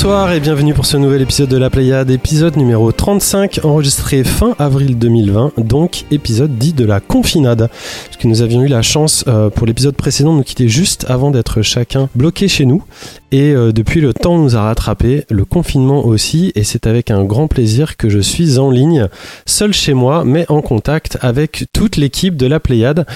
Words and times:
Bonsoir 0.00 0.30
et 0.32 0.38
bienvenue 0.38 0.74
pour 0.74 0.86
ce 0.86 0.96
nouvel 0.96 1.22
épisode 1.22 1.48
de 1.48 1.56
La 1.56 1.70
Pléiade, 1.70 2.08
épisode 2.12 2.56
numéro 2.56 2.92
35, 2.92 3.62
enregistré 3.64 4.22
fin 4.22 4.54
avril 4.60 4.96
2020, 4.96 5.54
donc 5.58 6.04
épisode 6.12 6.56
dit 6.56 6.72
de 6.72 6.84
la 6.84 7.00
confinade. 7.00 7.68
Parce 7.68 8.16
que 8.16 8.28
nous 8.28 8.40
avions 8.40 8.62
eu 8.62 8.68
la 8.68 8.80
chance 8.80 9.24
euh, 9.26 9.50
pour 9.50 9.66
l'épisode 9.66 9.96
précédent 9.96 10.34
de 10.34 10.38
nous 10.38 10.44
quitter 10.44 10.68
juste 10.68 11.04
avant 11.08 11.32
d'être 11.32 11.62
chacun 11.62 12.08
bloqué 12.14 12.46
chez 12.46 12.64
nous. 12.64 12.84
Et 13.30 13.52
euh, 13.52 13.72
depuis 13.72 14.00
le 14.00 14.14
temps 14.14 14.38
nous 14.38 14.56
a 14.56 14.62
rattrapé, 14.62 15.24
le 15.28 15.44
confinement 15.44 16.06
aussi, 16.06 16.50
et 16.54 16.64
c'est 16.64 16.86
avec 16.86 17.10
un 17.10 17.24
grand 17.24 17.46
plaisir 17.46 17.98
que 17.98 18.08
je 18.08 18.20
suis 18.20 18.58
en 18.58 18.70
ligne, 18.70 19.08
seul 19.44 19.74
chez 19.74 19.92
moi, 19.92 20.24
mais 20.24 20.46
en 20.48 20.62
contact 20.62 21.18
avec 21.20 21.66
toute 21.74 21.96
l'équipe 21.96 22.36
de 22.36 22.46
La 22.46 22.58
Pléiade, 22.58 23.06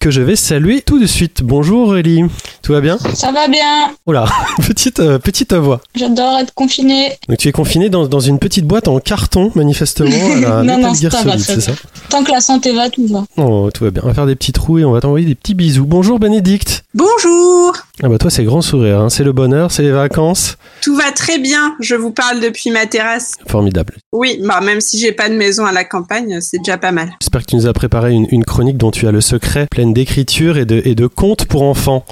que 0.00 0.10
je 0.10 0.22
vais 0.22 0.34
saluer 0.34 0.80
tout 0.80 0.98
de 0.98 1.06
suite. 1.06 1.42
Bonjour 1.44 1.88
Aurélie, 1.88 2.24
tout 2.62 2.72
va 2.72 2.80
bien? 2.80 2.96
Ça 3.14 3.30
va 3.32 3.48
bien. 3.48 3.90
Oh 4.06 4.12
là, 4.12 4.24
petite, 4.66 4.98
euh, 4.98 5.18
petite 5.18 5.52
voix. 5.52 5.82
J'adore 5.94 6.38
être 6.38 6.54
confiné. 6.54 7.12
Donc 7.28 7.36
tu 7.36 7.48
es 7.48 7.52
confiné 7.52 7.90
dans, 7.90 8.08
dans 8.08 8.18
une 8.18 8.38
petite 8.38 8.64
boîte 8.64 8.88
en 8.88 8.98
carton, 8.98 9.52
manifestement, 9.54 10.10
à 10.36 10.40
la 10.40 10.62
Non, 10.62 10.78
non, 10.78 10.94
ça 10.94 11.22
va, 11.22 11.38
ça 11.38 11.60
ça? 11.60 11.72
Tant 12.08 12.24
que 12.24 12.32
la 12.32 12.40
santé 12.40 12.72
va, 12.72 12.88
tout 12.88 13.06
va. 13.06 13.24
Oh, 13.36 13.68
tout 13.72 13.84
va 13.84 13.90
bien. 13.90 14.02
On 14.02 14.08
va 14.08 14.14
faire 14.14 14.26
des 14.26 14.36
petits 14.36 14.52
trous 14.52 14.78
et 14.78 14.84
on 14.84 14.92
va 14.92 15.02
t'envoyer 15.02 15.26
des 15.26 15.34
petits 15.34 15.54
bisous. 15.54 15.84
Bonjour 15.84 16.18
Bénédicte. 16.18 16.82
Bonjour 16.94 17.76
Ah 18.02 18.08
bah 18.08 18.18
toi 18.18 18.30
c'est 18.30 18.42
grand 18.44 18.62
sourire, 18.62 19.00
hein. 19.00 19.10
c'est 19.10 19.22
le 19.22 19.32
bonheur, 19.32 19.59
c'est 19.68 19.82
les 19.82 19.90
vacances. 19.90 20.56
Tout 20.82 20.96
va 20.96 21.12
très 21.12 21.38
bien, 21.38 21.74
je 21.80 21.94
vous 21.94 22.10
parle 22.10 22.40
depuis 22.40 22.70
ma 22.70 22.86
terrasse. 22.86 23.34
Formidable. 23.46 23.96
Oui, 24.12 24.40
bah 24.42 24.60
même 24.60 24.80
si 24.80 24.98
j'ai 24.98 25.12
pas 25.12 25.28
de 25.28 25.34
maison 25.34 25.66
à 25.66 25.72
la 25.72 25.84
campagne, 25.84 26.40
c'est 26.40 26.58
déjà 26.58 26.78
pas 26.78 26.92
mal. 26.92 27.10
J'espère 27.20 27.42
que 27.42 27.46
tu 27.46 27.56
nous 27.56 27.66
as 27.66 27.72
préparé 27.72 28.12
une, 28.12 28.26
une 28.30 28.44
chronique 28.44 28.78
dont 28.78 28.90
tu 28.90 29.06
as 29.06 29.12
le 29.12 29.20
secret, 29.20 29.66
pleine 29.70 29.92
d'écriture 29.92 30.56
et 30.56 30.64
de, 30.64 30.80
et 30.84 30.94
de 30.94 31.06
contes 31.06 31.44
pour 31.44 31.62
enfants. 31.62 32.04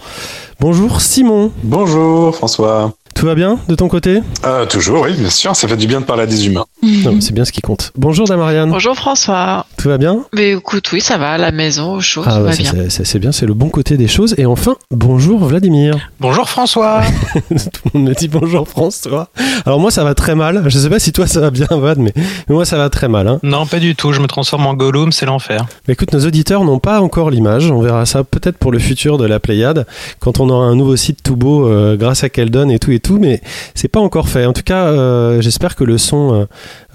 Bonjour 0.61 1.01
Simon, 1.01 1.53
Bonjour 1.63 2.35
François. 2.35 2.93
Tout 3.19 3.27
va 3.27 3.34
bien 3.34 3.58
de 3.69 3.74
ton 3.74 3.88
côté 3.88 4.20
Euh, 4.44 4.64
toujours, 4.66 5.02
oui, 5.02 5.12
bien 5.12 5.28
sûr, 5.28 5.56
ça 5.56 5.66
fait 5.66 5.77
du 5.77 5.88
bien 5.88 6.00
de 6.00 6.05
parler 6.05 6.22
à 6.22 6.27
des 6.27 6.47
humains. 6.47 6.64
Non, 6.83 7.20
C'est 7.20 7.33
bien 7.34 7.44
ce 7.44 7.50
qui 7.50 7.61
compte. 7.61 7.91
Bonjour 7.97 8.28
Damariane, 8.28 8.70
Bonjour 8.70 8.94
François. 8.94 9.66
tout 9.77 9.88
va 9.88 9.98
bien 9.98 10.20
Mais 10.33 10.52
écoute, 10.52 10.88
oui, 10.92 11.00
ça 11.00 11.19
va, 11.19 11.30
à 11.33 11.39
la 11.39 11.50
maison, 11.50 11.94
au 11.94 12.00
chaud, 12.00 12.22
Ah 12.24 12.39
tout 12.39 12.44
ouais, 12.44 12.56
bien. 12.56 12.72
c'est- 12.89 13.19
bien, 13.19 13.33
c'est 13.33 13.46
le 13.46 13.55
bon 13.55 13.70
côté 13.70 13.96
des 13.96 14.06
choses. 14.06 14.36
Et 14.39 14.46
enfin, 14.46 14.77
bonjour 14.92 15.44
Vladimir. 15.44 15.96
Bonjour 16.20 16.48
François. 16.48 17.02
Tout 17.48 17.55
le 17.94 17.98
monde 17.98 18.08
me 18.11 18.14
dit 18.14 18.28
bonjour 18.28 18.69
François. 18.69 19.28
Alors 19.66 19.80
moi 19.80 19.91
ça 19.91 20.05
va 20.05 20.14
très 20.14 20.36
mal, 20.36 20.62
je 20.69 20.78
sais 20.78 20.89
pas 20.89 21.00
si 21.00 21.11
toi 21.12 21.27
ça 21.27 21.41
va 21.41 21.50
bien 21.50 21.66
Vlad, 21.70 21.98
mais, 21.98 22.12
mais 22.16 22.55
moi 22.55 22.64
ça 22.64 22.77
va 22.78 22.89
très 22.91 23.08
mal. 23.08 23.27
Hein. 23.27 23.41
Non, 23.42 23.66
pas 23.66 23.80
du 23.80 23.96
tout, 23.96 24.12
je 24.12 24.20
me 24.20 24.28
transforme 24.28 24.66
en 24.66 24.74
Gollum, 24.74 25.11
c'est 25.11 25.27
l'enfer. 25.27 25.66
Mais 25.89 25.94
écoute, 25.94 26.12
nos 26.12 26.24
auditeurs 26.24 26.62
n'ont 26.62 26.78
pas 26.78 27.00
encore 27.00 27.30
l'image. 27.30 27.69
On 27.72 27.80
verra 27.83 28.06
ça 28.06 28.22
peut-être 28.22 28.58
pour 28.58 28.70
le 28.70 28.78
futur 28.78 29.19
de 29.19 29.27
la 29.27 29.41
Pléiade, 29.41 29.86
quand 30.20 30.39
on 30.39 30.48
aura 30.48 30.66
un 30.66 30.77
nouveau 30.77 30.94
site 30.94 31.19
tout 31.24 31.34
beau 31.36 31.66
euh, 31.69 31.96
grâce 31.96 32.22
à 32.22 32.28
Keldon 32.28 32.69
et 32.69 32.78
tout 32.78 32.92
et 32.92 33.00
tout. 33.00 33.08
Mais 33.17 33.41
c'est 33.75 33.89
pas 33.89 34.01
encore 34.01 34.28
fait. 34.28 34.45
En 34.45 34.53
tout 34.53 34.62
cas, 34.62 34.87
euh, 34.87 35.41
j'espère 35.41 35.77
que 35.77 35.84
le 35.84 35.98
son 35.98 36.34
euh, 36.34 36.45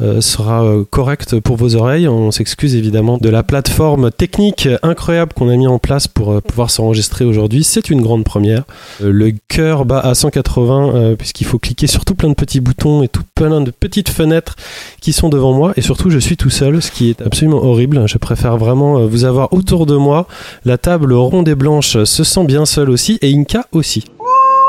euh, 0.01 0.21
sera 0.21 0.65
correct 0.89 1.39
pour 1.39 1.55
vos 1.55 1.75
oreilles. 1.75 2.07
On 2.07 2.31
s'excuse 2.31 2.75
évidemment 2.75 3.17
de 3.17 3.29
la 3.29 3.43
plateforme 3.43 4.11
technique 4.11 4.67
incroyable 4.81 5.33
qu'on 5.33 5.49
a 5.49 5.55
mis 5.55 5.67
en 5.67 5.79
place 5.79 6.07
pour 6.07 6.41
pouvoir 6.41 6.69
s'enregistrer 6.69 7.25
aujourd'hui. 7.25 7.63
C'est 7.63 7.89
une 7.89 8.01
grande 8.01 8.23
première. 8.23 8.63
Le 9.01 9.31
cœur 9.47 9.85
bat 9.85 9.99
à 9.99 10.15
180 10.15 10.95
euh, 10.95 11.15
puisqu'il 11.15 11.45
faut 11.45 11.59
cliquer 11.59 11.87
sur 11.87 12.05
tout 12.05 12.15
plein 12.15 12.29
de 12.29 12.33
petits 12.33 12.59
boutons 12.59 13.03
et 13.03 13.07
tout 13.07 13.23
plein 13.35 13.61
de 13.61 13.71
petites 13.71 14.09
fenêtres 14.09 14.55
qui 15.01 15.13
sont 15.13 15.29
devant 15.29 15.53
moi 15.53 15.73
et 15.75 15.81
surtout 15.81 16.09
je 16.09 16.19
suis 16.19 16.37
tout 16.37 16.49
seul 16.49 16.81
ce 16.81 16.91
qui 16.91 17.09
est 17.09 17.21
absolument 17.21 17.63
horrible 17.63 18.07
je 18.07 18.17
préfère 18.17 18.57
vraiment 18.57 19.05
vous 19.05 19.25
avoir 19.25 19.53
autour 19.53 19.85
de 19.85 19.95
moi 19.95 20.27
la 20.65 20.77
table 20.77 21.13
ronde 21.13 21.47
et 21.47 21.55
blanche 21.55 22.03
se 22.03 22.23
sent 22.23 22.45
bien 22.45 22.65
seule 22.65 22.89
aussi 22.89 23.19
et 23.21 23.33
Inka 23.33 23.67
aussi 23.71 24.05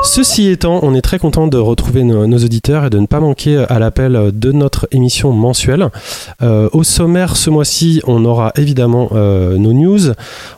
Ceci 0.05 0.47
étant, 0.49 0.79
on 0.83 0.93
est 0.93 1.01
très 1.01 1.17
content 1.19 1.47
de 1.47 1.57
retrouver 1.57 2.03
nos, 2.03 2.37
auditeurs 2.37 2.85
et 2.85 2.89
de 2.89 2.99
ne 2.99 3.07
pas 3.07 3.19
manquer 3.19 3.65
à 3.69 3.79
l'appel 3.79 4.31
de 4.33 4.51
notre 4.51 4.87
émission 4.91 5.31
mensuelle. 5.33 5.89
Euh, 6.41 6.69
au 6.73 6.83
sommaire, 6.83 7.35
ce 7.35 7.49
mois-ci, 7.49 8.01
on 8.05 8.23
aura 8.23 8.53
évidemment 8.55 9.09
euh, 9.13 9.57
nos 9.57 9.73
news. 9.73 10.13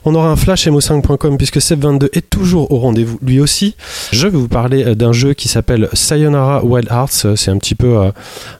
On 0.06 0.14
aura 0.16 0.30
un 0.30 0.36
flash 0.36 0.68
mo5.com 0.68 1.38
puisque 1.38 1.58
Seb22 1.58 2.10
est 2.14 2.30
toujours 2.30 2.72
au 2.72 2.80
rendez-vous 2.80 3.18
lui 3.22 3.40
aussi. 3.40 3.76
Je 4.12 4.28
vais 4.28 4.38
vous 4.38 4.48
parler 4.50 4.84
euh, 4.84 4.96
d'un 4.96 5.14
jeu 5.14 5.34
qui 5.34 5.48
s'appelle 5.48 5.90
Sayonara 5.94 6.64
Wild 6.64 6.90
Hearts. 6.92 7.26
Euh, 7.26 7.36
C'est 7.36 7.52
un 7.52 7.58
petit 7.58 7.76
peu 7.76 7.98
euh, 7.98 8.12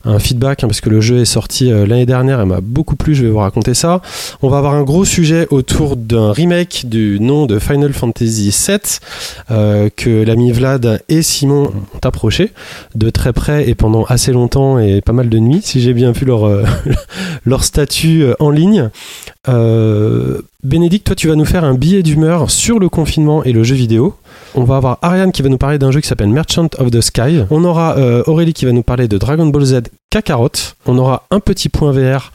un 0.06 0.20
feedback 0.20 0.64
hein, 0.64 0.68
parce 0.68 0.82
que 0.82 0.90
le 0.90 1.02
jeu 1.02 1.20
est 1.20 1.26
sorti 1.26 1.72
euh, 1.72 1.86
l'année 1.86 2.06
dernière 2.06 2.40
et 2.42 2.46
m'a 2.46 2.62
beaucoup 2.62 2.96
plu. 2.96 3.14
Je 3.14 3.24
vais 3.24 3.30
vous 3.30 3.40
raconter 3.40 3.74
ça. 3.74 4.02
On 4.42 4.50
va 4.50 4.58
avoir 4.58 4.74
un 4.74 4.84
gros 4.84 5.06
sujet 5.06 5.48
autour 5.50 5.98
d'un 5.98 6.32
remake 6.32 6.86
du 6.86 7.20
nom 7.20 7.46
de 7.46 7.60
Final 7.60 7.94
Fantasy 7.94 8.56
VII 8.68 8.80
euh, 9.52 9.90
que 9.96 10.24
l'ami 10.24 10.52
Vlad 10.52 10.77
et 11.10 11.22
Simon 11.22 11.72
ont 11.96 12.08
approché 12.08 12.52
de 12.96 13.10
très 13.10 13.34
près 13.34 13.70
et 13.70 13.76
pendant 13.76 14.04
assez 14.06 14.32
longtemps 14.32 14.80
et 14.80 15.02
pas 15.02 15.14
mal 15.14 15.30
de 15.30 15.40
nuits, 15.40 15.62
si 15.64 15.82
j'ai 15.82 15.94
bien 15.94 16.12
vu 16.12 16.26
leur, 16.26 16.46
euh, 16.46 16.64
leur 17.46 17.64
statut 17.64 18.24
euh, 18.24 18.34
en 18.40 18.50
ligne. 18.50 18.90
Euh, 19.48 20.42
Bénédicte, 20.64 21.08
toi 21.08 21.16
tu 21.16 21.28
vas 21.28 21.36
nous 21.36 21.46
faire 21.46 21.64
un 21.64 21.76
billet 21.76 22.04
d'humeur 22.04 22.52
sur 22.52 22.80
le 22.80 22.90
confinement 22.90 23.44
et 23.44 23.54
le 23.54 23.64
jeu 23.64 23.76
vidéo. 23.76 24.16
On 24.56 24.64
va 24.64 24.78
avoir 24.78 24.98
Ariane 25.02 25.32
qui 25.32 25.42
va 25.42 25.50
nous 25.50 25.58
parler 25.58 25.78
d'un 25.78 25.92
jeu 25.92 26.02
qui 26.02 26.08
s'appelle 26.08 26.30
Merchant 26.30 26.70
of 26.80 26.90
the 26.90 27.02
Sky. 27.02 27.44
On 27.52 27.64
aura 27.64 27.98
euh, 27.98 28.24
Aurélie 28.26 28.54
qui 28.54 28.66
va 28.66 28.72
nous 28.72 28.84
parler 28.84 29.08
de 29.08 29.18
Dragon 29.18 29.46
Ball 29.46 29.66
Z 29.66 29.82
Kakarot. 30.10 30.50
On 30.86 30.98
aura 30.98 31.28
un 31.32 31.40
petit 31.40 31.70
point 31.70 31.92
VR, 31.92 32.32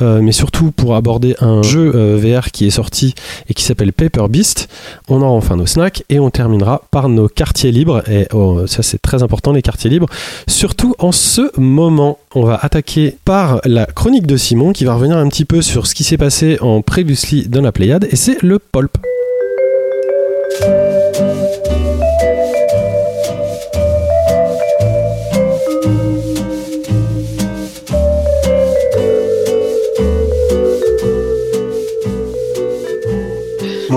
euh, 0.00 0.20
mais 0.22 0.32
surtout 0.32 0.70
pour 0.70 0.94
aborder 0.94 1.36
un 1.40 1.62
jeu 1.62 1.92
euh, 1.94 2.16
VR 2.16 2.50
qui 2.50 2.66
est 2.66 2.70
sorti 2.70 3.14
et 3.48 3.54
qui 3.54 3.64
s'appelle 3.64 3.92
Paper 3.92 4.28
Beast. 4.28 4.68
On 5.08 5.20
aura 5.20 5.32
enfin 5.32 5.56
nos 5.56 5.66
snacks 5.66 6.04
et 6.08 6.20
on 6.20 6.30
terminera 6.30 6.82
par 6.90 7.08
nos 7.08 7.28
quartiers 7.28 7.72
libres. 7.72 8.08
Et 8.08 8.28
oh, 8.32 8.66
ça 8.66 8.82
c'est 8.82 9.02
très 9.02 9.22
important 9.22 9.52
les 9.52 9.62
quartiers 9.62 9.90
libres. 9.90 10.08
Surtout 10.46 10.94
en 10.98 11.12
ce 11.12 11.50
moment, 11.60 12.18
on 12.34 12.44
va 12.44 12.58
attaquer 12.62 13.16
par 13.24 13.60
la 13.64 13.86
chronique 13.86 14.26
de 14.26 14.36
Simon 14.36 14.72
qui 14.72 14.84
va 14.84 14.94
revenir 14.94 15.16
un 15.16 15.28
petit 15.28 15.44
peu 15.44 15.62
sur 15.62 15.86
ce 15.86 15.94
qui 15.94 16.04
s'est 16.04 16.18
passé 16.18 16.58
en 16.60 16.80
previously 16.80 17.48
dans 17.48 17.60
la 17.60 17.72
Pléiade 17.72 18.06
et 18.10 18.16
c'est 18.16 18.40
le 18.42 18.58
Pulp. 18.58 18.96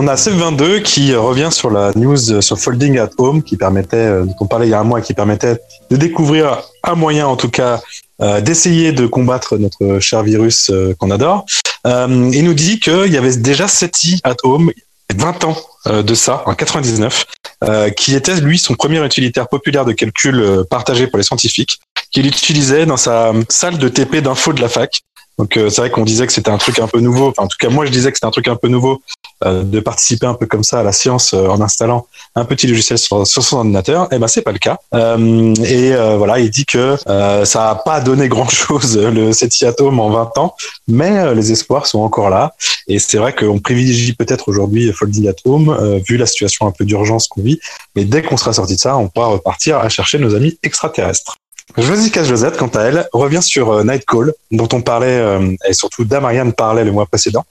On 0.01 0.07
a 0.07 0.15
Seb22 0.15 0.81
qui 0.81 1.13
revient 1.13 1.49
sur 1.51 1.69
la 1.69 1.91
news 1.93 2.31
euh, 2.31 2.39
sur 2.39 2.57
Folding 2.57 2.97
at 2.99 3.09
Home 3.17 3.43
qui 3.43 3.57
permettait, 3.57 3.97
euh, 3.97 4.23
dont 4.23 4.35
on 4.39 4.47
parlait 4.47 4.65
il 4.65 4.69
y 4.69 4.73
a 4.73 4.79
un 4.79 4.85
mois, 4.85 5.01
qui 5.01 5.13
permettait 5.13 5.59
de 5.91 5.97
découvrir 5.97 6.61
un 6.85 6.95
moyen 6.95 7.27
en 7.27 7.35
tout 7.35 7.49
cas 7.49 7.81
euh, 8.21 8.39
d'essayer 8.39 8.93
de 8.93 9.05
combattre 9.07 9.57
notre 9.57 9.99
cher 9.99 10.23
virus 10.23 10.71
qu'on 10.99 11.11
adore. 11.11 11.45
Il 11.85 12.45
nous 12.45 12.53
dit 12.53 12.79
qu'il 12.79 13.11
y 13.11 13.17
avait 13.17 13.35
déjà 13.35 13.67
SETI 13.67 14.21
at 14.23 14.37
Home, 14.43 14.71
20 15.13 15.43
ans 15.43 15.57
de 15.85 16.13
ça, 16.13 16.43
en 16.45 16.53
99, 16.53 17.25
euh, 17.65 17.89
qui 17.89 18.15
était 18.15 18.39
lui 18.39 18.57
son 18.57 18.75
premier 18.75 19.05
utilitaire 19.05 19.49
populaire 19.49 19.83
de 19.83 19.91
calcul 19.91 20.63
partagé 20.69 21.07
pour 21.07 21.17
les 21.17 21.23
scientifiques, 21.23 21.79
qu'il 22.11 22.25
utilisait 22.25 22.85
dans 22.85 22.95
sa 22.95 23.33
salle 23.49 23.77
de 23.77 23.89
TP 23.89 24.21
d'info 24.21 24.53
de 24.53 24.61
la 24.61 24.69
fac. 24.69 25.01
Donc 25.39 25.55
euh, 25.57 25.69
c'est 25.69 25.81
vrai 25.81 25.89
qu'on 25.89 26.03
disait 26.03 26.27
que 26.27 26.33
c'était 26.33 26.51
un 26.51 26.57
truc 26.57 26.77
un 26.79 26.87
peu 26.87 26.99
nouveau. 26.99 27.29
Enfin, 27.29 27.43
en 27.43 27.47
tout 27.47 27.57
cas, 27.57 27.69
moi 27.69 27.85
je 27.85 27.91
disais 27.91 28.11
que 28.11 28.17
c'était 28.17 28.27
un 28.27 28.31
truc 28.31 28.49
un 28.49 28.57
peu 28.57 28.67
nouveau 28.67 29.01
euh, 29.45 29.63
de 29.63 29.79
participer 29.79 30.25
un 30.25 30.33
peu 30.33 30.45
comme 30.45 30.63
ça 30.63 30.81
à 30.81 30.83
la 30.83 30.91
science 30.91 31.33
euh, 31.33 31.47
en 31.47 31.61
installant 31.61 32.05
un 32.35 32.43
petit 32.45 32.67
logiciel 32.67 32.99
sur, 32.99 33.25
son 33.25 33.57
ordinateur. 33.57 34.09
Eh 34.11 34.19
ben 34.19 34.27
c'est 34.27 34.41
pas 34.41 34.51
le 34.51 34.59
cas. 34.59 34.77
Euh, 34.93 35.55
et 35.63 35.93
euh, 35.93 36.17
voilà, 36.17 36.39
il 36.39 36.49
dit 36.49 36.65
que 36.65 36.97
euh, 37.07 37.45
ça 37.45 37.69
a 37.69 37.75
pas 37.75 38.01
donné 38.01 38.27
grand 38.27 38.49
chose 38.49 38.97
le 39.13 39.31
SETI 39.31 39.65
Atom 39.65 39.99
en 39.99 40.09
20 40.09 40.37
ans, 40.37 40.55
mais 40.89 41.33
les 41.33 41.53
espoirs 41.53 41.87
sont 41.87 41.99
encore 41.99 42.29
là. 42.29 42.53
Et 42.87 42.99
c'est 42.99 43.17
vrai 43.17 43.33
qu'on 43.33 43.59
privilégie 43.59 44.13
peut-être 44.13 44.49
aujourd'hui 44.49 44.91
Folding 44.91 45.29
at 45.29 45.35
Home 45.45 45.69
euh, 45.69 45.99
vu 46.05 46.17
la 46.17 46.25
situation 46.25 46.67
un 46.67 46.71
peu 46.71 46.83
d'urgence 46.83 47.27
qu'on 47.27 47.41
vit. 47.41 47.59
Mais 47.95 48.03
dès 48.03 48.23
qu'on 48.23 48.35
sera 48.35 48.51
sorti 48.51 48.75
de 48.75 48.79
ça, 48.79 48.97
on 48.97 49.07
pourra 49.07 49.27
repartir 49.27 49.77
à 49.77 49.87
chercher 49.89 50.17
nos 50.17 50.35
amis 50.35 50.57
extraterrestres. 50.63 51.37
Josica 51.77 52.23
Josette, 52.23 52.57
quant 52.57 52.67
à 52.67 52.81
elle, 52.81 53.07
revient 53.13 53.41
sur 53.41 53.71
euh, 53.71 53.83
Nightcall, 53.83 54.33
dont 54.51 54.67
on 54.73 54.81
parlait, 54.81 55.19
euh, 55.19 55.55
et 55.67 55.73
surtout 55.73 56.03
Damarian 56.03 56.51
parlait 56.51 56.83
le 56.83 56.91
mois 56.91 57.05
précédent. 57.05 57.45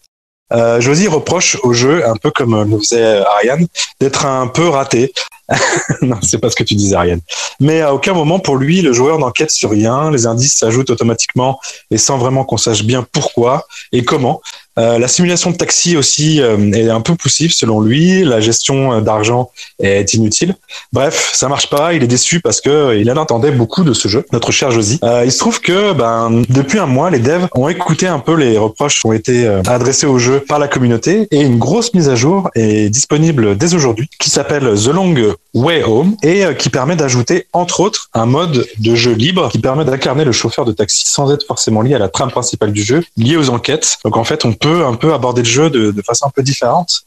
Euh, 0.52 0.80
Josie 0.80 1.08
reproche 1.08 1.58
au 1.62 1.72
jeu, 1.72 2.06
un 2.08 2.16
peu 2.16 2.30
comme 2.30 2.68
le 2.68 2.78
faisait 2.78 3.18
Ariane, 3.18 3.66
d'être 4.00 4.26
un 4.26 4.46
peu 4.46 4.68
raté. 4.68 5.12
non, 6.02 6.16
c'est 6.22 6.38
pas 6.38 6.50
ce 6.50 6.56
que 6.56 6.64
tu 6.64 6.74
disais, 6.74 6.94
Ariane. 6.94 7.20
Mais 7.60 7.80
à 7.80 7.94
aucun 7.94 8.12
moment, 8.12 8.38
pour 8.38 8.56
lui, 8.56 8.82
le 8.82 8.92
joueur 8.92 9.18
n'enquête 9.18 9.50
sur 9.50 9.70
rien. 9.70 10.10
Les 10.10 10.26
indices 10.26 10.56
s'ajoutent 10.56 10.90
automatiquement 10.90 11.58
et 11.90 11.98
sans 11.98 12.18
vraiment 12.18 12.44
qu'on 12.44 12.56
sache 12.56 12.84
bien 12.84 13.06
pourquoi 13.12 13.66
et 13.92 14.04
comment. 14.04 14.40
Euh, 14.78 14.98
la 14.98 15.08
simulation 15.08 15.50
de 15.50 15.56
taxi 15.56 15.96
aussi 15.96 16.40
euh, 16.40 16.70
est 16.72 16.88
un 16.88 17.00
peu 17.00 17.16
poussive 17.16 17.52
selon 17.52 17.80
lui. 17.80 18.24
La 18.24 18.40
gestion 18.40 18.92
euh, 18.92 19.00
d'argent 19.00 19.50
est 19.82 20.14
inutile. 20.14 20.54
Bref, 20.92 21.32
ça 21.34 21.48
marche 21.48 21.68
pas. 21.68 21.94
Il 21.94 22.04
est 22.04 22.08
déçu 22.08 22.40
parce 22.40 22.60
que 22.60 22.70
euh, 22.70 22.96
il 22.96 23.10
en 23.10 23.20
attendait 23.20 23.50
beaucoup 23.50 23.82
de 23.82 23.92
ce 23.92 24.06
jeu, 24.06 24.24
notre 24.32 24.52
cher 24.52 24.70
Josie. 24.70 25.00
Euh, 25.02 25.24
il 25.24 25.32
se 25.32 25.38
trouve 25.38 25.60
que 25.60 25.92
ben 25.92 26.42
depuis 26.48 26.78
un 26.78 26.86
mois, 26.86 27.10
les 27.10 27.18
devs 27.18 27.48
ont 27.56 27.68
écouté 27.68 28.06
un 28.06 28.20
peu 28.20 28.34
les 28.34 28.56
reproches 28.56 29.00
qui 29.00 29.06
ont 29.06 29.12
été 29.12 29.48
adressés 29.66 30.06
au 30.06 30.18
jeu 30.18 30.40
par 30.40 30.58
la 30.58 30.68
communauté 30.68 31.26
et 31.32 31.40
une 31.40 31.58
grosse 31.58 31.92
mise 31.94 32.08
à 32.08 32.14
jour 32.14 32.48
est 32.54 32.88
disponible 32.88 33.56
dès 33.56 33.74
aujourd'hui 33.74 34.08
qui 34.20 34.30
s'appelle 34.30 34.74
The 34.74 34.88
Long 34.88 35.14
Way 35.54 35.82
Home 35.82 36.16
et 36.22 36.44
euh, 36.44 36.54
qui 36.54 36.68
permet 36.68 36.96
d'ajouter 36.96 37.46
entre 37.52 37.80
autres 37.80 38.10
un 38.14 38.26
mode 38.26 38.66
de 38.78 38.94
jeu 38.94 39.12
libre 39.12 39.48
qui 39.50 39.58
permet 39.58 39.84
d'incarner 39.84 40.24
le 40.24 40.32
chauffeur 40.32 40.64
de 40.64 40.72
taxi 40.72 41.04
sans 41.06 41.32
être 41.32 41.46
forcément 41.46 41.82
lié 41.82 41.94
à 41.94 41.98
la 41.98 42.08
trame 42.08 42.30
principale 42.30 42.72
du 42.72 42.82
jeu, 42.82 43.02
lié 43.16 43.36
aux 43.36 43.50
enquêtes. 43.50 43.98
Donc 44.04 44.16
en 44.16 44.24
fait, 44.24 44.44
on 44.44 44.52
peut 44.52 44.84
un 44.84 44.94
peu 44.94 45.14
aborder 45.14 45.42
le 45.42 45.48
jeu 45.48 45.70
de, 45.70 45.90
de 45.90 46.02
façon 46.02 46.26
un 46.26 46.30
peu 46.30 46.42
différente 46.42 47.04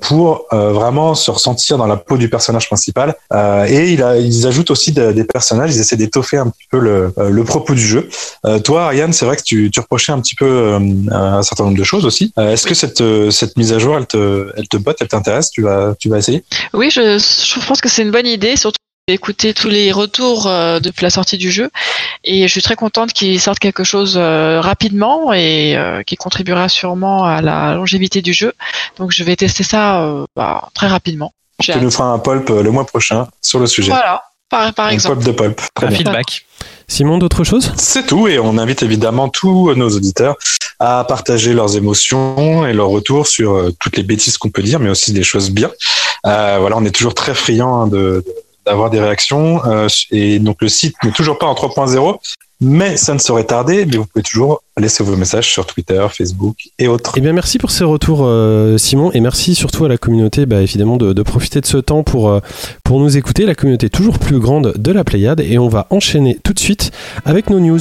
pour 0.00 0.46
euh, 0.52 0.72
vraiment 0.72 1.14
se 1.14 1.30
ressentir 1.30 1.78
dans 1.78 1.86
la 1.86 1.96
peau 1.96 2.16
du 2.16 2.28
personnage 2.28 2.66
principal. 2.66 3.14
Euh, 3.32 3.64
et 3.66 3.92
il 3.92 4.02
a, 4.02 4.18
ils 4.18 4.46
ajoutent 4.46 4.70
aussi 4.70 4.92
de- 4.92 5.12
des 5.12 5.24
personnages, 5.24 5.74
ils 5.74 5.80
essaient 5.80 5.96
d'étoffer 5.96 6.36
un 6.36 6.48
petit 6.48 6.66
peu 6.70 6.78
le, 6.78 7.12
euh, 7.18 7.30
le 7.30 7.44
propos 7.44 7.74
du 7.74 7.80
jeu. 7.86 8.08
Euh, 8.46 8.58
toi, 8.58 8.84
Ariane, 8.84 9.12
c'est 9.12 9.24
vrai 9.24 9.36
que 9.36 9.42
tu, 9.42 9.70
tu 9.70 9.80
reprochais 9.80 10.12
un 10.12 10.20
petit 10.20 10.34
peu 10.34 10.46
euh, 10.46 10.78
un 11.10 11.42
certain 11.42 11.64
nombre 11.64 11.78
de 11.78 11.84
choses 11.84 12.04
aussi. 12.04 12.32
Euh, 12.38 12.52
Est-ce 12.52 12.66
que 12.66 12.74
cette, 12.74 13.00
euh, 13.00 13.30
cette 13.30 13.56
mise 13.56 13.72
à 13.72 13.78
jour, 13.78 13.96
elle 13.96 14.06
te, 14.06 14.50
elle 14.56 14.68
te 14.68 14.76
botte, 14.76 14.98
elle 15.00 15.08
t'intéresse? 15.08 15.50
Tu 15.50 15.62
vas, 15.62 15.94
tu 15.98 16.08
vas 16.08 16.18
essayer? 16.18 16.44
Oui, 16.74 16.90
je, 16.90 17.18
je 17.18 17.66
pense 17.66 17.80
que 17.80 17.88
c'est 17.88 18.02
une 18.02 18.10
bonne 18.10 18.26
idée, 18.26 18.56
surtout 18.56 18.76
écouter 19.08 19.52
tous 19.52 19.68
les 19.68 19.90
retours 19.90 20.46
euh, 20.46 20.78
depuis 20.78 21.02
la 21.02 21.10
sortie 21.10 21.36
du 21.36 21.50
jeu. 21.50 21.70
Et 22.24 22.42
je 22.42 22.52
suis 22.52 22.62
très 22.62 22.76
contente 22.76 23.12
qu'il 23.12 23.40
sorte 23.40 23.58
quelque 23.58 23.82
chose 23.84 24.14
euh, 24.16 24.60
rapidement 24.60 25.32
et 25.32 25.76
euh, 25.76 26.02
qui 26.02 26.16
contribuera 26.16 26.68
sûrement 26.68 27.24
à 27.24 27.42
la 27.42 27.74
longévité 27.74 28.22
du 28.22 28.32
jeu. 28.32 28.52
Donc 28.98 29.10
je 29.10 29.24
vais 29.24 29.34
tester 29.34 29.64
ça 29.64 30.02
euh, 30.02 30.24
bah, 30.36 30.68
très 30.74 30.86
rapidement. 30.86 31.32
J'ai 31.60 31.72
Tu 31.72 31.80
nous 31.80 31.90
feras 31.90 32.10
un 32.10 32.18
pulp 32.18 32.48
le 32.48 32.70
mois 32.70 32.86
prochain 32.86 33.26
sur 33.40 33.58
le 33.58 33.66
sujet. 33.66 33.90
Voilà, 33.90 34.22
par, 34.48 34.72
par 34.72 34.86
un 34.86 34.90
exemple. 34.90 35.16
pulp 35.16 35.26
de 35.26 35.32
pulp. 35.32 35.60
Très 35.74 35.86
Un 35.86 35.88
bien. 35.88 35.98
feedback. 35.98 36.46
Simon, 36.86 37.18
d'autres 37.18 37.44
choses? 37.44 37.72
C'est 37.76 38.06
tout 38.06 38.28
et 38.28 38.38
on 38.38 38.56
invite 38.58 38.82
évidemment 38.82 39.28
tous 39.28 39.74
nos 39.74 39.90
auditeurs 39.90 40.36
à 40.78 41.04
partager 41.04 41.54
leurs 41.54 41.76
émotions 41.76 42.66
et 42.66 42.72
leurs 42.72 42.88
retours 42.88 43.26
sur 43.26 43.70
toutes 43.80 43.96
les 43.96 44.02
bêtises 44.02 44.36
qu'on 44.38 44.50
peut 44.50 44.62
dire, 44.62 44.78
mais 44.80 44.90
aussi 44.90 45.12
des 45.12 45.22
choses 45.22 45.50
bien. 45.50 45.70
Euh, 46.26 46.58
voilà, 46.60 46.76
on 46.76 46.84
est 46.84 46.90
toujours 46.90 47.14
très 47.14 47.34
friand 47.34 47.86
de 47.86 48.24
d'avoir 48.66 48.90
des 48.90 49.00
réactions 49.00 49.64
euh, 49.66 49.88
et 50.10 50.38
donc 50.38 50.58
le 50.60 50.68
site 50.68 50.94
n'est 51.04 51.10
toujours 51.12 51.38
pas 51.38 51.46
en 51.46 51.54
3.0, 51.54 52.18
mais 52.60 52.96
ça 52.96 53.12
ne 53.14 53.18
saurait 53.18 53.44
tarder. 53.44 53.84
Mais 53.86 53.96
vous 53.96 54.06
pouvez 54.06 54.22
toujours 54.22 54.62
laisser 54.78 55.02
vos 55.02 55.16
messages 55.16 55.50
sur 55.50 55.66
Twitter, 55.66 56.04
Facebook 56.16 56.56
et 56.78 56.88
autres. 56.88 57.12
Eh 57.16 57.20
bien, 57.20 57.32
merci 57.32 57.58
pour 57.58 57.70
ces 57.70 57.84
retours, 57.84 58.20
euh, 58.22 58.78
Simon, 58.78 59.10
et 59.12 59.20
merci 59.20 59.54
surtout 59.54 59.84
à 59.84 59.88
la 59.88 59.98
communauté, 59.98 60.46
bah, 60.46 60.62
évidemment, 60.62 60.96
de, 60.96 61.22
profiter 61.22 61.60
de 61.60 61.66
ce 61.66 61.78
temps 61.78 62.02
pour, 62.02 62.28
euh, 62.28 62.40
pour 62.84 63.00
nous 63.00 63.16
écouter. 63.16 63.44
La 63.44 63.54
communauté 63.54 63.90
toujours 63.90 64.18
plus 64.18 64.38
grande 64.38 64.74
de 64.76 64.92
la 64.92 65.04
Pléiade, 65.04 65.40
et 65.40 65.58
on 65.58 65.68
va 65.68 65.86
enchaîner 65.90 66.38
tout 66.42 66.52
de 66.52 66.60
suite 66.60 66.92
avec 67.24 67.50
nos 67.50 67.60
news. 67.60 67.80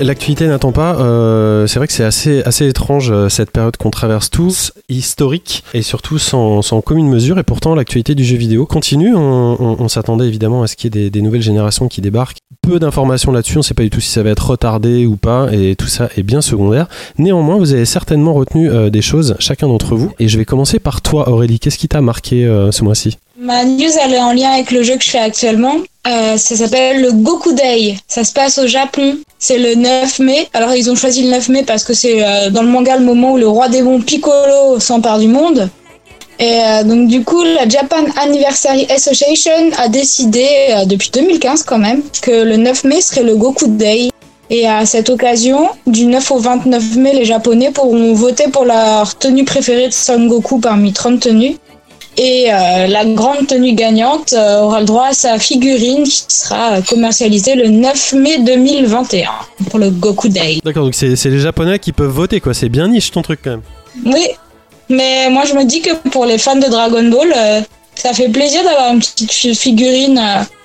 L'actualité 0.00 0.46
n'attend 0.46 0.70
pas. 0.70 0.96
euh, 1.00 1.66
c'est 1.66 1.78
vrai 1.80 1.88
que 1.88 1.92
c'est 1.92 2.04
assez, 2.04 2.42
assez 2.44 2.68
étrange 2.68 3.10
euh, 3.10 3.28
cette 3.28 3.50
période 3.50 3.76
qu'on 3.76 3.90
traverse 3.90 4.30
tous, 4.30 4.72
historique 4.88 5.64
et 5.74 5.82
surtout 5.82 6.18
sans, 6.18 6.62
sans 6.62 6.80
commune 6.80 7.08
mesure. 7.08 7.38
Et 7.38 7.42
pourtant, 7.42 7.74
l'actualité 7.74 8.14
du 8.14 8.24
jeu 8.24 8.36
vidéo 8.36 8.64
continue. 8.64 9.14
On, 9.16 9.56
on- 9.82 9.88
s'attendait 9.88 10.26
évidemment 10.28 10.62
à 10.62 10.66
ce 10.68 10.76
qu'il 10.76 10.94
y 10.94 10.98
ait 10.98 11.04
des, 11.04 11.10
des 11.10 11.20
nouvelles 11.22 11.42
générations 11.42 11.88
qui 11.88 12.00
débarquent. 12.00 12.36
Peu 12.62 12.78
d'informations 12.78 13.32
là-dessus. 13.32 13.56
On 13.56 13.60
ne 13.60 13.64
sait 13.64 13.74
pas 13.74 13.82
du 13.82 13.90
tout 13.90 14.00
si 14.00 14.10
ça 14.10 14.22
va 14.22 14.30
être 14.30 14.50
retardé 14.50 15.04
ou 15.06 15.16
pas. 15.16 15.48
Et 15.52 15.74
tout 15.74 15.88
ça 15.88 16.08
est 16.16 16.22
bien 16.22 16.42
secondaire. 16.42 16.86
Néanmoins, 17.18 17.56
vous 17.56 17.72
avez 17.72 17.84
certainement 17.84 18.34
retenu 18.34 18.70
euh, 18.70 18.90
des 18.90 19.02
choses, 19.02 19.34
chacun 19.40 19.66
d'entre 19.66 19.96
vous. 19.96 20.12
Et 20.20 20.28
je 20.28 20.38
vais 20.38 20.44
commencer 20.44 20.78
par 20.78 21.00
toi, 21.02 21.28
Aurélie. 21.28 21.58
Qu'est-ce 21.58 21.78
qui 21.78 21.88
t'a 21.88 22.00
marqué 22.02 22.46
euh, 22.46 22.70
ce 22.70 22.84
mois-ci? 22.84 23.18
Ma 23.40 23.64
news, 23.64 23.90
elle 24.02 24.14
est 24.14 24.20
en 24.20 24.32
lien 24.32 24.50
avec 24.50 24.72
le 24.72 24.82
jeu 24.82 24.96
que 24.96 25.04
je 25.04 25.10
fais 25.10 25.20
actuellement. 25.20 25.76
Euh, 26.08 26.36
ça 26.36 26.56
s'appelle 26.56 27.00
le 27.00 27.12
Goku 27.12 27.52
Day. 27.52 27.94
Ça 28.08 28.24
se 28.24 28.32
passe 28.32 28.58
au 28.58 28.66
Japon. 28.66 29.16
C'est 29.38 29.58
le 29.58 29.76
9 29.76 30.18
mai. 30.18 30.48
Alors, 30.54 30.74
ils 30.74 30.90
ont 30.90 30.96
choisi 30.96 31.22
le 31.22 31.30
9 31.30 31.48
mai 31.50 31.62
parce 31.62 31.84
que 31.84 31.94
c'est 31.94 32.20
euh, 32.20 32.50
dans 32.50 32.62
le 32.62 32.68
manga 32.68 32.96
le 32.96 33.04
moment 33.04 33.34
où 33.34 33.36
le 33.36 33.46
roi 33.46 33.68
démon 33.68 34.00
Piccolo 34.00 34.80
s'empare 34.80 35.20
du 35.20 35.28
monde. 35.28 35.70
Et 36.40 36.50
euh, 36.50 36.82
donc, 36.82 37.06
du 37.06 37.22
coup, 37.22 37.44
la 37.44 37.68
Japan 37.68 38.06
Anniversary 38.20 38.88
Association 38.90 39.70
a 39.78 39.86
décidé, 39.86 40.44
euh, 40.70 40.84
depuis 40.86 41.10
2015 41.12 41.62
quand 41.62 41.78
même, 41.78 42.02
que 42.20 42.42
le 42.42 42.56
9 42.56 42.82
mai 42.82 43.00
serait 43.00 43.22
le 43.22 43.36
Goku 43.36 43.68
Day. 43.68 44.08
Et 44.50 44.66
à 44.66 44.84
cette 44.84 45.10
occasion, 45.10 45.68
du 45.86 46.06
9 46.06 46.28
au 46.32 46.38
29 46.38 46.96
mai, 46.96 47.12
les 47.12 47.24
Japonais 47.24 47.70
pourront 47.70 48.14
voter 48.14 48.48
pour 48.48 48.64
leur 48.64 49.16
tenue 49.16 49.44
préférée 49.44 49.86
de 49.86 49.92
Son 49.92 50.26
Goku 50.26 50.58
parmi 50.58 50.92
30 50.92 51.20
tenues. 51.20 51.56
Et 52.20 52.52
euh, 52.52 52.88
la 52.88 53.04
grande 53.04 53.46
tenue 53.46 53.74
gagnante 53.74 54.32
euh, 54.32 54.62
aura 54.62 54.80
le 54.80 54.86
droit 54.86 55.06
à 55.06 55.12
sa 55.12 55.38
figurine 55.38 56.02
qui 56.02 56.24
sera 56.28 56.72
euh, 56.72 56.80
commercialisée 56.82 57.54
le 57.54 57.68
9 57.68 58.12
mai 58.14 58.38
2021 58.40 59.30
pour 59.70 59.78
le 59.78 59.90
Goku 59.90 60.28
Day. 60.28 60.58
D'accord, 60.64 60.84
donc 60.84 60.94
c'est 60.96 61.14
c'est 61.14 61.30
les 61.30 61.38
Japonais 61.38 61.78
qui 61.78 61.92
peuvent 61.92 62.10
voter, 62.10 62.40
quoi. 62.40 62.54
C'est 62.54 62.68
bien 62.68 62.88
niche 62.88 63.12
ton 63.12 63.22
truc 63.22 63.38
quand 63.44 63.50
même. 63.50 63.62
Oui, 64.04 64.26
mais 64.88 65.30
moi 65.30 65.44
je 65.44 65.54
me 65.54 65.64
dis 65.64 65.80
que 65.80 65.94
pour 66.10 66.24
les 66.26 66.38
fans 66.38 66.56
de 66.56 66.66
Dragon 66.68 67.04
Ball, 67.08 67.32
euh, 67.36 67.60
ça 67.94 68.12
fait 68.12 68.28
plaisir 68.28 68.64
d'avoir 68.64 68.92
une 68.94 68.98
petite 68.98 69.30
fi- 69.32 69.54
figurine 69.54 70.20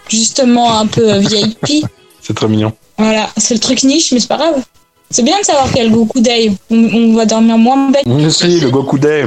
justement 0.10 0.80
un 0.80 0.88
peu 0.88 1.18
VIP. 1.20 1.86
C'est 2.22 2.34
très 2.36 2.48
mignon. 2.48 2.72
Voilà, 2.98 3.28
c'est 3.38 3.54
le 3.56 3.60
truc 3.60 3.84
niche, 3.84 4.12
mais 4.14 4.20
c'est 4.20 4.28
pas 4.30 4.38
grave. 4.38 4.64
C'est 5.10 5.24
bien 5.24 5.38
de 5.40 5.44
savoir 5.46 5.68
le 5.76 5.90
Goku 5.90 6.20
Day. 6.22 6.52
On, 6.72 6.76
on 6.78 7.14
va 7.16 7.26
dormir 7.26 7.58
moins 7.58 7.90
bête. 7.90 8.04
Je 8.08 8.30
suis 8.30 8.60
le 8.62 8.70
Goku 8.70 8.98
Day. 8.98 9.26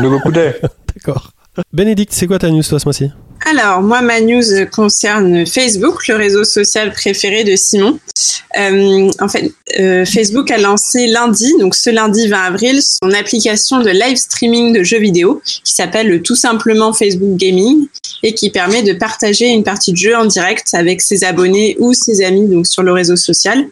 Le 0.00 0.08
Goku 0.08 0.30
Day. 0.30 0.54
D'accord. 0.94 1.30
Bénédicte, 1.72 2.12
c'est 2.12 2.26
quoi 2.26 2.38
ta 2.38 2.50
news 2.50 2.62
toi 2.62 2.78
ce 2.78 2.86
mois-ci? 2.86 3.10
Alors, 3.46 3.80
moi, 3.80 4.02
ma 4.02 4.20
news 4.20 4.42
concerne 4.70 5.46
Facebook, 5.46 6.06
le 6.08 6.16
réseau 6.16 6.44
social 6.44 6.92
préféré 6.92 7.42
de 7.42 7.56
Simon. 7.56 7.98
Euh, 8.58 9.10
en 9.20 9.28
fait, 9.28 9.52
euh, 9.78 10.04
Facebook 10.04 10.50
a 10.50 10.58
lancé 10.58 11.06
lundi, 11.06 11.54
donc 11.58 11.74
ce 11.74 11.90
lundi 11.90 12.28
20 12.28 12.38
avril, 12.38 12.80
son 12.82 13.10
application 13.12 13.80
de 13.80 13.88
live 13.90 14.16
streaming 14.16 14.72
de 14.76 14.82
jeux 14.82 14.98
vidéo 14.98 15.40
qui 15.64 15.72
s'appelle 15.72 16.20
tout 16.22 16.34
simplement 16.34 16.92
Facebook 16.92 17.36
Gaming 17.36 17.86
et 18.22 18.34
qui 18.34 18.50
permet 18.50 18.82
de 18.82 18.92
partager 18.92 19.46
une 19.48 19.64
partie 19.64 19.92
de 19.92 19.96
jeu 19.96 20.16
en 20.16 20.26
direct 20.26 20.68
avec 20.74 21.00
ses 21.00 21.24
abonnés 21.24 21.76
ou 21.78 21.92
ses 21.94 22.24
amis 22.24 22.46
donc 22.46 22.66
sur 22.66 22.82
le 22.82 22.92
réseau 22.92 23.16
social. 23.16 23.66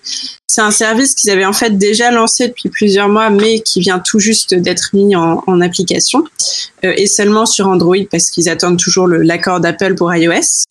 C'est 0.51 0.63
un 0.63 0.71
service 0.71 1.15
qu'ils 1.15 1.29
avaient 1.29 1.45
en 1.45 1.53
fait 1.53 1.77
déjà 1.77 2.11
lancé 2.11 2.49
depuis 2.49 2.71
plusieurs 2.71 3.11
mois, 3.11 3.29
mais 3.29 3.61
qui 3.61 3.81
vient 3.81 3.99
tout 3.99 4.19
juste 4.19 4.55
d'être 4.55 4.89
mis 4.95 5.15
en, 5.15 5.61
application 5.61 6.25
euh, 6.85 6.95
et 6.97 7.07
seulement 7.07 7.45
sur 7.45 7.69
Android 7.69 7.99
parce 8.11 8.31
qu'ils 8.31 8.49
attendent 8.49 8.79
toujours 8.79 9.07
l'accord 9.09 9.61
d'Apple 9.61 9.95
pour 9.95 10.15
iOS. 10.15 10.65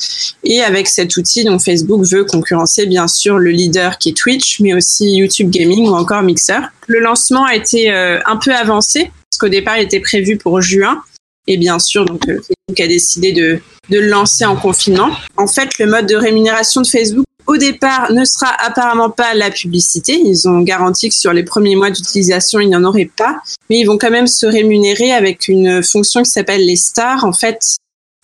Et 0.44 0.62
avec 0.62 0.88
cet 0.88 1.16
outil, 1.16 1.44
donc 1.44 1.62
Facebook 1.62 2.04
veut 2.06 2.26
concurrencer 2.26 2.88
bien 2.88 3.08
sûr 3.08 3.38
le 3.38 3.52
leader 3.52 4.00
qui 4.00 4.10
est 4.10 4.18
Twitch, 4.18 4.60
mais 4.62 4.74
aussi 4.74 5.16
YouTube 5.16 5.52
Gaming 5.52 5.88
ou 5.88 5.94
encore 5.94 6.24
Mixer. 6.24 6.60
Le 6.88 7.00
lancement 7.00 7.46
a 7.46 7.54
été 7.54 7.92
euh, 7.92 8.20
un 8.26 8.38
peu 8.38 8.54
avancé 8.54 9.12
parce 9.30 9.38
qu'au 9.40 9.50
départ 9.50 9.78
il 9.78 9.84
était 9.84 10.00
prévu 10.00 10.38
pour 10.38 10.60
juin. 10.60 11.04
Et 11.46 11.58
bien 11.58 11.78
sûr, 11.78 12.04
donc 12.04 12.28
euh, 12.28 12.42
Facebook 12.42 12.80
a 12.80 12.88
décidé 12.88 13.32
de, 13.32 13.60
de 13.92 14.00
le 14.00 14.08
lancer 14.08 14.44
en 14.44 14.56
confinement. 14.56 15.12
En 15.38 15.48
fait, 15.48 15.78
le 15.78 15.86
mode 15.86 16.08
de 16.08 16.16
rémunération 16.16 16.82
de 16.82 16.88
Facebook 16.88 17.28
au 17.48 17.58
départ 17.58 18.12
ne 18.12 18.26
sera 18.26 18.52
apparemment 18.64 19.10
pas 19.10 19.34
la 19.34 19.50
publicité. 19.50 20.22
Ils 20.24 20.48
ont 20.48 20.62
garanti 20.62 21.10
que 21.10 21.16
sur 21.16 21.34
les 21.34 21.44
premiers 21.44 21.76
mois 21.76 21.90
d'utilisation, 21.90 22.60
il 22.60 22.70
n'y 22.70 22.76
en 22.76 22.84
aurait 22.84 23.10
pas 23.18 23.42
mais 23.70 23.80
ils 23.80 23.86
vont 23.86 23.98
quand 23.98 24.12
même 24.12 24.28
se 24.28 24.46
rémunérer 24.46 25.12
avec 25.12 25.48
une 25.48 25.84
fonction 25.84 26.24
qui 26.24 26.32
s'appelle 26.32 26.66
les 26.66 26.76
stars. 26.76 27.26
En 27.26 27.34
fait, 27.34 27.60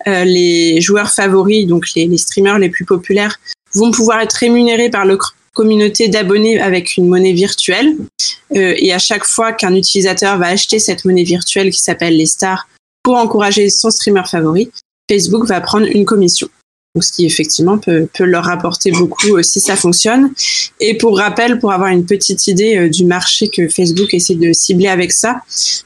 euh, 0.08 0.24
les 0.24 0.82
joueurs 0.82 1.12
favoris, 1.12 1.68
donc 1.68 1.94
les, 1.96 2.18
streamers 2.18 2.60
les 2.60 2.70
plus 2.70 2.86
populaires, 2.86 3.40
vont 3.74 3.92
pouvoir 3.92 4.22
être 4.22 4.34
rémunérés 4.34 4.90
par 4.90 5.06
leur 5.06 5.36
communauté 5.54 6.08
d'abonnés 6.08 6.60
avec 6.60 6.98
une 6.98 7.08
monnaie 7.08 7.34
virtuelle. 7.34 7.96
Euh, 8.56 8.74
et 8.78 8.94
à 8.94 9.00
chaque 9.00 9.26
fois 9.26 9.54
qu'un 9.54 9.76
utilisateur 9.76 10.38
va 10.38 10.48
acheter 10.48 10.80
cette 10.80 11.06
monnaie 11.06 11.24
virtuelle 11.24 11.72
qui 11.72 11.80
s'appelle 11.80 12.18
les 12.18 12.26
stars 12.26 12.68
pour 13.04 13.16
encourager 13.16 13.70
son 13.70 13.92
streamer 13.92 14.24
favori, 14.30 14.72
Facebook 15.10 15.46
va 15.46 15.60
prendre 15.62 15.86
une 15.86 16.06
commission. 16.06 16.48
Donc, 16.96 17.04
ce 17.04 17.12
qui 17.12 17.26
effectivement 17.26 17.80
peut, 17.80 18.08
peut 18.14 18.24
leur 18.24 18.44
rapporter 18.44 18.92
beaucoup 18.92 19.38
euh, 19.38 19.42
si 19.42 19.60
ça 19.60 19.76
fonctionne. 19.76 20.32
Et 20.80 20.96
pour 20.96 21.18
rappel, 21.18 21.58
pour 21.58 21.72
avoir 21.72 21.90
une 21.90 22.06
petite 22.06 22.46
idée 22.46 22.78
euh, 22.78 22.90
du 22.90 23.04
marché 23.04 23.48
que 23.48 23.68
Facebook 23.68 24.14
essaie 24.14 24.36
de 24.36 24.54
cibler 24.54 24.90
avec 24.90 25.12
ça, 25.12 25.42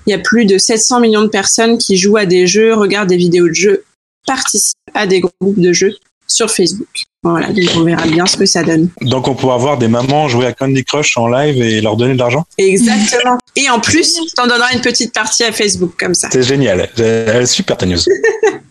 il 0.05 0.11
y 0.11 0.13
a 0.13 0.19
plus 0.19 0.45
de 0.45 0.57
700 0.57 0.99
millions 0.99 1.21
de 1.21 1.29
personnes 1.29 1.77
qui 1.77 1.95
jouent 1.95 2.17
à 2.17 2.25
des 2.25 2.45
jeux, 2.45 2.73
regardent 2.73 3.07
des 3.07 3.15
vidéos 3.15 3.47
de 3.47 3.53
jeux, 3.53 3.85
participent 4.25 4.75
à 4.93 5.07
des 5.07 5.21
groupes 5.21 5.59
de 5.59 5.71
jeux 5.71 5.95
sur 6.27 6.51
Facebook. 6.51 7.03
Voilà, 7.23 7.47
donc 7.47 7.69
on 7.77 7.83
verra 7.83 8.05
bien 8.05 8.25
ce 8.25 8.35
que 8.35 8.45
ça 8.45 8.63
donne. 8.63 8.89
Donc 9.01 9.29
on 9.29 9.35
pourra 9.35 9.57
voir 9.57 9.77
des 9.77 9.87
mamans 9.87 10.27
jouer 10.27 10.45
à 10.45 10.53
Candy 10.53 10.83
Crush 10.83 11.17
en 11.17 11.27
live 11.27 11.61
et 11.61 11.79
leur 11.79 11.95
donner 11.95 12.13
de 12.13 12.19
l'argent. 12.19 12.45
Exactement. 12.57 13.37
Et 13.55 13.69
en 13.69 13.79
plus, 13.79 14.19
t'en 14.35 14.45
donneras 14.45 14.73
une 14.73 14.81
petite 14.81 15.13
partie 15.13 15.45
à 15.45 15.53
Facebook 15.53 15.93
comme 15.97 16.13
ça. 16.13 16.27
C'est 16.31 16.43
génial. 16.43 16.89
Elle 16.97 17.43
est 17.43 17.45
super 17.45 17.77
ta 17.77 17.85
news. 17.85 17.97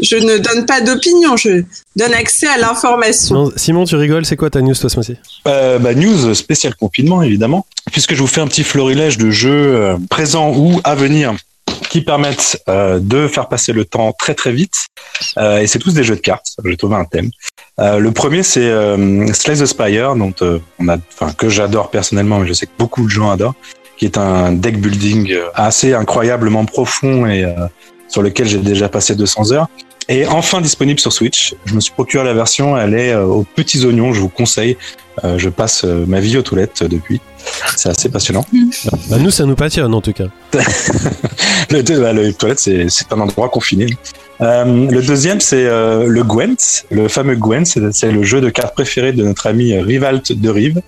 Je 0.00 0.16
ne 0.16 0.38
donne 0.38 0.66
pas 0.66 0.80
d'opinion, 0.80 1.36
je 1.36 1.64
donne 1.96 2.14
accès 2.14 2.46
à 2.46 2.58
l'information. 2.58 3.52
Simon, 3.56 3.84
tu 3.84 3.96
rigoles, 3.96 4.24
c'est 4.24 4.36
quoi 4.36 4.50
ta 4.50 4.60
news 4.60 4.74
toi 4.74 4.88
ce 4.88 4.96
mois-ci? 4.96 5.16
Euh, 5.48 5.78
bah, 5.78 5.94
news 5.94 6.34
spéciale 6.34 6.74
confinement 6.74 7.22
évidemment, 7.22 7.66
puisque 7.90 8.14
je 8.14 8.20
vous 8.20 8.26
fais 8.26 8.40
un 8.40 8.46
petit 8.46 8.64
florilège 8.64 9.18
de 9.18 9.30
jeux 9.30 9.74
euh, 9.74 9.96
présents 10.10 10.52
ou 10.56 10.80
à 10.84 10.94
venir 10.94 11.34
qui 11.90 12.00
permettent 12.00 12.62
euh, 12.68 12.98
de 13.00 13.28
faire 13.28 13.48
passer 13.48 13.72
le 13.72 13.84
temps 13.84 14.12
très 14.18 14.34
très 14.34 14.52
vite. 14.52 14.74
Euh, 15.36 15.58
et 15.58 15.66
c'est 15.66 15.78
tous 15.78 15.92
des 15.92 16.04
jeux 16.04 16.16
de 16.16 16.20
cartes. 16.20 16.46
J'ai 16.64 16.76
trouvé 16.76 16.96
un 16.96 17.04
thème. 17.04 17.30
Euh, 17.80 17.98
le 17.98 18.12
premier, 18.12 18.42
c'est 18.42 18.60
euh, 18.60 19.26
Slay 19.32 19.56
the 19.56 19.66
Spire, 19.66 20.14
dont 20.14 20.32
euh, 20.42 20.58
on 20.78 20.88
a, 20.88 20.96
enfin 21.12 21.32
que 21.32 21.48
j'adore 21.48 21.90
personnellement, 21.90 22.38
mais 22.38 22.46
je 22.46 22.52
sais 22.54 22.66
que 22.66 22.72
beaucoup 22.78 23.04
de 23.04 23.10
gens 23.10 23.30
adorent, 23.30 23.54
qui 23.98 24.06
est 24.06 24.16
un 24.16 24.52
deck 24.52 24.80
building 24.80 25.34
assez 25.54 25.92
incroyablement 25.92 26.64
profond 26.64 27.26
et 27.26 27.44
euh, 27.44 27.52
sur 28.12 28.22
lequel 28.22 28.46
j'ai 28.46 28.58
déjà 28.58 28.88
passé 28.88 29.14
200 29.14 29.52
heures. 29.52 29.68
Et 30.08 30.26
enfin 30.26 30.60
disponible 30.60 31.00
sur 31.00 31.12
Switch. 31.12 31.54
Je 31.64 31.74
me 31.74 31.80
suis 31.80 31.92
procuré 31.92 32.24
la 32.24 32.34
version, 32.34 32.76
elle 32.76 32.94
est 32.94 33.12
euh, 33.12 33.24
aux 33.24 33.44
petits 33.44 33.84
oignons, 33.84 34.12
je 34.12 34.20
vous 34.20 34.28
conseille. 34.28 34.76
Euh, 35.24 35.38
je 35.38 35.48
passe 35.48 35.84
euh, 35.84 36.04
ma 36.06 36.20
vie 36.20 36.36
aux 36.38 36.42
toilettes 36.42 36.82
euh, 36.82 36.88
depuis. 36.88 37.20
C'est 37.76 37.88
assez 37.88 38.08
passionnant. 38.08 38.44
Bah, 39.08 39.18
nous, 39.18 39.30
ça 39.30 39.44
nous 39.44 39.54
passionne 39.54 39.94
en 39.94 40.00
tout 40.00 40.12
cas. 40.12 40.24
le, 41.70 41.82
bah, 42.00 42.12
le 42.12 42.32
toilette, 42.32 42.58
c'est 42.58 42.86
c'est 42.88 43.12
un 43.12 43.20
endroit 43.20 43.48
confiné. 43.48 43.86
Euh, 44.40 44.90
le 44.90 45.02
deuxième, 45.02 45.40
c'est 45.40 45.66
euh, 45.66 46.06
le 46.06 46.22
Gwent, 46.24 46.84
le 46.90 47.08
fameux 47.08 47.36
Gwent. 47.36 47.64
C'est 47.64 47.92
c'est 47.92 48.10
le 48.10 48.22
jeu 48.22 48.40
de 48.40 48.50
cartes 48.50 48.74
préféré 48.74 49.12
de 49.12 49.22
notre 49.22 49.46
ami 49.46 49.76
Rivalt 49.78 50.32
de 50.32 50.48
Rive. 50.48 50.80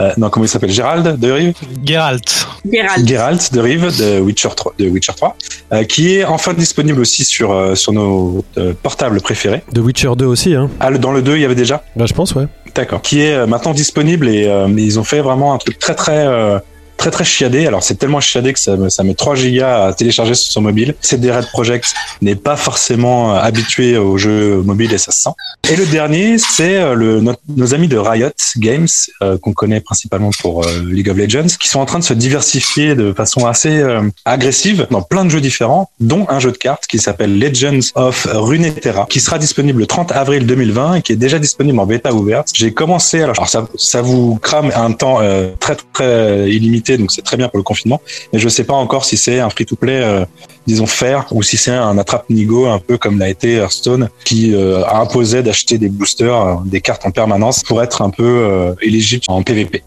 Euh, 0.00 0.10
non, 0.16 0.28
comment 0.30 0.44
il 0.44 0.48
s'appelle? 0.48 0.70
Gérald 0.70 1.18
de 1.20 1.30
Rive? 1.30 1.54
Geralt. 1.84 2.46
Gérald. 2.70 3.08
Geralt 3.08 3.52
de 3.52 3.60
Rive 3.60 3.86
de 3.98 4.20
Witcher 4.20 4.48
3, 4.56 4.74
de 4.78 4.88
Witcher 4.88 5.12
3 5.16 5.36
euh, 5.72 5.84
qui 5.84 6.16
est 6.16 6.24
enfin 6.24 6.52
disponible 6.52 7.00
aussi 7.00 7.24
sur, 7.24 7.52
euh, 7.52 7.74
sur 7.74 7.92
nos 7.92 8.44
euh, 8.58 8.72
portables 8.82 9.20
préférés. 9.20 9.62
De 9.72 9.80
Witcher 9.80 10.10
2 10.16 10.24
aussi, 10.26 10.54
hein. 10.54 10.68
Ah, 10.80 10.90
le- 10.90 10.98
dans 10.98 11.12
le 11.12 11.22
2, 11.22 11.36
il 11.36 11.42
y 11.42 11.44
avait 11.44 11.54
déjà? 11.54 11.82
Bah, 11.96 12.06
je 12.06 12.12
pense, 12.14 12.34
ouais. 12.34 12.46
D'accord. 12.74 13.02
Qui 13.02 13.20
est 13.20 13.34
euh, 13.34 13.46
maintenant 13.46 13.72
disponible 13.72 14.28
et 14.28 14.46
euh, 14.48 14.66
ils 14.76 14.98
ont 14.98 15.04
fait 15.04 15.20
vraiment 15.20 15.54
un 15.54 15.58
truc 15.58 15.78
très 15.78 15.94
très 15.94 16.26
euh, 16.26 16.58
très 16.96 17.10
très 17.10 17.24
chiadé. 17.24 17.66
Alors 17.66 17.82
c'est 17.82 17.96
tellement 17.96 18.20
chiadé 18.20 18.52
que 18.52 18.58
ça, 18.58 18.76
ça 18.90 19.02
met 19.02 19.14
3 19.14 19.34
gigas 19.34 19.86
à 19.86 19.92
télécharger 19.92 20.34
sur 20.34 20.52
son 20.52 20.62
mobile. 20.62 20.94
CD 21.00 21.30
Red 21.30 21.46
Project 21.48 21.94
n'est 22.22 22.34
pas 22.34 22.56
forcément 22.56 23.34
euh, 23.34 23.38
habitué 23.38 23.96
aux 23.96 24.18
jeux 24.18 24.62
mobiles 24.62 24.92
et 24.92 24.98
ça 24.98 25.12
se 25.12 25.22
sent. 25.22 25.30
Et 25.70 25.76
le 25.76 25.86
dernier, 25.86 26.38
c'est 26.38 26.76
euh, 26.76 26.94
le, 26.94 27.22
nos 27.48 27.74
amis 27.74 27.88
de 27.88 27.96
Riot 27.96 28.30
Games 28.56 28.88
euh, 29.22 29.38
qu'on 29.38 29.52
connaît 29.52 29.80
principalement 29.80 30.30
pour 30.40 30.64
League 30.84 31.08
of 31.10 31.16
Legends, 31.16 31.56
qui 31.60 31.68
sont 31.68 31.80
en 31.80 31.86
train 31.86 31.98
de 31.98 32.04
se 32.04 32.14
diversifier 32.14 32.94
de 32.94 33.12
façon 33.12 33.46
assez 33.46 33.82
agressive 34.24 34.86
dans 34.90 35.02
plein 35.02 35.24
de 35.24 35.30
jeux 35.30 35.40
différents, 35.40 35.90
dont 36.00 36.26
un 36.28 36.38
jeu 36.38 36.52
de 36.52 36.56
cartes 36.56 36.86
qui 36.86 36.98
s'appelle 36.98 37.38
Legends 37.38 37.80
of 37.94 38.26
Runeterra, 38.30 39.06
qui 39.08 39.20
sera 39.20 39.38
disponible 39.38 39.80
le 39.80 39.86
30 39.86 40.12
avril 40.12 40.46
2020 40.46 40.94
et 40.96 41.02
qui 41.02 41.12
est 41.12 41.16
déjà 41.16 41.38
disponible 41.38 41.78
en 41.78 41.86
bêta 41.86 42.12
ouverte. 42.12 42.48
J'ai 42.54 42.72
commencé, 42.72 43.22
alors, 43.22 43.36
alors 43.36 43.48
ça, 43.48 43.66
ça 43.76 44.02
vous 44.02 44.36
crame 44.36 44.70
un 44.74 44.92
temps 44.92 45.20
très 45.60 45.76
très 45.92 46.50
illimité, 46.50 46.83
donc 46.98 47.10
c'est 47.10 47.22
très 47.22 47.36
bien 47.36 47.48
pour 47.48 47.58
le 47.58 47.62
confinement, 47.64 48.00
mais 48.32 48.38
je 48.38 48.48
sais 48.48 48.64
pas 48.64 48.74
encore 48.74 49.04
si 49.04 49.16
c'est 49.16 49.40
un 49.40 49.50
free-to-play, 49.50 50.00
euh, 50.02 50.24
disons 50.66 50.86
fair, 50.86 51.26
ou 51.32 51.42
si 51.42 51.56
c'est 51.56 51.70
un 51.72 51.96
attrape-nigo 51.98 52.66
un 52.66 52.78
peu 52.78 52.98
comme 52.98 53.18
l'a 53.18 53.28
été 53.28 53.54
Hearthstone, 53.54 54.08
qui 54.24 54.54
euh, 54.54 54.84
a 54.84 54.98
imposé 55.00 55.42
d'acheter 55.42 55.78
des 55.78 55.88
boosters, 55.88 56.40
euh, 56.46 56.54
des 56.64 56.80
cartes 56.80 57.04
en 57.06 57.10
permanence 57.10 57.62
pour 57.62 57.82
être 57.82 58.02
un 58.02 58.10
peu 58.10 58.22
euh, 58.24 58.74
éligible 58.82 59.24
en 59.28 59.42
PvP. 59.42 59.82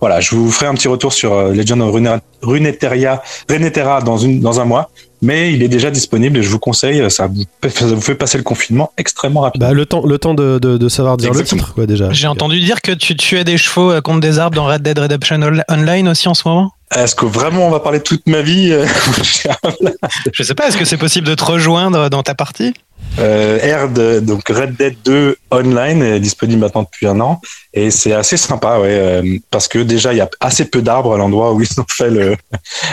Voilà, 0.00 0.20
je 0.20 0.34
vous 0.36 0.50
ferai 0.50 0.66
un 0.66 0.74
petit 0.74 0.88
retour 0.88 1.12
sur 1.12 1.32
euh, 1.32 1.52
Legend 1.52 1.82
of 1.82 1.92
Rune- 1.92 2.20
Runeterra, 2.42 3.22
Runeterra 3.48 4.00
dans, 4.00 4.16
une, 4.16 4.40
dans 4.40 4.60
un 4.60 4.64
mois, 4.64 4.90
mais 5.22 5.52
il 5.52 5.62
est 5.62 5.68
déjà 5.68 5.90
disponible 5.90 6.38
et 6.38 6.42
je 6.42 6.48
vous 6.48 6.58
conseille, 6.58 7.10
ça 7.10 7.26
vous, 7.26 7.44
ça 7.68 7.86
vous 7.86 8.00
fait 8.00 8.14
passer 8.14 8.38
le 8.38 8.44
confinement 8.44 8.92
extrêmement 8.96 9.40
rapidement. 9.40 9.68
Bah, 9.68 9.74
le 9.74 9.86
temps, 9.86 10.04
le 10.04 10.18
temps 10.18 10.34
de, 10.34 10.58
de, 10.58 10.76
de 10.78 10.88
savoir 10.88 11.16
dire 11.16 11.28
Exactement. 11.30 11.60
le 11.60 11.64
titre, 11.64 11.74
quoi, 11.74 11.86
déjà. 11.86 12.12
J'ai 12.12 12.26
entendu 12.28 12.60
dire 12.60 12.80
que 12.82 12.92
tu 12.92 13.16
tuais 13.16 13.44
des 13.44 13.58
chevaux 13.58 14.00
contre 14.02 14.20
des 14.20 14.38
arbres 14.38 14.56
dans 14.56 14.66
Red 14.66 14.82
Dead 14.82 14.98
Redemption 14.98 15.40
Online 15.68 16.08
aussi 16.08 16.28
en 16.28 16.34
ce 16.34 16.46
moment. 16.48 16.72
Est-ce 16.94 17.14
que 17.14 17.26
vraiment 17.26 17.66
on 17.66 17.70
va 17.70 17.80
parler 17.80 18.00
toute 18.00 18.26
ma 18.26 18.42
vie 18.42 18.72
euh, 18.72 18.86
Je 20.32 20.42
sais 20.42 20.54
pas, 20.54 20.68
est-ce 20.68 20.76
que 20.76 20.84
c'est 20.84 20.96
possible 20.96 21.26
de 21.26 21.34
te 21.34 21.44
rejoindre 21.44 22.08
dans 22.08 22.22
ta 22.22 22.34
partie? 22.34 22.74
Euh, 23.18 23.86
R 23.86 23.88
de, 23.88 24.20
donc 24.20 24.48
Red 24.48 24.76
Dead 24.76 24.96
2 25.04 25.36
Online 25.50 26.02
est 26.02 26.20
disponible 26.20 26.60
maintenant 26.60 26.82
depuis 26.84 27.06
un 27.06 27.20
an. 27.20 27.40
Et 27.74 27.90
c'est 27.90 28.12
assez 28.12 28.36
sympa 28.36 28.78
ouais 28.78 28.90
euh, 28.90 29.38
parce 29.50 29.66
que 29.66 29.80
déjà 29.80 30.12
il 30.12 30.18
y 30.18 30.20
a 30.20 30.30
assez 30.40 30.66
peu 30.66 30.82
d'arbres 30.82 31.14
à 31.14 31.18
l'endroit 31.18 31.52
où 31.52 31.60
ils 31.60 31.80
ont 31.80 31.86
fait 31.88 32.10
le 32.10 32.36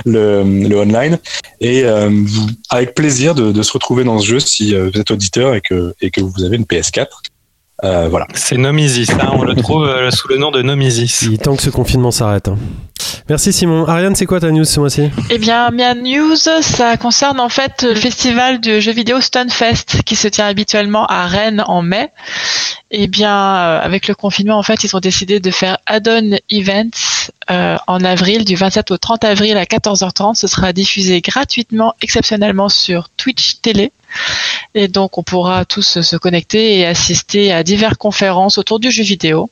le, 0.06 0.44
le 0.44 0.78
online. 0.78 1.20
Et 1.62 1.84
euh, 1.84 2.10
avec 2.70 2.96
plaisir 2.96 3.36
de, 3.36 3.52
de 3.52 3.62
se 3.62 3.72
retrouver 3.72 4.04
dans 4.04 4.20
ce 4.20 4.25
jeu 4.25 4.40
si 4.40 4.74
euh, 4.74 4.90
vous 4.94 5.00
êtes 5.00 5.12
auditeur 5.12 5.54
et 5.54 5.62
que 5.62 5.94
et 6.02 6.10
que 6.10 6.22
vous 6.22 6.44
avez 6.44 6.56
une 6.56 6.66
PS4 6.66 7.08
euh, 7.86 8.08
voilà 8.10 8.27
C'est 8.34 8.58
Nomisis, 8.58 9.10
hein, 9.12 9.30
on 9.34 9.44
le 9.44 9.56
trouve 9.56 9.86
euh, 9.86 10.12
sous 10.12 10.27
le 10.27 10.38
nom 10.38 10.51
de 10.51 10.62
Nomisis. 10.62 11.22
Il 11.24 11.34
est 11.36 11.38
temps 11.44 11.56
que 11.56 11.62
ce 11.63 11.70
confinement 11.70 12.12
s'arrête. 12.12 12.48
hein. 12.48 12.58
Merci 13.30 13.51
Simon. 13.54 13.88
Ariane, 13.88 14.15
c'est 14.15 14.25
quoi 14.27 14.39
ta 14.39 14.51
news 14.51 14.65
ce 14.65 14.80
mois-ci? 14.80 15.10
Eh 15.32 15.38
bien, 15.39 15.72
Mia 15.72 15.96
News, 15.96 16.36
ça 16.36 16.96
concerne 16.98 17.39
en 17.39 17.50
fait 17.50 17.82
le 17.84 17.96
festival 17.96 18.60
de 18.62 18.80
jeux 18.80 18.92
vidéo 18.92 19.20
Stunfest 19.20 20.04
qui 20.06 20.15
se 20.15 20.27
tient 20.27 20.46
habituellement 20.46 21.06
à 21.08 21.25
Rennes 21.25 21.63
en 21.65 21.82
mai. 21.82 22.10
Eh 22.92 23.08
bien, 23.08 23.34
euh, 23.34 23.80
avec 23.82 24.08
le 24.08 24.13
confinement, 24.15 24.58
en 24.60 24.63
fait, 24.63 24.84
ils 24.84 24.96
ont 24.96 25.00
décidé 25.00 25.39
de 25.39 25.50
faire 25.51 25.77
add-on 25.88 26.38
events 26.51 27.30
euh, 27.52 27.78
en 27.88 28.04
avril, 28.04 28.44
du 28.46 28.56
27 28.56 28.92
au 28.92 28.98
30 28.98 29.24
avril 29.24 29.58
à 29.58 29.66
14h30. 29.66 30.36
Ce 30.36 30.48
sera 30.48 30.74
diffusé 30.74 31.22
gratuitement, 31.22 31.94
exceptionnellement 32.02 32.70
sur 32.70 33.10
Twitch 33.10 33.62
TV. 33.62 33.92
Et 34.74 34.88
donc, 34.88 35.18
on 35.18 35.24
pourra 35.24 35.66
tous 35.66 36.02
se 36.02 36.16
connecter 36.16 36.80
et 36.80 36.86
assister 36.86 37.52
à 37.52 37.64
diverses 37.64 37.98
conférences 37.98 38.58
autour 38.58 38.80
du 38.80 38.92
jeu 38.92 39.04
vidéo. 39.04 39.50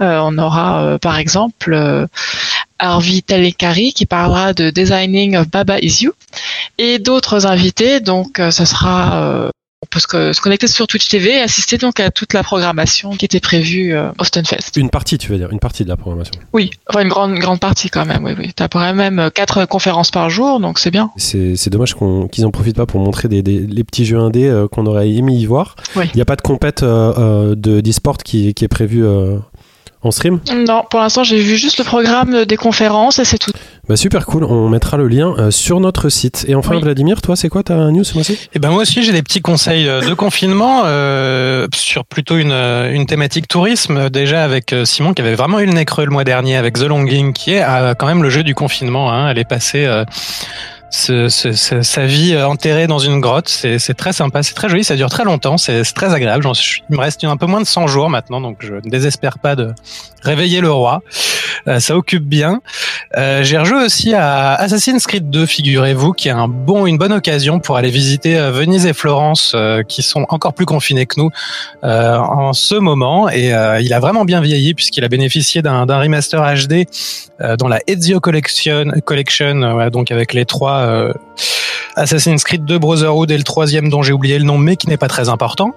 Euh, 0.00 0.20
on 0.22 0.38
aura, 0.38 0.82
euh, 0.82 0.98
par 0.98 1.18
exemple, 1.18 1.72
euh, 1.72 2.06
Harvey 2.78 3.22
Talekari 3.22 3.92
qui 3.92 4.06
parlera 4.06 4.52
de 4.52 4.70
Designing 4.70 5.36
of 5.36 5.48
Baba 5.48 5.78
Is 5.78 6.02
You 6.02 6.12
et 6.78 6.98
d'autres 6.98 7.46
invités. 7.46 8.00
Donc, 8.00 8.40
ça 8.50 8.66
sera, 8.66 9.51
on 9.82 9.86
peut 9.90 9.98
se, 9.98 10.40
connecter 10.40 10.68
sur 10.68 10.86
Twitch 10.86 11.08
TV 11.08 11.30
et 11.38 11.40
assister 11.40 11.76
donc 11.76 11.98
à 12.00 12.10
toute 12.10 12.32
la 12.34 12.42
programmation 12.42 13.10
qui 13.16 13.24
était 13.24 13.40
prévue 13.40 13.94
euh, 13.94 14.10
au 14.20 14.24
Stunfest. 14.24 14.76
Une 14.76 14.90
partie, 14.90 15.18
tu 15.18 15.30
veux 15.30 15.38
dire, 15.38 15.50
une 15.50 15.58
partie 15.58 15.82
de 15.84 15.88
la 15.88 15.96
programmation. 15.96 16.34
Oui, 16.52 16.70
enfin 16.88 17.02
une 17.02 17.08
grande, 17.08 17.34
grande 17.34 17.58
partie 17.60 17.90
quand 17.90 18.04
même. 18.06 18.24
Oui, 18.24 18.32
oui. 18.38 18.52
T'as 18.54 18.68
quand 18.68 18.94
même 18.94 19.18
euh, 19.18 19.30
quatre 19.30 19.64
conférences 19.66 20.10
par 20.10 20.30
jour, 20.30 20.60
donc 20.60 20.78
c'est 20.78 20.90
bien. 20.92 21.10
C'est 21.16 21.68
dommage 21.70 21.94
qu'ils 22.30 22.46
en 22.46 22.50
profitent 22.50 22.76
pas 22.76 22.86
pour 22.86 23.00
montrer 23.00 23.28
des, 23.28 23.42
des- 23.42 23.58
les 23.60 23.84
petits 23.84 24.04
jeux 24.04 24.18
indés 24.18 24.46
euh, 24.48 24.68
qu'on 24.68 24.86
aurait 24.86 25.10
aimé 25.10 25.34
y 25.34 25.46
voir. 25.46 25.74
Il 25.96 26.00
Oui. 26.00 26.10
n'y 26.14 26.20
a 26.22 26.24
pas 26.26 26.36
de 26.36 26.42
compète 26.42 26.82
euh, 26.82 27.12
euh, 27.18 27.54
de 27.56 27.80
d'e-sport 27.80 28.18
qui, 28.18 28.54
qui 28.54 28.64
est 28.64 28.68
prévu 28.68 29.04
euh, 29.04 29.36
en 30.02 30.10
stream. 30.10 30.40
Non, 30.66 30.82
pour 30.90 31.00
l'instant, 31.00 31.24
j'ai 31.24 31.38
vu 31.38 31.56
juste 31.56 31.78
le 31.78 31.84
programme 31.84 32.44
des 32.44 32.56
conférences 32.56 33.18
et 33.18 33.24
c'est 33.24 33.38
tout. 33.38 33.52
Bah 33.88 33.96
super 33.96 34.26
cool, 34.26 34.44
on 34.44 34.68
mettra 34.68 34.96
le 34.96 35.08
lien 35.08 35.34
euh, 35.38 35.50
sur 35.50 35.80
notre 35.80 36.08
site. 36.08 36.44
Et 36.46 36.54
enfin 36.54 36.76
Oui. 36.76 36.82
Vladimir, 36.82 37.20
toi 37.20 37.34
c'est 37.34 37.48
quoi 37.48 37.64
ta 37.64 37.74
news 37.90 38.04
ce 38.04 38.14
mois-ci 38.14 38.38
Et 38.54 38.60
ben 38.60 38.70
moi 38.70 38.82
aussi 38.82 39.02
j'ai 39.02 39.10
des 39.12 39.22
petits 39.22 39.40
conseils 39.40 39.88
euh, 39.88 40.00
de 40.00 40.14
confinement 40.14 40.82
euh, 40.84 41.66
sur 41.74 42.04
plutôt 42.04 42.36
une, 42.36 42.52
euh, 42.52 42.92
une 42.92 43.06
thématique 43.06 43.48
tourisme 43.48 44.08
déjà 44.08 44.44
avec 44.44 44.72
Simon 44.84 45.14
qui 45.14 45.22
avait 45.22 45.34
vraiment 45.34 45.58
eu 45.58 45.66
le 45.66 45.72
nez 45.72 45.84
creux 45.84 46.04
le 46.04 46.12
mois 46.12 46.22
dernier 46.22 46.56
avec 46.56 46.74
The 46.78 46.84
Longing 46.84 47.32
qui 47.32 47.54
est 47.54 47.64
euh, 47.64 47.94
quand 47.94 48.06
même 48.06 48.22
le 48.22 48.30
jeu 48.30 48.44
du 48.44 48.54
confinement. 48.54 49.12
Hein. 49.12 49.28
Elle 49.30 49.38
est 49.38 49.48
passée 49.48 49.84
euh, 49.84 50.04
ce- 50.94 51.28
ce- 51.30 51.52
ce- 51.52 51.80
sa 51.82 52.04
vie 52.04 52.34
euh, 52.34 52.46
enterrée 52.46 52.86
dans 52.86 52.98
une 52.98 53.18
grotte. 53.18 53.48
C'est 53.48 53.94
très 53.94 54.12
sympa, 54.12 54.42
c'est 54.42 54.52
très 54.54 54.68
joli, 54.68 54.84
ça 54.84 54.94
dure 54.94 55.08
très 55.08 55.24
longtemps, 55.24 55.56
c'est 55.58 55.82
très 55.94 56.12
agréable. 56.12 56.44
Suis- 56.54 56.84
il 56.90 56.96
me 56.96 57.00
reste 57.00 57.24
un 57.24 57.36
peu 57.38 57.46
moins 57.46 57.60
de 57.62 57.66
100 57.66 57.86
jours 57.86 58.10
maintenant 58.10 58.40
donc 58.40 58.58
je 58.60 58.74
ne 58.74 58.90
désespère 58.90 59.38
pas 59.38 59.56
de 59.56 59.72
réveiller 60.22 60.60
le 60.60 60.70
roi. 60.70 61.00
Euh, 61.68 61.80
ça 61.80 61.96
occupe 61.96 62.24
bien. 62.24 62.60
Euh, 63.16 63.42
J'ai 63.42 63.58
rejoué 63.58 63.84
aussi 63.84 64.14
à 64.14 64.54
Assassin's 64.54 65.06
Creed 65.06 65.30
2, 65.30 65.46
figurez-vous, 65.46 66.12
qui 66.12 66.28
est 66.28 66.32
un 66.32 66.48
bon, 66.48 66.86
une 66.86 66.98
bonne 66.98 67.12
occasion 67.12 67.60
pour 67.60 67.76
aller 67.76 67.90
visiter 67.90 68.38
euh, 68.38 68.50
Venise 68.50 68.86
et 68.86 68.92
Florence, 68.92 69.56
qui 69.88 70.02
sont 70.02 70.26
encore 70.28 70.54
plus 70.54 70.66
confinés 70.66 71.06
que 71.06 71.20
nous 71.20 71.30
en 71.82 72.52
ce 72.52 72.74
moment. 72.74 73.28
Et 73.30 73.52
il 73.80 73.92
a 73.92 74.00
vraiment 74.00 74.24
bien 74.24 74.40
vieilli 74.40 74.74
puisqu'il 74.74 75.04
a 75.04 75.08
bénéficié 75.08 75.62
d'un 75.62 75.84
remaster 75.84 76.40
HD 76.40 76.86
dans 77.58 77.68
la 77.68 77.80
Ezio 77.86 78.20
Collection, 78.20 78.92
collection 79.04 79.88
donc 79.90 80.10
avec 80.10 80.32
les 80.32 80.44
trois 80.44 81.12
Assassin's 81.96 82.44
Creed 82.44 82.64
2 82.64 82.78
Brotherhood 82.78 83.30
et 83.30 83.36
le 83.36 83.42
troisième 83.42 83.88
dont 83.88 84.02
j'ai 84.02 84.12
oublié 84.12 84.38
le 84.38 84.44
nom, 84.44 84.58
mais 84.58 84.76
qui 84.76 84.88
n'est 84.88 84.96
pas 84.96 85.08
très 85.08 85.28
important. 85.28 85.72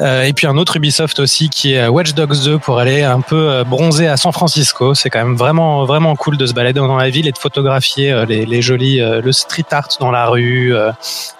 Et 0.00 0.32
puis 0.34 0.46
un 0.46 0.56
autre 0.56 0.76
Ubisoft 0.76 1.20
aussi 1.20 1.48
qui 1.48 1.74
est 1.74 1.88
Watch 1.88 2.14
Dogs 2.14 2.42
2 2.44 2.58
pour 2.58 2.78
aller 2.78 3.02
un 3.02 3.20
peu 3.20 3.64
bronzer 3.64 4.08
à 4.08 4.16
San 4.16 4.32
Francisco. 4.32 4.94
C'est 4.96 5.10
quand 5.10 5.22
même 5.24 5.36
vraiment 5.36 5.84
vraiment 5.84 6.16
cool 6.16 6.36
de 6.36 6.46
se 6.46 6.52
balader 6.52 6.80
dans 6.80 6.96
la 6.96 7.10
ville 7.10 7.28
et 7.28 7.32
de 7.32 7.38
photographier 7.38 8.10
euh, 8.10 8.24
les, 8.24 8.44
les 8.44 8.62
jolis 8.62 9.00
euh, 9.00 9.20
le 9.20 9.32
street 9.32 9.66
art 9.70 9.88
dans 10.00 10.10
la 10.10 10.26
rue, 10.26 10.74
euh, 10.74 10.90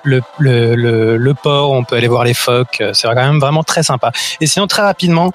le, 0.05 0.21
le, 0.39 0.77
le, 0.77 1.17
le 1.17 1.35
port. 1.35 1.73
On 1.73 1.83
peut 1.83 1.97
aller 1.97 2.09
voir 2.09 2.25
les 2.25 2.35
phoques. 2.35 2.83
C'est 2.93 3.09
quand 3.09 3.15
même 3.15 3.41
vraiment 3.41 3.65
très 3.65 3.83
sympa. 3.83 4.13
Et 4.41 4.47
sinon 4.47 4.67
très 4.67 4.83
rapidement 4.83 5.33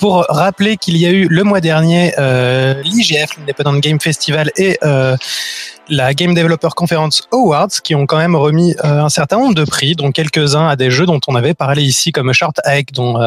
pour 0.00 0.24
rappeler 0.28 0.78
qu'il 0.78 0.96
y 0.96 1.06
a 1.06 1.10
eu 1.10 1.28
le 1.28 1.44
mois 1.44 1.60
dernier 1.60 2.14
euh, 2.18 2.80
l'IGF, 2.82 3.36
l'Independent 3.38 3.80
Game 3.80 4.00
Festival 4.00 4.50
et 4.56 4.78
euh, 4.82 5.16
la 5.90 6.14
Game 6.14 6.34
Developer 6.34 6.68
Conference 6.74 7.22
Awards, 7.32 7.68
qui 7.82 7.94
ont 7.94 8.06
quand 8.06 8.18
même 8.18 8.36
remis 8.36 8.74
un 8.82 9.08
certain 9.08 9.38
nombre 9.38 9.54
de 9.54 9.64
prix, 9.64 9.94
dont 9.94 10.12
quelques-uns 10.12 10.68
à 10.68 10.76
des 10.76 10.90
jeux 10.90 11.06
dont 11.06 11.20
on 11.26 11.34
avait 11.34 11.54
parlé 11.54 11.82
ici, 11.82 12.12
comme 12.12 12.32
Short 12.32 12.56
Hike, 12.64 12.92
dont 12.92 13.18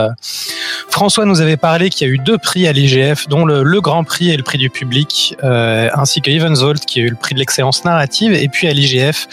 François 0.90 1.26
nous 1.26 1.42
avait 1.42 1.58
parlé, 1.58 1.90
qui 1.90 2.04
a 2.04 2.08
eu 2.08 2.18
deux 2.18 2.38
prix 2.38 2.68
à 2.68 2.72
l'IGF, 2.72 3.28
dont 3.28 3.46
le, 3.46 3.64
le, 3.64 3.82
Grand 3.82 4.04
Prix 4.04 4.32
et 4.32 4.38
le 4.38 4.44
prix 4.44 4.58
du 4.58 4.70
public, 4.70 5.36
ainsi 5.42 6.22
que 6.22 6.32
Evenzolt, 6.32 6.86
qui 6.86 7.02
a 7.02 7.04
eu 7.04 7.10
le 7.10 7.16
prix 7.16 7.34
de 7.34 7.40
l'excellence 7.40 7.84
narrative, 7.84 8.34
et 8.34 8.48
puis 8.48 8.68
à 8.68 8.74
l'IGF, 8.74 9.28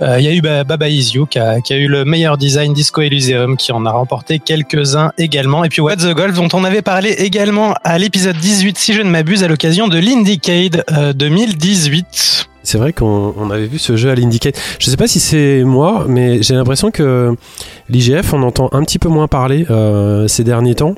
il 0.00 0.22
y 0.22 0.28
a 0.28 0.32
eu 0.32 0.40
Baba 0.40 0.88
Is 0.88 1.12
You, 1.14 1.26
qui 1.26 1.38
a, 1.38 1.60
qui 1.60 1.72
a 1.72 1.76
eu 1.76 1.88
le 1.88 2.04
meilleur 2.04 2.38
design 2.38 2.72
Disco 2.72 3.02
Elysium, 3.02 3.56
qui 3.56 3.72
en 3.72 3.84
a 3.86 3.90
remporté 3.90 4.38
quelques-uns 4.38 5.12
également, 5.18 5.64
et 5.64 5.68
puis 5.68 5.80
What 5.80 5.96
the 5.96 6.14
Golf, 6.14 6.34
dont 6.34 6.48
on 6.52 6.64
avait 6.64 6.82
parlé 6.82 7.10
également 7.10 7.74
à 7.84 7.98
l'épisode 7.98 8.36
18, 8.36 8.78
si 8.78 8.92
je 8.92 9.02
ne 9.02 9.10
m'abuse, 9.10 9.42
à 9.42 9.48
l'occasion 9.48 9.88
de 9.88 9.98
l'Indiecade 9.98 10.84
2018. 11.14 12.48
C'est 12.66 12.78
vrai 12.78 12.92
qu'on 12.92 13.50
avait 13.50 13.66
vu 13.66 13.78
ce 13.78 13.96
jeu 13.96 14.10
à 14.10 14.14
l'Indiecade. 14.16 14.56
Je 14.80 14.90
sais 14.90 14.96
pas 14.96 15.06
si 15.06 15.20
c'est 15.20 15.62
moi, 15.62 16.04
mais 16.08 16.42
j'ai 16.42 16.54
l'impression 16.54 16.90
que 16.90 17.36
l'IGF, 17.88 18.34
on 18.34 18.42
entend 18.42 18.68
un 18.72 18.82
petit 18.82 18.98
peu 18.98 19.08
moins 19.08 19.28
parler 19.28 19.66
euh, 19.70 20.26
ces 20.26 20.42
derniers 20.42 20.74
temps 20.74 20.96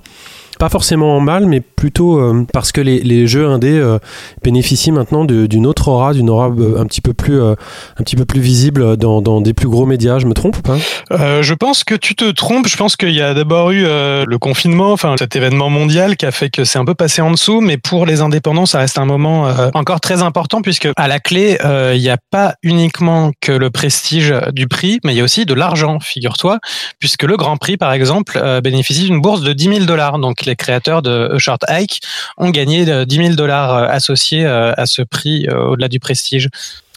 pas 0.59 0.69
forcément 0.69 1.17
en 1.17 1.21
mal, 1.21 1.47
mais 1.47 1.61
plutôt 1.61 2.19
euh, 2.19 2.45
parce 2.53 2.73
que 2.73 2.81
les, 2.81 3.27
jeux 3.27 3.47
indés 3.47 3.79
euh, 3.79 3.99
bénéficient 4.43 4.93
maintenant 4.93 5.25
d'une 5.25 5.67
autre 5.67 5.89
aura, 5.89 6.13
d'une 6.13 6.29
aura 6.29 6.49
euh, 6.49 6.81
un 6.81 6.87
petit 6.87 7.01
peu 7.01 7.15
plus, 7.15 7.41
un 7.41 7.57
petit 7.99 8.17
peu 8.17 8.25
plus 8.25 8.41
visible 8.41 8.97
dans, 8.97 9.23
dans, 9.23 9.41
des 9.41 9.55
plus 9.55 9.69
gros 9.69 9.87
médias. 9.87 10.19
Je 10.19 10.27
me 10.27 10.35
trompe 10.35 10.59
ou 10.59 10.63
pas? 10.63 10.77
Je 11.11 11.55
pense 11.55 11.85
que 11.85 11.95
tu 11.95 12.15
te 12.15 12.31
trompes. 12.31 12.67
Je 12.69 12.77
pense 12.77 12.97
qu'il 12.97 13.13
y 13.13 13.23
a 13.23 13.35
d'abord 13.35 13.71
eu 13.71 13.83
le 13.83 14.37
confinement, 14.39 14.93
enfin 14.93 15.15
cet 15.19 15.37
événement 15.37 15.71
mondial 15.71 16.17
qui 16.17 16.27
a 16.27 16.33
fait 16.33 16.51
que 16.51 16.65
c'est 16.65 16.79
un 16.79 16.85
peu 16.85 16.95
passé 16.95 17.23
en 17.23 17.31
dessous, 17.31 17.61
mais 17.61 17.79
pour 17.79 18.05
les 18.05 18.21
indépendants, 18.21 18.67
ça 18.67 18.81
reste 18.81 18.99
un 18.99 19.05
moment 19.05 19.49
encore 19.75 20.01
très 20.01 20.23
important 20.23 20.61
puisque 20.61 20.89
à 20.97 21.09
la 21.09 21.21
clé, 21.21 21.59
il 21.95 22.01
n'y 22.01 22.11
a 22.11 22.19
pas 22.31 22.55
uniquement 22.63 23.31
que 23.41 23.53
le 23.53 23.71
prestige 23.71 24.35
du 24.53 24.67
prix, 24.67 24.99
mais 25.05 25.15
il 25.15 25.17
y 25.19 25.21
a 25.21 25.25
aussi 25.25 25.47
de 25.47 25.55
l'argent, 25.55 26.01
figure-toi, 26.01 26.59
puisque 26.99 27.23
le 27.23 27.37
Grand 27.37 27.57
Prix, 27.57 27.77
par 27.77 27.93
exemple, 27.93 28.41
bénéficie 28.63 29.05
d'une 29.05 29.21
bourse 29.21 29.43
de 29.43 29.53
10 29.53 29.65
000 29.65 29.85
dollars. 29.85 30.19
Donc 30.19 30.48
les 30.49 30.57
créateurs 30.57 31.03
de 31.03 31.39
Short 31.39 31.63
Hike 31.69 32.01
ont 32.37 32.51
gagné 32.51 33.07
10 33.07 33.17
000 33.17 33.35
dollars 33.35 33.75
euh, 33.75 33.87
associés 33.89 34.45
euh, 34.45 34.73
à 34.77 34.87
ce 34.87 35.03
prix 35.03 35.47
euh, 35.49 35.69
au-delà 35.69 35.89
du 35.89 36.01
prestige. 36.01 36.49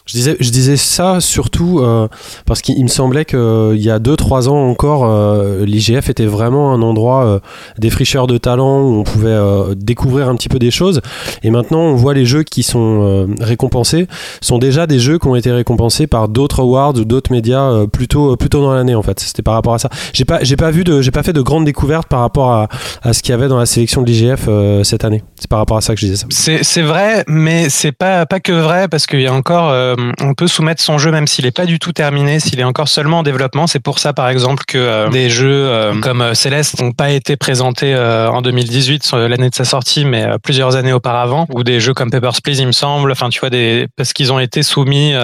Je 0.04 0.14
disais, 0.14 0.36
je 0.40 0.50
disais 0.50 0.76
ça 0.76 1.20
surtout 1.20 1.78
euh, 1.78 2.08
parce 2.44 2.60
qu'il 2.60 2.82
me 2.82 2.88
semblait 2.88 3.24
qu'il 3.24 3.38
euh, 3.38 3.76
y 3.76 3.88
a 3.88 4.00
2-3 4.00 4.48
ans 4.48 4.68
encore, 4.68 5.04
euh, 5.04 5.64
l'IGF 5.64 6.10
était 6.10 6.26
vraiment 6.26 6.72
un 6.72 6.82
endroit 6.82 7.24
euh, 7.24 7.38
défricheur 7.78 8.26
de 8.26 8.36
talent 8.36 8.80
où 8.80 8.98
on 8.98 9.04
pouvait 9.04 9.38
découvrir 9.76 10.28
un 10.28 10.34
petit 10.34 10.48
peu 10.48 10.58
des 10.58 10.72
choses. 10.72 11.02
Et 11.44 11.50
maintenant, 11.50 11.80
on 11.80 11.94
voit 11.94 12.14
les 12.14 12.26
jeux 12.26 12.42
qui 12.42 12.62
sont 12.62 13.28
récompensés 13.40 14.08
sont 14.40 14.58
déjà 14.58 14.86
des 14.86 14.98
jeux 14.98 15.18
qui 15.18 15.28
ont 15.28 15.36
été 15.36 15.52
récompensés 15.52 16.06
par 16.06 16.28
d'autres 16.28 16.60
awards 16.60 16.94
ou 16.96 17.04
d'autres 17.04 17.32
médias 17.32 17.86
plutôt 17.86 18.36
plutôt 18.36 18.60
dans 18.60 18.72
l'année 18.72 18.94
en 18.94 19.02
fait. 19.02 19.20
C'était 19.20 19.42
par 19.42 19.54
rapport 19.54 19.74
à 19.74 19.78
ça. 19.78 19.88
J'ai 20.12 20.24
pas 20.24 20.42
j'ai 20.42 20.56
pas 20.56 20.70
vu 20.70 20.84
de 20.84 21.00
j'ai 21.00 21.10
pas 21.10 21.22
fait 21.22 21.32
de 21.32 21.42
grandes 21.42 21.64
découvertes 21.64 22.08
par 22.08 22.20
rapport 22.20 22.50
à, 22.50 22.68
à 23.02 23.12
ce 23.12 23.22
qu'il 23.22 23.30
y 23.32 23.34
avait 23.34 23.48
dans 23.48 23.58
la 23.58 23.66
sélection 23.66 24.02
de 24.02 24.06
l'IGF 24.06 24.48
cette 24.82 25.04
année. 25.04 25.22
C'est 25.36 25.48
par 25.48 25.58
rapport 25.58 25.76
à 25.76 25.80
ça 25.80 25.94
que 25.94 26.00
je 26.00 26.06
disais 26.06 26.16
ça. 26.16 26.26
C'est 26.62 26.82
vrai, 26.82 27.24
mais 27.28 27.68
c'est 27.68 27.92
pas 27.92 28.26
pas 28.26 28.40
que 28.40 28.52
vrai 28.52 28.88
parce 28.88 29.06
qu'il 29.06 29.20
y 29.20 29.26
a 29.26 29.34
encore 29.34 29.91
on 30.20 30.34
peut 30.34 30.46
soumettre 30.46 30.82
son 30.82 30.98
jeu 30.98 31.10
même 31.10 31.26
s'il 31.26 31.44
n'est 31.44 31.52
pas 31.52 31.66
du 31.66 31.78
tout 31.78 31.92
terminé, 31.92 32.40
s'il 32.40 32.58
est 32.60 32.64
encore 32.64 32.88
seulement 32.88 33.20
en 33.20 33.22
développement. 33.22 33.66
C'est 33.66 33.80
pour 33.80 33.98
ça, 33.98 34.12
par 34.12 34.28
exemple, 34.28 34.64
que 34.66 34.78
euh, 34.78 35.08
des 35.08 35.30
jeux 35.30 35.66
euh, 35.68 36.00
comme 36.00 36.34
Céleste 36.34 36.80
n'ont 36.80 36.92
pas 36.92 37.10
été 37.10 37.36
présentés 37.36 37.94
en 37.94 38.42
2018, 38.42 39.12
l'année 39.12 39.50
de 39.50 39.54
sa 39.54 39.64
sortie, 39.64 40.04
mais 40.04 40.26
plusieurs 40.42 40.76
années 40.76 40.92
auparavant, 40.92 41.46
ou 41.50 41.62
des 41.62 41.80
jeux 41.80 41.94
comme 41.94 42.10
Papers, 42.10 42.40
Please, 42.42 42.58
il 42.60 42.66
me 42.66 42.72
semble. 42.72 43.12
Enfin, 43.12 43.28
tu 43.28 43.40
vois, 43.40 43.50
des 43.50 43.86
parce 43.96 44.12
qu'ils 44.12 44.32
ont 44.32 44.38
été 44.38 44.62
soumis 44.62 45.14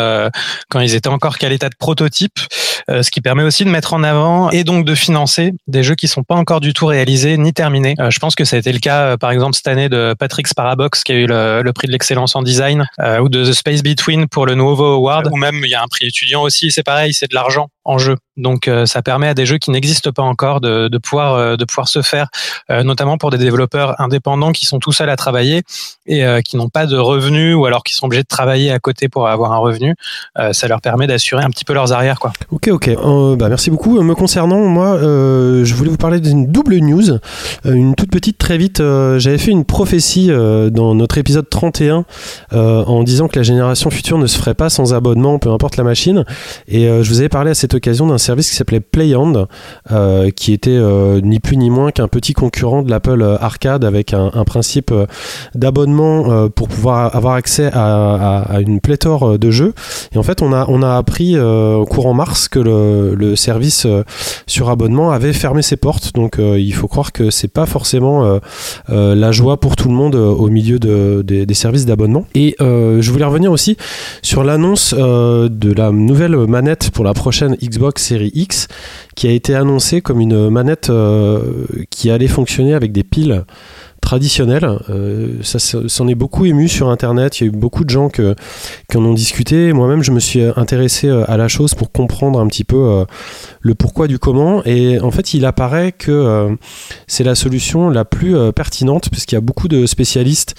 quand 0.69 0.81
ils 0.81 0.95
étaient 0.95 1.09
encore 1.09 1.39
qu'à 1.39 1.49
l'état 1.49 1.69
de 1.69 1.75
prototype, 1.79 2.39
ce 2.89 3.11
qui 3.11 3.21
permet 3.21 3.43
aussi 3.43 3.65
de 3.65 3.71
mettre 3.71 3.95
en 3.95 4.03
avant 4.03 4.51
et 4.51 4.65
donc 4.65 4.85
de 4.85 4.95
financer 4.95 5.53
des 5.67 5.83
jeux 5.83 5.95
qui 5.95 6.09
sont 6.09 6.23
pas 6.23 6.35
encore 6.35 6.61
du 6.61 6.73
tout 6.73 6.87
réalisés 6.87 7.37
ni 7.37 7.53
terminés. 7.53 7.95
je 8.09 8.19
pense 8.19 8.35
que 8.35 8.45
ça 8.45 8.57
a 8.57 8.59
été 8.59 8.73
le 8.73 8.79
cas, 8.79 9.17
par 9.17 9.31
exemple, 9.31 9.55
cette 9.55 9.69
année 9.69 9.89
de 9.89 10.15
Patrick 10.19 10.47
Sparabox 10.47 11.03
qui 11.03 11.13
a 11.13 11.17
eu 11.17 11.27
le 11.27 11.71
prix 11.73 11.87
de 11.87 11.93
l'excellence 11.93 12.37
en 12.37 12.43
design, 12.43 12.87
ou 13.21 13.29
de 13.29 13.45
The 13.45 13.53
Space 13.53 13.83
Between 13.83 14.29
pour 14.29 14.47
le 14.47 14.55
Nouveau 14.59 14.95
Award, 14.95 15.29
ou 15.33 15.37
même 15.37 15.61
il 15.65 15.71
y 15.71 15.75
a 15.75 15.83
un 15.83 15.89
prix 15.89 16.07
étudiant 16.07 16.43
aussi, 16.43 16.71
c'est 16.71 16.83
pareil, 16.83 17.15
c'est 17.15 17.31
de 17.31 17.35
l'argent 17.35 17.69
en 17.89 17.97
jeu. 17.97 18.17
Donc 18.37 18.69
euh, 18.69 18.87
ça 18.87 19.03
permet 19.03 19.29
à 19.29 19.35
des 19.35 19.47
jeux 19.47 19.57
qui 19.59 19.71
n'existent 19.71 20.13
pas 20.13 20.23
encore 20.23 20.61
de, 20.61 20.89
euh, 20.89 20.99
pouvoir 21.01 21.89
se 21.89 22.03
faire, 22.03 22.29
euh, 22.71 22.83
notamment 22.83 23.17
pour 23.17 23.31
des 23.31 23.39
développeurs 23.39 23.99
indépendants 24.01 24.53
qui 24.53 24.67
sont 24.67 24.79
tout 24.79 24.93
seuls 24.93 25.09
à 25.11 25.17
travailler 25.17 25.63
et 26.07 26.25
qui 26.43 26.57
n'ont 26.57 26.69
pas 26.69 26.87
de 26.87 26.97
revenus 26.97 27.55
ou 27.55 27.67
alors 27.67 27.83
qui 27.83 27.95
sont 27.95 28.07
obligés 28.07 28.23
de 28.23 28.29
travailler 28.29 28.71
à 28.71 28.79
côté 28.79 29.09
pour 29.09 29.29
avoir 29.29 29.53
un 29.53 29.59
revenu. 29.59 29.95
ça 30.53 30.69
leur 30.69 30.81
permet 30.81 31.07
d'assurer 31.07 31.45
un 31.45 31.51
petit 31.51 31.67
peu 31.67 31.75
leurs 31.75 31.93
arrières 31.93 32.19
quoi. 32.19 32.33
Ok 32.51 32.69
ok. 32.69 32.91
bah 33.37 33.49
merci 33.51 33.71
beaucoup. 33.71 34.01
Me 34.01 34.15
concernant 34.15 34.61
moi, 34.61 34.99
je 34.99 35.75
voulais 35.75 35.91
vous 35.91 35.99
parler 35.99 36.21
d'une 36.21 36.47
double 36.47 36.77
news, 36.79 37.19
une 37.65 37.95
toute 37.95 38.11
petite 38.11 38.39
très 38.39 38.57
vite. 38.57 38.79
J'avais 38.79 39.37
fait 39.37 39.51
une 39.51 39.67
prophétie 39.67 40.29
dans 40.29 40.95
notre 40.95 41.19
épisode 41.19 41.49
31 41.51 42.05
en 42.53 43.03
disant 43.03 43.29
que 43.29 43.39
la 43.39 43.43
génération 43.43 43.91
future 43.91 44.17
ne 44.17 44.27
se 44.27 44.39
ferait 44.39 44.55
pas 44.55 44.71
sans 44.71 44.95
abonnement, 44.95 45.39
peu 45.39 45.51
importe 45.51 45.77
la 45.77 45.85
machine. 45.85 46.25
Et 46.69 46.87
je 46.87 47.09
vous 47.09 47.21
avais 47.21 47.29
parlé 47.29 47.51
à 47.51 47.55
cette 47.55 47.75
occasion 47.79 48.07
d'un 48.07 48.19
service 48.19 48.51
qui 48.51 48.57
s'appelait 48.57 48.81
Playhand, 48.81 49.47
euh, 49.91 50.31
qui 50.31 50.53
était 50.53 50.71
euh, 50.71 51.21
ni 51.23 51.41
plus 51.41 51.57
ni 51.57 51.71
moins 51.71 51.91
qu'un 51.91 52.09
petit 52.09 52.35
concurrent 52.35 52.83
de 52.83 52.91
l'Apple 52.91 53.39
Arcade 53.41 53.85
avec 53.85 54.13
un, 54.13 54.31
principe 54.45 54.91
euh, 54.91 55.07
d'abonnement 55.55 56.49
pour 56.51 56.69
pouvoir 56.69 57.15
avoir 57.15 57.35
accès 57.35 57.71
à, 57.73 58.61
une 58.61 58.81
pléthore 58.81 59.39
de 59.39 59.51
jeux. 59.51 59.75
Et 60.13 60.19
en 60.19 60.23
fait, 60.23 60.43
on 60.43 60.53
a, 60.53 60.67
on 60.69 60.83
a 60.83 60.97
appris 60.97 61.39
au 61.39 61.85
courant 61.87 62.15
mars 62.15 62.49
que 62.49 62.59
le, 62.59 63.37
service 63.37 63.87
sur 64.47 64.71
abonnement 64.71 65.11
avait 65.11 65.33
fermé 65.33 65.63
ses 65.63 65.77
portes. 65.77 66.15
Donc 66.15 66.39
il 66.39 66.73
faut 66.73 66.89
croire 66.89 67.13
que 67.13 67.31
c'est 67.31 67.53
pas 67.53 67.67
forcément 67.67 68.39
la 68.89 69.33
joie 69.33 69.61
pour 69.61 69.77
tout 69.77 69.89
le 69.89 69.95
monde 69.95 70.15
au 70.15 70.49
milieu 70.49 70.79
de, 70.79 71.23
des 71.23 71.55
services 71.55 71.87
d'abonnement. 71.87 72.27
Et 72.35 72.57
je 72.59 73.11
voulais 73.11 73.25
revenir 73.25 73.53
aussi 73.53 73.77
sur 74.23 74.45
l'annonce 74.45 74.95
de 74.95 75.73
la 75.73 75.91
nouvelle 75.93 76.37
manette 76.47 76.91
pour 76.91 77.05
la 77.05 77.15
prochaine 77.15 77.57
Xbox 77.63 78.03
Series 78.03 78.33
X 78.35 78.69
qui 79.15 79.27
a 79.27 79.33
été 79.33 79.55
annoncée 79.55 80.01
comme 80.01 80.21
une 80.21 80.49
manette 80.49 80.91
euh, 80.91 81.67
qui 81.91 82.11
allait 82.11 82.29
fonctionner 82.29 82.75
avec 82.75 82.93
des 82.93 83.03
piles 83.03 83.45
traditionnelles. 84.01 84.79
Euh, 84.91 85.39
ça 85.43 85.59
s'en 85.59 86.07
est 86.07 86.15
beaucoup 86.15 86.47
ému 86.47 86.69
sur 86.69 86.89
Internet. 86.89 87.41
Il 87.41 87.45
y 87.45 87.47
a 87.47 87.49
eu 87.49 87.57
beaucoup 87.57 87.85
de 87.85 87.91
gens 87.91 88.09
qui 88.09 88.23
en 88.23 89.05
ont 89.05 89.15
discuté. 89.15 89.73
Moi-même, 89.73 90.05
je 90.05 90.13
me 90.13 90.21
suis 90.21 90.41
intéressé 90.57 91.09
euh, 91.09 91.29
à 91.29 91.37
la 91.37 91.49
chose 91.49 91.75
pour 91.75 91.91
comprendre 91.91 92.39
un 92.39 92.47
petit 92.47 92.63
peu 92.63 93.05
le 93.61 93.75
pourquoi 93.75 94.07
du 94.07 94.21
comment. 94.21 94.63
Et 94.65 95.01
en 95.01 95.11
fait, 95.11 95.35
il 95.35 95.45
apparaît 95.45 95.93
que 95.93 96.57
c'est 97.07 97.25
la 97.25 97.35
solution 97.35 97.91
la 97.91 98.05
plus 98.05 98.37
pertinente 98.53 99.11
puisqu'il 99.11 99.35
y 99.35 99.39
a 99.39 99.43
beaucoup 99.43 99.69
de 99.69 99.85
spécialistes 99.87 100.55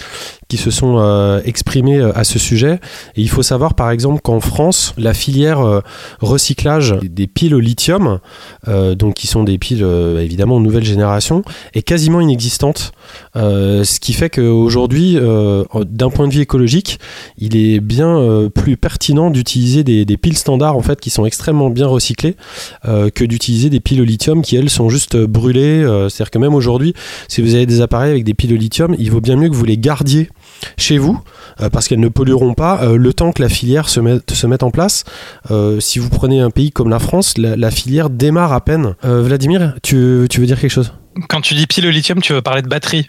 qui 0.50 0.58
se 0.58 0.72
sont 0.72 0.98
euh, 0.98 1.42
exprimés 1.46 2.00
euh, 2.00 2.12
à 2.18 2.24
ce 2.24 2.40
sujet. 2.40 2.80
Et 3.16 3.22
il 3.22 3.30
faut 3.30 3.44
savoir 3.44 3.76
par 3.76 3.92
exemple 3.92 4.20
qu'en 4.22 4.40
France, 4.40 4.96
la 4.98 5.14
filière 5.14 5.60
euh, 5.62 5.82
recyclage 6.22 6.96
des 7.04 7.28
piles 7.28 7.54
au 7.54 7.60
lithium, 7.60 8.20
donc 8.68 9.14
qui 9.14 9.28
sont 9.28 9.44
des 9.44 9.58
piles 9.58 9.86
évidemment 10.20 10.60
nouvelle 10.60 10.84
génération, 10.84 11.44
est 11.74 11.84
quasiment 11.84 12.20
inexistante. 12.20 12.92
ce 13.36 14.00
qui 14.00 14.14
fait 14.14 14.30
qu'aujourd'hui, 14.30 15.16
d'un 15.16 16.10
point 16.10 16.28
de 16.28 16.34
vue 16.34 16.42
écologique, 16.42 17.00
il 17.38 17.56
est 17.56 17.80
bien 17.80 18.50
plus 18.54 18.78
pertinent 18.78 19.30
d'utiliser 19.30 19.84
des, 19.84 20.06
des, 20.06 20.18
piles 20.18 20.38
standards 20.38 20.76
en 20.76 20.82
fait 20.82 21.00
qui 21.00 21.10
sont 21.10 21.26
extrêmement 21.26 21.70
bien 21.70 21.88
recyclées 21.88 22.36
que 22.84 23.24
d'utiliser 23.24 23.70
des 23.70 23.80
piles 23.80 24.02
au 24.02 24.06
lithium 24.06 24.42
qui 24.42 24.56
elles 24.56 24.70
sont 24.70 24.90
juste 24.90 25.16
brûlées. 25.18 25.84
C'est-à-dire 26.10 26.32
que 26.32 26.40
même 26.40 26.56
aujourd'hui, 26.56 26.94
si 27.28 27.42
vous 27.42 27.54
avez 27.54 27.66
des 27.66 27.82
appareils 27.82 28.12
avec 28.12 28.24
des 28.24 28.34
piles 28.34 28.54
au 28.54 28.58
lithium, 28.58 28.96
il 28.98 29.12
vaut 29.12 29.22
bien 29.22 29.36
mieux 29.36 29.50
que 29.50 29.56
vous 29.56 29.66
les 29.66 29.78
gardiez 29.78 30.30
chez 30.78 30.98
vous, 30.98 31.20
euh, 31.62 31.70
parce 31.70 31.88
qu'elles 31.88 32.00
ne 32.00 32.10
pollueront 32.10 32.54
pas 32.54 32.82
euh, 32.84 32.98
le 32.98 33.14
temps 33.14 33.32
que 33.32 33.42
la 33.42 33.50
filière 33.50 33.90
se 33.90 34.00
mette, 34.00 34.32
se 34.32 34.48
mette 34.48 34.64
en 34.64 34.72
place. 34.72 35.04
Euh, 35.52 35.80
si 35.80 36.00
vous 36.00 36.10
prenez 36.10 36.42
un 36.42 36.50
pays 36.50 36.72
comme 36.72 36.90
la 36.90 37.00
France, 37.00 37.38
la, 37.38 37.72
filière 37.72 38.10
démarre 38.10 38.54
à 38.54 38.62
peine. 38.62 38.96
Vladimir, 39.04 39.76
tu, 39.84 40.28
tu, 40.30 40.40
veux 40.40 40.48
dire 40.48 40.60
quelque 40.60 40.72
chose? 40.72 40.94
Quand 41.28 41.42
tu 41.42 41.54
dis 41.54 41.68
pile 41.68 41.86
au 41.86 41.92
lithium, 41.92 42.22
tu 42.22 42.34
veux 42.34 42.42
parler 42.42 42.62
de 42.62 42.68
batterie 42.68 43.08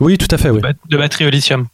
Oui, 0.00 0.18
tout 0.18 0.28
à 0.30 0.36
fait. 0.36 0.50
Oui. 0.50 0.60
De 0.90 0.96
batterie 0.96 1.26
au 1.26 1.30
lithium 1.30 1.66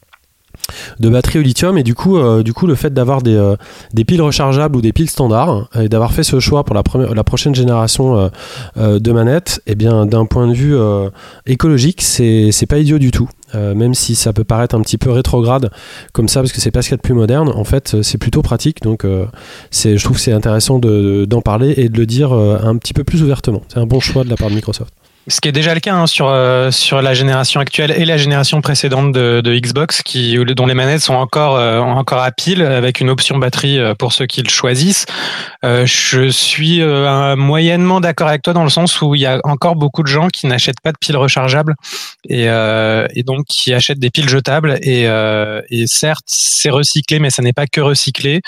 de 0.99 1.09
batterie 1.09 1.39
au 1.39 1.43
lithium 1.43 1.79
et 1.79 1.83
du 1.83 1.95
coup, 1.95 2.19
euh, 2.19 2.43
du 2.43 2.53
coup 2.53 2.67
le 2.67 2.75
fait 2.75 2.93
d'avoir 2.93 3.23
des, 3.23 3.35
euh, 3.35 3.57
des, 3.93 4.05
piles 4.05 4.23
rechargeables 4.23 4.77
ou 4.77 4.81
des 4.81 4.93
piles 4.93 5.11
standards 5.11 5.69
et 5.79 5.89
d'avoir 5.89 6.13
fait 6.13 6.23
ce 6.23 6.41
choix 6.41 6.65
pour 6.65 6.75
la, 6.75 6.83
première, 6.83 7.15
la 7.15 7.25
prochaine 7.25 7.55
génération 7.55 8.31
euh, 8.77 8.99
de 8.99 9.13
manettes, 9.13 9.63
et 9.67 9.73
eh 9.73 9.75
bien 9.75 10.07
d'un 10.07 10.27
point 10.27 10.47
de 10.47 10.55
vue 10.55 10.77
écologique, 11.47 12.03
c'est 12.03 12.67
pas 12.69 12.79
idiot 12.79 12.99
du 12.99 13.11
tout. 13.11 13.29
Même 13.55 13.95
si 13.95 14.15
ça 14.15 14.33
peut 14.33 14.45
paraître 14.45 14.75
un 14.75 14.81
petit 14.83 14.99
peu 14.99 15.11
rétrograde 15.11 15.71
comme 16.13 16.29
ça 16.29 16.41
parce 16.41 16.53
que 16.53 16.61
c'est 16.61 16.71
pas 16.71 16.83
ce 16.83 16.89
qu'il 16.89 16.93
y 16.93 16.95
a 16.95 16.99
de 16.99 17.03
plus 17.03 17.15
moderne, 17.15 17.49
en 17.49 17.65
fait 17.65 18.03
c'est 18.03 18.19
plutôt 18.19 18.43
pratique 18.43 18.83
donc 18.83 19.07
c'est 19.71 19.97
je 19.97 20.05
trouve 20.05 20.17
que 20.17 20.23
c'est 20.23 20.33
intéressant 20.33 20.79
d'en 20.79 21.41
parler 21.41 21.75
et 21.77 21.89
de 21.89 21.99
le 21.99 22.07
dire 22.07 22.33
un 22.33 22.77
petit 22.77 22.93
peu 22.93 23.05
plus 23.05 23.23
ouvertement. 23.23 23.63
C'est 23.69 23.79
un 23.79 23.87
bon 23.87 24.01
choix 24.01 24.25
de 24.25 24.31
la 24.31 24.37
part 24.37 24.51
de 24.51 24.55
Microsoft. 24.55 24.93
Ce 25.31 25.41
qui 25.41 25.49
est 25.49 25.53
déjà 25.53 25.75
le 25.75 25.81
cas 25.81 25.95
hein, 25.95 26.09
sur 26.09 26.27
euh, 26.29 26.73
sur 26.73 27.01
la 27.03 27.15
génération 27.15 27.61
actuelle 27.61 27.93
et 27.93 28.05
la 28.05 28.17
génération 28.17 28.61
précédente 28.61 29.13
de, 29.13 29.41
de 29.41 29.57
Xbox, 29.57 30.03
qui 30.03 30.37
dont 30.57 30.67
les 30.67 30.75
manettes 30.75 31.03
sont 31.03 31.15
encore 31.15 31.55
euh, 31.55 31.79
encore 31.79 32.21
à 32.21 32.33
pile 32.33 32.63
avec 32.63 33.01
une 33.01 33.09
option 33.09 33.39
batterie 33.39 33.79
euh, 33.79 33.95
pour 33.95 34.13
ceux 34.13 34.27
qui 34.27 34.43
le 34.43 34.49
choisissent. 34.49 35.07
je 35.63 36.29
suis 36.31 36.83
moyennement 36.83 38.01
d'accord 38.01 38.27
avec 38.27 38.43
toi 38.43 38.53
dans 38.55 38.65
le 38.65 38.71
sens 38.71 39.01
où 39.03 39.15
il 39.15 39.21
y 39.21 39.27
a 39.27 39.41
encore 39.45 39.77
beaucoup 39.77 40.03
de 40.03 40.09
gens 40.09 40.29
qui 40.29 40.49
n'achètent 40.49 40.81
pas 40.83 40.91
de 40.91 40.99
piles 40.99 41.17
rechargeables 41.17 41.77
et, 42.29 42.47
et 42.47 43.23
donc 43.23 43.47
qui 43.47 43.73
achètent 43.73 44.01
des 44.01 44.11
piles 44.11 44.29
jetables. 44.29 44.79
Et, 44.83 45.05
et 45.05 45.87
certes, 45.87 46.25
c'est 46.27 46.71
recyclé, 46.71 47.19
mais 47.19 47.31
ça 47.31 47.43
n'est 47.43 47.53
pas 47.53 47.67
que 47.67 47.81
recyclé. 47.81 48.41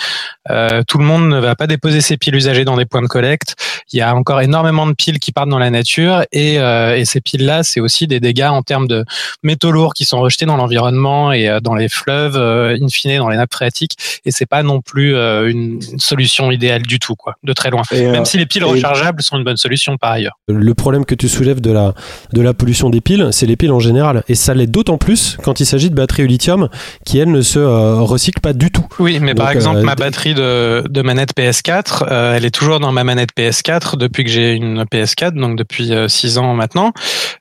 tout 0.88 0.98
le 0.98 1.04
monde 1.04 1.28
ne 1.28 1.38
va 1.38 1.54
pas 1.54 1.66
déposer 1.66 2.00
ses 2.00 2.16
piles 2.16 2.34
usagées 2.34 2.64
dans 2.64 2.76
des 2.76 2.86
points 2.86 3.02
de 3.02 3.06
collecte. 3.06 3.54
Il 3.92 3.98
y 3.98 4.02
a 4.02 4.14
encore 4.14 4.40
énormément 4.40 4.86
de 4.86 4.94
piles 4.94 5.18
qui 5.18 5.32
partent 5.32 5.50
dans 5.50 5.58
la 5.58 5.70
nature 5.70 6.24
et 6.32 6.58
euh, 6.71 6.71
et 6.96 7.04
ces 7.04 7.20
piles-là, 7.20 7.62
c'est 7.62 7.80
aussi 7.80 8.06
des 8.06 8.20
dégâts 8.20 8.50
en 8.50 8.62
termes 8.62 8.88
de 8.88 9.04
métaux 9.42 9.70
lourds 9.70 9.94
qui 9.94 10.04
sont 10.04 10.20
rejetés 10.20 10.46
dans 10.46 10.56
l'environnement 10.56 11.32
et 11.32 11.48
euh, 11.48 11.61
dans 11.61 11.74
les 11.74 11.88
fleuves, 11.88 12.37
euh, 12.37 12.76
in 12.80 12.88
fine 12.88 13.18
dans 13.18 13.28
les 13.28 13.37
nappes 13.37 13.52
phréatiques. 13.52 13.96
Et 14.24 14.30
c'est 14.30 14.46
pas 14.46 14.62
non 14.62 14.80
plus 14.80 15.14
une 15.14 15.80
solution 15.98 16.50
idéale 16.50 16.82
du 16.82 16.98
tout, 16.98 17.14
quoi, 17.14 17.35
de 17.42 17.52
très 17.52 17.70
loin. 17.70 17.82
Même 17.92 18.24
si 18.24 18.38
les 18.38 18.46
piles 18.46 18.64
rechargeables 18.64 19.22
sont 19.22 19.37
une 19.37 19.44
bonne 19.44 19.56
solution 19.56 19.96
par 19.96 20.12
ailleurs. 20.12 20.38
Le 20.48 20.74
problème 20.74 21.04
que 21.04 21.14
tu 21.14 21.28
soulèves 21.28 21.61
de 21.61 21.72
la 21.72 21.94
de 22.32 22.40
la 22.40 22.54
pollution 22.54 22.90
des 22.90 23.00
piles, 23.00 23.28
c'est 23.32 23.46
les 23.46 23.56
piles 23.56 23.72
en 23.72 23.80
général, 23.80 24.22
et 24.28 24.35
ça 24.35 24.54
l'est 24.54 24.66
d'autant 24.66 24.98
plus 24.98 25.37
quand 25.42 25.61
il 25.61 25.66
s'agit 25.66 25.90
de 25.90 25.94
batteries 25.94 26.24
au 26.24 26.26
lithium 26.26 26.68
qui 27.04 27.18
elles 27.18 27.30
ne 27.30 27.42
se 27.42 27.58
recyclent 27.58 28.40
pas 28.40 28.52
du 28.52 28.70
tout. 28.70 28.87
Oui, 28.98 29.18
mais 29.20 29.35
par 29.35 29.50
exemple 29.50 29.80
ma 29.80 29.94
batterie 29.94 30.35
de, 30.35 30.85
de 30.88 31.02
manette 31.02 31.37
PS4, 31.37 32.35
elle 32.37 32.44
est 32.44 32.50
toujours 32.50 32.80
dans 32.80 32.92
ma 32.92 33.04
manette 33.04 33.30
PS4 33.37 33.96
depuis 33.96 34.24
que 34.24 34.30
j'ai 34.30 34.52
une 34.52 34.85
PS4, 34.85 35.32
donc 35.32 35.56
depuis 35.56 35.92
6 36.08 36.38
ans 36.38 36.54
maintenant, 36.62 36.92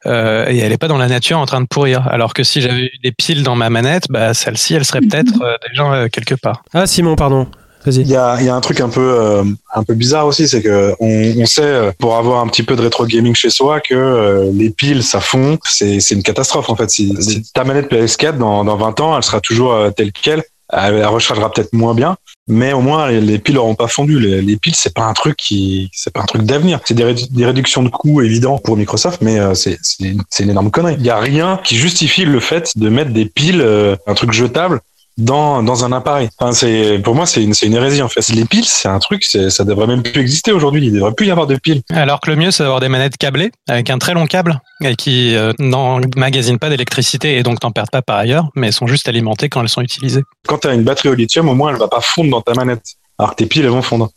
euh, 0.06 0.46
et 0.50 0.58
elle 0.58 0.72
est 0.72 0.78
pas 0.78 0.88
dans 0.88 0.98
la 0.98 1.08
nature 1.08 1.38
en 1.38 1.46
train 1.46 1.62
de 1.62 1.68
pourrir. 1.68 2.08
Alors 2.08 2.34
que 2.34 2.44
si 2.44 2.62
j'avais 2.62 2.86
eu 2.86 2.98
des 3.04 3.12
piles 3.12 3.44
dans 3.44 3.56
ma 3.56 3.70
manette, 3.70 4.06
bah 4.10 4.34
celle-ci, 4.34 4.74
elle 4.74 4.86
serait 4.86 5.02
peut-être 5.02 5.34
euh, 5.44 5.56
déjà 5.70 5.94
euh, 5.94 6.08
quelque 6.10 6.36
part. 6.36 6.64
Ah 6.74 6.88
Simon, 6.88 7.16
pardon. 7.16 7.48
Il 7.88 8.08
y 8.08 8.16
a, 8.16 8.40
y 8.44 8.48
a, 8.48 8.54
un 8.54 8.62
truc 8.62 8.80
un 8.80 8.90
peu 8.90 9.44
un 9.74 9.84
peu 9.84 9.96
bizarre 9.96 10.28
aussi, 10.28 10.48
c'est 10.48 10.62
que 10.62 10.94
on, 11.00 11.34
on, 11.42 11.46
sait 11.48 11.92
pour 11.98 12.16
avoir 12.16 12.42
un 12.42 12.48
petit 12.48 12.62
peu 12.62 12.76
de 12.76 12.82
rétro 12.84 13.08
gaming 13.08 13.34
chez 13.34 13.50
soi 13.50 13.80
que 13.80 14.52
les 14.54 14.70
piles 14.70 15.02
ça 15.02 15.20
fond, 15.20 15.58
c'est 15.64 16.00
c'est 16.00 16.14
une 16.14 16.22
catastrophe 16.22 16.70
en 16.70 16.76
fait. 16.76 16.92
Si, 16.92 17.12
si 17.20 17.42
ta 17.54 17.64
manette 17.64 17.92
PS4 17.92 18.38
dans 18.38 18.64
dans 18.64 18.78
20 18.78 19.00
ans, 19.00 19.18
elle 19.18 19.24
sera 19.24 19.40
toujours 19.40 19.76
telle 19.96 20.12
quelle 20.12 20.44
elle 20.72 21.06
rechargera 21.06 21.52
peut-être 21.52 21.74
moins 21.74 21.96
bien, 21.96 22.18
mais 22.47 22.73
au 22.73 22.82
moins 22.82 23.10
les, 23.12 23.39
piles 23.39 23.56
n'auront 23.56 23.75
pas 23.75 23.88
fondu. 23.88 24.19
Les, 24.19 24.58
piles, 24.58 24.75
c'est 24.75 24.93
pas 24.93 25.04
un 25.04 25.13
truc 25.13 25.38
qui, 25.38 25.89
c'est 25.93 26.12
pas 26.13 26.21
un 26.21 26.25
truc 26.25 26.43
d'avenir. 26.43 26.80
C'est 26.86 26.93
des, 26.93 27.45
réductions 27.45 27.84
de 27.84 27.89
coûts 27.89 28.21
évidents 28.21 28.58
pour 28.58 28.77
Microsoft, 28.77 29.21
mais 29.21 29.39
euh, 29.39 29.54
c'est 29.54 29.77
c'est 29.82 30.43
une 30.43 30.49
énorme 30.49 30.71
connerie. 30.71 30.95
Il 30.99 31.06
y 31.06 31.10
a 31.10 31.19
rien 31.19 31.60
qui 31.63 31.75
justifie 31.75 32.25
le 32.25 32.39
fait 32.39 32.71
de 32.75 32.89
mettre 32.89 33.12
des 33.12 33.25
piles, 33.25 33.62
euh, 33.62 33.95
un 34.08 34.13
truc 34.13 34.32
jetable, 34.32 34.82
dans, 35.17 35.62
dans 35.62 35.86
un 35.86 35.91
appareil. 35.91 36.30
Enfin, 36.38 36.52
c'est, 36.54 37.00
pour 37.00 37.15
moi, 37.15 37.26
c'est 37.26 37.43
une, 37.43 37.54
c'est 37.54 37.65
une 37.67 37.76
hérésie, 37.76 38.02
en 38.02 38.08
fait. 38.08 38.28
Les 38.30 38.45
piles, 38.45 38.65
c'est 38.65 38.88
un 38.88 39.00
truc, 39.00 39.24
ça 39.24 39.63
devrait 39.63 39.88
même 39.88 40.04
plus 40.04 40.21
exister 40.21 40.52
aujourd'hui. 40.52 40.86
Il 40.88 40.93
devrait 40.93 41.13
plus 41.13 41.28
y 41.28 41.32
avoir 41.32 41.47
de 41.47 41.56
piles. 41.56 41.82
Alors 41.91 42.19
que 42.21 42.30
le 42.30 42.38
mieux, 42.38 42.52
c'est 42.52 42.63
d'avoir 42.63 42.80
des 42.80 42.89
manettes 42.89 43.17
câblées, 43.17 43.52
avec 43.67 43.89
un 43.89 43.97
très 43.97 44.13
long 44.13 44.26
câble, 44.26 44.62
et 44.84 44.95
qui 44.95 45.36
euh, 45.36 45.54
n'emmagasinent 45.60 46.60
pas 46.60 46.69
d'électricité 46.69 47.38
et 47.38 47.43
donc 47.43 47.62
n'en 47.63 47.71
perdent 47.71 47.91
pas 47.91 48.02
par 48.02 48.17
ailleurs, 48.17 48.50
mais 48.56 48.71
sont 48.71 48.88
juste 48.88 49.08
alimentées 49.08 49.50
quand 49.50 49.62
elles 49.62 49.69
sont 49.69 49.82
utilisées. 49.82 50.24
Quand 50.47 50.60
tu 50.60 50.67
as 50.67 50.74
une 50.74 50.84
batterie 50.84 51.10
au 51.10 51.13
lithium, 51.13 51.50
au 51.50 51.56
moins, 51.56 51.71
elle 51.71 51.80
va 51.80 51.88
pas 51.88 52.02
fondre 52.02 52.32
dans 52.32 52.41
ta 52.41 52.54
manette. 52.54 52.84
Alors 53.19 53.32
que 53.32 53.36
tes 53.36 53.45
piles, 53.45 53.63
elles 53.63 53.69
vont 53.69 53.82
fondre. 53.82 54.10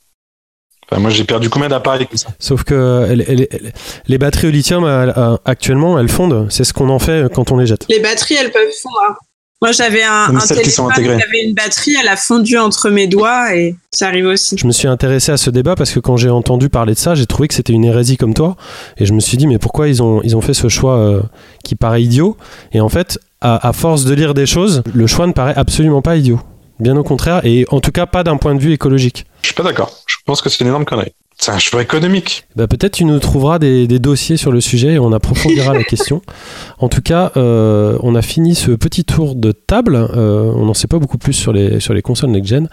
Enfin, 0.91 1.01
moi, 1.01 1.11
j'ai 1.11 1.25
perdu 1.25 1.49
combien 1.51 1.69
d'appareils 1.69 2.07
comme 2.07 2.19
ça? 2.19 2.29
Sauf 2.39 2.63
que 2.63 3.11
les, 3.13 3.49
les 4.07 4.19
batteries 4.19 4.49
au 4.49 4.51
lithium, 4.51 4.85
actuellement, 5.45 5.99
elles 5.99 6.09
fondent. 6.11 6.47
C'est 6.51 6.65
ce 6.65 6.73
qu'on 6.73 6.89
en 6.91 6.99
fait 6.99 7.33
quand 7.33 7.51
on 7.53 7.57
les 7.57 7.67
jette. 7.67 7.87
Les 7.89 8.01
batteries, 8.01 8.35
elles 8.35 8.53
peuvent 8.53 8.63
fondre. 8.83 9.19
Moi, 9.63 9.73
j'avais 9.73 10.03
un, 10.03 10.37
un 10.37 10.47
téléphone 10.47 10.93
qui 10.93 11.09
avait 11.09 11.43
une 11.45 11.55
batterie, 11.55 11.97
elle 11.99 12.09
a 12.09 12.17
fondu 12.17 12.59
entre 12.59 12.91
mes 12.91 13.07
doigts 13.07 13.57
et 13.57 13.77
ça 13.93 14.09
arrive 14.09 14.27
aussi. 14.27 14.57
Je 14.59 14.67
me 14.67 14.73
suis 14.73 14.89
intéressé 14.89 15.33
à 15.33 15.37
ce 15.37 15.49
débat 15.49 15.75
parce 15.75 15.91
que 15.91 16.01
quand 16.01 16.17
j'ai 16.17 16.29
entendu 16.29 16.69
parler 16.69 16.95
de 16.95 16.99
ça, 16.99 17.15
j'ai 17.15 17.25
trouvé 17.27 17.49
que 17.49 17.55
c'était 17.55 17.73
une 17.73 17.85
hérésie 17.85 18.17
comme 18.17 18.35
toi. 18.35 18.57
Et 18.99 19.07
je 19.07 19.13
me 19.13 19.21
suis 19.21 19.37
dit, 19.37 19.47
mais 19.47 19.59
pourquoi 19.59 19.89
ils 19.89 20.03
ont, 20.03 20.21
ils 20.23 20.37
ont 20.37 20.43
fait 20.43 20.55
ce 20.55 20.69
choix 20.69 20.97
euh, 20.99 21.23
qui 21.65 21.77
paraît 21.77 22.03
idiot? 22.03 22.37
Et 22.73 22.81
en 22.81 22.89
fait, 22.89 23.19
à, 23.41 23.69
à, 23.69 23.73
force 23.73 24.05
de 24.05 24.13
lire 24.13 24.35
des 24.35 24.47
choses, 24.47 24.83
le 24.93 25.07
choix 25.07 25.27
ne 25.27 25.33
paraît 25.33 25.55
absolument 25.57 26.03
pas 26.03 26.17
idiot. 26.17 26.41
Bien 26.81 26.97
au 26.97 27.05
contraire, 27.05 27.41
et 27.45 27.67
en 27.71 27.81
tout 27.81 27.93
cas 27.93 28.05
pas 28.05 28.25
d'un 28.25 28.37
point 28.37 28.55
de 28.55 28.61
vue 28.61 28.73
écologique. 28.73 29.27
Je 29.43 29.49
suis 29.49 29.55
pas 29.55 29.63
d'accord. 29.63 29.93
Je 30.07 30.17
pense 30.27 30.43
que 30.43 30.49
c'est 30.49 30.61
une 30.61 30.67
énorme 30.67 30.85
connerie. 30.85 31.15
C'est 31.37 31.51
un 31.51 31.59
choix 31.59 31.83
économique. 31.83 32.47
Bah, 32.57 32.67
Peut-être 32.67 32.93
tu 32.93 33.05
nous 33.05 33.19
trouveras 33.19 33.59
des, 33.59 33.87
des, 33.87 33.99
dossiers 33.99 34.37
sur 34.37 34.53
le 34.53 34.61
sujet 34.61 34.95
et 34.95 34.99
on 34.99 35.13
approfondira 35.13 35.75
la 35.75 35.85
question. 35.85 36.23
En 36.79 36.89
tout 36.89 37.03
cas, 37.03 37.33
euh, 37.37 37.99
on 38.03 38.15
a 38.15 38.23
fini 38.23 38.55
ce 38.55 38.71
petit 38.71 39.05
tour 39.05 39.35
de 39.35 39.53
table. 39.53 39.97
Euh, 39.97 40.53
on 40.55 40.67
n'en 40.67 40.75
sait 40.75 40.87
pas 40.87 40.99
beaucoup 40.99 41.19
plus 41.19 41.33
sur 41.33 41.53
les, 41.53 41.81
sur 41.81 41.93
les 41.93 42.03
consoles 42.03 42.31
next-gen, 42.31 42.69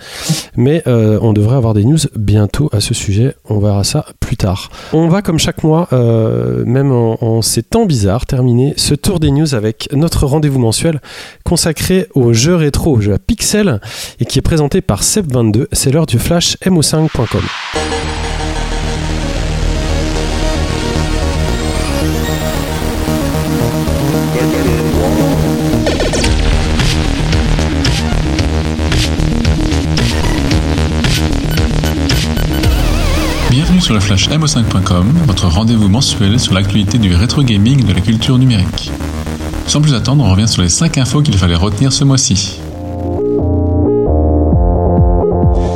mais 0.55 0.83
euh, 0.87 1.17
on 1.21 1.33
devrait 1.33 1.55
avoir 1.55 1.73
des 1.73 1.83
news 1.83 1.97
bientôt 2.15 2.69
à 2.71 2.81
ce 2.81 2.93
sujet. 2.93 3.35
On 3.49 3.59
verra 3.59 3.83
ça 3.83 4.05
plus 4.19 4.37
tard. 4.37 4.69
On 4.93 5.07
va, 5.07 5.21
comme 5.21 5.39
chaque 5.39 5.63
mois, 5.63 5.87
même 5.91 6.91
en, 6.91 7.17
en, 7.23 7.41
ces 7.41 7.63
temps 7.63 7.85
bizarres, 7.85 8.25
terminer 8.25 8.73
ce 8.77 8.93
tour 8.93 9.19
des 9.19 9.31
news 9.31 9.55
avec 9.55 9.89
notre 9.93 10.25
rendez-vous 10.25 10.59
mensuel 10.59 11.01
consacré 11.43 12.07
aux 12.13 12.31
jeux 12.33 12.55
rétro, 12.55 12.93
aux 12.95 13.01
jeux 13.01 13.13
à 13.13 13.19
pixels, 13.19 13.81
et 14.19 14.25
qui 14.25 14.39
est 14.39 14.43
présenté 14.43 14.81
par 14.81 15.01
Seb22. 15.01 15.65
C'est 15.71 15.91
l'heure 15.91 16.05
du 16.05 16.19
flash 16.19 16.57
mo5.com. 16.65 17.41
sur 33.81 33.93
le 33.95 33.99
flash 33.99 34.29
mo5.com, 34.29 35.11
votre 35.25 35.47
rendez-vous 35.47 35.89
mensuel 35.89 36.39
sur 36.39 36.53
l'actualité 36.53 36.99
du 36.99 37.15
rétro 37.15 37.41
gaming 37.41 37.79
et 37.79 37.83
de 37.83 37.93
la 37.93 38.01
culture 38.01 38.37
numérique. 38.37 38.91
Sans 39.65 39.81
plus 39.81 39.95
attendre, 39.95 40.23
on 40.23 40.29
revient 40.29 40.47
sur 40.47 40.61
les 40.61 40.69
5 40.69 40.99
infos 40.99 41.21
qu'il 41.21 41.35
fallait 41.35 41.55
retenir 41.55 41.91
ce 41.91 42.03
mois-ci. 42.03 42.59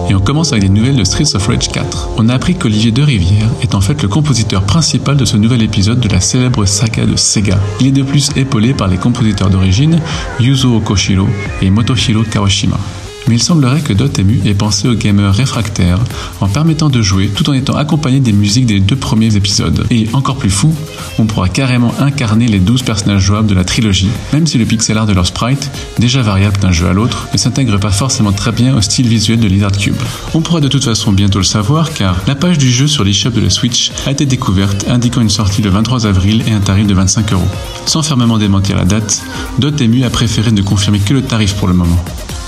Et 0.10 0.14
on 0.14 0.20
commence 0.20 0.52
avec 0.52 0.64
des 0.64 0.70
nouvelles 0.70 0.98
de 0.98 1.04
Streets 1.04 1.36
of 1.36 1.48
Rage 1.48 1.70
4. 1.70 2.10
On 2.18 2.30
a 2.30 2.36
appris 2.36 2.56
qu'Olivier 2.56 2.92
de 2.92 3.02
Rivière 3.02 3.50
est 3.64 3.74
en 3.74 3.82
fait 3.82 4.02
le 4.04 4.08
compositeur 4.08 4.64
principal 4.64 5.18
de 5.18 5.26
ce 5.26 5.38
nouvel 5.38 5.64
épisode 5.64 6.00
de 6.00 6.10
la 6.10 6.22
célèbre 6.22 6.66
saga 6.66 7.06
de 7.06 7.16
Sega. 7.16 7.58
Il 7.80 7.88
est 7.88 7.92
de 7.92 8.04
plus 8.04 8.30
épaulé 8.36 8.76
par 8.76 8.88
les 8.88 8.98
compositeurs 8.98 9.50
d'origine 9.50 10.00
Yuzo 10.40 10.80
Koshiro 10.80 11.28
et 11.62 11.72
Motohiro 11.72 12.24
Kawashima 12.24 12.78
mais 13.28 13.36
il 13.36 13.44
semblerait 13.44 13.82
que 13.82 13.94
Dotemu 13.94 14.42
ait 14.46 14.54
pensé 14.54 14.88
aux 14.88 14.96
gamers 14.96 15.34
réfractaires 15.34 16.00
en 16.42 16.48
permettant 16.48 16.90
de 16.90 17.02
jouer 17.02 17.30
tout 17.34 17.50
en 17.50 17.54
étant 17.54 17.76
accompagné 17.76 18.20
des 18.20 18.34
musiques 18.34 18.66
des 18.66 18.80
deux 18.80 18.96
premiers 18.96 19.36
épisodes. 19.36 19.86
Et 19.90 20.08
encore 20.14 20.38
plus 20.38 20.50
fou, 20.50 20.74
on 21.20 21.26
pourra 21.26 21.50
carrément 21.50 21.94
incarner 22.00 22.48
les 22.48 22.60
12 22.60 22.84
personnages 22.84 23.22
jouables 23.22 23.48
de 23.48 23.56
la 23.56 23.64
trilogie, 23.64 24.10
même 24.34 24.48
si 24.48 24.58
le 24.58 24.66
pixel 24.66 24.98
art 24.98 25.06
de 25.06 25.14
leur 25.14 25.26
sprite, 25.26 25.70
déjà 26.00 26.22
variable 26.22 26.58
d'un 26.60 26.72
jeu 26.72 26.88
à 26.88 26.94
l'autre, 26.94 27.28
ne 27.34 27.38
s'intègre 27.38 27.80
pas 27.80 27.92
forcément 27.92 28.32
très 28.32 28.52
bien 28.52 28.76
au 28.76 28.82
style 28.82 29.08
visuel 29.08 29.40
de 29.40 29.48
Lizard 29.48 29.72
Cube. 29.72 29.96
On 30.34 30.42
pourra 30.42 30.60
de 30.60 30.68
toute 30.68 30.84
façon 30.84 31.12
bientôt 31.12 31.40
le 31.40 31.46
savoir 31.46 31.94
car 31.94 32.18
la 32.28 32.36
page 32.36 32.58
du 32.58 32.72
jeu 32.72 32.88
sur 32.88 33.04
l'eShop 33.04 33.32
de 33.32 33.42
la 33.42 33.50
Switch 33.50 33.92
a 34.06 34.12
été 34.12 34.26
découverte 34.26 34.86
indiquant 34.90 35.22
une 35.22 35.30
sortie 35.30 35.62
le 35.62 35.70
23 35.70 36.06
avril 36.06 36.44
et 36.48 36.52
un 36.52 36.60
tarif 36.60 36.88
de 36.88 36.94
25 36.94 37.34
euros. 37.34 37.48
Sans 37.86 38.04
fermement 38.04 38.38
démentir 38.38 38.78
la 38.78 38.86
date, 38.86 39.24
Dotemu 39.60 40.04
a 40.04 40.10
préféré 40.10 40.52
ne 40.52 40.62
confirmer 40.62 41.00
que 41.00 41.14
le 41.14 41.22
tarif 41.22 41.56
pour 41.56 41.68
le 41.68 41.74
moment. 41.74 42.04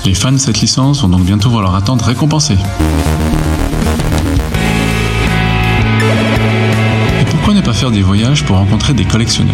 Les 0.07 0.13
fans 0.13 0.31
de 0.31 0.37
cette 0.37 0.61
licence 0.61 1.01
vont 1.01 1.09
donc 1.09 1.25
bientôt 1.25 1.49
voir 1.49 1.63
leur 1.63 1.75
attente 1.75 2.01
récompensée. 2.01 2.57
Et 7.19 7.25
pourquoi 7.25 7.53
ne 7.53 7.59
pas 7.59 7.73
faire 7.73 7.91
des 7.91 8.01
voyages 8.01 8.45
pour 8.45 8.55
rencontrer 8.55 8.93
des 8.93 9.03
collectionneurs? 9.03 9.53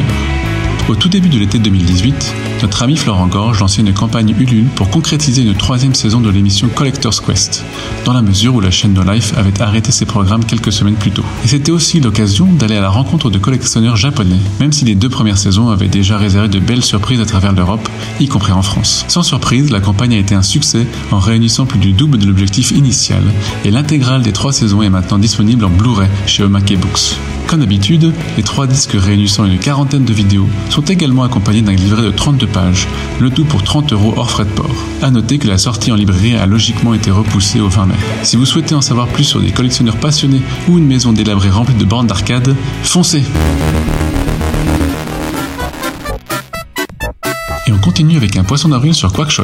Au 0.87 0.93
tout 0.93 1.09
début 1.09 1.29
de 1.29 1.39
l'été 1.39 1.57
2018, 1.57 2.35
notre 2.63 2.81
ami 2.81 2.95
Florent 2.95 3.27
Gorge 3.27 3.59
lançait 3.59 3.81
une 3.81 3.93
campagne 3.93 4.33
Ulule 4.39 4.67
pour 4.67 4.89
concrétiser 4.89 5.41
une 5.41 5.53
troisième 5.53 5.93
saison 5.93 6.21
de 6.21 6.29
l'émission 6.29 6.69
Collector's 6.69 7.19
Quest, 7.19 7.61
dans 8.05 8.13
la 8.13 8.21
mesure 8.21 8.55
où 8.55 8.61
la 8.61 8.71
chaîne 8.71 8.93
No 8.93 9.03
Life 9.03 9.33
avait 9.37 9.61
arrêté 9.61 9.91
ses 9.91 10.05
programmes 10.05 10.45
quelques 10.45 10.71
semaines 10.71 10.95
plus 10.95 11.11
tôt. 11.11 11.25
Et 11.43 11.49
c'était 11.49 11.73
aussi 11.73 11.99
l'occasion 11.99 12.45
d'aller 12.45 12.77
à 12.77 12.81
la 12.81 12.89
rencontre 12.89 13.29
de 13.29 13.37
collectionneurs 13.37 13.97
japonais, 13.97 14.39
même 14.61 14.71
si 14.71 14.85
les 14.85 14.95
deux 14.95 15.09
premières 15.09 15.37
saisons 15.37 15.71
avaient 15.71 15.89
déjà 15.89 16.17
réservé 16.17 16.47
de 16.47 16.59
belles 16.59 16.85
surprises 16.85 17.19
à 17.19 17.25
travers 17.25 17.51
l'Europe, 17.51 17.89
y 18.21 18.29
compris 18.29 18.53
en 18.53 18.61
France. 18.61 19.03
Sans 19.09 19.23
surprise, 19.23 19.69
la 19.69 19.81
campagne 19.81 20.13
a 20.13 20.19
été 20.19 20.33
un 20.33 20.41
succès 20.41 20.87
en 21.11 21.19
réunissant 21.19 21.65
plus 21.65 21.79
du 21.79 21.91
double 21.91 22.17
de 22.17 22.25
l'objectif 22.25 22.71
initial, 22.71 23.23
et 23.65 23.71
l'intégrale 23.71 24.21
des 24.21 24.31
trois 24.31 24.53
saisons 24.53 24.81
est 24.81 24.89
maintenant 24.89 25.19
disponible 25.19 25.65
en 25.65 25.69
Blu-ray 25.69 26.07
chez 26.27 26.43
Omake 26.43 26.79
Books. 26.79 27.17
Comme 27.47 27.59
d'habitude, 27.59 28.13
les 28.37 28.41
trois 28.41 28.67
disques 28.67 28.95
réunissant 28.95 29.45
une 29.45 29.59
quarantaine 29.59 30.05
de 30.05 30.13
vidéos 30.13 30.47
sont 30.69 30.81
également 30.81 31.23
accompagnés 31.23 31.61
d'un 31.61 31.73
livret 31.73 32.01
de 32.01 32.09
32 32.09 32.47
le 33.19 33.29
tout 33.29 33.45
pour 33.45 33.63
30 33.63 33.93
euros 33.93 34.13
hors 34.17 34.29
frais 34.29 34.45
de 34.45 34.49
port. 34.49 34.75
A 35.01 35.11
noter 35.11 35.37
que 35.37 35.47
la 35.47 35.57
sortie 35.57 35.91
en 35.91 35.95
librairie 35.95 36.35
a 36.35 36.45
logiquement 36.45 36.93
été 36.93 37.11
repoussée 37.11 37.59
au 37.59 37.67
20 37.67 37.87
mai. 37.87 37.95
Si 38.23 38.35
vous 38.35 38.45
souhaitez 38.45 38.75
en 38.75 38.81
savoir 38.81 39.07
plus 39.07 39.23
sur 39.23 39.39
des 39.39 39.51
collectionneurs 39.51 39.97
passionnés 39.97 40.41
ou 40.67 40.77
une 40.77 40.85
maison 40.85 41.13
délabrée 41.13 41.49
remplie 41.49 41.75
de 41.75 41.85
bandes 41.85 42.07
d'arcade, 42.07 42.55
foncez 42.83 43.23
Et 47.65 47.71
on 47.71 47.77
continue 47.77 48.17
avec 48.17 48.35
un 48.37 48.43
poisson 48.43 48.69
d'avril 48.69 48.93
sur 48.93 49.11
Quackshot. 49.13 49.43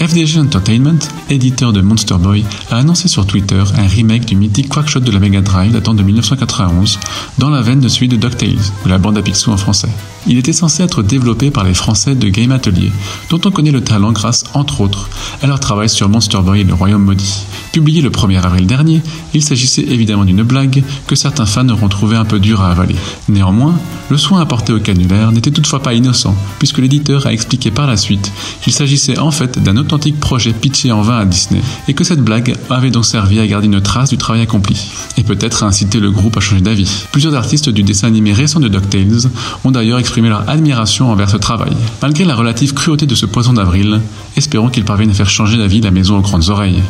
FDG 0.00 0.40
Entertainment, 0.40 0.98
éditeur 1.30 1.72
de 1.72 1.80
Monster 1.80 2.16
Boy, 2.18 2.44
a 2.70 2.78
annoncé 2.78 3.08
sur 3.08 3.26
Twitter 3.26 3.62
un 3.76 3.86
remake 3.86 4.26
du 4.26 4.36
mythique 4.36 4.68
Quackshot 4.68 5.00
de 5.00 5.10
la 5.12 5.20
Mega 5.20 5.40
Drive 5.40 5.72
datant 5.72 5.94
de 5.94 6.02
1991, 6.02 6.98
dans 7.38 7.50
la 7.50 7.62
veine 7.62 7.80
de 7.80 7.88
celui 7.88 8.08
de 8.08 8.16
DuckTales, 8.16 8.72
ou 8.84 8.88
la 8.88 8.98
bande 8.98 9.18
à 9.18 9.22
Picsou 9.22 9.52
en 9.52 9.56
français. 9.56 9.88
Il 10.26 10.38
était 10.38 10.52
censé 10.52 10.82
être 10.82 11.02
développé 11.02 11.50
par 11.50 11.64
les 11.64 11.74
Français 11.74 12.14
de 12.14 12.28
Game 12.28 12.50
Atelier, 12.50 12.90
dont 13.30 13.40
on 13.44 13.50
connaît 13.50 13.70
le 13.70 13.82
talent 13.82 14.12
grâce, 14.12 14.44
entre 14.54 14.80
autres, 14.80 15.08
à 15.42 15.46
leur 15.46 15.60
travail 15.60 15.88
sur 15.88 16.08
Monster 16.08 16.38
Boy 16.42 16.60
et 16.60 16.64
le 16.64 16.74
Royaume 16.74 17.04
Maudit. 17.04 17.44
Publié 17.72 18.00
le 18.00 18.10
1er 18.10 18.40
avril 18.42 18.66
dernier, 18.66 19.02
il 19.34 19.42
s'agissait 19.42 19.82
évidemment 19.82 20.24
d'une 20.24 20.42
blague 20.42 20.82
que 21.06 21.14
certains 21.14 21.46
fans 21.46 21.68
auront 21.68 21.88
trouvé 21.88 22.16
un 22.16 22.24
peu 22.24 22.40
dur 22.40 22.62
à 22.62 22.70
avaler. 22.70 22.96
Néanmoins, 23.28 23.74
le 24.08 24.16
soin 24.16 24.40
apporté 24.40 24.72
au 24.72 24.80
cannulaire 24.80 25.30
n'était 25.30 25.50
toutefois 25.50 25.82
pas 25.82 25.94
innocent, 25.94 26.34
puisque 26.58 26.78
l'éditeur 26.78 27.26
a 27.26 27.32
expliqué 27.32 27.70
par 27.70 27.86
la 27.86 27.96
suite 27.96 28.32
qu'il 28.62 28.72
s'agissait 28.72 29.18
en 29.18 29.30
fait 29.30 29.62
d'un 29.62 29.76
authentique 29.84 30.18
projet 30.18 30.52
pitché 30.52 30.92
en 30.92 31.02
vain 31.02 31.18
à 31.18 31.24
Disney, 31.24 31.60
et 31.88 31.94
que 31.94 32.04
cette 32.04 32.20
blague 32.20 32.56
avait 32.70 32.90
donc 32.90 33.04
servi 33.04 33.38
à 33.38 33.46
garder 33.46 33.66
une 33.66 33.80
trace 33.80 34.10
du 34.10 34.18
travail 34.18 34.42
accompli, 34.42 34.76
et 35.16 35.22
peut-être 35.22 35.62
à 35.62 35.66
inciter 35.66 36.00
le 36.00 36.10
groupe 36.10 36.36
à 36.36 36.40
changer 36.40 36.62
d'avis. 36.62 37.06
Plusieurs 37.12 37.34
artistes 37.34 37.68
du 37.68 37.82
dessin 37.82 38.08
animé 38.08 38.32
récent 38.32 38.60
de 38.60 38.68
DuckTales 38.68 39.30
ont 39.64 39.70
d'ailleurs 39.70 39.98
exprimé 39.98 40.28
leur 40.28 40.48
admiration 40.48 41.10
envers 41.10 41.30
ce 41.30 41.36
travail. 41.36 41.72
Malgré 42.02 42.24
la 42.24 42.34
relative 42.34 42.74
cruauté 42.74 43.06
de 43.06 43.14
ce 43.14 43.26
poison 43.26 43.52
d'avril, 43.52 44.00
espérons 44.36 44.68
qu'il 44.68 44.84
parvienne 44.84 45.10
à 45.10 45.14
faire 45.14 45.30
changer 45.30 45.56
d'avis 45.56 45.80
la 45.80 45.90
maison 45.90 46.18
aux 46.18 46.22
grandes 46.22 46.48
oreilles. 46.48 46.82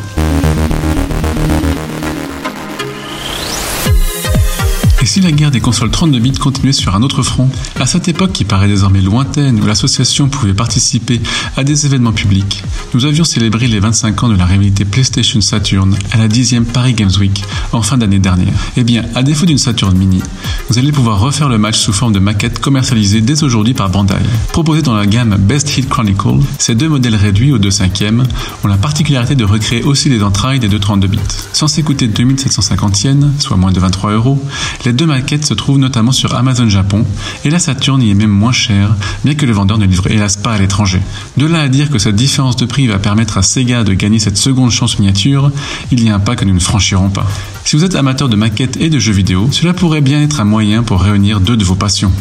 Si 5.15 5.21
la 5.21 5.31
guerre 5.31 5.53
des 5.53 5.61
consoles 5.61 5.93
32 5.93 6.19
bits 6.19 6.33
continuait 6.33 6.73
sur 6.73 6.97
un 6.97 7.03
autre 7.05 7.23
front, 7.23 7.49
à 7.79 7.87
cette 7.87 8.09
époque 8.09 8.33
qui 8.33 8.45
paraît 8.45 8.67
désormais 8.67 9.01
lointaine 9.01 9.61
où 9.63 9.65
l'association 9.65 10.29
pouvait 10.29 10.55
participer 10.55 11.21
à 11.57 11.63
des 11.63 11.87
événements 11.87 12.11
publics, 12.11 12.65
nous 12.95 13.05
avions 13.05 13.23
célébré 13.23 13.69
les 13.69 13.79
25 13.79 14.25
ans 14.25 14.29
de 14.29 14.35
la 14.35 14.45
rivalité 14.45 14.85
PlayStation 14.85 15.41
Saturn 15.41 15.97
à 16.11 16.19
la 16.19 16.27
10e 16.27 16.65
Paris 16.65 16.95
Games 16.95 17.13
Week 17.21 17.45
en 17.73 17.81
fin 17.81 17.97
d'année 17.97 18.19
dernière. 18.19 18.53
Eh 18.77 18.83
bien, 18.83 19.05
à 19.15 19.23
défaut 19.23 19.47
d'une 19.47 19.57
Saturn 19.57 19.97
Mini, 19.97 20.21
vous 20.69 20.81
allez 20.81 20.91
pouvoir 20.91 21.21
refaire 21.21 21.49
le 21.49 21.59
match 21.59 21.79
sous 21.79 21.93
forme 21.93 22.13
de 22.13 22.19
maquette 22.19 22.59
commercialisée 22.59 23.21
dès 23.21 23.45
aujourd'hui 23.45 23.73
par 23.73 23.91
Bandai. 23.91 24.17
Proposé 24.51 24.83
dans 24.83 24.97
la 24.97 25.07
gamme 25.07 25.37
Best 25.37 25.79
Hit 25.79 25.89
Chronicle, 25.89 26.41
ces 26.59 26.75
deux 26.75 26.89
modèles 26.89 27.15
réduits 27.15 27.53
aux 27.53 27.59
2 27.59 27.69
5e 27.69 28.25
ont 28.65 28.67
la 28.67 28.79
particularité 28.79 29.37
de 29.37 29.45
recréer 29.45 29.85
aussi 29.85 30.09
les 30.09 30.25
entrailles 30.25 30.59
des 30.59 30.69
232 30.69 31.07
bits. 31.07 31.21
Sans 31.53 31.69
s'écouter 31.69 32.09
2750 32.09 33.05
yens, 33.05 33.27
soit 33.39 33.57
moins 33.57 33.71
de 33.71 33.79
23 33.79 34.11
euros, 34.11 34.43
les 34.85 34.93
deux 34.93 35.04
maquettes 35.07 35.47
se 35.47 35.55
trouvent 35.55 35.79
notamment 35.79 36.13
sur 36.13 36.35
Amazon 36.35 36.69
Japon, 36.69 37.05
et 37.45 37.51
la 37.51 37.59
Saturn 37.59 38.03
y 38.03 38.11
est 38.11 38.15
même 38.15 38.31
moins 38.31 38.53
chère, 38.53 38.95
bien 39.25 39.35
que 39.35 39.47
le 39.47 39.53
vendeur 39.53 39.79
ne 39.79 39.87
livre 39.87 40.07
hélas 40.09 40.37
pas 40.37 40.53
à 40.53 40.59
l'étranger. 40.59 41.01
De 41.37 41.47
là 41.47 41.61
à 41.61 41.69
dire 41.69 41.91
que 41.91 41.99
cette 41.99 42.17
différence 42.17 42.57
de 42.57 42.67
prix 42.67 42.87
va 42.87 42.99
permettre 42.99 43.39
à 43.39 43.43
Sega 43.43 43.85
de 43.85 43.95
gagner 43.95 44.19
cette 44.19 44.37
seconde 44.37 44.71
chance 44.71 44.99
miniature, 44.99 45.51
il 45.91 46.03
y 46.03 46.09
a 46.09 46.15
un 46.15 46.21
pas 46.21 46.37
que 46.37 46.45
nous 46.45 46.55
ne 46.55 46.61
franchirons 46.61 47.11
pas. 47.11 47.27
Si 47.65 47.77
vous 47.77 47.85
êtes 47.85 47.95
amateur 47.95 48.29
de 48.29 48.37
maquettes 48.37 48.77
et 48.77 48.91
de 48.91 48.99
jeux 48.99 49.13
vidéo, 49.13 49.49
cela 49.53 49.75
pourrait 49.75 50.01
bien 50.01 50.23
être 50.23 50.41
un 50.41 50.45
moyen 50.45 50.83
pour 50.83 51.01
réunir 51.01 51.41
deux 51.41 51.57
de 51.57 51.65
vos 51.65 51.75
passions. 51.75 52.13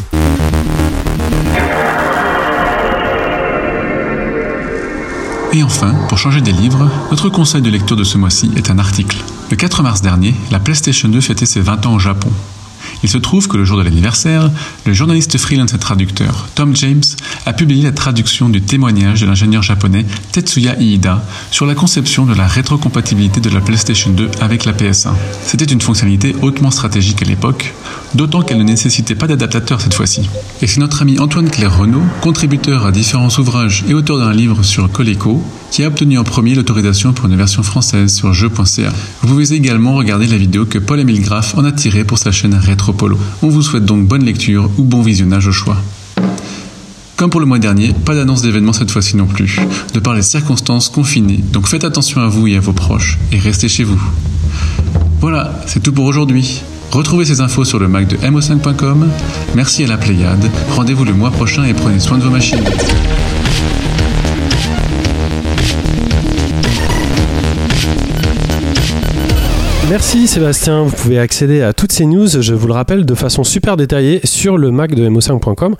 Et 5.56 5.62
enfin, 5.62 5.94
pour 6.10 6.18
changer 6.18 6.42
des 6.42 6.52
livres, 6.52 6.90
notre 7.12 7.30
conseil 7.30 7.62
de 7.62 7.70
lecture 7.70 7.96
de 7.96 8.04
ce 8.04 8.18
mois-ci 8.18 8.50
est 8.56 8.72
un 8.72 8.80
article. 8.80 9.18
Le 9.52 9.56
4 9.56 9.84
mars 9.84 10.02
dernier, 10.02 10.34
la 10.50 10.60
PlayStation 10.60 11.08
2 11.08 11.22
fêtait 11.22 11.46
ses 11.46 11.62
20 11.62 11.86
ans 11.86 11.94
au 11.94 12.00
Japon. 12.00 12.32
Il 13.04 13.10
se 13.10 13.18
trouve 13.18 13.48
que 13.48 13.58
le 13.58 13.66
jour 13.66 13.78
de 13.78 13.84
l'anniversaire, 13.84 14.50
le 14.86 14.94
journaliste 14.94 15.38
freelance 15.38 15.74
et 15.74 15.78
traducteur 15.78 16.48
Tom 16.56 16.76
James 16.76 17.04
a 17.46 17.54
publié 17.54 17.84
la 17.84 17.92
traduction 17.92 18.50
du 18.50 18.62
témoignage 18.62 19.22
de 19.22 19.26
l'ingénieur 19.26 19.62
japonais 19.62 20.06
Tetsuya 20.32 20.80
Iida 20.80 21.24
sur 21.52 21.66
la 21.66 21.76
conception 21.76 22.26
de 22.26 22.34
la 22.34 22.48
rétrocompatibilité 22.48 23.42
de 23.42 23.50
la 23.50 23.62
PlayStation 23.62 24.12
2 24.12 24.32
avec 24.42 24.66
la 24.66 24.74
PS1. 24.74 25.12
C'était 25.46 25.66
une 25.66 25.82
fonctionnalité 25.82 26.36
hautement 26.42 26.72
stratégique 26.72 27.22
à 27.22 27.26
l'époque, 27.26 27.74
d'autant 28.16 28.42
qu'elle 28.42 28.58
ne 28.58 28.64
nécessitait 28.64 29.16
pas 29.16 29.28
d'adaptateur 29.28 29.82
cette 29.82 29.94
fois-ci. 29.94 30.30
Et 30.62 30.68
c'est 30.68 30.80
notre 30.80 31.02
ami 31.02 31.20
Antoine 31.20 31.50
Claire 31.50 31.78
Renaud, 31.78 32.04
contributeur 32.22 32.86
à 32.86 32.92
différents 32.92 33.30
ouvrages 33.38 33.84
et 33.88 33.94
auteur 33.94 34.18
d'un 34.18 34.34
livre 34.34 34.64
sur 34.64 34.92
Coleco, 34.92 35.44
qui 35.72 35.84
a 35.84 35.88
obtenu 35.88 36.18
en 36.18 36.24
premier 36.24 36.56
l'autorisation 36.56 37.14
pour 37.14 37.26
une 37.26 37.36
version 37.36 37.64
française 37.64 38.14
sur 38.14 38.34
jeu.ca. 38.34 38.92
Vous 39.22 39.28
pouvez 39.28 39.54
également 39.54 39.96
regarder 39.96 40.28
la 40.28 40.38
vidéo 40.38 40.66
que 40.66 40.80
Paul-Émile 40.80 41.22
Graff 41.22 41.58
en 41.58 41.66
a 41.66 41.72
tirée 41.72 42.04
pour 42.04 42.18
sa 42.18 42.32
chaîne 42.32 42.56
Retropolo. 42.56 43.18
On 43.42 43.50
vous 43.50 43.62
souhaite 43.62 43.86
donc 43.86 44.08
bonne 44.08 44.24
lecture 44.24 44.70
ou 44.78 44.84
bon 44.84 45.02
visionnage 45.02 45.48
au 45.48 45.52
choix. 45.52 45.78
Comme 47.16 47.30
pour 47.30 47.40
le 47.40 47.46
mois 47.46 47.60
dernier, 47.60 47.94
pas 47.94 48.16
d'annonce 48.16 48.42
d'événement 48.42 48.74
cette 48.74 48.92
fois-ci 48.92 49.16
non 49.16 49.28
plus, 49.28 49.60
de 49.94 50.00
par 50.00 50.14
les 50.14 50.24
circonstances 50.24 50.90
confinées, 50.90 51.40
donc 51.54 51.68
faites 51.68 51.84
attention 51.84 52.22
à 52.22 52.28
vous 52.28 52.48
et 52.48 52.58
à 52.58 52.60
vos 52.60 52.74
proches, 52.74 53.18
et 53.32 53.40
restez 53.40 53.70
chez 53.70 53.84
vous. 53.84 54.02
Voilà, 55.22 55.62
c'est 55.68 55.82
tout 55.82 55.94
pour 55.94 56.06
aujourd'hui. 56.06 56.64
Retrouvez 56.94 57.26
ces 57.26 57.42
infos 57.42 57.66
sur 57.66 57.80
le 57.80 57.88
Mac 57.88 58.06
de 58.06 58.18
mo5.com. 58.18 59.10
Merci 59.56 59.84
à 59.84 59.88
la 59.88 59.98
Pléiade. 59.98 60.48
Rendez-vous 60.76 61.06
le 61.06 61.14
mois 61.14 61.32
prochain 61.32 61.64
et 61.64 61.74
prenez 61.74 62.00
soin 62.00 62.20
de 62.20 62.24
vos 62.24 62.30
machines. 62.30 62.64
Merci 69.90 70.28
Sébastien, 70.28 70.84
vous 70.84 70.96
pouvez 70.96 71.20
accéder 71.20 71.62
à 71.62 71.74
toutes 71.74 71.92
ces 71.92 72.06
news, 72.06 72.28
je 72.28 72.54
vous 72.54 72.68
le 72.68 72.74
rappelle, 72.74 73.06
de 73.06 73.16
façon 73.16 73.44
super 73.44 73.76
détaillée 73.76 74.22
sur 74.24 74.58
le 74.58 74.72
Mac 74.72 74.96
de 74.96 75.10
mo5.com 75.10 75.76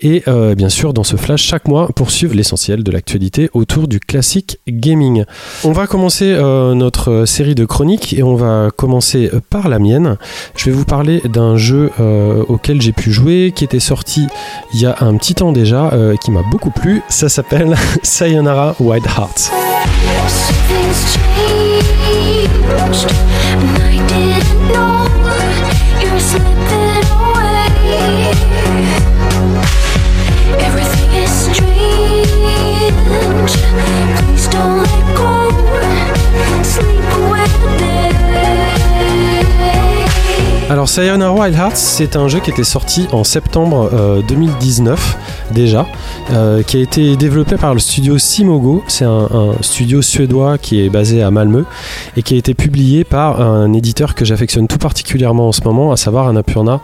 et 0.00 0.22
euh, 0.28 0.54
bien 0.54 0.68
sûr 0.68 0.92
dans 0.92 1.04
ce 1.04 1.16
flash 1.16 1.42
chaque 1.42 1.66
mois 1.66 1.88
pour 1.96 2.10
suivre 2.10 2.34
l'essentiel 2.34 2.84
de 2.84 2.90
l'actualité 2.90 3.48
autour 3.54 3.88
du 3.88 3.98
classique 3.98 4.58
gaming. 4.68 5.24
On 5.64 5.72
va 5.72 5.86
commencer 5.86 6.34
euh, 6.36 6.74
notre 6.74 7.24
série 7.24 7.54
de 7.54 7.64
chroniques 7.64 8.12
et 8.12 8.22
on 8.22 8.34
va 8.34 8.70
commencer 8.76 9.30
par 9.48 9.68
la 9.70 9.78
mienne. 9.78 10.18
Je 10.54 10.66
vais 10.66 10.72
vous 10.72 10.84
parler 10.84 11.22
d'un 11.24 11.56
jeu 11.56 11.90
euh, 11.98 12.44
auquel 12.48 12.82
j'ai 12.82 12.92
pu 12.92 13.10
jouer 13.10 13.52
qui 13.56 13.64
était 13.64 13.80
sorti 13.80 14.26
il 14.74 14.80
y 14.80 14.86
a 14.86 14.96
un 15.00 15.16
petit 15.16 15.34
temps 15.34 15.52
déjà, 15.52 15.90
euh, 15.92 16.16
qui 16.16 16.30
m'a 16.30 16.42
beaucoup 16.50 16.70
plu. 16.70 17.02
Ça 17.08 17.28
s'appelle 17.28 17.74
Sayonara 18.02 18.76
Wild 18.80 19.06
Hearts. 19.06 19.50
touched, 22.86 23.12
and 23.12 23.82
I 23.82 24.06
didn't 24.06 24.68
know 24.68 25.06
you 26.00 26.12
were 26.12 26.20
slipping. 26.20 26.75
Alors 40.68 40.88
Sayonara 40.88 41.32
Wild 41.32 41.54
Hearts, 41.56 41.76
c'est 41.76 42.16
un 42.16 42.26
jeu 42.26 42.40
qui 42.40 42.50
était 42.50 42.64
sorti 42.64 43.06
en 43.12 43.22
septembre 43.22 43.88
euh, 43.92 44.20
2019 44.22 45.16
déjà, 45.52 45.86
euh, 46.32 46.64
qui 46.64 46.78
a 46.78 46.80
été 46.80 47.16
développé 47.16 47.54
par 47.56 47.72
le 47.72 47.78
studio 47.78 48.18
Simogo. 48.18 48.82
C'est 48.88 49.04
un, 49.04 49.28
studio 49.60 50.02
suédois 50.02 50.58
qui 50.58 50.84
est 50.84 50.90
basé 50.90 51.22
à 51.22 51.30
Malmö 51.30 51.64
et 52.16 52.22
qui 52.22 52.34
a 52.34 52.36
été 52.36 52.52
publié 52.52 53.04
par 53.04 53.40
un 53.40 53.72
éditeur 53.74 54.16
que 54.16 54.24
j'affectionne 54.24 54.66
tout 54.66 54.78
particulièrement 54.78 55.46
en 55.46 55.52
ce 55.52 55.62
moment, 55.62 55.92
à 55.92 55.96
savoir 55.96 56.26
Annapurna 56.26 56.80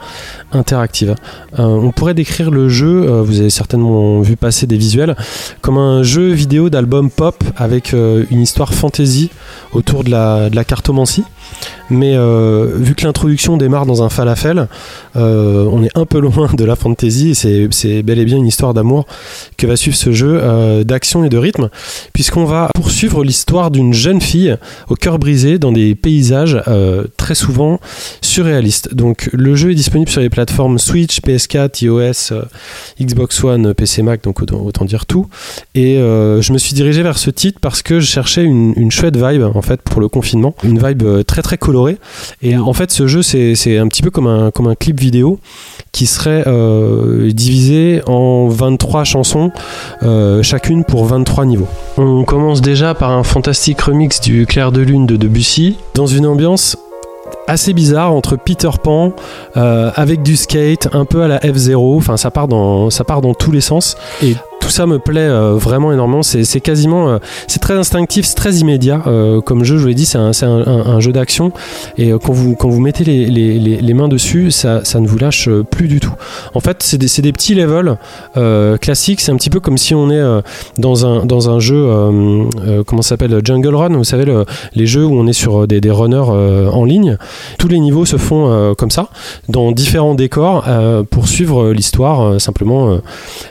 Interactive. 0.53 1.17
Euh, 1.59 1.65
on 1.65 1.91
pourrait 1.91 2.15
décrire 2.15 2.53
le 2.53 2.69
jeu, 2.69 3.09
euh, 3.09 3.23
vous 3.23 3.41
avez 3.41 3.51
certainement 3.51 4.21
vu 4.21 4.37
passer 4.37 4.69
des 4.69 4.77
visuels, 4.77 5.17
comme 5.61 5.77
un 5.77 6.05
jeu 6.05 6.29
vidéo 6.29 6.71
d'album 6.71 7.11
pop 7.11 7.43
avec 7.57 7.95
euh, 7.95 8.25
une 8.31 8.41
histoire 8.41 8.73
fantasy 8.73 9.31
autour 9.73 10.05
de 10.05 10.11
la 10.11 10.65
cartomancie. 10.65 11.25
Mais 11.91 12.17
euh, 12.17 12.71
vu 12.77 12.95
que 12.95 13.05
l'introduction 13.05 13.57
démarre 13.57 13.87
dans 13.87 14.03
un 14.03 14.09
falafel, 14.09 14.69
euh, 15.17 15.69
on 15.71 15.83
est 15.83 15.91
un 15.97 16.07
peu 16.07 16.21
loin 16.21 16.49
de 16.55 16.65
la 16.65 16.77
fantasy 16.77 17.31
et 17.31 17.35
c'est- 17.35 18.03
bel 18.03 18.19
et 18.19 18.25
bien 18.25 18.37
une 18.39 18.47
histoire 18.47 18.75
d'amour 18.75 19.07
que 19.57 19.67
va 19.67 19.77
suivre 19.77 19.97
ce 19.97 20.13
jeu 20.13 20.39
euh, 20.43 20.85
d'action 20.85 21.25
et 21.25 21.29
de 21.29 21.37
rythme, 21.37 21.69
puisqu'on 22.13 22.45
va 22.45 22.69
poursuivre 22.75 23.23
l'histoire 23.25 23.71
d'une 23.71 23.93
jeune 23.93 24.21
fille 24.21 24.57
au 24.89 24.95
cœur 24.95 25.19
brisé 25.19 25.59
dans 25.59 25.73
des 25.73 25.95
paysages 25.95 26.61
très 27.17 27.35
souvent 27.35 27.79
surréalistes. 28.21 28.95
Donc 28.95 29.29
le 29.33 29.55
jeu 29.55 29.71
est 29.73 29.75
disponible 29.75 30.11
sur 30.11 30.21
les 30.21 30.31
plateformes 30.31 30.79
Switch, 30.79 31.21
PS4, 31.21 31.85
iOS, 31.85 32.35
Xbox 33.01 33.43
One, 33.45 33.75
PC 33.75 34.03
Mac, 34.03 34.23
donc 34.23 34.41
autant, 34.43 34.85
dire 34.85 35.07
tout. 35.07 35.27
Et 35.75 35.97
je 35.97 36.53
me 36.53 36.59
suis 36.59 36.75
dirigé 36.75 37.03
vers 37.03 37.19
ce 37.19 37.31
titre 37.31 37.59
parce 37.61 37.83
que 37.83 38.01
je 38.01 38.07
cherchais 38.07 38.45
une, 38.45 38.73
une 38.77 38.91
chouette 38.91 39.17
vibe 39.17 39.43
en 39.55 39.63
fait 39.63 39.81
pour 39.83 40.01
le 40.01 40.09
confinement, 40.09 40.55
une 40.65 40.79
vibe 40.85 41.03
euh, 41.03 41.23
très 41.43 41.59
colorée. 41.59 41.99
Et 42.43 42.57
en 42.57 42.73
fait, 42.73 42.91
ce 42.91 43.07
jeu 43.07 43.23
c'est 43.23 43.79
un 43.79 43.89
petit 43.89 44.03
peu 44.03 44.11
comme 44.11 44.27
un 44.27 44.51
comme 44.51 44.69
un 44.69 44.75
clip 44.75 44.99
vidéo 45.01 45.39
qui 45.93 46.07
serait 46.07 46.45
euh, 46.47 47.31
divisé 47.33 48.03
en 48.07 48.49
23 48.49 49.05
chansons, 49.05 49.51
euh, 50.03 50.43
chacune 50.43 50.85
pour 50.85 51.05
23 51.05 51.45
niveaux. 51.45 51.69
On 51.99 52.25
commence 52.25 52.63
déjà 52.63 52.95
par 52.95 53.11
un 53.11 53.23
fantastique 53.23 53.81
remix 53.83 54.21
du 54.21 54.47
Clair 54.47 54.73
de 54.73 54.81
Lune 54.81 55.07
de 55.07 55.17
Debussy, 55.17 55.77
dans 55.95 56.07
une 56.07 56.27
ambiance 56.27 56.79
assez 57.47 57.73
bizarre 57.73 58.13
entre 58.13 58.37
Peter 58.37 58.71
Pan 58.83 59.13
euh, 59.57 59.91
avec 59.97 60.23
du 60.23 60.37
skate 60.37 60.89
un 60.93 61.05
peu 61.05 61.23
à 61.23 61.29
la 61.29 61.39
F0 61.39 61.97
enfin 61.97 62.17
ça 62.17 62.31
part 62.31 62.47
dans 62.47 62.89
ça 62.91 63.05
part 63.05 63.21
dans 63.21 63.35
tous 63.35 63.51
les 63.51 63.61
sens 63.61 63.97
et 64.23 64.37
tout 64.63 64.71
ça 64.71 64.87
me 64.87 65.01
plaît 65.01 65.21
euh, 65.21 65.55
vraiment 65.55 65.93
énormément. 65.93 66.23
C'est 66.23 66.61
quasiment, 66.61 67.09
euh, 67.09 67.19
c'est 67.49 67.59
très 67.59 67.75
instinctif, 67.75 68.25
c'est 68.25 68.37
très 68.37 68.55
immédiat 68.55 69.03
euh, 69.09 69.41
comme 69.41 69.65
jeu. 69.65 69.77
Je 69.77 69.83
vous 69.83 69.89
l'ai 69.89 69.95
dit, 69.95 70.07
c'est 70.07 70.19
un, 70.19 71.01
jeu 71.01 71.13
d'action 71.13 71.51
et 71.99 72.13
quand 72.13 72.33
vous 72.33 72.55
quand 72.55 72.69
vous 72.69 72.81
mettez 72.81 73.03
les, 73.03 73.95
mains 73.95 74.07
dessus, 74.07 74.53
ça, 74.53 74.83
ne 74.95 75.07
vous 75.07 75.19
lâche 75.19 75.49
plus 75.71 75.89
du 75.89 75.99
tout. 75.99 76.13
En 76.55 76.61
fait, 76.61 76.83
c'est 76.83 76.99
des, 76.99 77.33
petits 77.33 77.55
levels 77.55 77.97
classiques. 78.81 79.21
C'est 79.21 79.33
un 79.33 79.37
petit 79.37 79.51
peu 79.51 79.59
comme 79.59 79.79
si 79.79 79.95
on 79.95 80.11
est 80.11 80.43
dans 80.79 81.07
un 81.07 81.27
dans 81.27 81.51
un 81.51 81.59
jeu, 81.59 81.89
comment 82.87 83.03
s'appelle, 83.03 83.41
Jungle 83.45 83.75
Run. 83.75 83.97
Vous 83.97 84.05
savez 84.05 84.25
le- 84.25 84.45
les 84.75 84.87
jeux 84.87 85.05
où 85.05 85.19
on 85.19 85.27
est 85.27 85.33
sur 85.33 85.67
des, 85.67 85.81
runners 85.91 86.71
en 86.73 86.85
ligne. 86.85 87.17
Tous 87.59 87.69
les 87.69 87.81
niveaux 87.81 88.05
se 88.05 88.17
font 88.17 88.75
comme 88.79 88.91
ça, 88.93 89.09
dans 89.49 89.73
différents 89.73 90.15
décors, 90.15 90.65
pour 91.11 91.27
suivre 91.27 91.73
l'histoire 91.73 92.41
simplement 92.41 92.99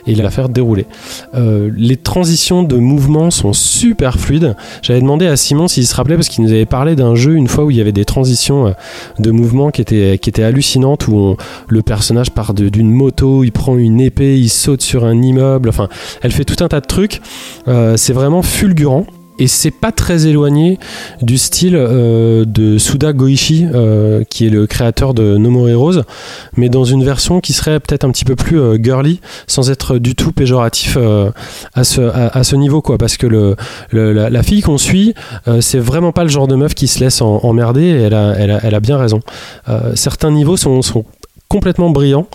et 0.06 0.14
la 0.14 0.30
faire 0.30 0.48
dérouler. 0.48 0.86
Euh, 1.34 1.70
les 1.76 1.96
transitions 1.96 2.62
de 2.62 2.76
mouvement 2.76 3.30
sont 3.30 3.52
super 3.52 4.18
fluides. 4.18 4.56
J'avais 4.82 5.00
demandé 5.00 5.26
à 5.26 5.36
Simon 5.36 5.68
s'il 5.68 5.86
se 5.86 5.94
rappelait 5.94 6.16
parce 6.16 6.28
qu'il 6.28 6.44
nous 6.44 6.50
avait 6.50 6.66
parlé 6.66 6.96
d'un 6.96 7.14
jeu 7.14 7.34
une 7.34 7.48
fois 7.48 7.64
où 7.64 7.70
il 7.70 7.76
y 7.76 7.80
avait 7.80 7.92
des 7.92 8.04
transitions 8.04 8.68
euh, 8.68 8.72
de 9.18 9.30
mouvement 9.30 9.70
qui 9.70 9.80
étaient, 9.80 10.42
hallucinantes 10.42 11.08
où 11.08 11.36
le 11.68 11.82
personnage 11.82 12.30
part 12.30 12.54
d'une 12.54 12.90
moto, 12.90 13.44
il 13.44 13.52
prend 13.52 13.76
une 13.76 14.00
épée, 14.00 14.38
il 14.38 14.48
saute 14.48 14.82
sur 14.82 15.04
un 15.04 15.20
immeuble. 15.20 15.68
Enfin, 15.68 15.88
elle 16.22 16.32
fait 16.32 16.44
tout 16.44 16.62
un 16.64 16.68
tas 16.68 16.80
de 16.80 16.86
trucs. 16.86 17.20
Euh, 17.68 17.96
c'est 17.96 18.12
vraiment 18.12 18.42
fulgurant. 18.42 19.06
Et 19.42 19.48
c'est 19.48 19.72
pas 19.72 19.90
très 19.90 20.28
éloigné 20.28 20.78
du 21.20 21.36
style 21.36 21.74
euh, 21.74 22.44
de 22.44 22.78
Suda 22.78 23.12
Goichi, 23.12 23.66
euh, 23.74 24.22
qui 24.22 24.46
est 24.46 24.50
le 24.50 24.68
créateur 24.68 25.14
de 25.14 25.36
No 25.36 25.50
More 25.50 25.68
Heroes, 25.68 26.02
mais 26.56 26.68
dans 26.68 26.84
une 26.84 27.02
version 27.02 27.40
qui 27.40 27.52
serait 27.52 27.80
peut-être 27.80 28.04
un 28.04 28.12
petit 28.12 28.24
peu 28.24 28.36
plus 28.36 28.60
euh, 28.60 28.78
girly, 28.80 29.20
sans 29.48 29.68
être 29.72 29.98
du 29.98 30.14
tout 30.14 30.30
péjoratif 30.30 30.96
à, 31.74 31.82
ce, 31.82 32.54
niveau, 32.54 32.82
quoi. 32.82 32.98
Parce 32.98 33.16
que 33.16 33.56
la, 33.90 34.42
fille 34.44 34.60
qu'on 34.62 34.78
suit, 34.78 35.14
c'est 35.58 35.80
vraiment 35.80 36.12
pas 36.12 36.22
le 36.22 36.30
genre 36.30 36.46
de 36.46 36.54
meuf 36.54 36.74
qui 36.74 36.86
se 36.86 37.00
laisse 37.00 37.20
emmerder, 37.20 37.82
et 37.82 38.02
elle 38.02 38.14
a, 38.14 38.80
bien 38.80 38.96
raison. 38.96 39.18
Certains 39.94 40.30
niveaux 40.30 40.56
sont 40.56 41.02
complètement 41.52 41.90
brillants, 41.90 42.28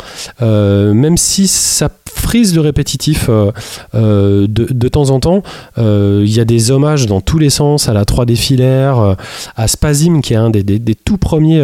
euh, 0.44 0.94
même 0.94 1.18
si 1.18 1.48
ça 1.48 1.90
frise 2.06 2.54
le 2.54 2.62
répétitif 2.62 3.28
euh, 3.30 3.52
euh, 3.96 4.46
de, 4.48 4.88
temps 4.90 5.10
en 5.10 5.20
temps. 5.20 5.42
Il 5.78 6.30
y 6.30 6.40
a 6.40 6.46
des 6.46 6.70
hommages 6.70 7.08
dans 7.08 7.20
tous 7.20 7.40
les 7.40 7.50
sens 7.50 7.90
à 7.90 7.94
la 7.94 8.04
3D 8.04 8.36
filaire, 8.36 9.16
à 9.56 9.68
Spazim 9.68 10.22
qui 10.22 10.34
est 10.34 10.38
un 10.38 10.52
des, 10.52 10.62
des- 10.64 10.96
tout 10.96 11.18
premiers 11.18 11.62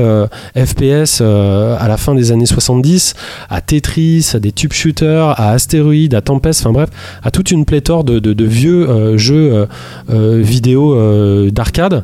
FPS 0.56 1.22
à 1.22 1.88
la 1.88 1.98
fin 1.98 2.16
des 2.16 2.32
années 2.32 2.46
70, 2.48 3.14
à 3.50 3.62
Tetris, 3.62 4.32
à 4.34 4.40
des 4.40 4.52
tube 4.52 4.74
shooters, 4.74 5.40
à 5.40 5.52
Astéroïdes, 5.52 6.16
à 6.16 6.22
Tempest, 6.22 6.62
enfin 6.62 6.72
bref, 6.74 6.90
à 7.22 7.30
toute 7.30 7.52
une 7.52 7.66
pléthore 7.66 8.04
de, 8.04 8.18
de- 8.20 8.46
vieux 8.46 9.18
jeux 9.18 9.68
vidéo 10.10 11.50
d'arcade. 11.52 12.04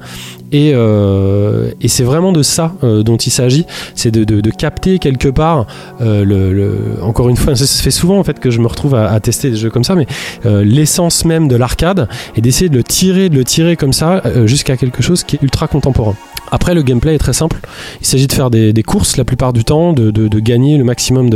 Et, 0.51 0.71
euh, 0.73 1.71
et 1.79 1.88
c'est 1.88 2.03
vraiment 2.03 2.31
de 2.31 2.41
ça 2.41 2.73
euh, 2.83 3.03
dont 3.03 3.17
il 3.17 3.29
s'agit, 3.29 3.65
c'est 3.93 4.12
de, 4.12 4.49
capter 4.49 4.97
quelque 4.97 5.29
part 5.29 5.67
euh, 6.01 6.25
le, 6.25 7.03
encore 7.03 7.29
une 7.29 7.38
fois, 7.38 7.55
ça 7.55 7.67
se 7.67 7.81
fait 7.81 7.91
souvent 7.91 8.17
en 8.17 8.23
fait 8.23 8.39
que 8.39 8.49
je 8.49 8.59
me 8.59 8.67
retrouve 8.67 8.95
à, 8.95 9.19
tester 9.19 9.51
des 9.51 9.57
jeux 9.57 9.69
comme 9.69 9.83
ça, 9.83 9.95
mais 9.95 10.07
l'essence 10.45 11.23
même 11.25 11.47
de 11.47 11.55
l'arcade 11.55 12.07
et 12.35 12.41
d'essayer 12.41 12.69
de 12.69 12.77
le 12.77 12.83
tirer, 12.83 13.29
de 13.29 13.35
le 13.35 13.43
tirer 13.43 13.75
comme 13.75 13.93
ça 13.93 14.23
jusqu'à 14.45 14.75
quelque 14.75 15.03
chose 15.03 15.23
qui 15.23 15.35
est 15.35 15.41
ultra 15.41 15.67
contemporain. 15.67 16.15
Après, 16.51 16.73
le 16.73 16.81
gameplay 16.81 17.15
est 17.15 17.19
très 17.19 17.33
simple. 17.33 17.59
Il 18.01 18.07
s'agit 18.07 18.27
de 18.27 18.33
faire 18.33 18.49
des, 18.49 18.83
courses 18.83 19.17
la 19.17 19.25
plupart 19.25 19.53
du 19.53 19.63
temps, 19.63 19.93
de, 19.93 20.39
gagner 20.39 20.77
le 20.77 20.83
maximum 20.83 21.29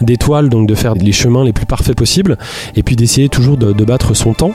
d'étoiles, 0.00 0.48
donc 0.48 0.66
de 0.66 0.74
faire 0.74 0.94
les 0.94 1.12
chemins 1.12 1.44
les 1.44 1.52
plus 1.52 1.66
parfaits 1.66 1.96
possibles, 1.96 2.38
et 2.76 2.82
puis 2.82 2.96
d'essayer 2.96 3.28
toujours 3.28 3.56
de, 3.56 3.72
de 3.72 3.84
battre 3.84 4.14
son 4.14 4.32
temps. 4.32 4.52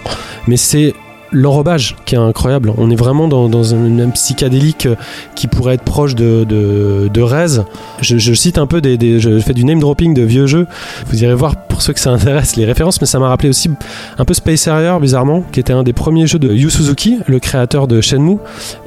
Mais 0.47 0.57
c'est 0.57 0.93
l'enrobage 1.31 1.95
qui 2.05 2.15
est 2.15 2.17
incroyable. 2.17 2.73
On 2.77 2.89
est 2.89 2.95
vraiment 2.95 3.27
dans, 3.27 3.49
dans 3.49 3.75
un, 3.75 3.99
un 3.99 4.09
psychédélique 4.09 4.85
euh, 4.85 4.95
qui 5.35 5.47
pourrait 5.47 5.75
être 5.75 5.83
proche 5.83 6.15
de, 6.15 6.43
de, 6.43 7.21
Rez. 7.21 7.61
Je, 8.01 8.33
cite 8.33 8.57
un 8.57 8.65
peu 8.65 8.81
des, 8.81 9.19
Je 9.19 9.39
fais 9.39 9.53
du 9.53 9.65
name 9.65 9.79
dropping 9.79 10.13
de 10.13 10.21
vieux 10.21 10.47
jeux. 10.47 10.67
Vous 11.07 11.23
irez 11.23 11.35
voir 11.35 11.55
pour 11.67 11.81
ceux 11.81 11.93
que 11.93 11.99
ça 11.99 12.11
intéresse 12.11 12.55
les 12.55 12.65
références, 12.65 12.99
mais 13.01 13.07
ça 13.07 13.19
m'a 13.19 13.29
rappelé 13.29 13.49
aussi 13.49 13.69
un 14.17 14.25
peu 14.25 14.33
Space 14.33 14.67
Harrier, 14.67 14.97
bizarrement, 15.01 15.43
qui 15.51 15.59
était 15.59 15.73
un 15.73 15.83
des 15.83 15.93
premiers 15.93 16.27
jeux 16.27 16.39
de 16.39 16.53
Yu 16.53 16.69
Suzuki, 16.69 17.19
le 17.27 17.39
créateur 17.39 17.87
de 17.87 18.01
Shenmue 18.01 18.37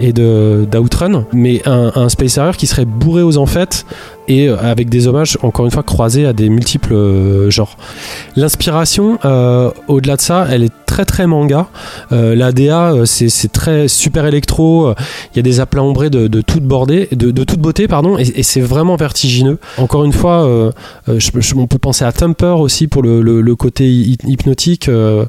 et 0.00 0.12
d'Outrun, 0.12 1.26
mais 1.32 1.62
un, 1.66 2.08
Space 2.08 2.38
Harrier 2.38 2.56
qui 2.56 2.66
serait 2.66 2.84
bourré 2.84 3.22
aux 3.22 3.38
enfêtes 3.38 3.86
et 4.28 4.48
euh, 4.48 4.56
avec 4.60 4.88
des 4.88 5.08
hommages, 5.08 5.38
encore 5.42 5.64
une 5.64 5.70
fois, 5.70 5.82
croisés 5.82 6.26
à 6.26 6.32
des 6.32 6.48
multiples 6.48 6.94
euh, 6.94 7.50
genres. 7.50 7.76
L'inspiration, 8.36 9.18
au-delà 9.88 10.16
de 10.16 10.20
ça, 10.20 10.46
elle 10.50 10.62
est 10.62 10.72
très 10.86 11.04
très 11.04 11.26
manga. 11.26 11.68
La 12.34 12.52
DA, 12.52 12.92
euh, 12.92 13.04
c'est 13.06 13.52
très 13.52 13.88
super 13.88 14.26
électro. 14.26 14.88
euh, 14.88 14.94
Il 15.32 15.36
y 15.36 15.40
a 15.40 15.42
des 15.42 15.60
aplats 15.60 15.82
ombrés 15.82 16.10
de, 16.10 16.40
toute 16.40 16.62
bordée, 16.64 17.08
de, 17.12 17.44
toute 17.44 17.60
beauté, 17.60 17.88
pardon, 17.88 18.18
et, 18.18 18.42
c'est 18.42 18.60
vraiment 18.60 18.96
vertigineux. 18.96 19.58
Encore 19.78 20.04
une 20.04 20.12
fois, 20.12 20.44
euh, 20.46 20.70
euh, 21.08 21.18
on 21.56 21.66
peut 21.66 21.78
penser 21.78 22.04
à 22.04 22.12
Temper 22.12 22.54
aussi 22.58 22.88
pour 22.88 23.02
le, 23.02 23.54
côté 23.56 23.84
hy- 23.88 24.18
hypnotique. 24.26 24.88
euh, 24.88 25.24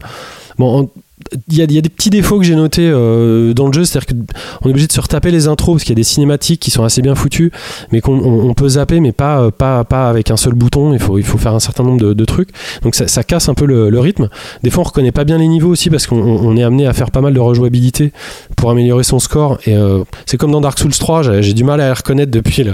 il 1.50 1.58
y, 1.58 1.62
a, 1.62 1.82
des 1.82 1.90
petits 1.90 2.10
défauts 2.10 2.40
que 2.40 2.46
j'ai 2.46 2.56
notés 2.56 2.90
euh, 2.90 3.54
dans 3.54 3.68
le 3.68 3.74
jeu, 3.74 3.86
c'est-à-dire 3.86 4.16
qu'on 4.60 4.68
est 4.70 4.72
obligé 4.72 4.88
de 4.88 4.92
se 4.92 5.02
retaper 5.02 5.32
les 5.32 5.48
intros 5.48 5.76
parce 5.76 5.84
qu'il 5.84 5.92
y 5.92 5.96
a 5.96 6.02
des 6.02 6.04
cinématiques 6.04 6.60
qui 6.60 6.72
sont 6.72 6.84
assez 6.84 7.02
bien 7.02 7.16
foutues, 7.16 7.52
mais 7.92 8.02
qu'on 8.02 8.14
on- 8.20 8.50
on 8.50 8.54
peut 8.54 8.70
zapper, 8.70 9.00
mais 9.00 9.12
pas, 9.12 9.42
euh, 9.42 9.52
pas, 9.52 9.84
pas 9.84 10.10
avec 10.10 10.32
un 10.32 10.38
seul 10.38 10.54
bouton. 10.54 10.94
Il 10.94 11.00
faut, 11.00 11.18
il 11.18 11.24
faut 11.24 11.38
faire 11.38 11.54
un 11.54 11.60
certain 11.60 11.84
nombre 11.84 12.14
de, 12.14 12.26
trucs. 12.26 12.50
Donc 12.84 12.96
ça, 12.96 13.24
casse 13.24 13.50
un 13.50 13.54
peu 13.54 13.66
le, 13.66 14.00
rythme. 14.00 14.30
Des 14.64 14.70
fois, 14.70 14.82
on 14.82 14.88
reconnaît 14.88 15.12
pas 15.12 15.24
bien 15.24 15.38
les 15.38 15.48
niveaux 15.48 15.70
aussi 15.70 15.90
parce 15.90 16.08
qu'on 16.08 16.18
on- 16.18 16.48
on 16.48 16.58
est 16.58 16.64
amené 16.64 16.88
à 16.88 16.94
faire 16.94 17.12
pas 17.12 17.22
mal 17.22 17.34
de 17.34 17.40
rejouabilité 17.40 18.12
pour 18.56 18.70
améliorer 18.70 19.04
son 19.04 19.20
score. 19.20 19.58
Et 19.66 19.76
euh, 19.76 20.04
c'est 20.26 20.38
comme 20.38 20.52
dans 20.52 20.62
Dark 20.62 20.80
Souls 20.80 20.92
3, 20.92 21.42
j'ai 21.42 21.54
du 21.54 21.64
mal 21.64 21.82
à 21.82 21.88
les 21.88 21.94
reconnaître 21.94 22.32
depuis 22.32 22.66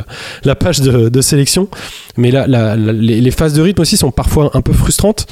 la, 0.44 0.56
page 0.56 0.82
de, 0.82 1.22
sélection. 1.22 1.68
Mais 2.18 2.32
là, 2.32 2.76
les 2.76 3.32
phases 3.32 3.54
de 3.54 3.62
rythme 3.62 3.82
aussi 3.82 3.98
sont 3.98 4.12
parfois 4.12 4.52
un 4.54 4.62
peu 4.62 4.74
frustrantes 4.74 5.26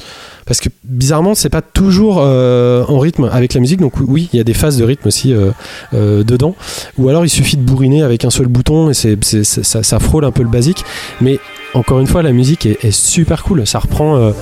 parce 0.48 0.60
que 0.60 0.70
bizarrement 0.82 1.34
c'est 1.34 1.50
pas 1.50 1.60
toujours 1.60 2.20
euh, 2.20 2.82
en 2.88 2.98
rythme 2.98 3.28
avec 3.30 3.54
la 3.54 3.60
musique. 3.60 3.80
Donc 3.80 3.92
oui 4.00 4.28
il 4.32 4.38
y 4.38 4.40
a 4.40 4.44
des 4.44 4.54
phases 4.54 4.78
de 4.78 4.84
rythme 4.84 5.06
aussi 5.06 5.32
euh, 5.32 5.50
euh, 5.92 6.24
dedans. 6.24 6.56
Ou 6.96 7.08
alors 7.10 7.24
il 7.24 7.28
suffit 7.28 7.58
de 7.58 7.62
bourriner 7.62 8.02
avec 8.02 8.24
un 8.24 8.30
seul 8.30 8.46
bouton 8.46 8.90
et 8.90 8.94
ça, 8.94 10.00
frôle 10.00 10.24
un 10.24 10.32
peu 10.32 10.42
le 10.42 10.48
basique. 10.48 10.84
Mais 11.20 11.38
encore 11.74 12.00
une 12.00 12.06
fois 12.06 12.22
la 12.22 12.32
musique 12.32 12.64
est, 12.64 12.90
super 12.90 13.44
cool. 13.44 13.66
Ça 13.66 13.78
reprend 13.78 14.32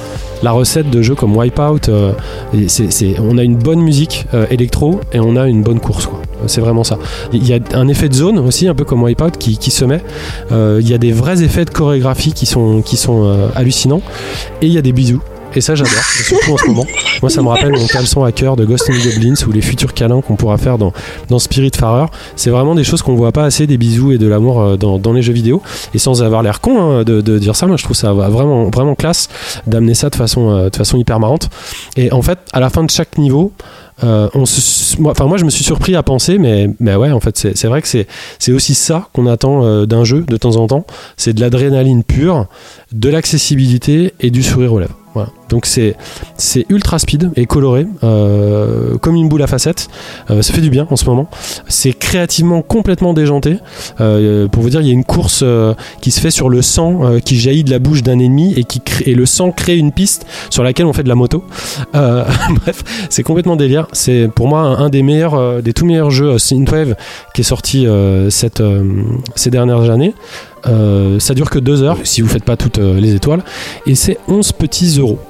la 0.45 0.53
recette 0.53 0.91
de 0.91 1.03
jeux 1.03 1.17
comme 1.17 1.37
Wipeout 1.37 1.91
on 1.91 3.39
a 3.39 3.43
une 3.43 3.57
bonne 3.57 3.81
musique 3.81 4.27
électro 4.51 5.01
et 5.13 5.19
on 5.19 5.35
a 5.35 5.49
une 5.49 5.63
bonne 5.63 5.81
course 5.81 6.07
quoi. 6.07 6.23
c'est 6.47 6.61
vraiment 6.61 6.85
ça. 6.85 6.99
Il 7.33 7.47
y 7.47 7.53
a 7.53 7.59
un 7.75 7.89
effet 7.89 8.09
de 8.09 8.15
zone 8.15 8.39
aussi 8.39 8.69
un 8.69 8.75
peu 8.75 8.85
comme 8.85 9.03
Wipeout 9.03 9.33
qui, 9.39 9.59
qui 9.59 9.73
se 9.73 9.85
met. 9.85 10.03
Il 10.53 10.89
y 10.89 10.95
a 10.95 10.99
des 10.99 11.11
vrais 11.11 11.43
effets 11.43 11.65
de 11.65 11.71
chorégraphie 11.71 12.33
qui 12.33 12.47
sont, 12.47 12.85
hallucinants. 13.57 14.03
Et 14.63 14.67
il 14.67 14.73
y 14.73 14.79
a 14.79 14.83
des 14.83 14.93
bisous 14.93 15.23
et 15.57 15.61
ça 15.61 15.75
j'adore, 15.75 15.93
surtout 16.27 16.53
en 16.53 16.57
ce 16.59 16.67
moment. 16.67 16.87
Moi 17.23 17.31
ça 17.31 17.43
me 17.43 17.49
rappelle 17.49 17.73
mon 17.73 17.87
caleçon 17.87 18.25
à 18.25 18.33
cœur 18.33 18.57
de 18.57 18.65
Ghost 18.65 18.91
and 18.91 18.95
Goblins 19.03 19.35
ou 19.47 19.53
les 19.53 19.63
futurs 19.63 19.95
câlins 19.95 20.21
qu'on 20.21 20.37
pourra 20.37 20.59
faire 20.59 20.79
dans, 20.79 20.93
dans 21.29 21.39
Spiritfarer. 21.39 22.07
C'est 22.37 22.51
vraiment 22.51 22.75
des 22.75 22.85
choses 22.85 23.03
qu'on 23.03 23.15
voit 23.17 23.33
pas 23.33 23.45
assez, 23.45 23.67
des 23.67 23.79
bisous 23.79 24.13
et 24.13 24.19
de 24.19 24.27
l'amour 24.27 24.61
euh, 24.61 24.77
dans, 24.77 24.99
dans 24.99 25.13
les 25.13 25.23
jeux 25.23 25.33
vidéo. 25.33 25.63
Et 25.95 25.99
sans 25.99 26.23
avoir 26.23 26.43
l'air 26.43 26.61
con 26.61 26.81
hein, 26.81 27.05
de, 27.05 27.21
de 27.21 27.39
dire 27.39 27.57
ça, 27.57 27.67
moi 27.67 27.77
je 27.77 27.85
trouve 27.85 27.97
ça 27.97 28.13
vraiment, 28.13 28.69
vraiment 28.71 28.95
classe 28.95 29.29
d'amener 29.67 29.95
ça 29.95 30.11
de 30.11 30.17
façon, 30.17 30.51
euh, 30.51 30.71
de 30.71 30.77
façon 30.77 30.99
hyper 30.99 31.19
marrante. 31.21 31.49
Et 31.97 32.13
en 32.13 32.23
fait, 32.23 32.39
à 32.53 32.61
la 32.61 32.71
fin 32.71 32.85
de 32.85 32.91
chaque 32.91 33.17
niveau, 33.19 33.53
euh, 34.05 34.29
moi, 34.99 35.13
enfin 35.13 35.25
moi 35.25 35.39
je 35.39 35.45
me 35.45 35.51
suis 35.51 35.65
surpris 35.65 35.97
à 35.97 36.03
penser, 36.03 36.39
mais, 36.39 36.69
mais 36.81 36.95
ouais, 36.97 37.13
en 37.13 37.21
fait 37.21 37.37
c'est 37.37 37.67
vrai 37.67 37.81
que 37.83 37.89
c'est 37.89 38.53
aussi 38.53 38.75
ça 38.75 39.09
qu'on 39.13 39.27
attend 39.27 39.65
euh, 39.65 39.87
d'un 39.87 40.05
jeu 40.05 40.25
de 40.27 40.37
temps 40.37 40.57
en 40.57 40.67
temps. 40.67 40.85
C'est 41.17 41.33
de 41.33 41.41
l'adrénaline 41.41 42.05
pure, 42.05 42.47
de 42.93 43.09
l'accessibilité 43.09 44.13
et 44.21 44.31
du 44.31 44.43
sourire 44.43 44.73
aux 44.75 44.81
lèvres. 44.81 44.97
Voilà. 45.15 45.31
Donc 45.49 45.65
c'est 45.65 45.97
c'est 46.37 46.67
ultra 46.69 46.99
speed 46.99 47.31
et 47.37 47.47
coloré, 47.47 47.87
euh, 48.05 48.99
comme 48.99 49.15
une 49.15 49.31
boule 49.31 49.41
à 49.41 49.47
facettes. 49.47 49.89
Ça 50.29 50.53
fait 50.53 50.61
du 50.61 50.69
bien 50.69 50.87
en 50.91 50.97
ce 50.97 51.07
moment. 51.07 51.31
C'est 51.69 51.95
créativement 51.95 52.61
complètement 52.61 53.15
déjanté. 53.15 53.57
Pour 53.97 54.63
vous 54.63 54.69
dire, 54.69 54.83
il 54.83 54.89
y 54.89 54.91
a 54.91 54.93
une 54.93 55.05
course 55.05 55.43
qui 56.03 56.11
se 56.11 56.21
fait 56.21 56.31
sur 56.31 56.51
le 56.51 56.61
sang 56.61 57.19
qui 57.25 57.39
jaillit 57.39 57.65
de 57.65 57.71
la 57.71 57.79
bouche 57.79 58.03
d'un 58.03 58.19
ennemi 58.19 58.53
et 58.59 58.65
qui 58.65 58.83
et 59.07 59.15
le 59.15 59.25
sang 59.25 59.53
crée 59.53 59.79
une 59.79 59.93
piste 59.93 60.27
sur 60.51 60.63
laquelle 60.63 60.85
on 60.85 60.93
fait 60.93 61.05
de 61.05 61.09
la 61.09 61.15
moto. 61.15 61.45
Bref, 61.95 62.85
c'est 63.09 63.23
complètement 63.23 63.57
délire. 63.57 63.86
C'est 63.93 64.29
pour 64.35 64.49
moi 64.49 64.61
un, 64.61 64.89
des 64.89 65.03
meilleurs, 65.03 65.35
euh, 65.35 65.61
des 65.61 65.73
tout 65.73 65.87
meilleurs 65.87 66.11
jeux 66.11 66.33
euh, 66.33 66.39
Synthwave 66.39 66.97
qui 67.35 67.41
est 67.43 67.45
sorti 67.45 67.87
euh, 67.87 68.31
ces 68.31 69.51
dernières 69.51 69.91
années. 69.91 70.15
Ça 71.21 71.35
dure 71.35 71.49
que 71.49 71.61
deux 71.61 71.83
heures 71.83 71.99
si 72.03 72.23
vous 72.23 72.29
faites 72.29 72.45
pas 72.45 72.57
toutes 72.57 72.79
les 72.79 73.15
étoiles 73.15 73.45
et 73.87 73.95
c'est 73.95 74.19
11 74.27 74.51
petits 74.53 74.99
euros. 74.99 75.21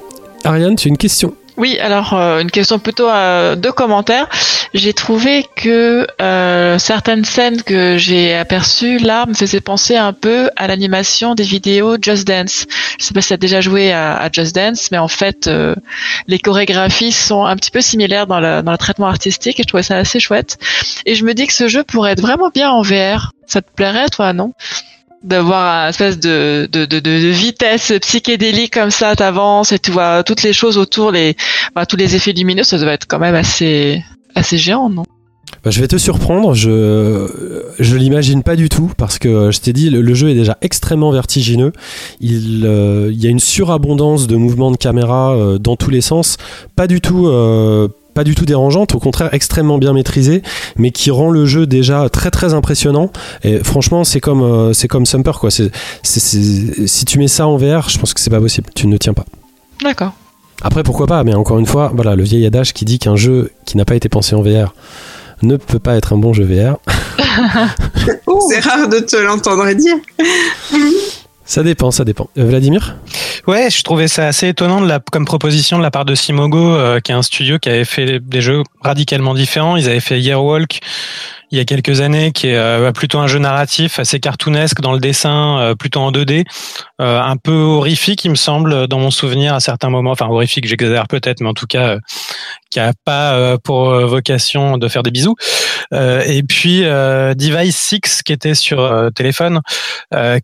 Ariane, 0.44 0.76
tu 0.76 0.88
as 0.88 0.90
une 0.90 0.96
question? 0.96 1.34
Oui, 1.56 1.78
alors 1.78 2.12
une 2.12 2.50
question 2.50 2.78
plutôt 2.78 3.08
euh, 3.08 3.56
de 3.56 3.70
commentaires. 3.70 4.28
J'ai 4.74 4.92
trouvé 4.92 5.44
que 5.56 6.06
euh, 6.20 6.78
certaines 6.78 7.24
scènes 7.24 7.62
que 7.62 7.96
j'ai 7.98 8.34
aperçues 8.34 8.98
là 8.98 9.26
me 9.26 9.34
faisaient 9.34 9.60
penser 9.60 9.96
un 9.96 10.12
peu 10.12 10.50
à 10.56 10.66
l'animation 10.66 11.34
des 11.34 11.44
vidéos 11.44 11.96
Just 12.00 12.26
Dance. 12.26 12.66
Je 12.98 13.04
sais 13.04 13.14
pas 13.14 13.20
si 13.20 13.28
tu 13.28 13.34
as 13.34 13.38
déjà 13.38 13.60
joué 13.60 13.92
à, 13.92 14.28
Just 14.32 14.54
Dance, 14.54 14.90
mais 14.90 14.98
en 14.98 15.08
fait, 15.08 15.46
euh, 15.46 15.74
les 16.26 16.38
chorégraphies 16.38 17.12
sont 17.12 17.44
un 17.44 17.56
petit 17.56 17.70
peu 17.70 17.80
similaires 17.80 18.26
dans 18.26 18.40
le, 18.40 18.62
dans 18.62 18.72
le 18.72 18.78
traitement 18.78 19.06
artistique 19.06 19.60
et 19.60 19.62
je 19.62 19.68
trouvais 19.68 19.82
ça 19.82 19.96
assez 19.96 20.20
chouette. 20.20 20.58
Et 21.04 21.14
je 21.14 21.24
me 21.24 21.34
dis 21.34 21.46
que 21.46 21.52
ce 21.52 21.68
jeu 21.68 21.84
pourrait 21.84 22.12
être 22.12 22.20
vraiment 22.20 22.50
bien 22.50 22.70
en 22.70 22.82
VR. 22.82 23.32
Ça 23.46 23.62
te 23.62 23.70
plairait, 23.74 24.08
toi, 24.08 24.32
non? 24.32 24.52
D'avoir 25.22 25.84
une 25.84 25.90
espèce 25.90 26.18
de, 26.18 26.68
de, 26.70 26.84
de, 26.84 27.00
de 27.00 27.10
vitesse 27.10 27.92
psychédélique 28.00 28.74
comme 28.74 28.90
ça, 28.90 29.16
t'avances 29.16 29.72
et 29.72 29.78
tu 29.78 29.90
vois 29.90 30.22
toutes 30.22 30.42
les 30.42 30.52
choses 30.52 30.78
autour, 30.78 31.10
les, 31.10 31.36
bah, 31.74 31.86
tous 31.86 31.96
les 31.96 32.14
effets 32.14 32.32
lumineux, 32.32 32.62
ça 32.62 32.78
doit 32.78 32.92
être 32.92 33.06
quand 33.08 33.18
même 33.18 33.34
assez, 33.34 34.04
assez 34.36 34.58
géant, 34.58 34.88
non? 34.88 35.04
Bah, 35.64 35.70
je 35.70 35.80
vais 35.80 35.88
te 35.88 35.96
surprendre, 35.96 36.54
je 36.54 37.72
je 37.78 37.96
l'imagine 37.96 38.42
pas 38.42 38.56
du 38.56 38.68
tout 38.68 38.90
parce 38.96 39.18
que 39.18 39.50
je 39.50 39.58
t'ai 39.60 39.72
dit 39.72 39.90
le, 39.90 40.00
le 40.00 40.14
jeu 40.14 40.28
est 40.30 40.34
déjà 40.34 40.58
extrêmement 40.60 41.10
vertigineux. 41.10 41.72
Il 42.20 42.64
euh, 42.64 43.10
il 43.12 43.22
y 43.22 43.26
a 43.26 43.30
une 43.30 43.40
surabondance 43.40 44.26
de 44.26 44.36
mouvements 44.36 44.70
de 44.70 44.76
caméra 44.76 45.34
euh, 45.34 45.58
dans 45.58 45.76
tous 45.76 45.90
les 45.90 46.00
sens, 46.00 46.36
pas 46.74 46.86
du 46.86 47.00
tout 47.00 47.26
euh, 47.26 47.88
pas 48.14 48.24
du 48.24 48.34
tout 48.34 48.44
dérangeante, 48.44 48.94
au 48.94 48.98
contraire 48.98 49.30
extrêmement 49.32 49.78
bien 49.78 49.92
maîtrisée, 49.92 50.42
mais 50.76 50.90
qui 50.90 51.10
rend 51.10 51.30
le 51.30 51.46
jeu 51.46 51.66
déjà 51.66 52.08
très 52.08 52.30
très 52.30 52.54
impressionnant. 52.54 53.10
Et 53.44 53.58
franchement, 53.62 54.04
c'est 54.04 54.20
comme 54.20 54.72
c'est 54.72 54.88
comme 54.88 55.06
Sumper 55.06 55.38
quoi. 55.38 55.50
Si 55.50 57.04
tu 57.06 57.18
mets 57.18 57.28
ça 57.28 57.46
en 57.46 57.56
VR, 57.56 57.88
je 57.88 57.98
pense 57.98 58.14
que 58.14 58.20
c'est 58.20 58.30
pas 58.30 58.40
possible. 58.40 58.70
Tu 58.74 58.86
ne 58.86 58.96
tiens 58.96 59.14
pas. 59.14 59.26
D'accord. 59.82 60.12
Après, 60.62 60.82
pourquoi 60.82 61.06
pas 61.06 61.22
Mais 61.24 61.34
encore 61.34 61.58
une 61.58 61.66
fois, 61.66 61.92
voilà, 61.94 62.16
le 62.16 62.22
vieil 62.22 62.46
adage 62.46 62.72
qui 62.72 62.84
dit 62.84 62.98
qu'un 62.98 63.16
jeu 63.16 63.50
qui 63.64 63.76
n'a 63.76 63.84
pas 63.84 63.94
été 63.94 64.08
pensé 64.08 64.34
en 64.34 64.42
VR 64.42 64.74
ne 65.42 65.56
peut 65.56 65.78
pas 65.78 65.96
être 65.96 66.12
un 66.12 66.16
bon 66.16 66.32
jeu 66.32 66.44
VR. 66.44 66.78
C'est 68.48 68.60
rare 68.60 68.88
de 68.88 69.00
te 69.00 69.16
l'entendre 69.16 69.70
dire. 69.72 69.96
Ça 71.44 71.62
dépend, 71.62 71.90
ça 71.90 72.04
dépend. 72.04 72.28
Euh, 72.38 72.44
Vladimir? 72.44 72.96
Ouais, 73.46 73.70
je 73.70 73.82
trouvais 73.84 74.08
ça 74.08 74.26
assez 74.26 74.48
étonnant 74.48 74.80
de 74.80 74.88
la, 74.88 74.98
comme 74.98 75.24
proposition 75.24 75.78
de 75.78 75.82
la 75.82 75.92
part 75.92 76.04
de 76.04 76.14
Simogo, 76.14 76.58
euh, 76.58 76.98
qui 77.00 77.12
est 77.12 77.14
un 77.14 77.22
studio 77.22 77.58
qui 77.58 77.68
avait 77.68 77.84
fait 77.84 78.18
des 78.18 78.40
jeux 78.40 78.62
radicalement 78.80 79.34
différents. 79.34 79.76
Ils 79.76 79.88
avaient 79.88 80.00
fait 80.00 80.20
Yearwalk 80.20 80.80
il 81.50 81.58
y 81.58 81.60
a 81.60 81.64
quelques 81.64 82.00
années, 82.00 82.32
qui 82.32 82.48
est 82.48 82.56
euh, 82.56 82.90
plutôt 82.92 83.18
un 83.18 83.26
jeu 83.26 83.38
narratif, 83.38 83.98
assez 83.98 84.18
cartoonesque 84.20 84.80
dans 84.80 84.92
le 84.92 84.98
dessin, 84.98 85.58
euh, 85.60 85.74
plutôt 85.74 86.00
en 86.00 86.10
2D, 86.10 86.44
euh, 87.00 87.20
un 87.20 87.36
peu 87.36 87.52
horrifique, 87.52 88.24
il 88.24 88.30
me 88.30 88.36
semble, 88.36 88.88
dans 88.88 88.98
mon 88.98 89.10
souvenir 89.10 89.54
à 89.54 89.60
certains 89.60 89.90
moments. 89.90 90.10
Enfin, 90.10 90.26
horrifique, 90.26 90.66
j'exagère 90.66 91.06
peut-être, 91.06 91.40
mais 91.40 91.48
en 91.48 91.54
tout 91.54 91.66
cas, 91.66 91.88
euh, 91.88 91.98
qui 92.70 92.80
a 92.80 92.92
pas 93.04 93.56
pour 93.58 93.90
vocation 94.06 94.76
de 94.76 94.88
faire 94.88 95.02
des 95.02 95.10
bisous. 95.10 95.36
Euh, 95.92 96.22
et 96.26 96.42
puis 96.42 96.84
euh, 96.84 97.34
Device 97.34 97.76
6, 97.76 98.22
qui 98.22 98.32
était 98.32 98.54
sur 98.54 98.80
euh, 98.80 99.10
téléphone, 99.10 99.60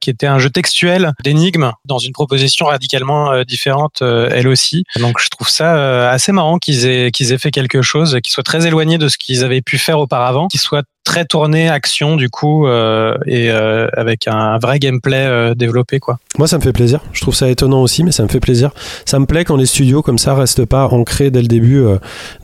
qui 0.01 0.11
était 0.11 0.27
un 0.27 0.39
jeu 0.39 0.51
textuel 0.51 1.13
d'énigmes 1.23 1.73
dans 1.85 1.99
une 1.99 2.13
proposition 2.13 2.67
radicalement 2.67 3.43
différente, 3.45 4.03
elle 4.03 4.49
aussi. 4.49 4.85
Donc 4.97 5.19
je 5.19 5.29
trouve 5.29 5.49
ça 5.49 6.11
assez 6.11 6.33
marrant 6.33 6.59
qu'ils 6.59 6.87
aient 6.87 7.11
qu'ils 7.11 7.33
aient 7.33 7.39
fait 7.39 7.51
quelque 7.51 7.83
chose 7.83 8.19
qui 8.23 8.31
soit 8.31 8.43
très 8.43 8.67
éloigné 8.67 8.99
de 8.99 9.09
ce 9.09 9.19
qu'ils 9.19 9.45
avaient 9.45 9.63
pu 9.63 9.79
faire 9.79 9.99
auparavant, 9.99 10.49
qui 10.49 10.59
soit 10.59 10.85
très 11.05 11.25
tourné 11.25 11.69
action 11.69 12.17
du 12.17 12.31
coup 12.31 12.67
euh, 12.67 13.17
et 13.27 13.51
euh, 13.51 13.89
avec 13.97 14.29
un 14.29 14.59
vrai 14.59 14.79
gameplay 14.79 15.25
euh, 15.27 15.55
développé 15.55 15.99
quoi. 15.99 16.19
Moi, 16.39 16.47
ça 16.47 16.59
me 16.59 16.63
fait 16.63 16.73
plaisir. 16.73 17.01
Je 17.13 17.21
trouve 17.21 17.35
ça 17.35 17.49
étonnant 17.51 17.83
aussi, 17.83 18.05
mais 18.05 18.13
ça 18.13 18.23
me 18.23 18.29
fait 18.29 18.41
plaisir. 18.41 18.71
Ça 19.05 19.19
me 19.19 19.27
plaît 19.27 19.45
quand 19.45 19.57
les 19.57 19.67
studios 19.67 20.03
comme 20.03 20.19
ça 20.19 20.35
restent 20.35 20.65
pas 20.65 20.87
ancrés 20.87 21.31
dès 21.31 21.43
le 21.43 21.49
début 21.49 21.85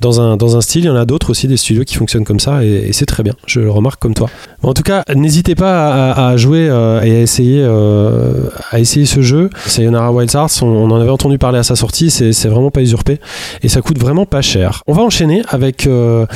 dans 0.01 0.21
un 0.21 0.37
dans 0.37 0.57
un 0.57 0.61
style. 0.61 0.85
Il 0.85 0.89
y 0.89 0.91
en 0.91 0.97
a 0.97 1.05
d'autres 1.05 1.31
aussi 1.31 1.49
des 1.49 1.57
studios 1.57 1.85
qui 1.85 1.95
fonctionnent 1.97 2.25
comme 2.25 2.41
ça, 2.41 2.65
et, 2.65 2.93
c'est 2.93 3.07
très 3.07 3.23
bien. 3.23 3.35
Je 3.47 3.61
le 3.61 3.71
remarque 3.71 4.01
comme 4.01 4.15
toi. 4.15 4.29
En 4.63 4.75
tout 4.75 4.83
cas, 4.83 5.05
n'hésitez 5.15 5.55
pas 5.55 6.13
à, 6.13 6.37
jouer 6.37 6.67
et 6.67 6.71
à 6.71 7.21
essayer 7.21 7.65
à 7.65 8.79
essayer 8.79 9.07
ce 9.07 9.23
jeu. 9.23 9.51
Sayonara 9.67 10.13
Wild 10.13 10.31
Hearts, 10.35 10.63
on, 10.63 10.67
on 10.67 10.91
en 10.91 11.01
avait 11.01 11.11
entendu 11.11 11.39
parler 11.39 11.59
à 11.59 11.63
sa 11.63 11.77
sortie. 11.77 12.11
C'est 12.11 12.49
vraiment 12.49 12.71
pas 12.71 12.83
usurpé 12.83 13.21
et 13.63 13.69
ça 13.69 13.81
coûte 13.81 13.99
vraiment 13.99 14.27
pas 14.27 14.43
cher. 14.43 14.83
On 14.87 14.93
va 14.93 15.03
enchaîner 15.03 15.43
avec 15.49 15.85
le 15.87 16.27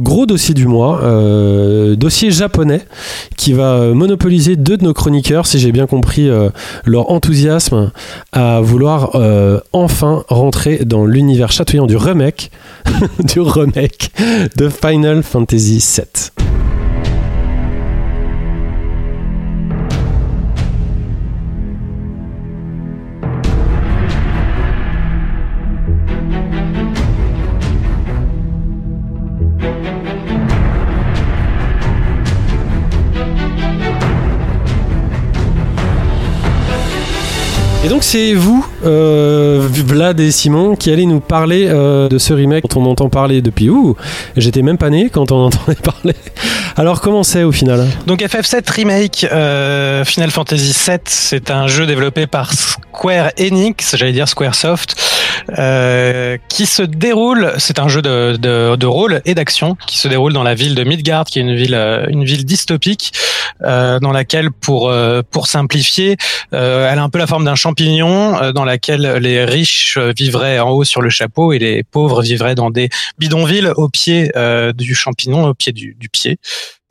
gros 0.00 0.26
dossier 0.26 0.54
du 0.54 0.66
mois, 0.66 1.00
dossier 1.96 2.30
japonais 2.30 2.82
qui 3.36 3.52
va 3.52 3.74
euh, 3.74 3.94
monopoliser 3.94 4.56
deux 4.56 4.76
de 4.76 4.84
nos 4.84 4.94
chroniqueurs, 4.94 5.46
si 5.46 5.58
j'ai 5.58 5.72
bien 5.72 5.86
compris 5.86 6.28
euh, 6.28 6.50
leur 6.84 7.10
enthousiasme 7.10 7.90
à 8.32 8.60
vouloir 8.60 9.12
euh, 9.14 9.60
enfin 9.72 10.24
rentrer 10.28 10.84
dans 10.84 11.04
l'univers 11.04 11.52
chatouillant 11.52 11.86
du 11.86 11.96
remake, 11.96 12.50
du 13.24 13.40
remake 13.40 14.12
de 14.56 14.68
Final 14.68 15.22
Fantasy 15.22 15.78
VII. 15.78 16.49
Donc 37.90 38.04
c'est 38.04 38.34
vous, 38.34 38.64
euh, 38.84 39.66
Vlad 39.68 40.20
et 40.20 40.30
Simon, 40.30 40.76
qui 40.76 40.92
allez 40.92 41.06
nous 41.06 41.18
parler 41.18 41.66
euh, 41.66 42.08
de 42.08 42.18
ce 42.18 42.32
remake 42.32 42.68
dont 42.68 42.80
on 42.80 42.86
entend 42.86 43.08
parler 43.08 43.42
depuis... 43.42 43.68
Ouh, 43.68 43.96
j'étais 44.36 44.62
même 44.62 44.78
pas 44.78 44.90
né 44.90 45.10
quand 45.10 45.32
on 45.32 45.38
entendait 45.46 45.74
parler. 45.74 46.14
Alors 46.76 47.00
comment 47.00 47.24
c'est 47.24 47.42
au 47.42 47.50
final? 47.50 47.88
Donc 48.06 48.20
FF7 48.20 48.70
Remake 48.70 49.26
euh, 49.32 50.04
Final 50.04 50.30
Fantasy 50.30 50.72
VII, 50.86 50.98
c'est 51.06 51.50
un 51.50 51.66
jeu 51.66 51.84
développé 51.84 52.28
par 52.28 52.52
Square 52.92 53.30
Enix, 53.38 53.96
j'allais 53.96 54.12
dire 54.12 54.28
Squaresoft, 54.28 54.94
euh, 55.58 56.36
qui 56.48 56.66
se 56.66 56.82
déroule, 56.82 57.52
c'est 57.58 57.78
un 57.78 57.88
jeu 57.88 58.02
de, 58.02 58.36
de, 58.36 58.76
de 58.76 58.86
rôle 58.86 59.22
et 59.24 59.34
d'action 59.34 59.76
qui 59.86 59.98
se 59.98 60.08
déroule 60.08 60.32
dans 60.32 60.42
la 60.42 60.54
ville 60.54 60.74
de 60.74 60.84
Midgard, 60.84 61.24
qui 61.24 61.38
est 61.38 61.42
une 61.42 61.54
ville, 61.54 61.74
euh, 61.74 62.06
une 62.08 62.24
ville 62.24 62.44
dystopique, 62.44 63.12
euh, 63.62 64.00
dans 64.00 64.12
laquelle, 64.12 64.50
pour, 64.50 64.88
euh, 64.88 65.22
pour 65.28 65.46
simplifier, 65.46 66.16
euh, 66.54 66.90
elle 66.90 66.98
a 66.98 67.02
un 67.02 67.10
peu 67.10 67.18
la 67.18 67.26
forme 67.26 67.44
d'un 67.44 67.54
champignon, 67.54 68.52
dans 68.52 68.64
laquelle 68.64 69.18
les 69.20 69.44
riches 69.44 69.98
vivraient 69.98 70.58
en 70.58 70.70
haut 70.70 70.84
sur 70.84 71.02
le 71.02 71.10
chapeau 71.10 71.52
et 71.52 71.58
les 71.58 71.82
pauvres 71.82 72.22
vivraient 72.22 72.54
dans 72.54 72.70
des 72.70 72.88
bidonvilles 73.18 73.72
au 73.76 73.88
pied 73.88 74.32
du 74.74 74.94
champignon, 74.94 75.44
au 75.46 75.54
pied 75.54 75.72
du, 75.72 75.96
du 75.98 76.08
pied. 76.08 76.38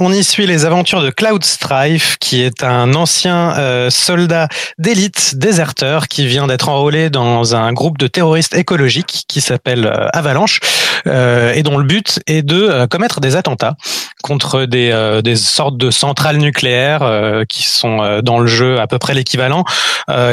On 0.02 0.14
y 0.14 0.24
suit 0.24 0.46
les 0.48 0.64
aventures 0.64 1.02
de 1.02 1.10
Cloud 1.10 1.44
Strife, 1.44 2.16
qui 2.22 2.42
est 2.42 2.64
un 2.64 2.94
ancien 2.94 3.58
euh, 3.58 3.90
soldat 3.90 4.48
d'élite 4.78 5.36
déserteur 5.36 6.08
qui 6.08 6.26
vient 6.26 6.48
d'être 6.48 6.70
enrôlé 6.70 7.10
dans 7.10 7.54
un 7.54 7.74
groupe 7.74 7.98
de 7.98 8.08
terroristes 8.08 8.56
écologiques 8.56 9.26
qui 9.28 9.42
s'appelle 9.42 9.86
euh, 9.88 10.08
Avalanche 10.14 10.62
euh, 11.06 11.52
et 11.54 11.64
dont 11.64 11.78
le 11.78 11.84
but 11.84 12.22
est 12.28 12.44
de 12.44 12.62
euh, 12.62 12.88
commettre 12.88 13.20
des 13.20 13.36
attentats 13.36 13.76
contre 14.24 14.64
des, 14.64 14.90
euh, 14.92 15.22
des 15.22 15.36
sortes 15.36 15.76
de 15.76 15.92
centrales 15.92 16.38
nucléaires 16.38 17.44
qui 17.50 17.64
sont 17.64 18.22
dans 18.22 18.40
le 18.40 18.48
jeu 18.48 18.80
à 18.80 18.88
peu 18.88 19.00
près 19.00 19.14
l'équivalent, 19.14 19.64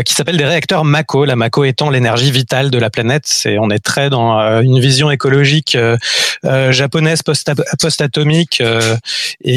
qui 0.04 0.14
s'appellent 0.14 0.36
des 0.36 0.44
réacteurs 0.44 0.84
Mako. 0.84 1.24
La 1.24 1.36
Mako 1.36 1.64
étant 1.64 1.90
l'énergie 1.90 2.32
vitale 2.32 2.70
de 2.70 2.78
la 2.78 2.90
planète. 2.90 3.22
C'est 3.26 3.58
on 3.58 3.70
est 3.70 3.78
très 3.78 4.10
dans 4.10 4.60
une 4.60 4.80
vision 4.80 5.10
écologique 5.10 5.76
japonaise 6.70 7.22
post- 7.22 7.52
post-atomique 7.80 8.60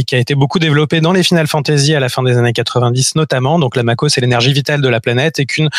qui 0.04 0.16
a 0.16 0.18
été 0.18 0.36
beaucoup 0.36 0.60
développée 0.60 1.02
dans 1.02 1.14
les 1.14 1.24
Final 1.24 1.47
Fantasy 1.47 1.95
à 1.95 2.00
la 2.00 2.10
fin 2.10 2.24
des 2.24 2.38
années 2.38 2.54
90 2.54 3.16
notamment. 3.16 3.60
Donc 3.60 3.76
la 3.76 3.84
Mako, 3.84 4.10
c'est 4.10 4.22
l'énergie 4.22 4.54
vitale 4.54 4.82
de 4.82 4.89
la 4.89 5.00
planète 5.00 5.39
et 5.39 5.45
qu'une 5.45 5.70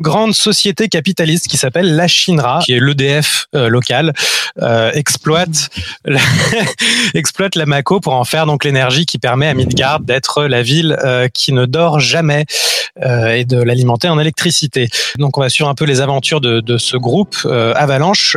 grande 0.00 0.34
société 0.34 0.88
capitaliste 0.88 1.48
qui 1.48 1.56
s'appelle 1.56 1.96
la 1.96 2.08
Shinra, 2.08 2.60
qui 2.64 2.72
est 2.72 2.80
l'EDF 2.80 3.46
euh, 3.54 3.68
local, 3.68 4.12
euh, 4.62 4.92
exploite 4.92 5.68
la, 6.04 6.20
exploite 7.14 7.56
la 7.56 7.66
Mako 7.66 7.98
pour 7.98 8.14
en 8.14 8.22
faire 8.22 8.46
donc 8.46 8.64
l'énergie 8.64 9.04
qui 9.04 9.18
permet 9.18 9.48
à 9.48 9.54
Midgard 9.54 9.98
d'être 9.98 10.44
la 10.44 10.62
ville 10.62 10.96
euh, 11.04 11.26
qui 11.26 11.52
ne 11.52 11.66
dort 11.66 11.98
jamais 11.98 12.46
euh, 13.04 13.32
et 13.32 13.44
de 13.44 13.60
l'alimenter 13.60 14.08
en 14.08 14.18
électricité. 14.20 14.88
Donc 15.18 15.38
on 15.38 15.40
va 15.40 15.48
suivre 15.48 15.68
un 15.68 15.74
peu 15.74 15.84
les 15.84 16.00
aventures 16.00 16.40
de, 16.40 16.60
de 16.60 16.78
ce 16.78 16.96
groupe 16.96 17.36
Avalanche, 17.74 18.36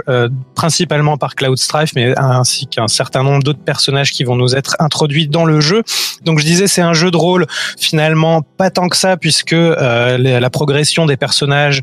principalement 0.55 1.17
par 1.17 1.35
Cloud 1.35 1.57
Strife, 1.57 1.91
mais 1.95 2.17
ainsi 2.17 2.65
qu'un 2.67 2.87
certain 2.87 3.21
nombre 3.21 3.43
d'autres 3.43 3.63
personnages 3.63 4.11
qui 4.11 4.23
vont 4.23 4.35
nous 4.35 4.55
être 4.55 4.75
introduits 4.79 5.26
dans 5.27 5.45
le 5.45 5.59
jeu. 5.59 5.83
Donc 6.23 6.39
je 6.39 6.45
disais 6.45 6.67
c'est 6.67 6.81
un 6.81 6.93
jeu 6.93 7.11
de 7.11 7.17
rôle 7.17 7.45
finalement 7.79 8.41
pas 8.41 8.69
tant 8.69 8.89
que 8.89 8.97
ça 8.97 9.17
puisque 9.17 9.53
euh, 9.53 10.17
la 10.17 10.49
progression 10.49 11.05
des 11.05 11.17
personnages 11.17 11.81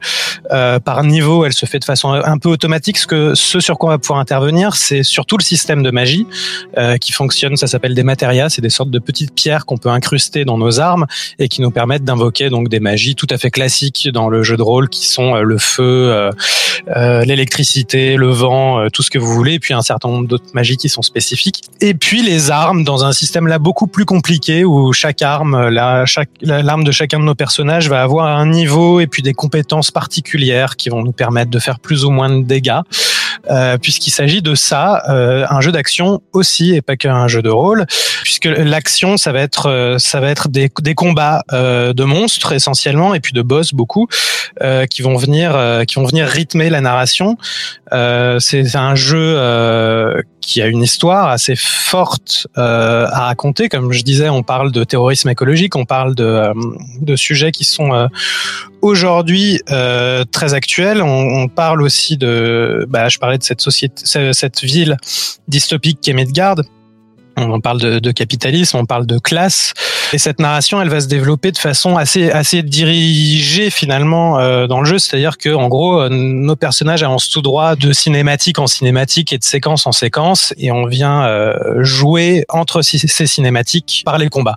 euh, 0.51 0.79
par 0.81 1.05
niveau 1.05 1.45
elle 1.45 1.53
se 1.53 1.67
fait 1.67 1.79
de 1.79 1.85
façon 1.85 2.13
un 2.13 2.39
peu 2.39 2.49
automatique. 2.49 2.99
Ce 2.99 3.07
que 3.07 3.35
ce 3.35 3.61
sur 3.61 3.79
quoi 3.79 3.91
on 3.91 3.93
va 3.93 3.99
pouvoir 3.99 4.19
intervenir 4.19 4.75
c'est 4.75 5.03
surtout 5.03 5.37
le 5.37 5.43
système 5.43 5.83
de 5.83 5.91
magie 5.91 6.27
euh, 6.79 6.97
qui 6.97 7.13
fonctionne. 7.13 7.57
Ça 7.57 7.67
s'appelle 7.67 7.95
des 7.95 8.03
matérias, 8.03 8.49
c'est 8.49 8.63
des 8.63 8.71
sortes 8.71 8.91
de 8.91 8.99
petites 8.99 9.35
pierres 9.35 9.67
qu'on 9.67 9.79
peut 9.79 9.89
incruster 9.89 10.45
dans 10.45 10.59
nos 10.59 10.81
armes 10.81 11.07
et 11.39 11.49
qui 11.49 11.63
nous 11.63 11.71
permettent 11.71 12.05
d'invoquer 12.05 12.51
donc 12.51 12.69
des 12.69 12.81
magies 12.81 13.15
tout 13.15 13.27
à 13.31 13.39
fait 13.39 13.51
classiques 13.51 14.09
dans 14.13 14.29
le 14.29 14.43
jeu 14.43 14.57
de 14.57 14.63
rôle 14.63 14.89
qui 14.89 15.07
sont 15.07 15.35
euh, 15.35 15.43
le 15.43 15.59
feu, 15.59 15.83
euh, 16.13 16.31
euh, 16.97 17.25
l'électricité, 17.25 18.17
le 18.17 18.29
vent, 18.29 18.89
tout 18.91 19.03
ce 19.03 19.11
que 19.11 19.19
vous 19.19 19.33
voulez, 19.33 19.55
et 19.55 19.59
puis 19.59 19.75
un 19.75 19.83
certain 19.83 20.09
nombre 20.09 20.27
d'autres 20.27 20.53
magies 20.55 20.77
qui 20.77 20.89
sont 20.89 21.03
spécifiques. 21.03 21.63
Et 21.81 21.95
puis 21.95 22.23
les 22.23 22.51
armes 22.51 22.85
dans 22.85 23.05
un 23.05 23.13
système 23.13 23.34
là 23.49 23.59
beaucoup 23.59 23.87
plus 23.87 24.05
compliqué 24.05 24.65
où 24.65 24.93
chaque 24.93 25.23
arme, 25.23 25.71
chaque, 26.07 26.29
la- 26.41 26.63
l'arme 26.63 26.85
de 26.85 26.93
chacun 26.93 27.19
de 27.19 27.25
nos 27.25 27.35
personnages 27.35 27.89
va 27.89 28.03
avoir 28.03 28.27
un 28.27 28.47
niveau 28.47 29.01
et 29.01 29.07
puis 29.07 29.23
des 29.23 29.35
compétences 29.35 29.91
particulières 29.91 30.77
qui 30.77 30.89
vont 30.89 31.03
nous 31.03 31.13
permettre 31.13 31.51
de 31.51 31.59
faire 31.59 31.79
plus 31.81 32.05
ou 32.05 32.11
moins 32.11 32.31
de 32.31 32.43
dégâts. 32.43 32.81
Euh, 33.51 33.77
puisqu'il 33.77 34.11
s'agit 34.11 34.41
de 34.41 34.55
ça, 34.55 35.03
euh, 35.11 35.45
un 35.51 35.61
jeu 35.61 35.71
d'action 35.71 36.23
aussi 36.33 36.75
et 36.75 36.81
pas 36.81 36.97
qu'un 36.97 37.29
jeu 37.29 37.43
de 37.43 37.51
rôle, 37.51 37.85
puisque 38.23 38.47
l'action 38.47 39.19
ça 39.19 39.33
va 39.33 39.41
être 39.41 39.67
euh, 39.69 39.99
ça 39.99 40.19
va 40.21 40.31
être 40.31 40.49
des, 40.49 40.71
des 40.81 40.95
combats 40.95 41.43
euh, 41.53 41.93
de 41.93 42.05
monstres 42.05 42.53
essentiellement 42.53 43.15
et 43.15 43.21
puis 43.21 43.35
de 43.35 43.43
boss 43.43 43.75
beaucoup 43.75 44.07
euh, 44.63 44.87
qui 44.87 45.03
vont 45.03 45.17
venir 45.17 45.55
euh, 45.55 45.85
qui 45.85 45.97
vont 45.97 46.07
venir 46.07 46.27
rythmer 46.27 46.71
la 46.71 46.81
narration. 46.81 47.37
Euh, 47.95 48.39
c'est 48.41 48.75
un 48.77 48.95
jeu 48.95 49.35
euh, 49.37 50.21
qui 50.41 50.61
a 50.61 50.67
une 50.67 50.83
histoire 50.83 51.29
assez 51.29 51.55
forte 51.57 52.47
euh, 52.59 53.07
à 53.11 53.27
raconter. 53.27 53.69
Comme 53.69 53.93
je 53.93 54.03
disais, 54.03 54.29
on 54.29 54.43
parle 54.43 54.73
de 54.73 54.83
terrorisme 54.85 55.29
écologique, 55.31 55.77
on 55.77 55.85
parle 55.85 56.15
de, 56.15 56.25
euh, 56.25 56.53
de 57.01 57.15
sujets 57.17 57.53
qui 57.53 57.65
sont 57.65 57.95
euh, 57.95 58.09
aujourd'hui 58.83 59.61
très 60.33 60.55
actuels. 60.55 61.03
On, 61.03 61.43
on 61.45 61.49
parle 61.49 61.83
aussi 61.83 62.17
de, 62.17 62.85
bah, 62.89 63.09
je 63.09 63.19
parlais 63.19 63.39
de 63.39 63.43
cette 63.45 63.61
société, 63.61 64.03
ce- 64.05 64.33
cette 64.33 64.61
ville 64.63 64.97
dystopique 65.49 66.01
qu'est 66.03 66.13
Midgard. 66.13 66.57
On 67.37 67.61
parle 67.61 67.81
de, 67.81 67.99
de 67.99 68.11
capitalisme, 68.13 68.77
on 68.77 68.87
parle 68.87 69.07
de 69.07 69.19
classe, 69.19 69.73
et 70.13 70.19
cette 70.19 70.39
narration, 70.39 70.81
elle 70.81 70.89
va 70.89 71.01
se 71.01 71.09
développer 71.09 71.51
de 71.51 71.59
façon 71.59 71.97
assez 71.97 72.31
assez 72.31 72.63
dirigée 72.63 73.71
finalement 73.71 74.39
euh, 74.39 74.69
dans 74.69 74.81
le 74.81 74.87
jeu. 74.87 74.99
C'est-à-dire 75.01 75.39
que 75.39 75.53
en 75.53 75.69
gros, 75.69 76.01
euh, 76.01 76.09
nos 76.09 76.55
personnages 76.55 77.03
avancent 77.03 77.31
tout 77.31 77.43
droit 77.43 77.75
de 77.75 77.93
cinématique 77.93 78.59
en 78.61 78.69
cinématique 78.69 79.33
et 79.33 79.39
de 79.39 79.45
séquence 79.45 79.87
en 79.89 79.93
séquence, 79.93 80.55
et 80.57 80.71
on 80.71 80.87
vient 80.87 81.25
euh, 81.25 81.83
jouer 81.83 82.45
entre 82.49 82.83
ces 82.83 83.27
cinématiques 83.27 84.03
par 84.05 84.19
les 84.19 84.29
combats. 84.29 84.57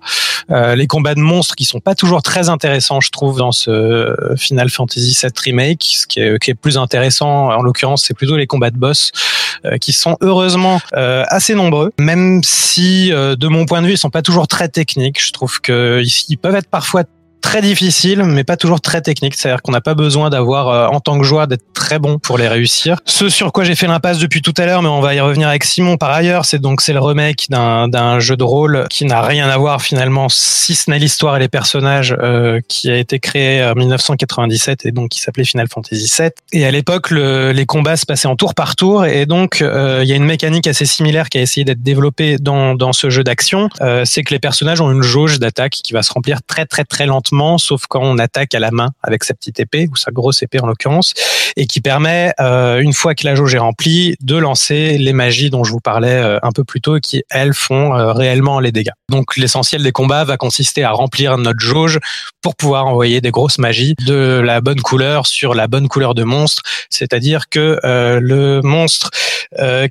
Euh, 0.51 0.75
les 0.75 0.87
combats 0.87 1.15
de 1.15 1.19
monstres 1.19 1.55
qui 1.55 1.65
sont 1.65 1.79
pas 1.79 1.95
toujours 1.95 2.21
très 2.21 2.49
intéressants, 2.49 3.01
je 3.01 3.09
trouve, 3.09 3.39
dans 3.39 3.51
ce 3.51 4.13
Final 4.37 4.69
Fantasy 4.69 5.17
VII 5.19 5.31
remake. 5.43 5.83
Ce 5.83 6.07
qui 6.07 6.19
est, 6.19 6.39
qui 6.39 6.51
est 6.51 6.55
plus 6.55 6.77
intéressant, 6.77 7.49
en 7.49 7.61
l'occurrence, 7.63 8.03
c'est 8.05 8.13
plutôt 8.13 8.37
les 8.37 8.47
combats 8.47 8.69
de 8.69 8.77
boss 8.77 9.11
euh, 9.11 9.46
qui 9.81 9.93
sont 9.93 10.17
heureusement 10.21 10.79
euh, 10.93 11.23
assez 11.27 11.55
nombreux, 11.55 11.91
même 11.99 12.41
si 12.43 13.11
euh, 13.11 13.35
de 13.35 13.47
mon 13.47 13.65
point 13.65 13.81
de 13.81 13.87
vue 13.87 13.93
ils 13.93 13.97
sont 13.97 14.09
pas 14.09 14.21
toujours 14.21 14.47
très 14.47 14.69
techniques. 14.69 15.23
Je 15.23 15.31
trouve 15.31 15.61
que 15.61 16.01
ils 16.29 16.37
peuvent 16.37 16.55
être 16.55 16.69
parfois 16.69 17.03
très 17.47 17.61
difficiles, 17.61 18.23
mais 18.23 18.43
pas 18.43 18.57
toujours 18.57 18.81
très 18.81 18.99
techniques. 19.01 19.35
C'est-à-dire 19.35 19.61
qu'on 19.61 19.71
n'a 19.71 19.79
pas 19.79 19.93
besoin 19.95 20.29
d'avoir, 20.29 20.67
euh, 20.67 20.87
en 20.87 20.99
tant 20.99 21.17
que 21.17 21.23
joueur, 21.23 21.47
d'être 21.47 21.63
très 21.73 21.97
bon 21.97 22.19
pour 22.19 22.37
les 22.37 22.49
réussir. 22.49 22.97
Ce 23.05 23.29
sur 23.29 23.53
quoi 23.53 23.63
j'ai 23.63 23.75
fait 23.75 23.87
l'impasse 23.87 24.17
depuis 24.19 24.41
tout 24.41 24.53
à 24.57 24.65
l'heure, 24.65 24.81
mais 24.81 24.89
on 24.89 24.99
va 24.99 25.15
y 25.15 25.21
revenir 25.21 25.47
avec 25.47 25.63
Simon 25.63 25.95
par 25.95 26.11
ailleurs, 26.11 26.43
c'est 26.43 26.59
donc 26.59 26.81
c'est 26.81 26.91
le 26.91 26.99
remake 26.99 27.45
d'un 27.49 28.19
jeu 28.19 28.35
de 28.35 28.43
rôle 28.43 28.85
qui 28.89 29.05
n'a 29.05 29.21
rien 29.21 29.47
à 29.47 29.57
voir 29.57 29.81
finalement, 29.81 30.27
si 30.29 30.75
ce 30.75 30.89
n'est 30.91 30.99
l'histoire 30.99 31.37
et 31.37 31.39
les 31.39 31.47
personnages, 31.47 32.13
euh, 32.21 32.59
qui 32.67 32.91
a 32.91 32.97
été 32.97 33.19
créé 33.19 33.63
en 33.63 33.75
1997 33.75 34.85
et 34.85 34.91
donc 34.91 35.09
qui 35.09 35.21
s'appelait 35.21 35.45
Final 35.45 35.67
Fantasy 35.73 36.11
VII. 36.19 36.29
Et 36.51 36.65
à 36.65 36.71
l'époque, 36.71 37.11
le- 37.11 37.53
les 37.53 37.65
combats 37.65 37.95
se 37.95 38.05
passaient 38.05 38.27
en 38.27 38.35
tour 38.35 38.55
par 38.55 38.75
tour, 38.75 39.05
et 39.05 39.25
donc 39.25 39.61
euh, 39.61 40.01
il 40.03 40.09
y 40.09 40.13
a 40.13 40.15
une 40.17 40.25
mécanique 40.25 40.67
assez 40.67 40.85
similaire 40.85 41.29
qui 41.29 41.37
a 41.37 41.41
essayé 41.41 41.63
d'être 41.63 41.81
développée 41.81 42.35
dans 42.39 42.75
dans 42.75 42.91
ce 42.91 43.09
jeu 43.09 43.23
d'action. 43.23 43.69
C'est 44.03 44.23
que 44.23 44.33
les 44.33 44.39
personnages 44.39 44.81
ont 44.81 44.91
une 44.91 45.01
jauge 45.03 45.39
d'attaque 45.39 45.73
qui 45.83 45.93
va 45.93 46.01
se 46.03 46.11
remplir 46.11 46.39
très 46.45 46.65
très 46.65 46.83
très 46.83 47.05
lentement, 47.05 47.36
sauf 47.57 47.83
quand 47.87 48.01
on 48.01 48.17
attaque 48.17 48.55
à 48.55 48.59
la 48.59 48.71
main 48.71 48.89
avec 49.03 49.23
sa 49.23 49.33
petite 49.33 49.59
épée 49.59 49.87
ou 49.91 49.95
sa 49.95 50.11
grosse 50.11 50.41
épée 50.43 50.59
en 50.59 50.67
l'occurrence, 50.67 51.13
et 51.55 51.65
qui 51.65 51.81
permet 51.81 52.33
euh, 52.39 52.79
une 52.79 52.93
fois 52.93 53.15
que 53.15 53.25
la 53.25 53.35
jauge 53.35 53.53
est 53.55 53.59
remplie 53.59 54.15
de 54.21 54.35
lancer 54.35 54.97
les 54.97 55.13
magies 55.13 55.49
dont 55.49 55.63
je 55.63 55.71
vous 55.71 55.79
parlais 55.79 56.09
euh, 56.09 56.39
un 56.43 56.51
peu 56.51 56.63
plus 56.63 56.81
tôt, 56.81 56.99
qui 56.99 57.23
elles 57.29 57.53
font 57.53 57.95
euh, 57.95 58.13
réellement 58.13 58.59
les 58.59 58.71
dégâts. 58.71 58.91
Donc 59.09 59.37
l'essentiel 59.37 59.83
des 59.83 59.91
combats 59.91 60.23
va 60.23 60.37
consister 60.37 60.83
à 60.83 60.91
remplir 60.91 61.37
notre 61.37 61.59
jauge 61.59 61.99
pour 62.41 62.55
pouvoir 62.55 62.87
envoyer 62.87 63.21
des 63.21 63.31
grosses 63.31 63.57
magies 63.57 63.95
de 64.05 64.41
la 64.43 64.61
bonne 64.61 64.81
couleur 64.81 65.27
sur 65.27 65.53
la 65.53 65.67
bonne 65.67 65.87
couleur 65.87 66.15
de 66.15 66.23
monstre, 66.23 66.61
c'est-à-dire 66.89 67.49
que 67.49 67.79
le 67.83 68.61
monstre 68.61 69.09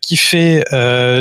qui 0.01 0.17
fait 0.17 0.65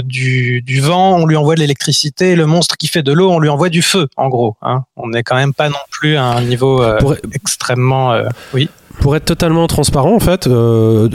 du, 0.04 0.62
du 0.62 0.82
vent, 0.82 1.18
on 1.18 1.26
lui 1.26 1.36
envoie 1.36 1.56
de 1.56 1.60
l'électricité, 1.60 2.36
le 2.36 2.46
monstre 2.46 2.78
qui 2.78 2.88
fait 2.88 3.04
de 3.04 3.12
l'eau, 3.12 3.32
on 3.32 3.40
lui 3.40 3.50
envoie 3.50 3.70
du 3.70 3.82
feu, 3.82 4.08
en 4.18 4.30
gros. 4.30 4.56
Hein. 4.62 4.84
On 4.96 5.10
n'est 5.10 5.24
quand 5.24 5.36
même 5.36 5.54
pas 5.54 5.70
non 5.70 5.76
plus 5.90 6.15
à 6.16 6.24
un 6.24 6.42
niveau 6.42 6.82
euh, 6.82 6.98
Pour- 6.98 7.16
extrêmement... 7.34 8.14
euh, 8.14 8.24
oui. 8.54 8.70
Pour 9.02 9.16
être 9.16 9.26
totalement 9.26 9.68
transparent, 9.68 10.16
en 10.16 10.20
fait, 10.20 10.48
euh, 10.48 11.10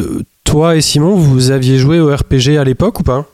toi 0.44 0.76
et 0.76 0.80
Simon, 0.80 1.14
vous 1.14 1.51
aviez 1.51 1.78
joué 1.78 1.98
au 1.98 2.14
RPG 2.14 2.59
à 2.59 2.64
l'époque 2.64 3.01
ou 3.01 3.03
pas? 3.03 3.24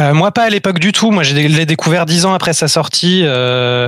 Euh, 0.00 0.12
moi, 0.12 0.32
pas 0.32 0.42
à 0.42 0.50
l'époque 0.50 0.80
du 0.80 0.90
tout. 0.90 1.12
Moi, 1.12 1.22
je 1.22 1.34
l'ai 1.36 1.66
découvert 1.66 2.04
dix 2.04 2.26
ans 2.26 2.34
après 2.34 2.52
sa 2.52 2.66
sortie, 2.66 3.22
euh, 3.24 3.86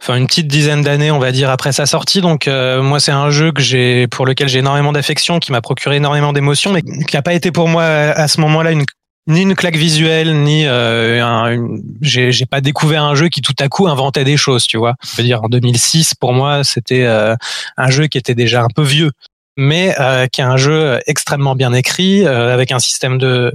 enfin 0.00 0.16
une 0.16 0.26
petite 0.26 0.48
dizaine 0.48 0.80
d'années, 0.80 1.10
on 1.10 1.18
va 1.18 1.30
dire, 1.30 1.50
après 1.50 1.72
sa 1.72 1.84
sortie. 1.84 2.22
Donc, 2.22 2.48
euh, 2.48 2.80
moi, 2.80 3.00
c'est 3.00 3.12
un 3.12 3.28
jeu 3.28 3.52
que 3.52 3.60
j'ai, 3.60 4.06
pour 4.06 4.24
lequel 4.24 4.48
j'ai 4.48 4.60
énormément 4.60 4.92
d'affection, 4.92 5.38
qui 5.38 5.52
m'a 5.52 5.60
procuré 5.60 5.96
énormément 5.96 6.32
d'émotions, 6.32 6.72
mais 6.72 6.80
qui 6.80 7.14
n'a 7.14 7.20
pas 7.20 7.34
été 7.34 7.50
pour 7.52 7.68
moi 7.68 7.82
à 7.84 8.28
ce 8.28 8.40
moment-là 8.40 8.70
une 8.70 8.86
ni 9.26 9.42
une 9.42 9.54
claque 9.54 9.76
visuelle, 9.76 10.42
ni 10.42 10.66
euh, 10.66 11.24
un, 11.24 11.56
j'ai 12.00 12.46
pas 12.46 12.60
découvert 12.60 13.04
un 13.04 13.14
jeu 13.14 13.28
qui 13.28 13.40
tout 13.40 13.54
à 13.60 13.68
coup 13.68 13.86
inventait 13.86 14.24
des 14.24 14.36
choses, 14.36 14.66
tu 14.66 14.78
vois. 14.78 14.94
Je 15.04 15.16
veux 15.16 15.22
dire, 15.22 15.42
en 15.44 15.48
2006, 15.48 16.14
pour 16.14 16.32
moi, 16.32 16.64
c'était 16.64 17.04
euh, 17.04 17.36
un 17.76 17.90
jeu 17.90 18.06
qui 18.08 18.18
était 18.18 18.34
déjà 18.34 18.62
un 18.62 18.68
peu 18.74 18.82
vieux, 18.82 19.12
mais 19.56 19.94
euh, 20.00 20.26
qui 20.26 20.40
est 20.40 20.44
un 20.44 20.56
jeu 20.56 20.98
extrêmement 21.06 21.54
bien 21.54 21.72
écrit, 21.72 22.26
euh, 22.26 22.52
avec 22.52 22.72
un 22.72 22.80
système 22.80 23.18
de, 23.18 23.54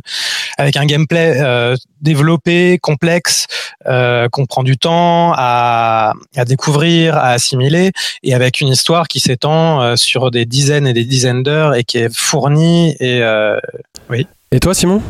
avec 0.57 0.77
un 0.77 0.85
gameplay 0.85 1.33
euh, 1.41 1.75
développé, 1.99 2.77
complexe, 2.81 3.47
euh, 3.87 4.29
qu'on 4.29 4.45
prend 4.45 4.63
du 4.63 4.77
temps 4.77 5.33
à, 5.35 6.13
à 6.37 6.45
découvrir, 6.45 7.17
à 7.17 7.31
assimiler, 7.31 7.91
et 8.23 8.33
avec 8.33 8.61
une 8.61 8.69
histoire 8.69 9.09
qui 9.09 9.19
s'étend 9.19 9.97
sur 9.97 10.31
des 10.31 10.45
dizaines 10.45 10.87
et 10.87 10.93
des 10.93 11.03
dizaines 11.03 11.43
d'heures 11.43 11.75
et 11.75 11.83
qui 11.83 11.97
est 11.97 12.15
fournie 12.15 12.95
et 13.01 13.21
euh, 13.21 13.59
Et 14.51 14.61
toi, 14.61 14.73
Simon? 14.73 15.01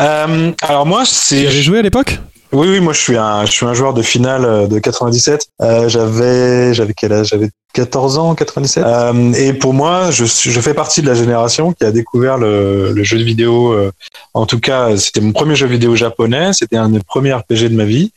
Euh, 0.00 0.52
alors 0.62 0.86
moi, 0.86 1.02
Tu 1.04 1.10
c'est 1.12 1.46
avais 1.46 1.62
joué 1.62 1.78
à 1.78 1.82
l'époque 1.82 2.18
Oui, 2.52 2.68
oui, 2.68 2.80
moi 2.80 2.92
je 2.92 3.00
suis 3.00 3.16
un, 3.16 3.44
je 3.46 3.50
suis 3.52 3.66
un 3.66 3.74
joueur 3.74 3.94
de 3.94 4.02
finale 4.02 4.44
euh, 4.44 4.66
de 4.66 4.78
97. 4.78 5.46
Euh, 5.62 5.88
j'avais, 5.88 6.74
j'avais 6.74 6.94
quel 6.94 7.12
âge? 7.12 7.28
J'avais 7.28 7.50
14 7.74 8.18
ans, 8.18 8.34
97. 8.34 8.84
Euh, 8.84 9.32
et 9.34 9.52
pour 9.52 9.74
moi, 9.74 10.10
je, 10.10 10.24
suis- 10.24 10.50
je 10.50 10.60
fais 10.60 10.74
partie 10.74 11.02
de 11.02 11.06
la 11.06 11.14
génération 11.14 11.72
qui 11.72 11.84
a 11.84 11.90
découvert 11.92 12.38
le, 12.38 12.92
le 12.92 13.04
jeu 13.04 13.18
de 13.18 13.24
vidéo. 13.24 13.72
euh, 13.72 13.90
en 14.34 14.46
tout 14.46 14.60
cas, 14.60 14.96
c'était 14.96 15.20
mon 15.20 15.32
premier 15.32 15.54
jeu 15.56 15.66
vidéo 15.66 15.94
japonais. 15.96 16.50
C'était 16.52 16.76
un 16.76 16.88
des 16.90 17.00
premiers 17.00 17.32
RPG 17.34 17.68
de 17.70 17.76
ma 17.76 17.84
vie. 17.84 18.12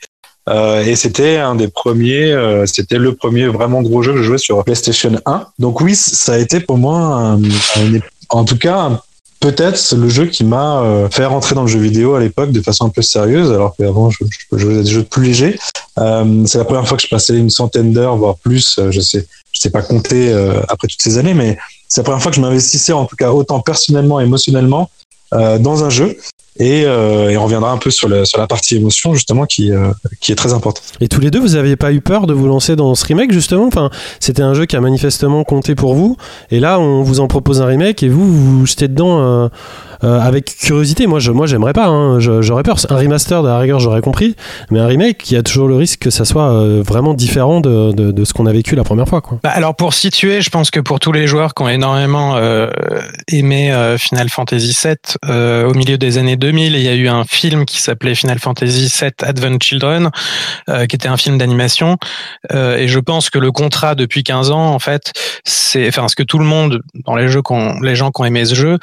Euh, 0.50 0.82
et 0.84 0.96
c'était 0.96 1.38
un 1.38 1.56
des 1.56 1.68
premiers, 1.68 2.32
euh, 2.32 2.66
c'était 2.66 2.98
le 3.00 3.14
premier 3.16 3.48
vraiment 3.48 3.82
gros 3.82 4.02
jeu 4.02 4.14
que 4.14 4.20
je 4.20 4.24
jouais 4.24 4.38
sur 4.38 4.64
PlayStation 4.64 5.12
1. 5.26 5.46
Donc 5.60 5.82
oui, 5.82 5.94
ça 5.94 6.34
a 6.34 6.38
été 6.38 6.62
pour 6.62 6.78
moi, 6.78 6.96
un- 7.00 7.44
un- 7.44 8.00
en 8.30 8.46
tout 8.46 8.58
cas, 8.58 8.78
un- 8.80 9.02
peut-être 9.40 9.78
c'est 9.78 9.96
le 9.96 10.10
jeu 10.10 10.26
qui 10.28 10.44
m'a 10.44 10.82
euh, 10.82 11.10
fait 11.10 11.26
rentrer 11.26 11.56
dans 11.56 11.64
le 11.64 11.68
jeu 11.68 11.80
vidéo 11.80 12.16
à 12.16 12.20
l'époque 12.20 12.52
de 12.52 12.62
façon 12.62 12.86
un 12.86 12.90
peu 12.90 13.02
sérieuse, 13.02 13.52
alors 13.52 13.76
qu'avant 13.76 14.10
je, 14.10 14.24
je 14.52 14.58
jouais 14.58 14.80
à 14.80 14.84
des 14.84 14.90
jeux 14.90 15.04
plus 15.04 15.24
légers. 15.24 15.60
Euh, 16.00 16.46
c'est 16.46 16.58
la 16.58 16.66
première 16.66 16.88
fois 16.88 16.98
que 16.98 17.04
je 17.04 17.10
passais 17.10 17.38
une 17.38 17.50
centaine 17.50 17.92
d'heures, 17.94 18.18
voire 18.18 18.36
plus. 18.36 18.78
euh, 18.80 18.92
je 18.92 19.02
sais, 19.02 19.28
je 19.52 19.60
sais 19.60 19.70
pas 19.70 19.82
compter 19.82 20.32
euh, 20.32 20.62
après 20.70 20.88
toutes 20.88 21.02
ces 21.02 21.18
années, 21.18 21.34
mais 21.34 21.58
c'est 21.88 22.02
la 22.02 22.06
première 22.06 22.22
fois 22.22 22.32
que 22.32 22.38
je 22.38 22.42
m'investissais, 22.42 22.94
en 22.94 23.06
tout 23.06 23.16
cas 23.16 23.32
autant 23.32 23.60
personnellement, 23.60 24.20
émotionnellement, 24.20 24.90
euh, 25.34 25.58
dans 25.58 25.84
un 25.84 25.90
jeu. 25.90 26.18
Et, 26.60 26.84
euh, 26.86 27.30
et 27.30 27.38
on 27.38 27.44
reviendra 27.44 27.72
un 27.72 27.78
peu 27.78 27.92
sur, 27.92 28.08
le, 28.08 28.26
sur 28.26 28.40
la 28.40 28.48
partie 28.48 28.76
émotion 28.76 29.14
justement 29.14 29.46
qui, 29.46 29.72
euh, 29.72 29.92
qui 30.20 30.32
est 30.32 30.36
très 30.36 30.54
importante. 30.54 30.84
Et 31.02 31.08
tous 31.08 31.22
les 31.22 31.32
deux, 31.32 31.40
vous 31.40 31.56
aviez 31.56 31.76
pas 31.76 31.92
eu 31.92 32.02
peur 32.02 32.28
de 32.28 32.34
vous 32.34 32.48
lancer 32.48 32.76
dans 32.76 32.96
ce 32.96 33.06
remake 33.06 33.32
justement? 33.32 33.68
Enfin, 33.68 33.90
c'était 34.20 34.42
un 34.42 34.54
jeu 34.54 34.66
qui 34.66 34.76
a 34.76 34.82
manifestement 34.82 35.44
compté 35.44 35.76
pour 35.76 35.94
vous. 35.94 36.18
Et 36.50 36.60
là, 36.60 36.80
on 36.80 37.04
vous 37.04 37.20
en 37.20 37.28
propose 37.28 37.62
un 37.62 37.66
remake 37.66 38.02
et 38.04 38.10
vous, 38.10 38.26
vous 38.26 38.60
vous 38.60 38.66
jetez 38.66 38.88
dedans 38.88 39.50
euh, 40.04 40.20
avec 40.20 40.56
curiosité. 40.58 41.08
Moi, 41.08 41.20
je, 41.20 41.32
moi, 41.32 41.48
j'aimerais 41.48 41.74
pas. 41.74 41.88
hein. 41.88 42.20
J'aurais 42.20 42.64
peur. 42.64 42.78
Un 42.90 42.96
remaster, 42.96 43.44
de 43.44 43.48
la 43.48 43.60
rigueur, 43.60 43.80
j'aurais 43.80 44.02
compris. 44.02 44.36
Mais 44.72 44.80
un 44.80 44.88
remake, 44.88 45.30
il 45.30 45.34
y 45.34 45.38
a 45.38 45.44
toujours 45.44 45.68
le 45.68 45.76
risque 45.76 46.00
que 46.02 46.10
ça 46.10 46.26
soit 46.26 46.52
euh, 46.52 46.84
vraiment 46.86 47.14
différent 47.14 47.60
de, 47.62 47.92
de, 47.92 48.12
de 48.12 48.26
ce 48.26 48.34
qu'on 48.34 48.46
a 48.46 48.52
vécu 48.52 48.76
la 48.76 48.84
première 48.84 49.08
fois. 49.08 49.22
Quoi. 49.22 49.40
Bah, 49.44 49.50
alors 49.50 49.76
pour 49.76 49.94
situer, 49.94 50.42
je 50.42 50.50
pense 50.50 50.72
que 50.72 50.80
pour 50.80 51.00
tous 51.00 51.12
les 51.12 51.28
joueurs 51.28 51.54
qui 51.54 51.64
ont 51.64 51.70
énormément 51.70 52.36
euh, 52.36 52.70
aimé 53.32 53.72
euh, 53.74 53.98
Final 53.98 54.30
Fantasy 54.30 54.76
VII, 54.84 54.96
euh, 55.30 55.68
au 55.70 55.74
milieu 55.74 55.98
des 55.98 56.18
années 56.18 56.36
2000, 56.38 56.76
il 56.76 56.82
y 56.82 56.88
a 56.88 56.94
eu 56.96 57.08
un 57.08 57.24
film 57.24 57.66
qui 57.66 57.82
s'appelait 57.82 58.16
Final 58.16 58.40
Fantasy 58.40 58.92
VII 59.02 59.12
Advent 59.24 59.58
Children, 59.62 60.10
qui 60.90 60.96
était 60.96 61.08
un 61.08 61.18
film 61.18 61.38
d'animation. 61.38 61.98
Et 62.54 62.88
je 62.88 63.00
pense 63.00 63.30
que 63.30 63.40
le 63.40 63.52
contrat 63.52 63.96
depuis 63.96 64.24
15 64.24 64.52
ans, 64.52 64.74
en 64.74 64.80
fait, 64.80 65.12
c'est, 65.44 65.88
enfin, 65.88 66.08
ce 66.08 66.16
que 66.16 66.24
tout 66.24 66.40
le 66.40 66.46
monde, 66.46 66.82
dans 67.06 67.16
les 67.16 67.28
jeux, 67.28 67.42
les 67.82 67.96
gens 67.96 68.12
qui 68.12 68.22
ont 68.22 68.26
aimé 68.26 68.46
ce 68.46 68.56
jeu, 68.56 68.78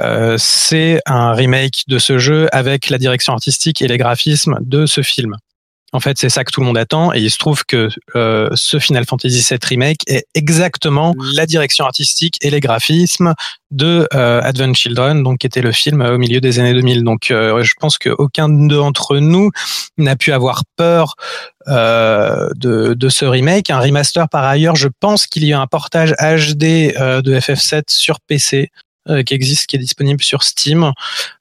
euh, 0.00 0.36
c'est 0.60 1.00
un 1.06 1.32
remake 1.32 1.84
de 1.88 1.98
ce 1.98 2.18
jeu 2.18 2.48
avec 2.52 2.90
la 2.90 2.98
direction 2.98 3.32
artistique 3.32 3.80
et 3.82 3.88
les 3.88 3.98
graphismes 3.98 4.58
de 4.60 4.86
ce 4.86 5.02
film. 5.02 5.36
En 5.92 5.98
fait, 5.98 6.18
c'est 6.18 6.28
ça 6.28 6.44
que 6.44 6.52
tout 6.52 6.60
le 6.60 6.66
monde 6.66 6.78
attend, 6.78 7.12
et 7.12 7.18
il 7.18 7.30
se 7.32 7.38
trouve 7.38 7.64
que 7.64 7.88
euh, 8.14 8.48
ce 8.54 8.78
Final 8.78 9.04
Fantasy 9.06 9.44
VII 9.48 9.58
remake 9.68 10.02
est 10.06 10.24
exactement 10.34 11.16
la 11.34 11.46
direction 11.46 11.84
artistique 11.84 12.36
et 12.42 12.50
les 12.50 12.60
graphismes 12.60 13.34
de 13.72 14.06
euh, 14.14 14.40
Advent 14.44 14.72
Children, 14.72 15.24
donc 15.24 15.38
qui 15.38 15.48
était 15.48 15.62
le 15.62 15.72
film 15.72 16.00
euh, 16.00 16.14
au 16.14 16.18
milieu 16.18 16.40
des 16.40 16.60
années 16.60 16.74
2000. 16.74 17.02
Donc, 17.02 17.26
je 17.30 17.72
pense 17.80 17.98
qu'aucun 17.98 18.48
d'entre 18.48 19.16
nous 19.16 19.50
n'a 19.98 20.14
pu 20.14 20.30
avoir 20.32 20.62
peur 20.76 21.16
de, 21.66 22.94
de 22.94 23.08
ce 23.08 23.24
remake. 23.24 23.70
Un 23.70 23.80
remaster, 23.80 24.28
par 24.28 24.44
ailleurs, 24.44 24.76
je 24.76 24.88
pense 25.00 25.26
qu'il 25.26 25.44
y 25.44 25.52
a 25.52 25.60
un 25.60 25.66
portage 25.66 26.12
HD 26.20 26.94
de 26.94 27.40
FF7 27.40 27.82
sur 27.88 28.20
PC 28.20 28.70
qui 29.24 29.34
existe, 29.34 29.66
qui 29.66 29.76
est 29.76 29.80
disponible 29.80 30.22
sur 30.22 30.42
Steam. 30.42 30.92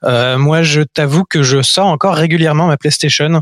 Euh, 0.04 0.38
moi, 0.38 0.62
je 0.64 0.82
t'avoue 0.82 1.24
que 1.24 1.44
je 1.44 1.62
sors 1.62 1.88
encore 1.88 2.16
régulièrement 2.16 2.68
ma 2.68 2.78
PlayStation 2.78 3.42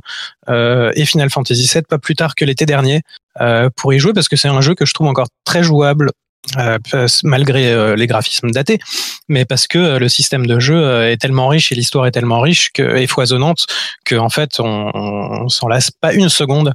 euh, 0.50 0.92
et 0.96 1.06
Final 1.06 1.30
Fantasy 1.30 1.70
VII, 1.74 1.84
pas 1.84 1.98
plus 2.00 2.16
tard 2.16 2.36
que 2.36 2.46
l'été 2.46 2.66
dernier, 2.66 3.02
euh, 3.42 3.70
pour 3.76 3.94
y 3.94 4.00
jouer 4.00 4.14
parce 4.14 4.28
que 4.30 4.36
c'est 4.36 4.48
un 4.50 4.62
jeu 4.62 4.76
que 4.76 4.86
je 4.86 4.94
trouve 4.94 5.08
encore 5.08 5.28
très 5.46 5.64
jouable. 5.64 6.12
euh, 6.58 7.08
malgré 7.24 7.72
euh, 7.74 7.96
les 7.96 8.08
graphismes 8.08 8.52
datés, 8.52 8.80
mais 9.28 9.44
parce 9.44 9.68
que 9.68 9.78
euh, 9.80 10.00
le 10.00 10.08
système 10.08 10.46
de 10.46 10.60
jeu 10.60 10.78
euh, 10.78 11.12
est 11.12 11.18
tellement 11.18 11.50
riche 11.50 11.72
et 11.74 11.76
l'histoire 11.76 12.06
est 12.06 12.12
tellement 12.12 12.40
riche 12.40 12.72
et 12.78 13.08
foisonnante 13.08 13.66
que 14.06 14.16
en 14.16 14.30
fait 14.30 14.60
on, 14.60 14.92
on, 14.94 15.50
s'en 15.50 15.68
lasse 15.68 15.92
pas 15.92 16.14
une 16.14 16.30
seconde, 16.30 16.74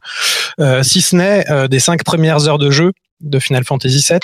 Euh, 0.61 0.83
si 0.83 1.01
ce 1.01 1.17
n'est 1.17 1.51
euh, 1.51 1.67
des 1.69 1.81
cinq 1.81 2.05
premières 2.05 2.47
heures 2.47 2.59
de 2.59 2.71
jeu 2.71 2.93
de 3.23 3.39
Final 3.39 3.65
Fantasy 3.65 4.05
VII, 4.09 4.21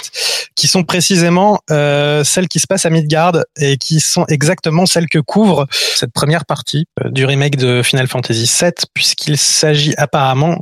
qui 0.54 0.66
sont 0.66 0.84
précisément 0.84 1.60
euh, 1.70 2.24
celles 2.24 2.48
qui 2.48 2.58
se 2.58 2.66
passent 2.66 2.86
à 2.86 2.90
Midgard 2.90 3.36
et 3.58 3.76
qui 3.76 4.00
sont 4.00 4.24
exactement 4.26 4.86
celles 4.86 5.08
que 5.08 5.18
couvre 5.18 5.66
cette 5.70 6.12
première 6.12 6.44
partie 6.44 6.86
euh, 7.04 7.10
du 7.10 7.24
remake 7.24 7.56
de 7.56 7.82
Final 7.82 8.08
Fantasy 8.08 8.50
VII, 8.60 8.72
puisqu'il 8.94 9.38
s'agit 9.38 9.94
apparemment 9.96 10.58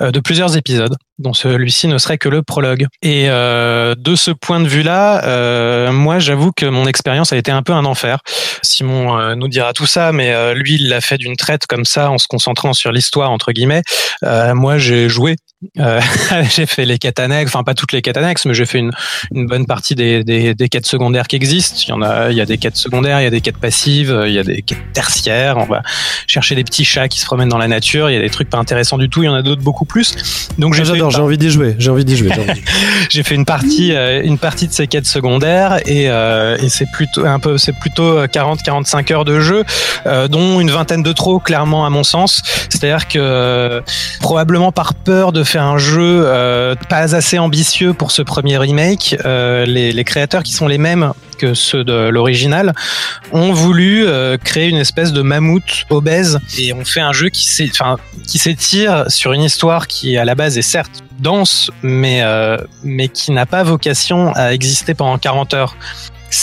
euh, 0.00 0.10
de 0.10 0.20
plusieurs 0.20 0.56
épisodes, 0.56 0.94
dont 1.18 1.32
celui-ci 1.32 1.88
ne 1.88 1.98
serait 1.98 2.18
que 2.18 2.28
le 2.28 2.42
prologue. 2.42 2.86
Et 3.02 3.28
euh, 3.28 3.94
de 3.96 4.14
ce 4.14 4.30
point 4.30 4.60
de 4.60 4.68
vue-là, 4.68 5.24
euh, 5.24 5.92
moi 5.92 6.18
j'avoue 6.18 6.52
que 6.52 6.66
mon 6.66 6.86
expérience 6.86 7.32
a 7.32 7.36
été 7.36 7.50
un 7.50 7.62
peu 7.62 7.72
un 7.72 7.84
enfer. 7.84 8.20
Simon 8.62 9.18
euh, 9.18 9.34
nous 9.34 9.48
dira 9.48 9.72
tout 9.72 9.86
ça, 9.86 10.12
mais 10.12 10.32
euh, 10.32 10.54
lui 10.54 10.76
il 10.76 10.88
l'a 10.88 11.00
fait 11.00 11.18
d'une 11.18 11.36
traite 11.36 11.66
comme 11.66 11.84
ça, 11.84 12.10
en 12.10 12.18
se 12.18 12.26
concentrant 12.28 12.72
sur 12.72 12.92
l'histoire 12.92 13.30
entre 13.30 13.52
guillemets. 13.52 13.82
Euh, 14.24 14.54
moi 14.54 14.78
j'ai 14.78 15.08
joué 15.08 15.36
euh, 15.80 16.00
j'ai 16.54 16.66
fait 16.66 16.84
les 16.84 16.98
quêtes 16.98 17.18
annexes, 17.18 17.50
enfin 17.52 17.64
pas 17.64 17.74
toutes 17.74 17.92
les 17.92 18.00
quêtes 18.00 18.16
annexes, 18.16 18.44
mais 18.44 18.54
j'ai 18.54 18.66
fait 18.66 18.78
une, 18.78 18.92
une 19.34 19.46
bonne 19.46 19.66
partie 19.66 19.96
des, 19.96 20.22
des, 20.22 20.54
des 20.54 20.68
quêtes 20.68 20.86
secondaires 20.86 21.26
qui 21.26 21.36
existent. 21.36 21.76
Il 21.84 21.88
y 21.88 21.92
en 21.92 22.02
a, 22.02 22.30
il 22.30 22.36
y 22.36 22.40
a 22.40 22.46
des 22.46 22.58
quêtes 22.58 22.76
secondaires, 22.76 23.20
il 23.20 23.24
y 23.24 23.26
a 23.26 23.30
des 23.30 23.40
quêtes 23.40 23.58
passives, 23.58 24.22
il 24.26 24.32
y 24.32 24.38
a 24.38 24.44
des 24.44 24.62
quêtes 24.62 24.92
tertiaires. 24.92 25.58
On 25.58 25.64
va 25.64 25.82
chercher 26.28 26.54
des 26.54 26.62
petits 26.62 26.84
chats 26.84 27.08
qui 27.08 27.18
se 27.18 27.26
promènent 27.26 27.48
dans 27.48 27.58
la 27.58 27.66
nature. 27.66 28.08
Il 28.08 28.14
y 28.14 28.16
a 28.16 28.20
des 28.20 28.30
trucs 28.30 28.48
pas 28.48 28.58
intéressants 28.58 28.98
du 28.98 29.08
tout. 29.08 29.24
Il 29.24 29.26
y 29.26 29.28
en 29.28 29.34
a 29.34 29.42
d'autres 29.42 29.62
beaucoup 29.62 29.84
plus. 29.84 30.48
Donc 30.58 30.74
j'ai 30.74 30.84
J'ai 31.10 31.20
envie 31.20 31.38
d'y 31.38 31.50
jouer. 31.50 31.74
J'ai 31.78 31.90
envie 31.90 32.04
d'y 32.04 32.16
jouer. 32.16 32.30
j'ai 33.10 33.22
fait 33.22 33.34
une 33.34 33.44
partie 33.44 33.94
euh, 33.94 34.22
une 34.22 34.38
partie 34.38 34.68
de 34.68 34.72
ces 34.72 34.86
quêtes 34.86 35.06
secondaires 35.06 35.78
et, 35.86 36.10
euh, 36.10 36.56
et 36.58 36.68
c'est 36.68 36.90
plutôt 36.90 37.24
un 37.24 37.38
peu 37.38 37.58
c'est 37.58 37.72
plutôt 37.72 38.26
40 38.30 38.62
45 38.62 39.10
heures 39.10 39.24
de 39.24 39.40
jeu 39.40 39.64
euh, 40.06 40.28
dont 40.28 40.60
une 40.60 40.70
vingtaine 40.70 41.02
de 41.02 41.12
trop 41.12 41.38
clairement 41.38 41.86
à 41.86 41.90
mon 41.90 42.04
sens 42.04 42.42
c'est-à-dire 42.68 43.08
que 43.08 43.18
euh, 43.18 43.80
probablement 44.20 44.72
par 44.72 44.94
peur 44.94 45.32
de 45.32 45.44
faire 45.44 45.64
un 45.64 45.78
jeu 45.78 46.22
euh, 46.24 46.74
pas 46.88 47.14
assez 47.14 47.38
ambitieux 47.38 47.92
pour 47.92 48.10
ce 48.10 48.22
premier 48.22 48.58
remake 48.58 49.16
euh, 49.24 49.64
les, 49.64 49.92
les 49.92 50.04
créateurs 50.04 50.42
qui 50.42 50.52
sont 50.52 50.68
les 50.68 50.78
mêmes 50.78 51.12
que 51.38 51.54
ceux 51.54 51.84
de 51.84 52.08
l'original 52.08 52.74
ont 53.32 53.52
voulu 53.52 54.06
euh, 54.06 54.36
créer 54.36 54.68
une 54.68 54.76
espèce 54.76 55.12
de 55.12 55.22
mammouth 55.22 55.84
obèse 55.90 56.38
et 56.58 56.72
ont 56.72 56.84
fait 56.84 57.00
un 57.00 57.12
jeu 57.12 57.28
qui 57.28 57.46
s'étire 57.46 59.04
sur 59.10 59.32
une 59.32 59.42
histoire 59.42 59.86
qui 59.86 60.16
à 60.16 60.24
la 60.24 60.34
base 60.34 60.58
est 60.58 60.62
certes 60.62 61.02
dense 61.18 61.70
mais 61.82 62.22
euh, 62.22 62.56
mais 62.84 63.08
qui 63.08 63.32
n'a 63.32 63.46
pas 63.46 63.62
vocation 63.62 64.32
à 64.34 64.52
exister 64.52 64.94
pendant 64.94 65.18
40 65.18 65.54
heures. 65.54 65.76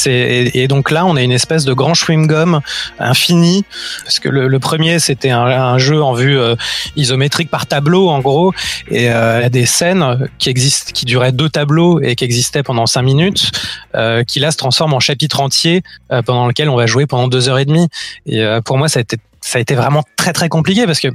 Et, 0.08 0.68
donc 0.68 0.92
là 0.92 1.06
on 1.06 1.16
a 1.16 1.22
une 1.22 1.32
espèce 1.32 1.64
de 1.64 1.74
grand 1.74 1.94
chewing 1.94 2.28
gum 2.28 2.60
infini 3.00 3.64
parce 4.04 4.20
que 4.20 4.30
le, 4.30 4.60
premier 4.60 5.00
c'était 5.00 5.30
un, 5.30 5.78
jeu 5.78 6.02
en 6.02 6.14
vue 6.14 6.38
euh, 6.40 6.56
isométrique 6.96 7.50
par 7.50 7.68
tableau 7.68 8.10
en 8.10 8.20
gros 8.20 8.52
et 8.90 9.12
euh, 9.12 9.48
des 9.50 9.66
scènes 9.66 10.28
qui 10.40 10.50
existent 10.50 10.92
qui 10.94 11.06
duraient 11.06 11.32
deux 11.32 11.50
tableaux 11.50 12.00
et 12.02 12.16
qui 12.16 12.24
existaient 12.24 12.64
pendant 12.64 12.86
cinq 12.88 13.04
minutes 13.04 13.52
euh, 13.96 14.24
qui 14.24 14.40
là 14.40 14.52
se 14.52 14.58
transforment 14.58 14.96
en 14.96 15.00
chapitre 15.00 15.40
entier 15.40 15.84
euh, 16.12 16.22
pendant 16.22 16.48
lequel 16.48 16.70
on 16.70 16.76
va 16.76 16.88
jouer 16.88 17.06
pendant 17.06 17.28
deux 17.28 17.50
heures 17.50 17.60
et 17.60 17.66
demie. 17.66 17.88
Et 18.26 18.44
pour 18.66 18.78
moi 18.78 18.88
ça 18.90 19.00
a 19.00 19.02
été 19.02 19.18
ça 19.46 19.60
a 19.60 19.62
été 19.62 19.76
vraiment 19.76 20.04
très 20.16 20.34
très 20.34 20.50
compliqué 20.50 20.86
parce 20.88 21.00
que 21.00 21.08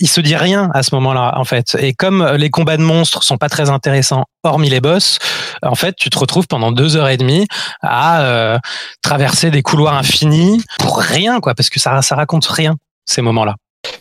il 0.00 0.08
se, 0.08 0.20
dit 0.20 0.34
rien 0.34 0.70
à 0.72 0.82
ce 0.82 0.94
moment-là 0.94 1.34
en 1.36 1.44
fait. 1.44 1.76
Et 1.78 1.92
comme 1.92 2.26
les 2.36 2.48
combats 2.48 2.76
de 2.78 2.82
monstres 2.82 3.22
sont 3.22 3.36
pas 3.36 3.48
très 3.50 3.68
intéressants, 3.68 4.24
hormis 4.44 4.70
les 4.70 4.80
boss, 4.80 5.18
en 5.62 5.74
fait 5.74 5.94
tu 5.96 6.08
te 6.08 6.18
retrouves 6.18 6.46
pendant 6.46 6.72
deux 6.72 6.96
heures 6.96 7.08
et 7.08 7.18
demie 7.18 7.46
à 7.82 8.22
euh, 8.22 8.58
traverser 9.02 9.50
des 9.50 9.62
couloirs 9.62 9.94
infinis 9.94 10.62
pour 10.78 10.98
rien 10.98 11.40
quoi, 11.40 11.54
parce 11.54 11.68
que 11.68 11.78
ça 11.78 12.00
ça 12.00 12.16
raconte 12.16 12.46
rien 12.46 12.76
ces 13.04 13.20
moments-là. 13.22 13.54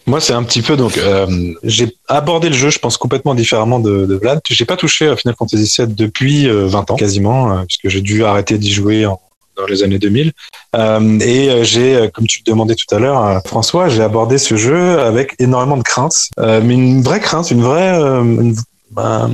Moi, 0.08 0.20
c'est 0.20 0.34
un 0.34 0.44
petit 0.44 0.62
peu 0.62 0.78
donc 0.78 0.98
euh, 0.98 1.28
j'ai 1.64 1.96
abordé 2.08 2.50
le 2.50 2.56
jeu, 2.56 2.70
je 2.70 2.80
pense 2.80 2.98
complètement 2.98 3.36
différemment 3.36 3.80
de, 3.80 4.06
de 4.06 4.16
Vlad. 4.16 4.40
J'ai 4.50 4.66
pas 4.66 4.78
touché 4.78 5.14
Final 5.18 5.36
Fantasy 5.38 5.82
VII 5.82 5.94
depuis 5.94 6.48
euh, 6.48 6.66
20 6.68 6.92
ans 6.92 6.96
quasiment, 6.96 7.52
euh, 7.52 7.64
puisque 7.68 7.90
j'ai 7.90 8.02
dû 8.02 8.24
arrêter 8.24 8.58
d'y 8.58 8.72
jouer 8.72 9.06
en- 9.06 9.20
dans 9.56 9.66
les 9.66 9.84
années 9.84 10.00
2000. 10.00 10.32
Euh, 10.76 11.20
et 11.20 11.50
euh, 11.50 11.64
j'ai, 11.64 11.96
euh, 11.96 12.10
comme 12.10 12.28
tu 12.28 12.40
le 12.46 12.52
demandais 12.52 12.76
tout 12.76 12.94
à 12.94 13.00
l'heure, 13.00 13.42
François, 13.46 13.90
j'ai 13.90 14.02
abordé 14.02 14.38
ce 14.38 14.56
jeu 14.56 15.00
avec 15.00 15.36
énormément 15.40 15.78
de 15.78 15.84
craintes, 15.84 16.30
euh, 16.40 16.62
mais 16.64 16.74
une 16.74 17.02
vraie 17.02 17.20
crainte, 17.20 17.52
une 17.52 17.62
vraie. 17.62 17.92
une- 17.96 18.56
ben, 18.92 19.34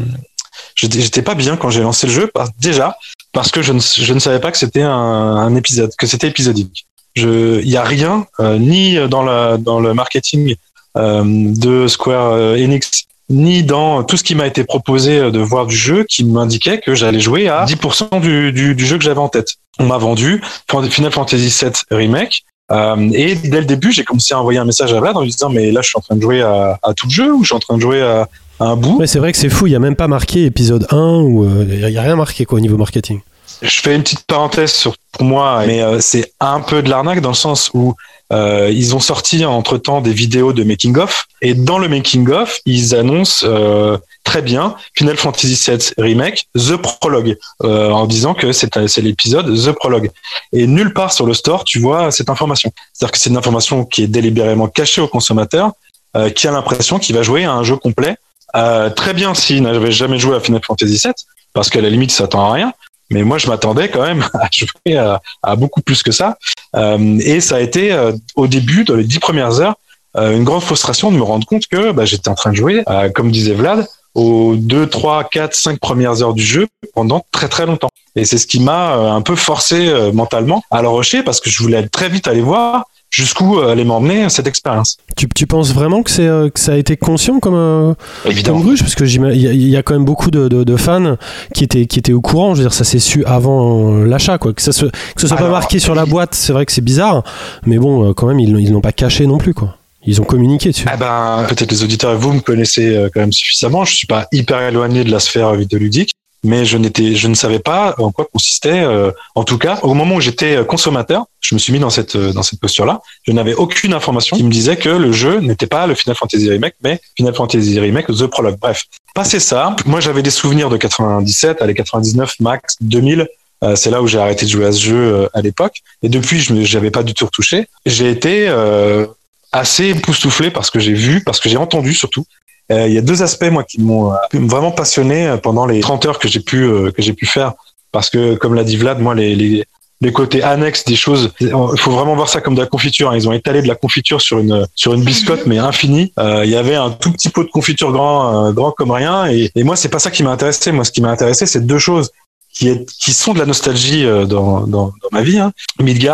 j'étais 0.76 1.22
pas 1.22 1.36
bien 1.36 1.56
quand 1.56 1.70
j'ai 1.70 1.82
lancé 1.82 2.08
le 2.08 2.14
jeu, 2.14 2.32
déjà 2.60 2.96
parce 3.32 3.52
que 3.52 3.62
je 3.62 3.74
ne, 3.74 4.20
savais 4.20 4.40
pas 4.40 4.52
que 4.52 4.58
c'était 4.58 4.82
un, 4.82 5.56
épisode, 5.56 5.92
que 5.98 6.08
c'était 6.08 6.28
épisodique. 6.28 6.88
Il 7.16 7.70
y 7.70 7.78
a 7.78 7.84
rien, 7.84 8.26
euh, 8.40 8.58
ni 8.58 8.96
dans 9.08 9.22
la 9.24 9.58
dans 9.58 9.80
le 9.80 9.94
marketing 9.94 10.56
euh, 10.98 11.24
de 11.26 11.88
Square 11.88 12.34
Enix, 12.56 13.06
ni 13.32 13.64
dans 13.64 14.04
tout 14.04 14.18
ce 14.18 14.24
qui 14.24 14.36
m'a 14.36 14.48
été 14.48 14.64
proposé 14.64 15.18
euh, 15.18 15.32
de 15.32 15.40
voir 15.40 15.66
du 15.66 15.76
jeu, 15.76 16.04
qui 16.04 16.24
m'indiquait 16.24 16.80
que 16.80 16.94
j'allais 16.94 17.20
jouer 17.20 17.48
à 17.48 17.66
10% 17.66 18.22
du, 18.22 18.52
du, 18.52 18.76
du 18.76 18.86
jeu 18.86 18.98
que 18.98 19.04
j'avais 19.04 19.20
en 19.20 19.30
tête. 19.30 19.56
On 19.80 19.86
m'a 19.86 19.98
vendu 19.98 20.42
Final 20.70 21.12
Fantasy 21.12 21.48
VII 21.48 21.72
Remake. 21.92 22.44
Euh, 22.72 23.10
et 23.14 23.36
dès 23.36 23.60
le 23.60 23.66
début, 23.66 23.92
j'ai 23.92 24.04
commencé 24.04 24.34
à 24.34 24.40
envoyer 24.40 24.60
un 24.60 24.66
message 24.66 24.94
à 24.94 25.00
Vlad 25.00 25.18
en 25.18 25.22
lui 25.22 25.32
disant 25.32 25.50
mais 25.50 25.72
là, 25.72 25.82
je 25.82 25.90
suis 25.90 25.98
en 25.98 26.02
train 26.02 26.16
de 26.16 26.22
jouer 26.22 26.42
à, 26.42 26.80
à 26.84 26.94
tout 26.94 27.08
le 27.08 27.12
jeu 27.12 27.34
ou 27.34 27.44
je 27.44 27.48
suis 27.48 27.56
en 27.56 27.60
train 27.60 27.76
de 27.76 27.82
jouer 27.82 28.02
à, 28.02 28.28
à 28.60 28.66
un 28.66 28.76
bout? 28.76 28.98
Ouais, 28.98 29.08
c'est 29.08 29.20
vrai 29.20 29.32
que 29.32 29.38
c'est 29.38 29.50
fou. 29.50 29.68
Il 29.68 29.74
y 29.74 29.76
a 29.76 29.80
même 29.80 29.96
pas 29.96 30.08
marqué 30.08 30.46
épisode 30.46 30.88
1 30.92 30.98
ou 31.22 31.44
euh, 31.44 31.66
il 31.68 31.90
y 31.90 31.98
a 31.98 32.02
rien 32.02 32.16
marqué 32.16 32.46
quoi 32.46 32.60
au 32.60 32.62
niveau 32.62 32.78
marketing. 32.78 33.20
Je 33.62 33.82
fais 33.82 33.96
une 33.96 34.04
petite 34.04 34.26
parenthèse 34.26 34.72
sur 34.72 34.96
pour 35.12 35.26
moi, 35.26 35.64
mais 35.68 35.82
euh, 35.82 36.00
c'est 36.00 36.32
un 36.40 36.62
peu 36.62 36.82
de 36.82 36.90
l'arnaque 36.90 37.22
dans 37.22 37.30
le 37.30 37.36
sens 37.36 37.70
où 37.74 37.94
euh, 38.32 38.70
ils 38.72 38.96
ont 38.96 39.00
sorti 39.00 39.44
entre 39.46 39.78
temps 39.78 40.02
des 40.02 40.14
vidéos 40.14 40.54
de 40.54 40.64
making 40.64 40.98
of. 40.98 41.26
Et 41.42 41.54
dans 41.54 41.78
le 41.78 41.88
making 41.90 42.30
of 42.30 42.60
ils 42.66 42.96
annoncent 42.96 43.46
euh, 43.46 43.98
très 44.24 44.42
bien 44.42 44.76
Final 44.96 45.18
Fantasy 45.18 45.60
VII 45.70 45.80
remake 45.98 46.48
The 46.56 46.78
Prologue 46.78 47.38
euh, 47.64 47.90
en 47.90 48.08
disant 48.08 48.34
que 48.34 48.52
c'est 48.52 48.98
l'épisode 48.98 49.54
The 49.54 49.72
Prologue. 49.74 50.12
Et 50.54 50.68
nulle 50.68 50.94
part 50.94 51.12
sur 51.12 51.26
le 51.26 51.34
store 51.34 51.66
tu 51.66 51.80
vois 51.80 52.12
cette 52.12 52.30
information. 52.30 52.72
C'est-à-dire 52.94 53.12
que 53.12 53.18
c'est 53.18 53.30
une 53.30 53.38
information 53.38 53.86
qui 53.86 54.04
est 54.04 54.08
délibérément 54.08 54.68
cachée 54.68 55.02
au 55.02 55.08
consommateur 55.08 55.72
euh, 56.16 56.30
qui 56.30 56.48
a 56.48 56.52
l'impression 56.52 57.00
qu'il 57.00 57.16
va 57.16 57.24
jouer 57.24 57.46
à 57.46 57.54
un 57.54 57.64
jeu 57.64 57.76
complet. 57.76 58.16
Euh, 58.56 58.90
très 58.90 59.14
bien 59.14 59.34
s'il 59.34 59.64
n'avait 59.64 59.92
jamais 59.92 60.20
joué 60.20 60.36
à 60.36 60.40
Final 60.40 60.62
Fantasy 60.66 61.00
VII 61.04 61.14
parce 61.54 61.70
qu'à 61.70 61.82
la 61.82 61.90
limite 61.90 62.12
ça 62.12 62.20
s'attend 62.20 62.50
à 62.50 62.54
rien 62.54 62.74
mais 63.12 63.24
moi 63.24 63.38
je 63.38 63.48
m'attendais 63.48 63.90
quand 63.90 64.02
même 64.02 64.26
à 64.34 64.48
jouer 64.52 64.98
à, 64.98 65.22
à 65.44 65.56
beaucoup 65.56 65.82
plus 65.82 66.02
que 66.04 66.12
ça 66.12 66.38
euh, 66.76 67.20
et 67.20 67.42
ça 67.42 67.58
a 67.58 67.60
été 67.60 67.92
euh, 67.92 68.14
au 68.36 68.48
début, 68.48 68.84
dans 68.84 68.96
les 68.96 69.04
dix 69.04 69.20
premières 69.20 69.60
heures, 69.60 69.76
euh, 70.18 70.36
une 70.36 70.44
grande 70.44 70.62
frustration 70.62 71.12
de 71.12 71.18
me 71.18 71.24
rendre 71.24 71.46
compte 71.46 71.68
que 71.68 71.92
bah, 71.92 72.06
j'étais 72.06 72.30
en 72.30 72.36
train 72.36 72.52
de 72.52 72.56
jouer, 72.56 72.84
euh, 72.90 73.10
comme 73.10 73.32
disait 73.32 73.54
Vlad, 73.54 73.88
aux 74.14 74.56
2, 74.58 74.88
3, 74.88 75.26
4, 75.26 75.56
5 75.56 75.80
premières 75.80 76.22
heures 76.22 76.34
du 76.34 76.44
jeu 76.44 76.68
pendant 76.94 77.26
très 77.32 77.48
très 77.48 77.66
longtemps. 77.66 77.90
Et 78.16 78.26
c'est 78.26 78.38
ce 78.38 78.48
qui 78.48 78.60
m'a 78.60 78.98
euh, 78.98 79.12
un 79.12 79.22
peu 79.22 79.36
forcé 79.36 79.88
euh, 79.88 80.12
mentalement 80.12 80.64
à 80.70 80.82
le 80.82 80.90
rusher 80.90 81.24
parce 81.24 81.40
que 81.40 81.50
je 81.50 81.62
voulais 81.62 81.88
très 81.88 82.10
vite 82.10 82.28
aller 82.28 82.42
voir 82.42 82.86
jusqu'où 83.12 83.60
euh, 83.60 83.72
allait 83.72 83.84
m'emmener 83.84 84.28
cette 84.30 84.48
expérience. 84.48 84.98
Tu, 85.16 85.28
tu 85.36 85.46
penses 85.46 85.74
vraiment 85.74 86.02
que, 86.02 86.10
c'est, 86.10 86.26
euh, 86.26 86.50
que 86.50 86.60
ça 86.60 86.72
a 86.74 86.78
été 86.78 86.98
conscient 86.98 87.40
comme, 87.40 87.54
euh, 87.56 87.94
Évidemment. 88.26 88.58
comme 88.60 88.68
gruge 88.68 88.80
Parce 88.80 88.96
qu'il 88.96 89.08
y, 89.36 89.70
y 89.70 89.78
a 89.78 89.84
quand 89.84 89.94
même 89.94 90.06
beaucoup 90.06 90.32
de, 90.32 90.48
de- 90.48 90.64
de 90.64 90.76
fans 90.78 91.18
qui 91.54 91.64
étaient, 91.66 91.86
qui 91.86 92.00
étaient 92.00 92.14
au 92.14 92.22
courant. 92.22 92.56
Je 92.56 92.62
veux 92.62 92.66
dire, 92.70 92.74
ça 92.74 92.84
s'est 92.86 93.00
su 93.00 93.24
avant 93.26 93.92
euh, 93.94 94.06
l'achat. 94.06 94.38
Quoi. 94.38 94.54
Que, 94.54 94.62
ça 94.62 94.72
se, 94.72 94.86
que 94.86 94.92
ce 95.22 95.28
soit 95.28 95.38
pas 95.38 95.50
marqué 95.50 95.78
sur 95.80 95.94
la 95.94 96.06
boîte, 96.06 96.34
c'est 96.34 96.54
vrai 96.54 96.66
que 96.66 96.72
c'est 96.72 96.82
bizarre. 96.82 97.24
Mais 97.66 97.78
bon, 97.78 98.14
quand 98.14 98.28
même, 98.28 98.40
ils, 98.40 98.58
ils 98.60 98.72
l'ont 98.72 98.82
pas 98.82 98.94
caché 98.94 99.28
non 99.28 99.38
plus. 99.38 99.54
Quoi. 99.54 99.76
Ils 100.06 100.20
ont 100.22 100.24
communiqué 100.26 100.70
dessus. 100.72 100.86
Ah 100.92 100.98
ben, 100.98 101.46
peut-être 101.48 101.70
les 101.72 101.84
auditeurs, 101.84 102.18
vous 102.18 102.34
me 102.34 102.40
connaissez 102.40 103.08
quand 103.14 103.20
même 103.20 103.34
suffisamment. 103.34 103.86
Je 103.86 103.94
suis 103.96 104.08
pas 104.08 104.28
hyper 104.32 104.62
éloigné 104.62 105.04
de 105.04 105.12
la 105.12 105.20
sphère 105.20 105.54
vidéoludique. 105.54 106.12
Mais 106.44 106.66
je 106.66 106.78
n'étais, 106.78 107.16
je 107.16 107.28
ne 107.28 107.36
savais 107.36 107.60
pas 107.60 107.96
en 108.00 108.12
quoi 108.12 108.26
consistait. 108.32 108.82
euh, 108.82 109.12
en 109.36 109.44
tout 109.44 109.58
cas, 109.58 109.80
au 109.84 109.94
moment 109.94 110.16
où 110.16 110.22
j'étais 110.22 110.66
consommateur, 110.66 111.26
je 111.40 111.56
me 111.56 111.60
suis 111.60 111.74
mis 111.74 111.80
dans 111.80 111.90
cette 111.90 112.16
euh, 112.16 112.34
dans 112.34 112.44
cette 112.44 112.60
posture-là. 112.60 113.02
Je 113.24 113.32
n'avais 113.32 113.54
aucune 113.54 113.94
information 113.94 114.38
qui 114.38 114.44
me 114.44 114.52
disait 114.52 114.78
que 114.78 114.90
le 114.90 115.12
jeu 115.12 115.40
n'était 115.40 115.68
pas 115.68 115.88
le 115.88 115.96
Final 115.96 116.16
Fantasy 116.16 116.50
Remake, 116.50 116.76
mais 116.84 117.00
Final 117.18 117.34
Fantasy 117.36 117.80
Remake 117.80 118.08
The 118.08 118.28
Prologue. 118.28 118.58
Bref, 118.60 118.84
passé 119.14 119.40
ça, 119.40 119.76
moi 119.86 120.00
j'avais 120.00 120.24
des 120.24 120.32
souvenirs 120.32 120.70
de 120.70 120.78
97, 120.78 121.62
allez 121.62 121.74
99 121.74 122.36
max, 122.40 122.78
2000. 122.82 123.28
euh, 123.64 123.76
c'est 123.76 123.92
là 123.92 124.02
où 124.02 124.08
j'ai 124.08 124.18
arrêté 124.18 124.46
de 124.46 124.52
jouer 124.52 124.66
à 124.66 124.72
ce 124.72 124.80
jeu 124.82 124.96
euh, 124.96 125.28
à 125.34 125.42
l'époque. 125.42 125.82
Et 126.02 126.10
depuis, 126.10 126.40
je 126.40 126.54
n'avais 126.76 126.90
pas 126.92 127.04
du 127.04 127.14
tout 127.14 127.26
retouché. 127.26 127.68
J'ai 127.86 128.10
été 128.10 128.48
euh, 128.48 129.06
assez 129.52 129.90
époustouflé 129.90 130.50
parce 130.50 130.70
que 130.72 130.80
j'ai 130.80 130.94
vu, 130.94 131.24
parce 131.24 131.40
que 131.40 131.48
j'ai 131.50 131.58
entendu 131.58 131.94
surtout. 131.94 132.26
Euh, 132.72 132.88
Il 132.88 132.94
y 132.94 132.98
a 132.98 133.02
deux 133.02 133.22
aspects 133.22 133.50
moi 133.52 133.64
qui 133.64 133.80
m'ont 133.82 134.14
euh, 134.14 134.16
vraiment 134.34 134.72
passionné 134.72 135.28
euh, 135.28 135.38
pendant 135.38 135.66
les 135.66 135.80
30 135.82 136.06
heures 136.06 136.20
que 136.20 136.28
j'ai 136.28 136.40
pu 136.40 136.60
que 136.96 137.02
j'ai 137.02 137.14
pu 137.14 137.26
faire 137.26 137.54
parce 137.92 138.10
que 138.10 138.36
comme 138.36 138.54
l'a 138.56 138.64
dit 138.64 138.78
Vlad, 138.78 139.00
moi 139.00 139.14
les, 139.16 139.36
les 139.36 139.66
les 140.04 140.12
côtés 140.12 140.42
annexes 140.42 140.84
des 140.86 140.96
choses, 140.96 141.32
il 141.42 141.52
faut 141.78 141.92
vraiment 141.92 142.16
voir 142.16 142.28
ça 142.28 142.42
comme 142.42 142.56
de 142.56 142.62
la 142.62 142.66
confiture. 142.66 143.12
hein. 143.12 143.16
Ils 143.16 143.30
ont 143.30 143.34
étalé 143.34 143.62
de 143.62 143.68
la 143.68 143.76
confiture 143.76 144.20
sur 144.20 144.40
une 144.40 144.66
sur 144.74 144.96
une 144.96 145.04
biscotte 145.04 145.46
mais 145.46 145.60
infinie. 145.60 146.12
Il 146.44 146.50
y 146.50 146.56
avait 146.56 146.74
un 146.76 146.90
tout 146.90 147.12
petit 147.12 147.30
pot 147.30 147.44
de 147.44 147.50
confiture 147.52 147.92
grand 147.92 148.52
grand 148.52 148.72
comme 148.72 148.90
rien 148.92 149.28
et, 149.28 149.52
et 149.54 149.64
moi 149.64 149.76
c'est 149.76 149.90
pas 149.90 150.00
ça 150.00 150.10
qui 150.10 150.24
m'a 150.24 150.32
intéressé. 150.32 150.72
Moi 150.72 150.86
ce 150.86 150.92
qui 150.92 151.02
m'a 151.02 151.12
intéressé 151.12 151.46
c'est 151.46 151.64
deux 151.68 151.78
choses 151.78 152.10
qui, 152.54 152.68
est, 152.70 152.86
qui 153.02 153.14
sont 153.14 153.34
de 153.34 153.40
la 153.40 153.46
nostalgie 153.46 154.04
dans, 154.28 154.62
dans, 154.62 154.92
ma 155.12 155.22
vie. 155.22 155.38
Hein. 155.40 155.52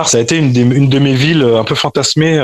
Ça 0.07 0.17
a 0.17 0.21
été 0.21 0.35
une, 0.37 0.51
des- 0.51 0.61
une 0.61 0.89
de 0.89 0.99
mes 0.99 1.13
villes 1.13 1.43
un 1.43 1.63
peu 1.63 1.75
fantasmées 1.75 2.37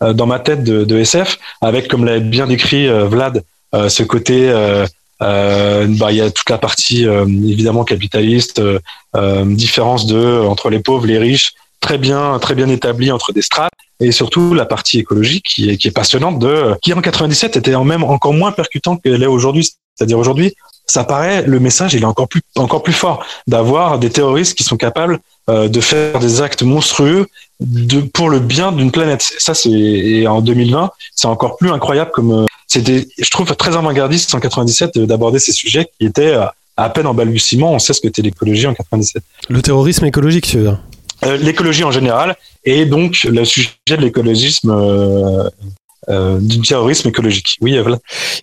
dans 0.00 0.26
ma 0.26 0.38
tête 0.38 0.64
de, 0.64 0.84
de 0.84 0.98
SF, 0.98 1.38
avec, 1.60 1.88
comme 1.88 2.04
l'a 2.04 2.20
bien 2.20 2.46
décrit 2.46 2.88
euh, 2.88 3.06
Vlad, 3.06 3.42
euh, 3.74 3.88
ce 3.88 4.02
côté, 4.02 4.48
euh, 4.48 4.86
euh, 5.22 5.86
bah, 5.88 6.12
il 6.12 6.18
y 6.18 6.20
a 6.20 6.30
toute 6.30 6.48
la 6.50 6.58
partie 6.58 7.06
euh, 7.06 7.24
évidemment 7.26 7.84
capitaliste, 7.84 8.60
euh, 8.60 8.78
euh, 9.16 9.44
différence 9.44 10.06
de 10.06 10.40
entre 10.46 10.70
les 10.70 10.78
pauvres, 10.78 11.06
les 11.06 11.18
riches, 11.18 11.54
très 11.80 11.98
bien, 11.98 12.38
très 12.38 12.54
bien 12.54 12.68
établie 12.68 13.10
entre 13.10 13.32
des 13.32 13.42
strates, 13.42 13.72
et 14.00 14.12
surtout 14.12 14.54
la 14.54 14.66
partie 14.66 14.98
écologique 14.98 15.44
qui 15.48 15.70
est, 15.70 15.76
qui 15.76 15.88
est 15.88 15.92
passionnante, 15.92 16.38
de 16.38 16.74
qui 16.82 16.92
en 16.92 17.00
97 17.00 17.56
était 17.56 17.74
en 17.74 17.84
même 17.84 18.04
encore 18.04 18.32
moins 18.32 18.52
percutante 18.52 19.02
qu'elle 19.02 19.22
est 19.22 19.26
aujourd'hui. 19.26 19.68
C'est-à-dire 19.96 20.18
aujourd'hui, 20.18 20.54
ça 20.86 21.04
paraît 21.04 21.42
le 21.42 21.60
message 21.60 21.94
il 21.94 22.02
est 22.02 22.06
encore 22.06 22.28
plus 22.28 22.40
encore 22.56 22.82
plus 22.82 22.94
fort 22.94 23.24
d'avoir 23.46 23.98
des 23.98 24.10
terroristes 24.10 24.56
qui 24.56 24.64
sont 24.64 24.78
capables 24.78 25.20
euh, 25.50 25.68
de 25.68 25.80
faire 25.80 26.18
des 26.18 26.40
actes 26.40 26.62
monstrueux 26.62 27.26
de 27.60 28.00
pour 28.00 28.30
le 28.30 28.38
bien 28.40 28.72
d'une 28.72 28.90
planète. 28.90 29.22
Ça 29.38 29.54
c'est 29.54 29.70
et 29.70 30.26
en 30.26 30.40
2020 30.40 30.90
c'est 31.14 31.26
encore 31.26 31.56
plus 31.56 31.70
incroyable 31.70 32.10
comme 32.12 32.32
euh, 32.32 32.46
c'était 32.66 33.08
je 33.18 33.30
trouve 33.30 33.54
très 33.56 33.76
avant-gardiste 33.76 34.34
en 34.34 34.40
97 34.40 34.96
euh, 34.96 35.06
d'aborder 35.06 35.38
ces 35.38 35.52
sujets 35.52 35.86
qui 35.98 36.06
étaient 36.06 36.34
euh, 36.34 36.44
à 36.76 36.90
peine 36.90 37.06
en 37.06 37.14
balbutiement. 37.14 37.72
On 37.72 37.78
sait 37.78 37.92
ce 37.92 38.00
que 38.00 38.06
était 38.08 38.22
l'écologie 38.22 38.66
en 38.66 38.74
97. 38.74 39.22
Le 39.48 39.62
terrorisme 39.62 40.04
écologique, 40.06 40.46
tu 40.46 40.58
veux 40.58 40.64
dire? 40.64 40.78
Euh, 41.26 41.36
l'écologie 41.36 41.82
en 41.82 41.90
général 41.90 42.36
et 42.64 42.86
donc 42.86 43.24
le 43.24 43.44
sujet 43.44 43.70
de 43.88 43.96
l'écologisme 43.96 44.70
euh, 44.70 45.48
euh, 46.08 46.38
du 46.40 46.60
terrorisme 46.60 47.08
écologique. 47.08 47.58
Oui, 47.60 47.76
Vlad. 47.76 47.98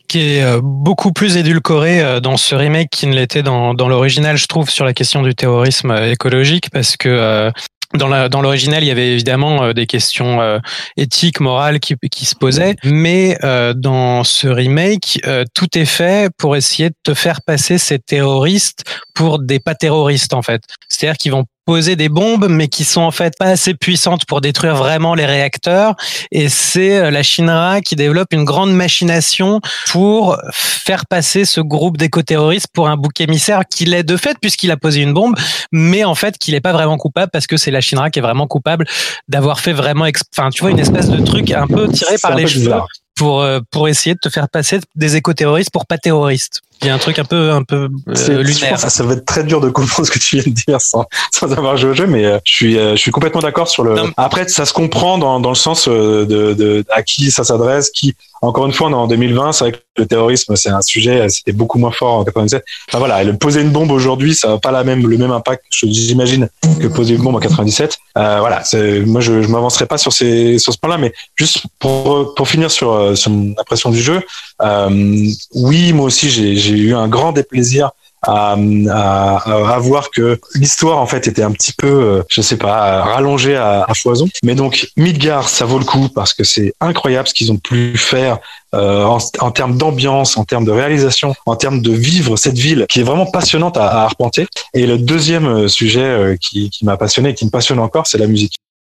qui 0.08 0.20
est 0.20 0.44
euh, 0.44 0.60
beaucoup 0.62 1.12
plus 1.12 1.38
édulcoré 1.38 2.02
euh, 2.02 2.20
dans 2.20 2.38
ce 2.38 2.54
remake 2.54 2.90
qu'il 2.92 3.10
ne 3.10 3.16
l'était 3.16 3.42
dans, 3.44 3.74
dans 3.74 3.88
l'original, 3.88 4.38
je 4.38 4.46
trouve, 4.46 4.70
sur 4.70 4.86
la 4.86 4.94
question 4.94 5.24
du 5.24 5.34
terrorisme 5.34 5.90
euh, 5.90 6.12
écologique, 6.12 6.70
parce 6.70 6.96
que 6.98 7.10
euh, 7.10 7.52
dans 7.94 8.42
l'original, 8.42 8.84
il 8.84 8.88
y 8.88 8.92
avait 8.92 9.14
évidemment 9.14 9.64
euh, 9.64 9.74
des 9.74 9.86
questions 9.86 10.42
euh, 10.42 10.60
éthiques, 10.98 11.40
morales 11.40 11.80
qui, 11.80 11.96
qui 12.12 12.26
se 12.26 12.36
posaient, 12.36 12.76
mais 12.84 13.38
euh, 13.44 13.74
dans 13.74 14.24
ce 14.24 14.48
remake, 14.48 15.20
euh, 15.26 15.44
tout 15.54 15.78
est 15.78 15.86
fait 15.86 16.32
pour 16.38 16.56
essayer 16.56 16.90
de 16.90 16.96
te 17.04 17.14
faire 17.14 17.42
passer 17.42 17.78
ces 17.78 18.00
terroristes 18.00 18.84
pour 19.14 19.40
des 19.40 19.60
pas 19.60 19.76
terroristes 19.76 20.34
en 20.34 20.42
fait. 20.42 20.62
C'est-à-dire 20.90 21.18
qu'ils 21.18 21.32
vont 21.32 21.46
poser 21.66 21.96
des 21.96 22.10
bombes, 22.10 22.48
mais 22.50 22.68
qui 22.68 22.84
sont 22.84 23.02
en 23.02 23.12
fait 23.12 23.34
pas 23.38 23.48
assez 23.48 23.74
puissantes 23.74 24.26
pour 24.26 24.42
détruire 24.42 24.76
vraiment 24.76 25.16
les 25.16 25.26
réacteurs. 25.26 25.96
Et 26.32 26.50
c'est 26.50 26.98
euh, 26.98 27.12
la 27.12 27.24
Shinra 27.24 27.82
qui 27.82 27.96
développe 27.96 28.34
une 28.34 28.46
grande 28.46 28.74
machination 28.74 29.62
pour 29.88 30.38
faire 30.52 31.06
passer 31.06 31.46
ce 31.46 31.62
groupe 31.62 31.98
d'éco-terroristes 31.98 32.68
pour 32.74 32.88
un 32.88 32.98
bouc 32.98 33.20
émissaire 33.20 33.64
qu'il 33.70 33.94
est 33.94 34.04
de 34.04 34.18
fait 34.18 34.38
puisqu'il 34.40 34.72
a 34.72 34.78
posé 34.78 35.02
une 35.02 35.14
bombe, 35.14 35.36
mais 35.72 36.04
en 36.04 36.16
fait 36.16 36.38
qu'il 36.38 36.54
n'est 36.54 36.62
pas 36.62 36.74
vraiment 36.74 36.98
coupable 36.98 37.32
parce 37.32 37.48
que 37.48 37.58
c'est 37.58 37.72
la 37.72 37.82
Shinra 37.82 38.10
qui 38.10 38.20
est 38.20 38.22
vraiment 38.22 38.48
coupable 38.48 38.86
d'avoir 39.28 39.60
fait 39.60 39.74
vraiment, 39.74 40.06
enfin 40.38 40.50
tu 40.50 40.62
vois, 40.62 40.72
une 40.72 40.80
espèce 40.80 41.10
de 41.10 41.24
truc 41.24 41.52
un 41.52 41.68
peu 41.68 41.88
tiré 41.90 42.18
par 42.22 42.36
les 42.36 42.48
cheveux 42.48 42.74
pour 43.16 43.42
euh, 43.42 43.60
pour 43.72 43.88
essayer 43.88 44.14
de 44.14 44.20
te 44.20 44.30
faire 44.30 44.50
passer 44.50 44.80
des 44.96 45.16
éco-terroristes 45.16 45.72
pour 45.72 45.86
pas 45.86 45.98
terroristes. 45.98 46.62
Il 46.82 46.88
y 46.88 46.90
a 46.90 46.94
un 46.94 46.98
truc 46.98 47.18
un 47.20 47.24
peu 47.26 47.52
un 47.52 47.64
peu 47.64 47.90
C'est- 48.14 48.32
euh, 48.32 48.44
lunaire. 48.44 48.80
que 48.82 48.90
ça 48.90 49.04
va 49.04 49.14
être 49.14 49.26
très 49.26 49.44
dur 49.44 49.60
de 49.62 49.70
comprendre 49.70 50.06
ce 50.08 50.12
que 50.12 50.20
tu 50.20 50.36
viens 50.36 50.44
de 50.46 50.50
dire 50.68 50.80
sans, 50.82 51.06
sans 51.34 51.52
avoir 51.54 51.78
joué 51.78 51.92
au 51.92 51.94
jeu, 51.94 52.06
mais 52.06 52.26
euh, 52.26 52.38
je 52.44 52.54
suis, 52.54 52.78
euh, 52.78 52.92
je 52.92 52.98
suis 53.02 53.12
complètement 53.12 53.42
d'accord 53.42 53.68
sur 53.68 53.84
le. 53.84 53.96
Non, 53.96 54.12
Après, 54.18 54.48
ça 54.48 54.66
se 54.66 54.74
comprend 54.74 55.18
dans, 55.18 55.40
dans 55.40 55.50
le 55.50 55.56
sens 55.56 55.88
euh, 55.88 56.26
de, 56.26 56.54
de 56.54 56.86
à 56.92 57.02
qui 57.04 57.32
ça 57.32 57.44
s'adresse, 57.44 57.90
qui. 57.92 58.14
Encore 58.42 58.66
une 58.68 58.74
fois, 58.74 58.88
on 58.90 58.92
est 58.92 58.96
en 58.96 59.08
2020, 59.08 59.54
c'est 59.54 59.64
vrai 59.64 59.72
que 59.72 59.78
le 59.98 60.06
terrorisme, 60.06 60.56
c'est 60.56 60.70
un 60.70 60.82
sujet, 60.82 61.22
euh, 61.22 61.30
c'était 61.30 61.54
beaucoup 61.54 61.80
moins 61.80 61.92
fort 61.92 62.16
en 62.16 62.24
97. 62.26 62.64
Enfin 62.90 63.00
voilà, 63.00 63.22
et 63.24 63.26
le 63.26 63.36
poser 63.38 63.62
une 63.62 63.72
bombe 63.72 63.90
aujourd'hui, 63.92 64.36
ça 64.36 64.50
n'a 64.50 64.58
pas 64.60 64.72
la 64.72 64.84
même, 64.84 65.08
le 65.08 65.18
même 65.18 65.32
impact, 65.32 65.64
j'imagine, 65.72 66.50
que 66.80 66.86
poser 66.88 67.16
une 67.16 67.24
bombe 67.24 67.36
en 67.36 67.40
97. 67.40 67.98
Euh, 68.18 68.38
voilà, 68.42 68.64
c'est- 68.64 69.00
moi 69.00 69.22
je, 69.22 69.42
je 69.42 69.48
m'avancerai 69.48 69.88
pas 69.88 69.98
sur 69.98 70.14
ces, 70.14 70.60
sur 70.60 70.74
ce 70.74 70.78
point-là, 70.78 70.98
mais 70.98 71.14
juste 71.38 71.64
pour, 71.80 72.36
pour 72.36 72.48
finir 72.48 72.70
sur, 72.70 72.92
euh, 72.92 73.16
sur 73.16 73.32
mon 73.32 73.54
impression 73.58 73.90
du 73.90 74.02
jeu, 74.02 74.22
oui, 74.62 75.94
moi 75.94 76.06
aussi, 76.06 76.30
j'ai 76.30 76.78
eu 76.78 76.94
un 76.96 77.08
grand 77.08 77.32
déplaisir 77.32 77.92
à, 78.28 78.56
à, 78.90 79.74
à 79.76 79.80
voir 79.80 80.10
que 80.10 80.40
l'histoire 80.56 80.98
en 80.98 81.06
fait 81.06 81.28
était 81.28 81.44
un 81.44 81.52
petit 81.52 81.74
peu, 81.74 81.88
euh, 81.88 82.24
je 82.30 82.42
sais 82.42 82.58
pas, 82.58 83.04
rallongée 83.04 83.56
à, 83.56 83.84
à 83.88 83.94
foison. 83.94 84.28
Mais 84.44 84.56
donc 84.56 84.88
Midgard, 84.98 85.50
ça 85.50 85.66
vaut 85.66 85.80
le 85.80 85.86
coup 85.86 86.10
parce 86.10 86.34
que 86.34 86.44
c'est 86.44 86.74
incroyable 86.82 87.28
ce 87.28 87.34
qu'ils 87.34 87.52
ont 87.52 87.58
pu 87.58 87.98
faire 87.98 88.40
euh, 88.74 89.04
en, 89.04 89.20
en 89.40 89.52
termes 89.52 89.78
d'ambiance, 89.78 90.38
en 90.38 90.44
termes 90.44 90.66
de 90.66 90.72
réalisation, 90.72 91.36
en 91.46 91.56
termes 91.56 91.82
de 91.82 91.92
vivre 91.92 92.36
cette 92.36 92.58
ville 92.58 92.86
qui 92.90 93.00
est 93.00 93.04
vraiment 93.04 93.26
passionnante 93.26 93.78
à, 93.78 94.04
arpenter. 94.04 94.48
Et 94.74 94.88
le 94.88 94.98
deuxième 94.98 95.48
euh, 95.48 95.68
sujet 95.68 96.02
euh, 96.02 96.36
qui, 96.36 96.70
qui 96.70 96.84
m'a 96.86 96.98
passionné 96.98 97.30
et 97.30 97.34
qui 97.36 97.46
me 97.46 97.52
passionne 97.52 97.80
encore, 97.80 98.08
c'est 98.08 98.18
la 98.18 98.28
musique. 98.28 98.56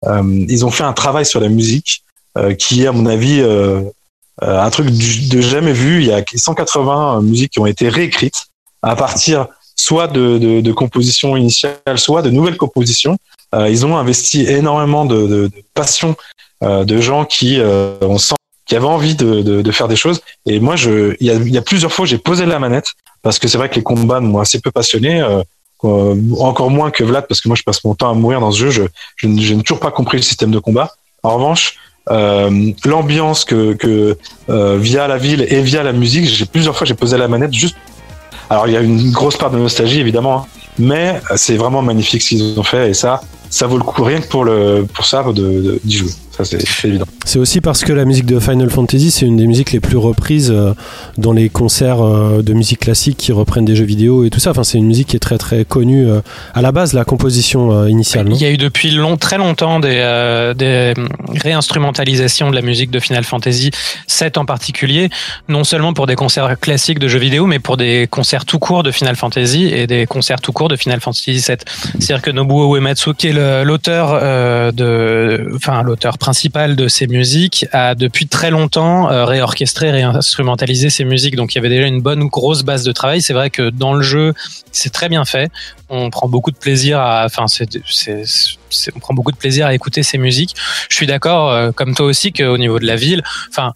Euh, 0.06 0.44
ils 0.48 0.64
ont 0.64 0.70
fait 0.70 0.84
un 0.84 0.92
travail 0.92 1.26
sur 1.26 1.40
la 1.40 1.48
musique 1.48 2.02
euh, 2.38 2.54
qui 2.54 2.86
à 2.86 2.92
mon 2.92 3.06
avis 3.06 3.42
euh, 4.42 4.46
euh, 4.46 4.62
un 4.62 4.70
truc 4.70 4.90
du- 4.90 5.28
de 5.28 5.40
jamais 5.40 5.72
vu. 5.72 6.00
Il 6.00 6.06
y 6.06 6.12
a 6.12 6.22
180 6.34 7.22
musiques 7.22 7.52
qui 7.52 7.60
ont 7.60 7.66
été 7.66 7.88
réécrites 7.88 8.46
à 8.82 8.96
partir 8.96 9.46
soit 9.76 10.08
de, 10.08 10.38
de, 10.38 10.60
de 10.60 10.72
compositions 10.72 11.36
initiales, 11.36 11.76
soit 11.96 12.22
de 12.22 12.30
nouvelles 12.30 12.56
compositions. 12.56 13.18
Euh, 13.54 13.68
ils 13.68 13.86
ont 13.86 13.96
investi 13.96 14.44
énormément 14.46 15.04
de, 15.04 15.26
de, 15.26 15.50
passion 15.74 16.16
euh, 16.62 16.84
de 16.84 17.00
gens 17.00 17.24
qui, 17.24 17.60
euh, 17.60 17.96
on 18.00 18.18
sent, 18.18 18.34
qui 18.66 18.74
avaient 18.74 18.86
envie 18.86 19.14
de, 19.14 19.70
faire 19.70 19.88
des 19.88 19.96
choses. 19.96 20.20
Et 20.46 20.58
moi, 20.60 20.76
je, 20.76 21.14
il 21.20 21.26
y 21.26 21.30
a, 21.30 21.34
y 21.34 21.58
a 21.58 21.62
plusieurs 21.62 21.92
fois, 21.92 22.06
j'ai 22.06 22.18
posé 22.18 22.46
la 22.46 22.58
manette 22.58 22.92
parce 23.22 23.38
que 23.38 23.48
c'est 23.48 23.58
vrai 23.58 23.68
que 23.68 23.76
les 23.76 23.82
combats 23.82 24.20
m'ont 24.20 24.40
assez 24.40 24.60
peu 24.60 24.70
passionné. 24.70 25.20
Euh, 25.20 25.42
euh, 25.84 26.16
encore 26.38 26.70
moins 26.70 26.90
que 26.90 27.04
Vlad 27.04 27.26
parce 27.28 27.42
que 27.42 27.48
moi 27.48 27.54
je 27.54 27.62
passe 27.62 27.84
mon 27.84 27.94
temps 27.94 28.08
à 28.08 28.14
mourir 28.14 28.40
dans 28.40 28.50
ce 28.50 28.58
jeu 28.58 28.70
je, 28.70 28.82
je, 29.16 29.28
je 29.28 29.52
n'ai 29.52 29.62
toujours 29.62 29.78
pas 29.78 29.90
compris 29.90 30.16
le 30.16 30.22
système 30.22 30.50
de 30.50 30.58
combat 30.58 30.94
en 31.22 31.34
revanche 31.34 31.76
euh, 32.10 32.70
l'ambiance 32.84 33.44
que, 33.44 33.72
que 33.74 34.16
euh, 34.48 34.76
via 34.78 35.08
la 35.08 35.18
ville 35.18 35.44
et 35.48 35.60
via 35.60 35.82
la 35.82 35.92
musique 35.92 36.24
j'ai 36.26 36.46
plusieurs 36.46 36.76
fois 36.76 36.86
j'ai 36.86 36.94
posé 36.94 37.16
la 37.18 37.26
manette 37.28 37.52
juste 37.52 37.76
alors 38.48 38.68
il 38.68 38.74
y 38.74 38.76
a 38.76 38.80
une 38.80 39.10
grosse 39.10 39.36
part 39.36 39.50
de 39.50 39.58
nostalgie 39.58 39.98
évidemment, 40.00 40.36
hein, 40.38 40.46
mais 40.78 41.20
c'est 41.34 41.56
vraiment 41.56 41.82
magnifique 41.82 42.22
ce 42.22 42.28
qu'ils 42.28 42.58
ont 42.60 42.62
fait 42.62 42.90
et 42.90 42.94
ça, 42.94 43.20
ça 43.50 43.66
vaut 43.66 43.76
le 43.78 43.82
coup 43.82 44.04
rien 44.04 44.20
que 44.20 44.28
pour 44.28 44.44
le 44.44 44.86
pour 44.94 45.04
ça 45.04 45.24
de 45.24 45.32
de- 45.32 45.80
d'y 45.82 45.96
jouer. 45.96 46.12
Ça 46.36 46.44
c'est 46.44 46.66
c'est 46.66 46.88
évident. 46.88 47.06
C'est 47.24 47.38
aussi 47.38 47.60
parce 47.60 47.82
que 47.84 47.92
la 47.92 48.04
musique 48.04 48.26
de 48.26 48.38
Final 48.38 48.70
Fantasy, 48.70 49.10
c'est 49.10 49.26
une 49.26 49.36
des 49.36 49.46
musiques 49.46 49.72
les 49.72 49.80
plus 49.80 49.96
reprises 49.96 50.50
euh, 50.50 50.74
dans 51.16 51.32
les 51.32 51.48
concerts 51.48 52.02
euh, 52.02 52.42
de 52.42 52.52
musique 52.52 52.80
classique 52.80 53.16
qui 53.16 53.32
reprennent 53.32 53.64
des 53.64 53.76
jeux 53.76 53.84
vidéo 53.84 54.24
et 54.24 54.30
tout 54.30 54.40
ça. 54.40 54.50
Enfin, 54.50 54.64
c'est 54.64 54.78
une 54.78 54.86
musique 54.86 55.08
qui 55.08 55.16
est 55.16 55.20
très 55.20 55.38
très 55.38 55.64
connue 55.64 56.06
euh, 56.08 56.20
à 56.54 56.62
la 56.62 56.72
base, 56.72 56.92
la 56.92 57.04
composition 57.04 57.86
initiale. 57.86 58.26
Il 58.30 58.36
y 58.36 58.44
a 58.44 58.50
eu 58.50 58.56
depuis 58.56 58.90
long, 58.90 59.16
très 59.16 59.38
longtemps 59.38 59.80
des, 59.80 59.96
euh, 60.00 60.54
des 60.54 60.94
réinstrumentalisations 61.42 62.50
de 62.50 62.54
la 62.54 62.62
musique 62.62 62.90
de 62.90 63.00
Final 63.00 63.24
Fantasy 63.24 63.70
7 64.06 64.38
en 64.38 64.44
particulier, 64.44 65.08
non 65.48 65.64
seulement 65.64 65.92
pour 65.92 66.06
des 66.06 66.16
concerts 66.16 66.58
classiques 66.60 66.98
de 66.98 67.08
jeux 67.08 67.18
vidéo, 67.18 67.46
mais 67.46 67.58
pour 67.58 67.76
des 67.76 68.06
concerts 68.10 68.44
tout 68.44 68.58
court 68.58 68.82
de 68.82 68.90
Final 68.90 69.16
Fantasy 69.16 69.66
et 69.66 69.86
des 69.86 70.06
concerts 70.06 70.40
tout 70.40 70.52
court 70.52 70.68
de 70.68 70.76
Final 70.76 71.00
Fantasy 71.00 71.40
7. 71.40 71.64
C'est-à-dire 71.98 72.22
que 72.22 72.30
Nobuo 72.30 72.76
Uematsu, 72.76 73.14
qui 73.14 73.28
est 73.28 73.64
l'auteur 73.64 74.10
euh, 74.12 74.72
de, 74.72 75.50
enfin 75.54 75.82
l'auteur 75.82 76.18
principal 76.30 76.74
de 76.74 76.88
ces 76.88 77.06
musiques, 77.06 77.66
a 77.72 77.94
depuis 77.94 78.26
très 78.26 78.50
longtemps 78.50 79.08
euh, 79.08 79.24
réorchestré, 79.24 79.92
réinstrumentalisé 79.92 80.90
ces 80.90 81.04
musiques. 81.04 81.36
Donc 81.36 81.54
il 81.54 81.58
y 81.58 81.60
avait 81.60 81.68
déjà 81.68 81.86
une 81.86 82.00
bonne 82.02 82.24
grosse 82.26 82.62
base 82.64 82.82
de 82.82 82.90
travail. 82.90 83.22
C'est 83.22 83.32
vrai 83.32 83.48
que 83.48 83.70
dans 83.70 83.94
le 83.94 84.02
jeu, 84.02 84.34
c'est 84.72 84.92
très 84.92 85.08
bien 85.08 85.24
fait 85.24 85.48
on 85.88 86.10
prend 86.10 86.26
beaucoup 86.28 86.50
de 86.50 86.56
plaisir 86.56 86.98
à 86.98 87.24
enfin 87.26 87.46
c'est 87.46 87.68
c'est 87.88 88.22
c'est- 88.70 88.92
on 88.96 88.98
prend 88.98 89.14
beaucoup 89.14 89.30
de 89.30 89.36
plaisir 89.36 89.66
à 89.66 89.72
écouter 89.72 90.02
ces 90.02 90.18
musiques 90.18 90.54
je 90.90 90.96
suis 90.96 91.06
d'accord 91.06 91.44
euh, 91.52 91.70
comme 91.78 91.94
toi 91.94 92.06
aussi 92.06 92.32
qu'au 92.32 92.58
niveau 92.58 92.78
de 92.80 92.86
la 92.86 92.96
ville 92.96 93.22
enfin 93.50 93.68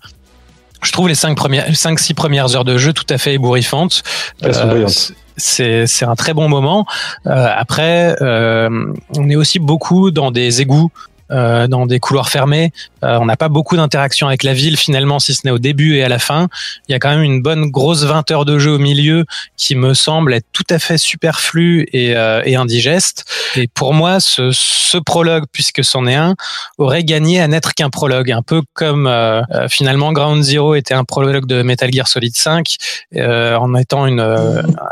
je 0.82 0.90
trouve 0.90 1.06
les 1.08 1.14
cinq 1.14 1.36
premières 1.36 1.66
cinq 1.76 2.00
six 2.00 2.14
premières 2.14 2.56
heures 2.56 2.64
de 2.64 2.76
jeu 2.78 2.92
tout 2.92 3.06
à 3.10 3.18
fait 3.18 3.34
ébouriffantes 3.34 4.02
Elles 4.42 4.54
sont 4.54 4.68
Euh, 4.68 4.88
c'est- 4.88 5.14
c'est 5.36 5.86
c'est 5.86 6.04
un 6.04 6.16
très 6.22 6.34
bon 6.34 6.48
moment. 6.50 6.84
Euh, 7.26 7.46
après, 7.64 8.14
euh, 8.20 8.68
on 9.16 9.26
est 9.30 9.36
aussi 9.36 9.58
beaucoup 9.58 10.10
dans 10.10 10.30
des 10.32 10.60
égouts. 10.60 10.90
Euh, 11.30 11.66
dans 11.66 11.86
des 11.86 12.00
couloirs 12.00 12.28
fermés, 12.28 12.72
Euh, 13.02 13.18
on 13.18 13.24
n'a 13.24 13.36
pas 13.36 13.48
beaucoup 13.48 13.76
d'interaction 13.76 14.26
avec 14.26 14.42
la 14.42 14.52
ville 14.52 14.76
finalement, 14.76 15.18
si 15.18 15.32
ce 15.34 15.40
n'est 15.44 15.50
au 15.50 15.58
début 15.58 15.96
et 15.96 16.04
à 16.04 16.08
la 16.08 16.18
fin. 16.18 16.48
Il 16.86 16.92
y 16.92 16.94
a 16.94 16.98
quand 16.98 17.08
même 17.08 17.22
une 17.22 17.40
bonne 17.40 17.70
grosse 17.70 18.04
20 18.04 18.30
heures 18.30 18.44
de 18.44 18.58
jeu 18.58 18.72
au 18.72 18.78
milieu 18.78 19.24
qui 19.56 19.74
me 19.74 19.94
semble 19.94 20.34
être 20.34 20.46
tout 20.52 20.66
à 20.68 20.78
fait 20.78 20.98
superflu 20.98 21.86
et, 21.92 22.14
euh, 22.16 22.42
et 22.44 22.56
indigeste. 22.56 23.24
Et 23.56 23.68
pour 23.68 23.94
moi, 23.94 24.20
ce, 24.20 24.50
ce 24.90 24.98
prologue, 24.98 25.44
puisque 25.52 25.84
c'en 25.84 26.06
est 26.06 26.14
un, 26.14 26.34
aurait 26.78 27.04
gagné 27.04 27.40
à 27.40 27.48
n'être 27.48 27.74
qu'un 27.74 27.90
prologue, 27.90 28.30
un 28.32 28.42
peu 28.42 28.62
comme 28.74 29.06
euh, 29.06 29.42
euh, 29.52 29.68
finalement 29.68 30.12
Ground 30.12 30.42
Zero 30.42 30.74
était 30.74 30.94
un 30.94 31.04
prologue 31.04 31.46
de 31.46 31.62
Metal 31.62 31.90
Gear 31.92 32.08
Solid 32.08 32.36
5, 32.36 32.76
euh, 33.16 33.56
en 33.56 33.74
étant 33.76 34.06
une, 34.06 34.20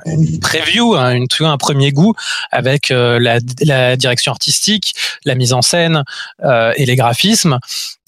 une 0.06 0.40
preview, 0.40 0.94
hein, 0.94 1.12
une, 1.12 1.26
un 1.40 1.56
premier 1.58 1.92
goût 1.92 2.14
avec 2.50 2.88
la, 2.90 3.38
la 3.62 3.96
direction 3.96 4.32
artistique, 4.32 4.94
la 5.24 5.34
mise 5.34 5.52
en 5.52 5.62
scène 5.62 6.04
euh, 6.44 6.72
et 6.76 6.86
les 6.86 6.96
graphismes, 6.96 7.58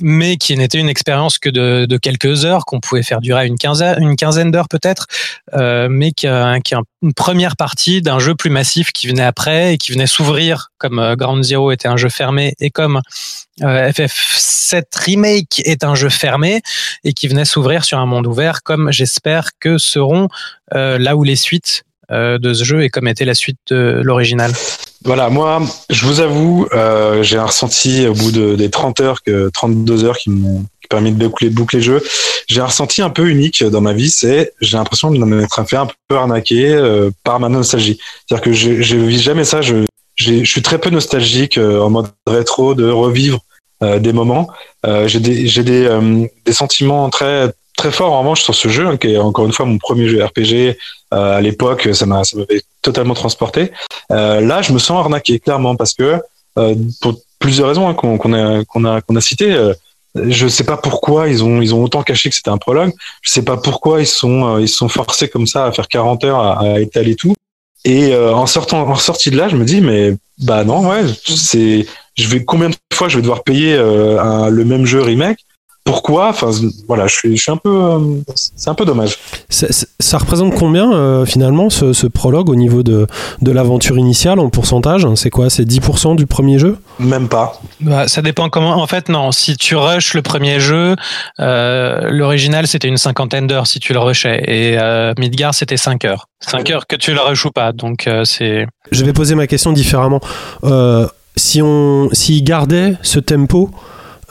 mais 0.00 0.36
qui 0.36 0.56
n'était 0.56 0.78
une 0.78 0.88
expérience 0.88 1.38
que 1.38 1.48
de, 1.48 1.86
de 1.88 1.96
quelques 1.96 2.44
heures, 2.44 2.64
qu'on 2.64 2.80
pouvait 2.80 3.02
faire 3.02 3.20
durer 3.20 3.46
une 3.46 3.58
quinzaine, 3.58 4.02
une 4.02 4.16
quinzaine 4.16 4.50
d'heures 4.50 4.68
peut-être, 4.68 5.06
euh, 5.54 5.88
mais 5.90 6.12
qui 6.12 6.26
a, 6.26 6.60
qui 6.60 6.74
a 6.74 6.80
une 7.02 7.14
première 7.14 7.56
partie 7.56 8.02
d'un 8.02 8.18
jeu 8.18 8.34
plus 8.34 8.50
massif 8.50 8.92
qui 8.92 9.08
venait 9.08 9.22
après 9.22 9.74
et 9.74 9.78
qui 9.78 9.92
venait 9.92 10.06
s'ouvrir, 10.06 10.70
comme 10.78 10.98
euh, 10.98 11.16
Ground 11.16 11.42
Zero 11.42 11.70
était 11.70 11.88
un 11.88 11.96
jeu 11.96 12.08
fermé 12.08 12.54
et 12.60 12.70
comme 12.70 13.00
euh, 13.62 13.90
FF7 13.90 14.84
Remake 15.04 15.60
est 15.64 15.84
un 15.84 15.94
jeu 15.94 16.08
fermé 16.08 16.62
et 17.04 17.12
qui 17.12 17.28
venait 17.28 17.44
s'ouvrir 17.44 17.84
sur 17.84 17.98
un 17.98 18.06
monde 18.06 18.26
ouvert, 18.26 18.62
comme 18.62 18.90
j'espère 18.90 19.50
que 19.58 19.78
seront 19.78 20.28
euh, 20.74 20.98
là 20.98 21.16
où 21.16 21.24
les 21.24 21.36
suites 21.36 21.82
euh, 22.10 22.38
de 22.38 22.54
ce 22.54 22.64
jeu 22.64 22.82
et 22.82 22.88
comme 22.88 23.08
était 23.08 23.24
la 23.24 23.34
suite 23.34 23.58
de 23.68 24.00
l'original. 24.02 24.52
Voilà, 25.04 25.30
moi, 25.30 25.62
je 25.88 26.04
vous 26.04 26.20
avoue, 26.20 26.66
euh, 26.72 27.22
j'ai 27.22 27.38
un 27.38 27.46
ressenti 27.46 28.06
au 28.06 28.12
bout 28.12 28.32
de, 28.32 28.54
des 28.54 28.68
30 28.68 29.00
heures, 29.00 29.22
que 29.22 29.48
32 29.48 30.04
heures 30.04 30.18
qui 30.18 30.28
m'ont 30.30 30.66
permis 30.90 31.12
de 31.12 31.26
boucler, 31.26 31.48
boucler 31.48 31.78
le 31.78 31.84
jeu. 31.84 32.02
J'ai 32.48 32.60
un 32.60 32.66
ressenti 32.66 33.00
un 33.00 33.08
peu 33.08 33.28
unique 33.28 33.64
dans 33.64 33.80
ma 33.80 33.94
vie, 33.94 34.10
c'est 34.10 34.52
j'ai 34.60 34.76
l'impression 34.76 35.10
de 35.10 35.18
m'être 35.24 35.64
fait 35.66 35.76
un 35.76 35.88
peu 36.08 36.16
arnaquer 36.16 36.74
euh, 36.74 37.10
par 37.24 37.40
ma 37.40 37.48
nostalgie. 37.48 37.98
C'est-à-dire 38.26 38.44
que 38.44 38.52
je, 38.52 38.82
je 38.82 38.96
vis 38.96 39.20
jamais 39.20 39.44
ça. 39.44 39.62
Je, 39.62 39.86
je 40.16 40.44
suis 40.44 40.62
très 40.62 40.78
peu 40.78 40.90
nostalgique 40.90 41.56
euh, 41.56 41.80
en 41.80 41.88
mode 41.88 42.08
rétro 42.26 42.74
de 42.74 42.90
revivre 42.90 43.38
euh, 43.82 43.98
des 43.98 44.12
moments. 44.12 44.50
Euh, 44.84 45.08
j'ai 45.08 45.20
des, 45.20 45.44
des, 45.62 45.86
euh, 45.86 46.26
des 46.44 46.52
sentiments 46.52 47.08
très 47.08 47.50
très 47.76 47.90
forts 47.90 48.12
en 48.12 48.20
revanche 48.20 48.42
sur 48.42 48.54
ce 48.54 48.68
jeu, 48.68 48.86
hein, 48.86 48.96
qui 48.98 49.14
est 49.14 49.16
encore 49.16 49.46
une 49.46 49.52
fois 49.52 49.64
mon 49.64 49.78
premier 49.78 50.06
jeu 50.06 50.22
RPG. 50.22 50.76
Euh, 51.14 51.38
à 51.38 51.40
l'époque, 51.40 51.88
ça 51.94 52.04
m'avait 52.04 52.62
totalement 52.82 53.14
transporté. 53.14 53.72
Euh, 54.12 54.40
là, 54.40 54.62
je 54.62 54.72
me 54.72 54.78
sens 54.78 54.98
arnaqué 54.98 55.38
clairement 55.38 55.76
parce 55.76 55.94
que 55.94 56.20
euh, 56.58 56.74
pour 57.00 57.14
plusieurs 57.38 57.68
raisons 57.68 57.88
hein, 57.88 57.94
qu'on 57.94 58.18
qu'on 58.18 58.32
a 58.32 58.64
qu'on 58.64 58.84
a 58.84 59.00
qu'on 59.00 59.16
a 59.16 59.20
citées. 59.20 59.52
euh, 59.52 59.72
je 60.16 60.48
sais 60.48 60.64
pas 60.64 60.76
pourquoi 60.76 61.28
ils 61.28 61.44
ont 61.44 61.62
ils 61.62 61.72
ont 61.72 61.84
autant 61.84 62.02
caché 62.02 62.28
que 62.30 62.34
c'était 62.34 62.50
un 62.50 62.58
prologue. 62.58 62.90
Je 63.22 63.30
sais 63.30 63.42
pas 63.44 63.56
pourquoi 63.56 64.00
ils 64.00 64.06
sont 64.06 64.56
euh, 64.56 64.60
ils 64.60 64.68
sont 64.68 64.88
forcés 64.88 65.28
comme 65.28 65.46
ça 65.46 65.66
à 65.66 65.72
faire 65.72 65.86
40 65.86 66.24
heures 66.24 66.40
à, 66.40 66.60
à 66.62 66.80
étaler 66.80 67.14
tout. 67.14 67.34
Et 67.84 68.12
euh, 68.12 68.34
en 68.34 68.46
sortant 68.46 68.82
en 68.88 68.96
sortie 68.96 69.30
de 69.30 69.36
là, 69.36 69.48
je 69.48 69.56
me 69.56 69.64
dis 69.64 69.80
mais 69.80 70.16
bah 70.38 70.64
non 70.64 70.88
ouais 70.88 71.02
c'est 71.24 71.86
je 72.18 72.26
vais 72.28 72.44
combien 72.44 72.70
de 72.70 72.74
fois 72.92 73.08
je 73.08 73.16
vais 73.16 73.22
devoir 73.22 73.44
payer 73.44 73.74
euh, 73.74 74.20
un- 74.20 74.48
le 74.50 74.64
même 74.64 74.84
jeu 74.84 75.00
remake? 75.00 75.38
Pourquoi 75.90 76.28
Enfin 76.28 76.50
voilà, 76.86 77.06
je 77.08 77.14
suis 77.14 77.36
je 77.36 77.42
suis 77.42 77.50
un 77.52 77.56
peu 77.56 77.68
euh, 77.82 77.98
c'est 78.56 78.70
un 78.70 78.74
peu 78.74 78.84
dommage. 78.84 79.16
Ça, 79.48 79.66
ça- 79.72 79.86
ça 79.98 80.18
représente 80.18 80.54
combien 80.54 80.92
euh, 80.92 81.24
finalement 81.26 81.68
ce, 81.70 81.92
ce 81.92 82.06
prologue 82.06 82.48
au 82.48 82.54
niveau 82.54 82.82
de, 82.82 83.06
de 83.42 83.50
l'aventure 83.52 83.98
initiale 83.98 84.38
en 84.38 84.48
pourcentage? 84.50 85.06
C'est 85.16 85.30
quoi? 85.30 85.50
C'est 85.50 85.64
10% 85.64 86.14
du 86.16 86.26
premier 86.26 86.58
jeu? 86.58 86.78
Même 86.98 87.28
pas. 87.28 87.60
Bah, 87.80 88.06
ça 88.08 88.22
dépend 88.22 88.48
comment. 88.48 88.80
En 88.80 88.86
fait, 88.86 89.08
non. 89.08 89.32
Si 89.32 89.56
tu 89.56 89.74
rushes 89.76 90.14
le 90.14 90.22
premier 90.22 90.60
jeu, 90.60 90.94
euh, 91.40 92.08
l'original 92.10 92.66
c'était 92.66 92.88
une 92.88 92.96
cinquantaine 92.96 93.46
d'heures 93.46 93.66
si 93.66 93.80
tu 93.80 93.92
le 93.92 93.98
rushais, 93.98 94.42
et 94.46 94.78
euh, 94.78 95.12
Midgar 95.18 95.54
c'était 95.54 95.76
5 95.76 96.04
heures. 96.04 96.26
5 96.40 96.70
heures 96.70 96.86
que 96.86 96.96
tu 96.96 97.12
le 97.14 97.20
rushes 97.20 97.44
ou 97.46 97.50
pas. 97.50 97.72
Donc 97.72 98.06
euh, 98.06 98.24
c'est. 98.24 98.66
Je 98.92 99.04
vais 99.04 99.12
poser 99.12 99.34
ma 99.34 99.46
question 99.46 99.72
différemment. 99.72 100.20
Euh, 100.64 101.06
si 101.36 101.62
on 101.62 102.08
s'il 102.12 102.42
gardait 102.44 102.94
ce 103.02 103.18
tempo 103.20 103.70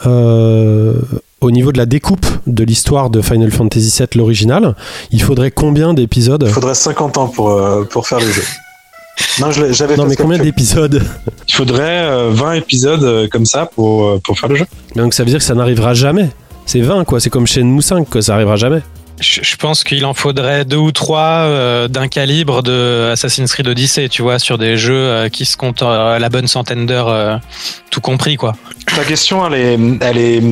euh, 0.06 0.94
au 1.40 1.50
niveau 1.50 1.72
de 1.72 1.78
la 1.78 1.86
découpe 1.86 2.26
de 2.46 2.64
l'histoire 2.64 3.10
de 3.10 3.20
Final 3.22 3.50
Fantasy 3.50 3.94
VII 3.98 4.08
l'original, 4.16 4.74
il 5.10 5.22
faudrait 5.22 5.50
combien 5.50 5.94
d'épisodes 5.94 6.44
Il 6.46 6.52
faudrait 6.52 6.74
50 6.74 7.18
ans 7.18 7.28
pour 7.28 7.50
euh, 7.50 7.84
pour 7.84 8.06
faire 8.06 8.20
le 8.20 8.30
jeu. 8.30 8.42
Non, 9.40 9.50
j'avais 9.50 9.96
Non 9.96 10.06
mais 10.06 10.16
combien 10.16 10.38
d'épisodes 10.38 11.02
Il 11.48 11.54
faudrait 11.54 12.04
euh, 12.08 12.30
20 12.32 12.52
épisodes 12.54 13.04
euh, 13.04 13.28
comme 13.30 13.46
ça 13.46 13.66
pour, 13.66 14.06
euh, 14.06 14.20
pour 14.22 14.38
faire 14.38 14.48
le 14.48 14.56
jeu. 14.56 14.66
Donc 14.96 15.14
ça 15.14 15.24
veut 15.24 15.30
dire 15.30 15.38
que 15.38 15.44
ça 15.44 15.54
n'arrivera 15.54 15.94
jamais. 15.94 16.30
C'est 16.66 16.80
20 16.80 17.04
quoi, 17.04 17.20
c'est 17.20 17.30
comme 17.30 17.46
Shenmue 17.46 17.82
5 17.82 18.08
quoi, 18.08 18.22
ça 18.22 18.34
arrivera 18.34 18.56
jamais. 18.56 18.82
Je, 19.20 19.56
pense 19.56 19.84
qu'il 19.84 20.06
en 20.06 20.14
faudrait 20.14 20.64
deux 20.64 20.78
ou 20.78 20.92
trois 20.92 21.44
euh, 21.44 21.88
d'un 21.88 22.08
calibre 22.08 22.62
de 22.62 23.10
Assassin's 23.12 23.52
Creed 23.52 23.68
Odyssey, 23.68 24.08
tu 24.08 24.22
vois, 24.22 24.38
sur 24.38 24.56
des 24.56 24.78
jeux 24.78 24.94
euh, 24.94 25.28
qui 25.28 25.44
se 25.44 25.58
comptent 25.58 25.82
euh, 25.82 26.16
à 26.16 26.18
la 26.18 26.30
bonne 26.30 26.48
centaine 26.48 26.86
d'heures, 26.86 27.40
tout 27.90 28.00
compris, 28.00 28.36
quoi. 28.36 28.54
Ta 28.96 29.04
question, 29.04 29.46
elle 29.46 29.54
est, 29.54 29.78
elle 30.00 30.18
est, 30.18 30.42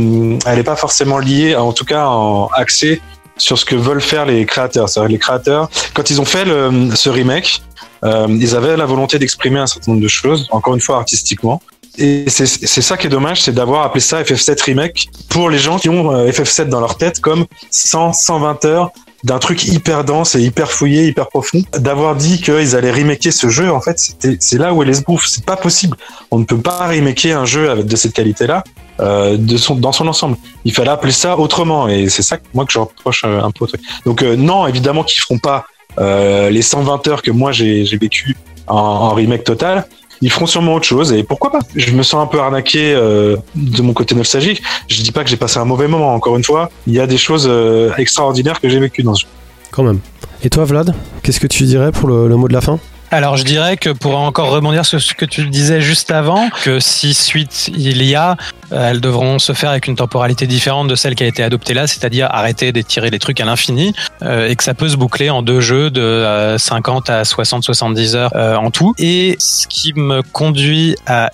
elle 0.46 0.58
est 0.58 0.64
pas 0.64 0.76
forcément 0.76 1.18
liée, 1.18 1.56
en 1.56 1.72
tout 1.72 1.86
cas, 1.86 2.06
en 2.06 2.48
axée 2.48 3.00
sur 3.38 3.58
ce 3.58 3.64
que 3.64 3.74
veulent 3.74 4.02
faire 4.02 4.26
les 4.26 4.44
créateurs. 4.44 4.88
C'est-à-dire 4.88 5.12
les 5.12 5.18
créateurs, 5.18 5.70
quand 5.94 6.10
ils 6.10 6.20
ont 6.20 6.26
fait 6.26 6.44
ce 6.44 7.08
remake, 7.08 7.62
ils 8.04 8.54
avaient 8.54 8.76
la 8.76 8.86
volonté 8.86 9.18
d'exprimer 9.18 9.60
un 9.60 9.66
certain 9.66 9.92
nombre 9.92 10.02
de 10.02 10.08
choses, 10.08 10.46
encore 10.50 10.74
une 10.74 10.80
fois 10.80 10.98
artistiquement. 10.98 11.62
Et 11.98 12.24
c'est 12.28 12.46
ça 12.46 12.96
qui 12.96 13.08
est 13.08 13.10
dommage, 13.10 13.42
c'est 13.42 13.52
d'avoir 13.52 13.82
appelé 13.82 14.00
ça 14.00 14.22
FF7 14.22 14.62
Remake 14.62 15.08
pour 15.28 15.50
les 15.50 15.58
gens 15.58 15.78
qui 15.78 15.88
ont 15.88 16.14
euh, 16.14 16.30
FF7 16.30 16.68
dans 16.68 16.80
leur 16.80 16.96
tête 16.96 17.20
comme 17.20 17.44
100, 17.70 18.12
120 18.12 18.64
heures 18.66 18.92
d'un 19.24 19.38
truc 19.38 19.64
hyper 19.64 20.04
dense 20.04 20.36
et 20.36 20.40
hyper 20.40 20.70
fouillé, 20.70 21.08
hyper 21.08 21.28
profond. 21.28 21.62
D'avoir 21.76 22.14
dit 22.14 22.40
qu'ils 22.40 22.76
allaient 22.76 22.92
remaker 22.92 23.32
ce 23.32 23.48
jeu, 23.48 23.70
en 23.70 23.80
fait, 23.80 23.98
c'est 24.38 24.58
là 24.58 24.72
où 24.72 24.82
elle 24.82 24.94
se 24.94 25.02
bouffe. 25.02 25.26
C'est 25.26 25.44
pas 25.44 25.56
possible. 25.56 25.96
On 26.30 26.38
ne 26.38 26.44
peut 26.44 26.60
pas 26.60 26.86
remaker 26.86 27.40
un 27.40 27.44
jeu 27.44 27.82
de 27.82 27.96
cette 27.96 28.12
qualité-là 28.12 28.62
euh, 29.00 29.36
de 29.36 29.56
son, 29.56 29.74
dans 29.74 29.92
son 29.92 30.06
ensemble. 30.06 30.36
Il 30.64 30.72
fallait 30.72 30.90
appeler 30.90 31.12
ça 31.12 31.38
autrement. 31.38 31.88
Et 31.88 32.08
c'est 32.08 32.22
ça 32.22 32.36
que 32.36 32.44
moi 32.54 32.64
que 32.64 32.72
je 32.72 32.78
reproche 32.78 33.22
euh, 33.24 33.42
un 33.42 33.50
peu. 33.50 33.66
Donc 34.04 34.22
euh, 34.22 34.36
non, 34.36 34.66
évidemment 34.66 35.02
qu'ils 35.02 35.20
feront 35.20 35.38
pas 35.38 35.66
euh, 35.98 36.50
les 36.50 36.62
120 36.62 37.08
heures 37.08 37.22
que 37.22 37.30
moi 37.30 37.50
j'ai 37.50 37.84
vécu 37.96 38.36
en 38.66 39.14
remake 39.14 39.44
total. 39.44 39.86
Ils 40.20 40.30
feront 40.32 40.46
sûrement 40.46 40.74
autre 40.74 40.86
chose 40.86 41.12
et 41.12 41.22
pourquoi 41.22 41.52
pas. 41.52 41.60
Je 41.76 41.92
me 41.92 42.02
sens 42.02 42.22
un 42.22 42.26
peu 42.26 42.40
arnaqué 42.40 42.92
euh, 42.94 43.36
de 43.54 43.82
mon 43.82 43.92
côté 43.92 44.14
nostalgique. 44.14 44.62
Je 44.88 45.02
dis 45.02 45.12
pas 45.12 45.22
que 45.24 45.30
j'ai 45.30 45.36
passé 45.36 45.58
un 45.58 45.64
mauvais 45.64 45.88
moment. 45.88 46.14
Encore 46.14 46.36
une 46.36 46.44
fois, 46.44 46.70
il 46.86 46.94
y 46.94 47.00
a 47.00 47.06
des 47.06 47.18
choses 47.18 47.46
euh, 47.48 47.94
extraordinaires 47.98 48.60
que 48.60 48.68
j'ai 48.68 48.80
vécues 48.80 49.02
dans 49.02 49.14
ce 49.14 49.22
jeu. 49.22 49.28
Quand 49.70 49.82
même. 49.82 50.00
Et 50.42 50.50
toi 50.50 50.64
Vlad, 50.64 50.94
qu'est-ce 51.22 51.40
que 51.40 51.46
tu 51.46 51.64
dirais 51.64 51.92
pour 51.92 52.08
le, 52.08 52.28
le 52.28 52.36
mot 52.36 52.48
de 52.48 52.52
la 52.52 52.60
fin? 52.60 52.78
Alors, 53.10 53.38
je 53.38 53.44
dirais 53.44 53.78
que 53.78 53.88
pour 53.88 54.18
encore 54.18 54.50
rebondir 54.50 54.84
sur 54.84 55.00
ce 55.00 55.14
que 55.14 55.24
tu 55.24 55.46
disais 55.46 55.80
juste 55.80 56.10
avant, 56.10 56.50
que 56.62 56.78
si 56.78 57.14
suite 57.14 57.70
il 57.74 58.02
y 58.02 58.14
a, 58.14 58.36
euh, 58.72 58.90
elles 58.90 59.00
devront 59.00 59.38
se 59.38 59.54
faire 59.54 59.70
avec 59.70 59.86
une 59.86 59.96
temporalité 59.96 60.46
différente 60.46 60.88
de 60.88 60.94
celle 60.94 61.14
qui 61.14 61.24
a 61.24 61.26
été 61.26 61.42
adoptée 61.42 61.72
là, 61.72 61.86
c'est-à-dire 61.86 62.28
arrêter 62.30 62.70
d'étirer 62.70 63.08
les 63.08 63.18
trucs 63.18 63.40
à 63.40 63.46
l'infini, 63.46 63.94
euh, 64.22 64.48
et 64.48 64.56
que 64.56 64.62
ça 64.62 64.74
peut 64.74 64.90
se 64.90 64.96
boucler 64.96 65.30
en 65.30 65.40
deux 65.40 65.60
jeux 65.60 65.90
de 65.90 66.02
euh, 66.02 66.58
50 66.58 67.08
à 67.08 67.22
60-70 67.22 68.14
heures 68.14 68.32
euh, 68.36 68.56
en 68.56 68.70
tout. 68.70 68.94
Et 68.98 69.36
ce 69.38 69.66
qui 69.66 69.94
me 69.94 70.20
conduit 70.22 70.94
à 71.06 71.30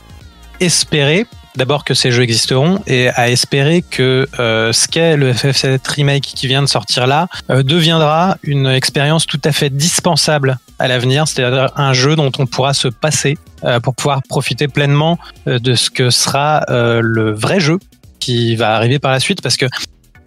espérer 0.60 1.26
d'abord 1.56 1.84
que 1.84 1.94
ces 1.94 2.10
jeux 2.10 2.22
existeront 2.22 2.80
et 2.86 3.08
à 3.10 3.30
espérer 3.30 3.82
que 3.82 4.28
euh, 4.38 4.72
ce 4.72 4.88
qu'est 4.88 5.16
le 5.16 5.32
FF7 5.32 5.78
Remake 5.88 6.24
qui 6.24 6.46
vient 6.46 6.62
de 6.62 6.66
sortir 6.66 7.06
là 7.06 7.28
euh, 7.50 7.62
deviendra 7.62 8.36
une 8.42 8.66
expérience 8.66 9.26
tout 9.26 9.40
à 9.44 9.52
fait 9.52 9.70
dispensable 9.70 10.58
à 10.78 10.88
l'avenir, 10.88 11.28
c'est-à-dire 11.28 11.70
un 11.76 11.92
jeu 11.92 12.16
dont 12.16 12.32
on 12.38 12.46
pourra 12.46 12.74
se 12.74 12.88
passer 12.88 13.38
euh, 13.64 13.80
pour 13.80 13.94
pouvoir 13.94 14.20
profiter 14.28 14.68
pleinement 14.68 15.18
euh, 15.46 15.58
de 15.58 15.74
ce 15.74 15.90
que 15.90 16.10
sera 16.10 16.64
euh, 16.70 17.00
le 17.02 17.32
vrai 17.32 17.60
jeu 17.60 17.78
qui 18.20 18.56
va 18.56 18.74
arriver 18.74 18.98
par 18.98 19.12
la 19.12 19.20
suite 19.20 19.40
parce 19.42 19.56
que 19.56 19.66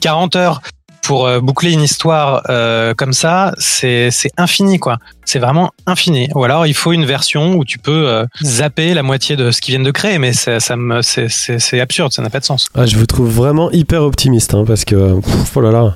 40 0.01 0.35
heures 0.35 0.61
pour 1.03 1.29
boucler 1.41 1.71
une 1.71 1.81
histoire 1.83 2.43
euh, 2.49 2.93
comme 2.93 3.13
ça, 3.13 3.53
c'est 3.59 4.11
c'est 4.11 4.29
infini 4.35 4.77
quoi. 4.77 4.97
C'est 5.23 5.39
vraiment 5.39 5.71
infini. 5.85 6.27
Ou 6.35 6.43
alors 6.43 6.67
il 6.67 6.73
faut 6.73 6.91
une 6.91 7.05
version 7.05 7.53
où 7.55 7.63
tu 7.63 7.79
peux 7.79 8.09
euh, 8.09 8.25
zapper 8.43 8.93
la 8.93 9.03
moitié 9.03 9.37
de 9.37 9.51
ce 9.51 9.61
qu'ils 9.61 9.71
viennent 9.71 9.85
de 9.85 9.91
créer, 9.91 10.17
mais 10.19 10.33
ça, 10.33 10.59
ça 10.59 10.75
me 10.75 11.01
c'est- 11.01 11.79
absurde, 11.79 12.11
ça 12.11 12.21
n'a 12.21 12.29
pas 12.29 12.41
de 12.41 12.45
sens. 12.45 12.67
ah, 12.75 12.85
Je 12.85 12.97
vous 12.97 13.05
trouve 13.05 13.29
vraiment 13.29 13.71
hyper 13.71 14.03
optimiste 14.03 14.53
hein, 14.53 14.65
parce 14.67 14.83
que 14.83 15.21
pff, 15.21 15.55
oh 15.55 15.61
là 15.61 15.71
là. 15.71 15.95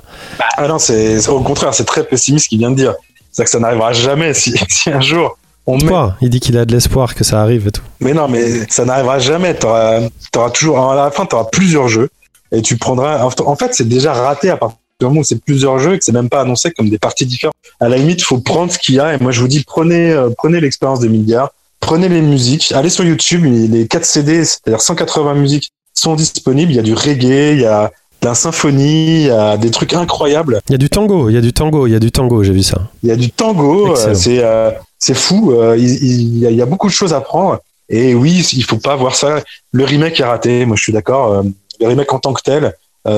Ah 0.56 0.66
non, 0.66 0.78
c'est 0.78 1.20
c'est- 1.20 1.28
au 1.28 1.40
contraire, 1.42 1.74
c'est 1.74 1.84
très 1.84 2.04
pessimiste 2.04 2.44
ce 2.46 2.48
qu'il 2.48 2.58
vient 2.58 2.70
de 2.70 2.76
dire. 2.76 2.94
C'est-à-dire 3.32 3.44
que 3.46 3.50
ça 3.50 3.58
n'arrivera 3.58 3.92
jamais 3.92 4.34
si, 4.34 4.54
si 4.68 4.90
un 4.90 5.00
jour 5.00 5.38
on 5.66 5.78
met 5.78 5.92
Il 6.20 6.30
dit 6.30 6.40
qu'il 6.40 6.56
a 6.58 6.64
de 6.64 6.72
l'espoir 6.72 7.14
que 7.14 7.24
ça 7.24 7.40
arrive 7.40 7.68
et 7.68 7.70
tout. 7.70 7.82
Mais 8.00 8.14
non, 8.14 8.28
mais 8.28 8.68
ça 8.68 8.84
n'arrivera 8.84 9.18
jamais. 9.18 9.56
Tu 9.56 9.66
auras, 9.66 10.50
toujours, 10.52 10.78
à 10.90 10.94
la 10.96 11.10
fin, 11.10 11.24
tu 11.24 11.34
auras 11.34 11.44
plusieurs 11.44 11.88
jeux 11.88 12.08
et 12.50 12.62
tu 12.62 12.76
prendras. 12.76 13.24
En 13.24 13.56
fait, 13.56 13.74
c'est 13.74 13.88
déjà 13.88 14.12
raté 14.12 14.50
à 14.50 14.56
partir 14.56 14.78
du 14.98 15.06
moment 15.06 15.20
où 15.20 15.24
c'est 15.24 15.40
plusieurs 15.40 15.78
jeux 15.78 15.94
et 15.94 15.98
que 15.98 16.04
c'est 16.04 16.12
même 16.12 16.28
pas 16.28 16.40
annoncé 16.40 16.72
comme 16.72 16.88
des 16.88 16.98
parties 16.98 17.26
différentes. 17.26 17.54
À 17.80 17.88
la 17.88 17.96
limite, 17.96 18.22
faut 18.22 18.38
prendre 18.38 18.72
ce 18.72 18.78
qu'il 18.78 18.96
y 18.96 19.00
a. 19.00 19.14
Et 19.14 19.18
moi, 19.18 19.30
je 19.30 19.40
vous 19.40 19.48
dis, 19.48 19.62
prenez, 19.64 20.10
euh, 20.10 20.30
prenez 20.36 20.60
l'expérience 20.60 21.00
des 21.00 21.08
Midgard, 21.08 21.50
prenez 21.80 22.08
les 22.08 22.22
musiques, 22.22 22.72
allez 22.72 22.90
sur 22.90 23.04
YouTube, 23.04 23.44
les 23.44 23.86
4 23.86 24.04
CD, 24.04 24.44
c'est-à-dire 24.44 24.80
180 24.80 25.34
musiques 25.34 25.72
sont 25.94 26.14
disponibles. 26.16 26.72
Il 26.72 26.76
y 26.76 26.80
a 26.80 26.82
du 26.82 26.94
reggae, 26.94 27.52
il 27.54 27.60
y 27.60 27.66
a 27.66 27.92
la 28.22 28.34
symphonie, 28.34 29.22
il 29.22 29.26
y 29.26 29.30
a 29.30 29.56
des 29.56 29.70
trucs 29.70 29.94
incroyables. 29.94 30.60
Il 30.68 30.72
y 30.72 30.74
a 30.74 30.78
du 30.78 30.88
tango, 30.88 31.28
il 31.28 31.34
y 31.34 31.36
a 31.36 31.40
du 31.40 31.52
tango, 31.52 31.86
il 31.86 31.92
y 31.92 31.96
a 31.96 31.98
du 31.98 32.12
tango, 32.12 32.42
j'ai 32.42 32.52
vu 32.52 32.62
ça. 32.62 32.78
Il 33.02 33.08
y 33.08 33.12
a 33.12 33.16
du 33.16 33.30
tango, 33.30 33.96
euh, 33.96 34.14
c'est 34.14 34.38
euh, 34.42 34.70
c'est 34.98 35.14
fou. 35.14 35.52
euh, 35.52 35.76
il, 35.76 36.38
y 36.38 36.46
a, 36.46 36.50
il 36.50 36.56
y 36.56 36.62
a 36.62 36.66
beaucoup 36.66 36.86
de 36.88 36.92
choses 36.92 37.12
à 37.12 37.20
prendre. 37.20 37.58
Et 37.88 38.14
oui, 38.14 38.46
il 38.52 38.64
faut 38.64 38.78
pas 38.78 38.96
voir 38.96 39.16
ça. 39.16 39.42
Le 39.72 39.84
remake 39.84 40.20
est 40.20 40.24
raté. 40.24 40.64
Moi, 40.64 40.76
je 40.76 40.82
suis 40.82 40.92
d'accord. 40.92 41.42
le 41.80 41.86
remake 41.86 42.12
en 42.12 42.20
tant 42.20 42.32
que 42.32 42.42
tel 42.42 42.74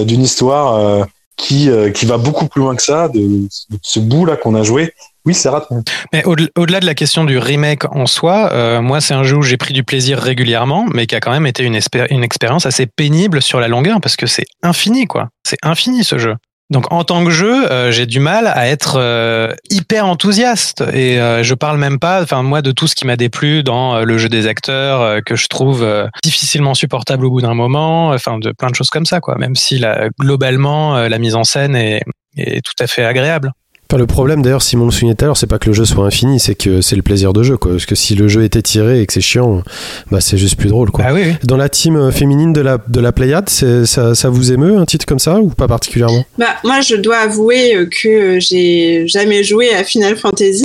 d'une 0.07 0.22
histoire 0.22 1.07
qui 1.36 1.68
qui 1.94 2.07
va 2.07 2.16
beaucoup 2.16 2.46
plus 2.46 2.62
loin 2.62 2.74
que 2.74 2.82
ça, 2.82 3.09
de, 3.09 3.20
de 3.20 3.78
ce 3.82 4.00
bout 4.00 4.24
là 4.24 4.36
qu'on 4.36 4.55
a 4.55 4.62
joué. 4.62 4.92
Oui, 5.26 5.32
c'est 5.32 5.48
raté. 5.48 5.74
Mais 6.12 6.22
au- 6.24 6.36
au-delà 6.56 6.80
de 6.80 6.86
la 6.86 6.94
question 6.94 7.24
du 7.24 7.38
remake 7.38 7.84
en 7.94 8.06
soi, 8.06 8.50
euh, 8.52 8.82
moi, 8.82 9.00
c'est 9.00 9.14
un 9.14 9.24
jeu 9.24 9.36
où 9.36 9.42
j'ai 9.42 9.56
pris 9.56 9.72
du 9.72 9.82
plaisir 9.82 10.18
régulièrement, 10.18 10.84
mais 10.92 11.06
qui 11.06 11.14
a 11.14 11.20
quand 11.20 11.30
même 11.30 11.46
été 11.46 11.64
une, 11.64 11.74
expérience 11.74 12.66
assez 12.66 12.86
pénible 12.86 13.40
sur 13.40 13.58
la 13.58 13.68
longueur, 13.68 14.00
parce 14.02 14.16
que 14.16 14.26
c'est 14.26 14.44
infini, 14.62 15.06
quoi. 15.06 15.28
C'est 15.46 15.56
infini, 15.62 16.04
ce 16.04 16.18
jeu. 16.18 16.34
Donc, 16.70 16.92
en 16.92 17.04
tant 17.04 17.24
que 17.24 17.30
jeu, 17.30 17.70
euh, 17.70 17.90
j'ai 17.90 18.04
du 18.04 18.20
mal 18.20 18.46
à 18.46 18.68
être 18.68 18.96
euh, 18.98 19.54
hyper 19.70 20.06
enthousiaste. 20.06 20.82
Et 20.92 21.16
je 21.16 21.54
parle 21.54 21.78
même 21.78 21.98
pas, 21.98 22.22
enfin, 22.22 22.42
moi, 22.42 22.60
de 22.60 22.72
tout 22.72 22.86
ce 22.86 22.94
qui 22.94 23.06
m'a 23.06 23.16
déplu 23.16 23.62
dans 23.62 24.04
le 24.04 24.18
jeu 24.18 24.28
des 24.28 24.46
acteurs, 24.46 25.22
que 25.24 25.36
je 25.36 25.46
trouve 25.48 25.86
difficilement 26.22 26.74
supportable 26.74 27.24
au 27.24 27.30
bout 27.30 27.40
d'un 27.40 27.54
moment, 27.54 28.10
enfin, 28.10 28.38
de 28.38 28.52
plein 28.52 28.68
de 28.68 28.74
choses 28.74 28.90
comme 28.90 29.06
ça, 29.06 29.20
quoi. 29.20 29.36
Même 29.38 29.56
si, 29.56 29.78
la, 29.78 30.08
globalement, 30.20 31.08
la 31.08 31.18
mise 31.18 31.34
en 31.34 31.44
scène 31.44 31.76
est, 31.76 32.02
est 32.36 32.60
tout 32.62 32.82
à 32.82 32.86
fait 32.86 33.04
agréable. 33.04 33.52
Enfin, 33.91 33.99
le 33.99 34.07
problème 34.07 34.43
d'ailleurs, 34.43 34.62
Simon 34.62 34.87
le 34.87 34.91
soulignait 34.91 35.14
tout 35.14 35.24
à 35.24 35.26
l'heure, 35.26 35.37
c'est 35.37 35.47
pas 35.47 35.59
que 35.59 35.66
le 35.68 35.74
jeu 35.74 35.85
soit 35.85 36.07
infini, 36.07 36.41
c'est 36.41 36.55
que 36.55 36.80
c'est 36.80 36.97
le 36.97 37.03
plaisir 37.03 37.32
de 37.32 37.43
jeu. 37.43 37.57
Quoi. 37.57 37.72
Parce 37.72 37.87
que 37.87 37.95
si 37.95 38.14
le 38.14 38.28
jeu 38.28 38.43
était 38.43 38.62
tiré 38.62 39.01
et 39.01 39.07
que 39.07 39.12
c'est 39.12 39.20
chiant, 39.20 39.62
bah, 40.11 40.20
c'est 40.20 40.39
juste 40.39 40.57
plus 40.57 40.70
drôle. 40.70 40.91
Quoi. 40.91 41.05
Bah 41.05 41.12
oui, 41.12 41.22
oui. 41.26 41.35
Dans 41.45 41.57
la 41.59 41.68
team 41.68 41.97
euh, 41.97 42.11
féminine 42.11 42.53
de 42.53 42.62
la, 42.62 42.78
de 42.78 43.01
la 43.01 43.12
Pléiade, 43.12 43.51
ça, 43.51 44.14
ça 44.14 44.28
vous 44.30 44.53
émeut 44.53 44.78
un 44.78 44.87
titre 44.87 45.05
comme 45.07 45.18
ça 45.18 45.39
ou 45.39 45.49
pas 45.49 45.68
particulièrement? 45.68 46.24
Bah, 46.39 46.57
moi, 46.64 46.80
je 46.80 46.97
dois 46.97 47.18
avouer 47.18 47.76
euh, 47.76 47.87
que 47.87 48.09
euh, 48.09 48.41
j'ai 48.41 49.07
jamais 49.07 49.45
joué 49.45 49.74
à 49.74 49.85
Final 49.85 50.16
Fantasy. 50.16 50.64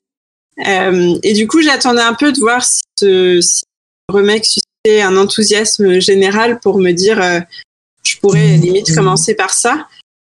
Euh, 0.68 1.16
et 1.24 1.34
du 1.34 1.48
coup, 1.48 1.62
j'attendais 1.62 2.02
un 2.02 2.14
peu 2.14 2.32
de 2.32 2.40
voir 2.40 2.64
si 2.64 2.82
ce, 3.00 3.40
si 3.42 3.64
ce 4.10 4.16
remake 4.16 4.46
suscitait 4.46 5.02
un 5.02 5.18
enthousiasme 5.18 6.00
général 6.00 6.60
pour 6.60 6.80
me 6.80 6.92
dire, 6.92 7.22
euh, 7.22 7.40
je 8.04 8.18
pourrais 8.18 8.58
limite 8.58 8.94
commencer 8.96 9.36
par 9.36 9.52
ça. 9.52 9.88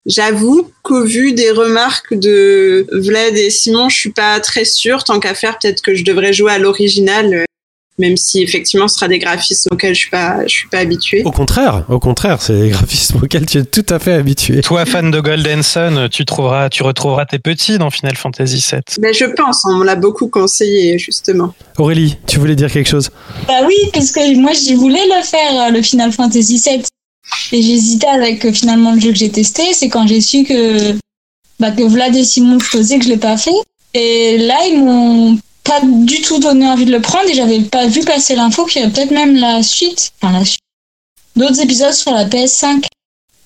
J'avoue 0.07 0.71
qu'au 0.83 1.05
vu 1.05 1.33
des 1.33 1.51
remarques 1.51 2.15
de 2.15 2.87
Vlad 2.93 3.37
et 3.37 3.51
Simon, 3.51 3.89
je 3.89 3.97
suis 3.97 4.13
pas 4.13 4.41
très 4.41 4.65
sûre. 4.65 5.05
Tant 5.05 5.21
qu'à 5.21 5.35
faire, 5.35 5.59
peut-être 5.59 5.83
que 5.83 5.95
je 5.95 6.05
devrais 6.05 6.33
jouer 6.33 6.53
à 6.53 6.59
l'original, 6.59 7.35
euh, 7.35 7.45
même 7.99 8.17
si 8.17 8.43
effectivement, 8.43 8.89
ce 8.89 8.95
sera 8.95 9.09
des 9.09 9.19
graphismes 9.19 9.69
auxquels 9.73 9.95
je 9.95 10.01
suis 10.01 10.11
pas, 10.11 10.47
je 10.47 10.53
suis 10.53 10.69
pas 10.69 10.79
habituée. 10.79 11.23
Au 11.25 11.33
contraire, 11.33 11.85
au 11.89 11.99
contraire, 11.99 12.41
c'est 12.41 12.59
des 12.59 12.69
graphismes 12.71 13.19
auxquels 13.23 13.45
tu 13.45 13.59
es 13.59 13.65
tout 13.65 13.85
à 13.89 13.99
fait 13.99 14.13
habitué. 14.13 14.61
Toi, 14.63 14.87
fan 14.87 15.11
de 15.11 15.21
Golden 15.21 15.63
Sun, 15.63 16.09
tu 16.09 16.25
trouveras, 16.25 16.71
tu 16.71 16.83
retrouveras 16.85 17.27
tes 17.27 17.39
petits 17.39 17.77
dans 17.79 17.91
Final 17.91 18.17
Fantasy 18.17 18.65
VII. 18.71 18.81
Ben, 19.01 19.13
je 19.13 19.25
pense, 19.25 19.65
on 19.67 19.77
me 19.77 19.85
l'a 19.85 19.97
beaucoup 19.97 20.29
conseillé 20.29 20.99
justement. 20.99 21.55
Aurélie, 21.77 22.17
tu 22.27 22.39
voulais 22.39 22.57
dire 22.57 22.71
quelque 22.71 22.89
chose? 22.89 23.11
Bah 23.47 23.61
oui, 23.67 23.77
parce 23.93 24.13
que 24.13 24.37
moi, 24.39 24.53
je 24.53 24.75
voulais 24.75 25.05
le 25.05 25.23
faire, 25.23 25.67
euh, 25.67 25.71
le 25.71 25.83
Final 25.83 26.13
Fantasy 26.13 26.63
VII. 26.65 26.83
Et 27.53 27.63
j'hésitais 27.63 28.09
avec 28.09 28.45
euh, 28.45 28.53
finalement 28.53 28.93
le 28.93 29.01
jeu 29.01 29.11
que 29.11 29.19
j'ai 29.19 29.31
testé. 29.31 29.63
C'est 29.73 29.89
quand 29.89 30.07
j'ai 30.07 30.21
su 30.21 30.45
que, 30.45 30.95
bah, 31.59 31.71
que 31.71 31.83
Vlad 31.83 32.15
et 32.15 32.25
Simon 32.25 32.59
faisaient 32.61 32.99
que 32.99 33.05
je 33.05 33.11
l'ai 33.11 33.17
pas 33.17 33.37
fait. 33.37 33.55
Et 33.95 34.39
là, 34.39 34.59
ils 34.67 34.83
m'ont 34.83 35.39
pas 35.65 35.81
du 35.83 36.21
tout 36.21 36.39
donné 36.39 36.67
envie 36.67 36.85
de 36.85 36.93
le 36.93 37.01
prendre 37.01 37.29
et 37.29 37.35
j'avais 37.35 37.61
pas 37.61 37.87
vu 37.87 38.01
passer 38.01 38.35
l'info 38.35 38.65
qu'il 38.65 38.81
y 38.81 38.85
avait 38.85 38.93
peut-être 38.93 39.11
même 39.11 39.37
la 39.37 39.63
suite. 39.63 40.13
Enfin, 40.21 40.39
la 40.39 40.45
suite. 40.45 40.61
D'autres 41.37 41.61
épisodes 41.61 41.93
sur 41.93 42.13
la 42.13 42.25
PS5. 42.25 42.85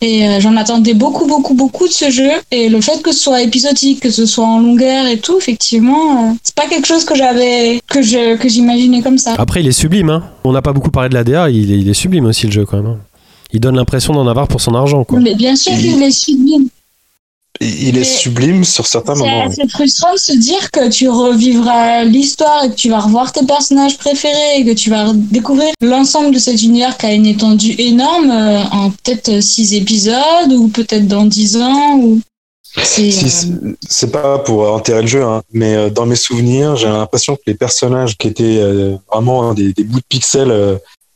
Et 0.01 0.27
euh, 0.27 0.41
j'en 0.41 0.57
attendais 0.57 0.95
beaucoup, 0.95 1.27
beaucoup, 1.27 1.55
beaucoup 1.55 1.87
de 1.87 1.93
ce 1.93 2.11
jeu. 2.11 2.31
Et 2.51 2.69
le 2.69 2.81
fait 2.81 3.01
que 3.03 3.13
ce 3.13 3.21
soit 3.21 3.41
épisodique, 3.43 4.01
que 4.01 4.11
ce 4.11 4.27
soit 4.27 4.45
en 4.45 4.59
longueur 4.59 5.07
et 5.07 5.19
tout, 5.19 5.39
effectivement, 5.39 6.31
euh, 6.31 6.33
c'est 6.43 6.57
pas 6.57 6.67
quelque 6.67 6.89
chose 6.89 7.05
que 7.05 7.15
j'avais, 7.15 7.81
que 7.89 8.03
je, 8.03 8.37
que 8.37 8.49
j'imaginais 8.49 9.01
comme 9.01 9.19
ça. 9.19 9.35
Après, 9.39 9.61
il 9.61 9.69
est 9.69 9.73
sublime. 9.73 10.11
Hein. 10.11 10.25
On 10.43 10.53
n'a 10.53 10.63
pas 10.63 10.73
beaucoup 10.73 10.91
parlé 10.91 11.09
de 11.09 11.15
la 11.15 11.23
DA, 11.23 11.51
il 11.51 11.71
il 11.71 11.89
est 11.89 11.95
sublime 11.95 12.25
aussi 12.25 12.47
le 12.47 12.53
jeu 12.53 12.67
quand 12.67 12.83
même. 12.83 12.99
Il 13.53 13.61
donne 13.61 13.77
l'impression 13.77 14.13
d'en 14.15 14.27
avoir 14.27 14.49
pour 14.49 14.61
son 14.61 14.75
argent. 14.75 15.05
Quoi. 15.05 15.21
Mais 15.21 15.35
bien 15.35 15.57
sûr 15.57 15.73
qu'il 15.73 16.03
est 16.03 16.11
sublime. 16.11 16.69
Il 17.61 17.89
il 17.89 17.89
est 17.97 18.01
Mais 18.01 18.05
sublime 18.05 18.65
sur 18.65 18.87
certains 18.87 19.15
C'est 19.15 19.21
moments. 19.21 19.45
oui. 19.47 19.53
assez 19.53 19.69
frustrant 19.69 20.13
de 20.15 20.19
se 20.19 20.33
dire 20.33 20.71
que 20.71 20.89
tu 20.89 21.09
revivras 21.09 22.03
l'histoire 22.03 22.65
et 22.65 22.71
que 22.71 22.75
tu 22.75 22.89
vas 22.89 22.99
revoir 23.01 23.31
tes 23.31 23.45
personnages 23.45 23.99
préférés 23.99 24.57
et 24.59 24.65
que 24.65 24.73
tu 24.73 24.89
vas 24.91 25.13
découvrir 25.15 25.71
l'ensemble 25.83 26.35
de 26.35 26.39
cet 26.41 26.63
univers 26.63 26.97
qui 26.97 27.07
a 27.07 27.13
une 27.13 27.27
étendue 27.27 27.75
énorme 27.79 28.31
euh, 28.31 28.63
en 28.73 28.91
peut-être 28.91 29.41
six 29.43 29.75
épisodes 29.75 30.51
ou 30.57 30.69
peut-être 30.69 31.07
dans 31.07 31.27
dix 31.27 31.57
ans. 31.59 31.97
Ou... 31.99 32.21
C'est, 32.83 33.11
Si, 33.11 33.29
c'est- 33.29 33.49
c'est 33.87 34.11
pas 34.11 34.39
pour 34.39 34.73
enterrer 34.73 35.03
le 35.03 35.09
jeu, 35.09 35.23
hein, 35.23 35.43
mais 35.53 35.75
euh, 35.77 35.91
dans 35.91 36.07
mes 36.07 36.17
souvenirs, 36.17 36.77
j'ai 36.77 36.89
l'impression 36.89 37.37
que 37.37 37.43
les 37.47 37.55
personnages 37.55 38.17
qui 38.17 38.29
étaient 38.29 38.59
euh, 38.61 38.97
vraiment 39.13 39.53
des, 39.53 39.75
des 39.75 39.85
bouts 39.85 39.99
de 40.01 40.05
pixels 40.09 40.51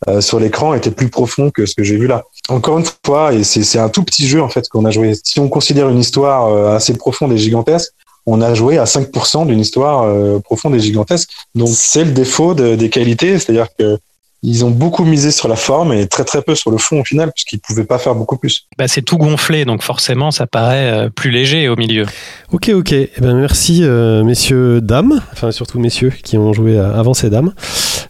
euh, 0.09 0.21
sur 0.21 0.39
l'écran 0.41 0.75
étaient 0.75 0.91
plus 0.91 1.09
profonds 1.09 1.51
que 1.51 1.67
ce 1.67 1.75
que 1.75 1.83
j'ai 1.85 1.97
vu 1.97 2.07
là. 2.07 2.25
Encore 2.49 2.79
une 2.79 2.85
fois, 3.05 3.33
et 3.35 3.43
c'est 3.45 3.65
c'est 3.65 3.79
un 3.79 3.89
tout 3.89 4.03
petit 4.05 4.27
jeu 4.27 4.41
en 4.43 4.49
fait 4.49 4.69
qu'on 4.69 4.85
a 4.85 4.91
joué. 4.91 5.15
Si 5.25 5.41
on 5.41 5.49
considère 5.49 5.89
une 5.89 5.99
histoire 5.99 6.47
euh, 6.49 6.77
assez 6.77 6.95
profonde 6.95 7.33
et 7.33 7.39
gigantesque, 7.39 7.93
on 8.27 8.41
a 8.41 8.55
joué 8.55 8.79
à 8.79 8.85
5% 8.85 9.47
d'une 9.47 9.61
histoire 9.61 10.03
euh, 10.05 10.39
profonde 10.41 10.75
et 10.75 10.81
gigantesque. 10.81 11.31
Donc 11.55 11.69
c'est 11.73 12.05
le 12.05 12.13
défaut 12.13 12.55
de- 12.55 12.75
des 12.77 12.91
qualités, 12.91 13.39
c'est-à-dire 13.39 13.69
que 13.79 13.99
ils 14.47 14.65
ont 14.65 14.71
beaucoup 14.71 15.05
misé 15.05 15.33
sur 15.33 15.49
la 15.49 15.57
forme 15.57 15.93
et 15.93 16.07
très 16.07 16.25
très 16.25 16.41
peu 16.41 16.55
sur 16.55 16.71
le 16.71 16.79
fond 16.79 17.01
au 17.01 17.05
final, 17.05 17.33
puisqu'ils 17.33 17.59
pouvaient 17.59 17.85
pas 17.85 17.99
faire 17.99 18.15
beaucoup 18.15 18.37
plus. 18.37 18.69
Bah, 18.79 18.87
c'est 18.87 19.03
tout 19.03 19.19
gonflé, 19.19 19.65
donc 19.65 19.83
forcément, 19.83 20.31
ça 20.31 20.47
paraît 20.47 20.93
euh, 20.93 21.11
plus 21.11 21.33
léger 21.33 21.69
au 21.69 21.75
milieu. 21.75 22.07
Ok, 22.53 22.71
ok. 22.73 22.93
Eh 22.93 23.11
ben, 23.19 23.35
merci, 23.35 23.81
euh, 23.83 24.23
messieurs, 24.23 24.81
dames. 24.81 25.21
Enfin, 25.33 25.51
surtout 25.51 25.81
messieurs 25.81 26.13
qui 26.23 26.39
ont 26.39 26.53
joué 26.53 26.79
avant 26.79 27.13
ces 27.13 27.29
dames. 27.29 27.53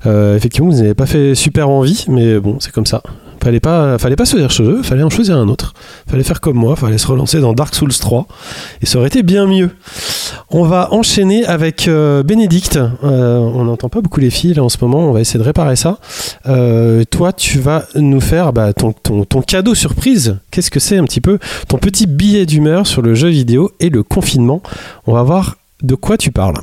Euh, 0.04 0.36
effectivement, 0.36 0.68
vous 0.68 0.76
n'avez 0.76 0.94
pas 0.94 1.06
fait 1.06 1.34
super 1.34 1.70
envie, 1.70 2.04
mais 2.08 2.38
bon, 2.38 2.58
c'est 2.60 2.72
comme 2.72 2.86
ça. 2.86 3.02
Fallait 3.42 3.60
pas, 3.60 3.98
fallait 3.98 4.16
pas 4.16 4.24
choisir 4.24 4.50
ce 4.50 4.82
fallait 4.82 5.02
en 5.02 5.10
choisir 5.10 5.36
un 5.36 5.48
autre. 5.48 5.72
Fallait 6.08 6.24
faire 6.24 6.40
comme 6.40 6.56
moi, 6.56 6.74
fallait 6.76 6.98
se 6.98 7.06
relancer 7.06 7.40
dans 7.40 7.52
Dark 7.52 7.74
Souls 7.74 7.92
3. 7.92 8.26
Et 8.82 8.86
ça 8.86 8.98
aurait 8.98 9.08
été 9.08 9.22
bien 9.22 9.46
mieux. 9.46 9.70
On 10.50 10.62
va 10.62 10.92
enchaîner 10.92 11.44
avec 11.44 11.88
euh, 11.88 12.22
Bénédicte. 12.22 12.76
Euh, 12.76 13.38
on 13.38 13.64
n'entend 13.64 13.88
pas 13.88 14.00
beaucoup 14.00 14.20
les 14.20 14.30
filles 14.30 14.54
là 14.54 14.64
en 14.64 14.68
ce 14.68 14.78
moment, 14.80 15.08
on 15.08 15.12
va 15.12 15.20
essayer 15.20 15.38
de 15.38 15.44
réparer 15.44 15.76
ça. 15.76 15.98
Euh, 16.46 17.04
toi, 17.10 17.32
tu 17.32 17.58
vas 17.58 17.84
nous 17.94 18.20
faire 18.20 18.52
bah, 18.52 18.72
ton 18.72 19.42
cadeau 19.42 19.74
surprise. 19.74 20.38
Qu'est-ce 20.50 20.70
que 20.70 20.80
c'est 20.80 20.96
un 20.96 21.04
petit 21.04 21.20
peu? 21.20 21.38
Ton 21.68 21.78
petit 21.78 22.06
billet 22.06 22.46
d'humeur 22.46 22.86
sur 22.86 23.02
le 23.02 23.14
jeu 23.14 23.28
vidéo 23.28 23.70
et 23.80 23.90
le 23.90 24.02
confinement 24.02 24.62
On 25.06 25.12
va 25.12 25.22
voir 25.22 25.56
de 25.82 25.94
quoi 25.94 26.16
tu 26.16 26.32
parles. 26.32 26.56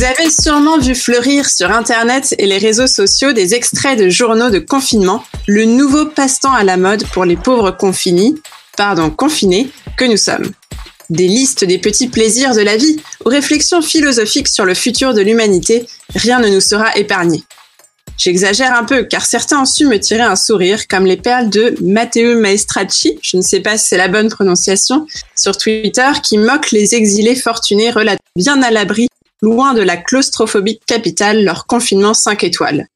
Vous 0.00 0.06
avez 0.06 0.30
sûrement 0.30 0.78
vu 0.78 0.94
fleurir 0.94 1.46
sur 1.50 1.70
Internet 1.70 2.34
et 2.38 2.46
les 2.46 2.56
réseaux 2.56 2.86
sociaux 2.86 3.34
des 3.34 3.52
extraits 3.52 3.98
de 3.98 4.08
journaux 4.08 4.48
de 4.48 4.58
confinement, 4.58 5.22
le 5.46 5.66
nouveau 5.66 6.06
passe-temps 6.06 6.54
à 6.54 6.64
la 6.64 6.78
mode 6.78 7.04
pour 7.08 7.26
les 7.26 7.36
pauvres 7.36 7.70
confinés, 7.70 8.32
pardon, 8.78 9.10
confinés 9.10 9.70
que 9.98 10.06
nous 10.06 10.16
sommes. 10.16 10.52
Des 11.10 11.28
listes 11.28 11.66
des 11.66 11.76
petits 11.76 12.08
plaisirs 12.08 12.54
de 12.54 12.62
la 12.62 12.78
vie 12.78 12.96
aux 13.26 13.28
réflexions 13.28 13.82
philosophiques 13.82 14.48
sur 14.48 14.64
le 14.64 14.72
futur 14.72 15.12
de 15.12 15.20
l'humanité, 15.20 15.84
rien 16.14 16.40
ne 16.40 16.48
nous 16.48 16.62
sera 16.62 16.96
épargné. 16.96 17.42
J'exagère 18.16 18.74
un 18.74 18.84
peu 18.84 19.02
car 19.02 19.26
certains 19.26 19.60
ont 19.60 19.66
su 19.66 19.84
me 19.84 20.00
tirer 20.00 20.22
un 20.22 20.36
sourire 20.36 20.88
comme 20.88 21.04
les 21.04 21.18
perles 21.18 21.50
de 21.50 21.74
Matteo 21.82 22.40
Maestracci, 22.40 23.18
je 23.20 23.36
ne 23.36 23.42
sais 23.42 23.60
pas 23.60 23.76
si 23.76 23.88
c'est 23.88 23.98
la 23.98 24.08
bonne 24.08 24.30
prononciation, 24.30 25.06
sur 25.36 25.58
Twitter 25.58 26.08
qui 26.22 26.38
moque 26.38 26.70
les 26.70 26.94
exilés 26.94 27.36
fortunés 27.36 27.90
relativement 27.90 28.16
bien 28.34 28.62
à 28.62 28.70
l'abri 28.70 29.10
loin 29.42 29.74
de 29.74 29.82
la 29.82 29.96
claustrophobique 29.96 30.84
capitale, 30.86 31.44
leur 31.44 31.66
confinement 31.66 32.14
5 32.14 32.44
étoiles. 32.44 32.86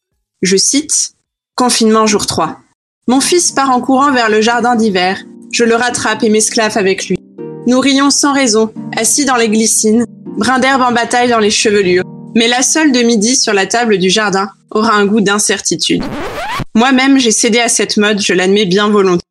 Je 0.43 0.57
cite 0.57 1.13
Confinement 1.55 2.07
jour 2.07 2.27
3. 2.27 2.59
Mon 3.07 3.21
fils 3.21 3.53
part 3.53 3.71
en 3.71 3.81
courant 3.81 4.13
vers 4.13 4.29
le 4.29 4.41
jardin 4.41 4.77
d'hiver. 4.77 5.23
Je 5.53 5.65
le 5.65 5.77
rattrape 5.77 6.23
et 6.23 6.29
m'esclave 6.29 6.77
avec 6.77 7.07
lui. 7.07 7.17
Nous 7.67 7.81
rions 7.81 8.11
sans 8.11 8.35
raison, 8.35 8.73
assis 8.97 9.25
dans 9.25 9.37
les 9.37 9.49
glycines, 9.49 10.05
brin 10.37 10.59
d'herbe 10.59 10.83
en 10.83 10.93
bataille 10.93 11.31
dans 11.31 11.39
les 11.39 11.51
chevelures. 11.51 12.05
Mais 12.35 12.49
la 12.49 12.63
seule 12.63 12.93
de 12.93 13.01
midi 13.01 13.37
sur 13.37 13.55
la 13.55 13.67
table 13.67 13.99
du 13.99 14.11
jardin 14.11 14.51
aura 14.71 14.95
un 14.95 15.07
goût 15.07 15.21
d'incertitude. 15.21 16.03
Moi-même, 16.75 17.19
j'ai 17.19 17.31
cédé 17.31 17.61
à 17.61 17.69
cette 17.69 17.97
mode, 17.97 18.21
je 18.21 18.33
l'admets 18.35 18.67
bien 18.67 18.89
volontiers. 18.89 19.23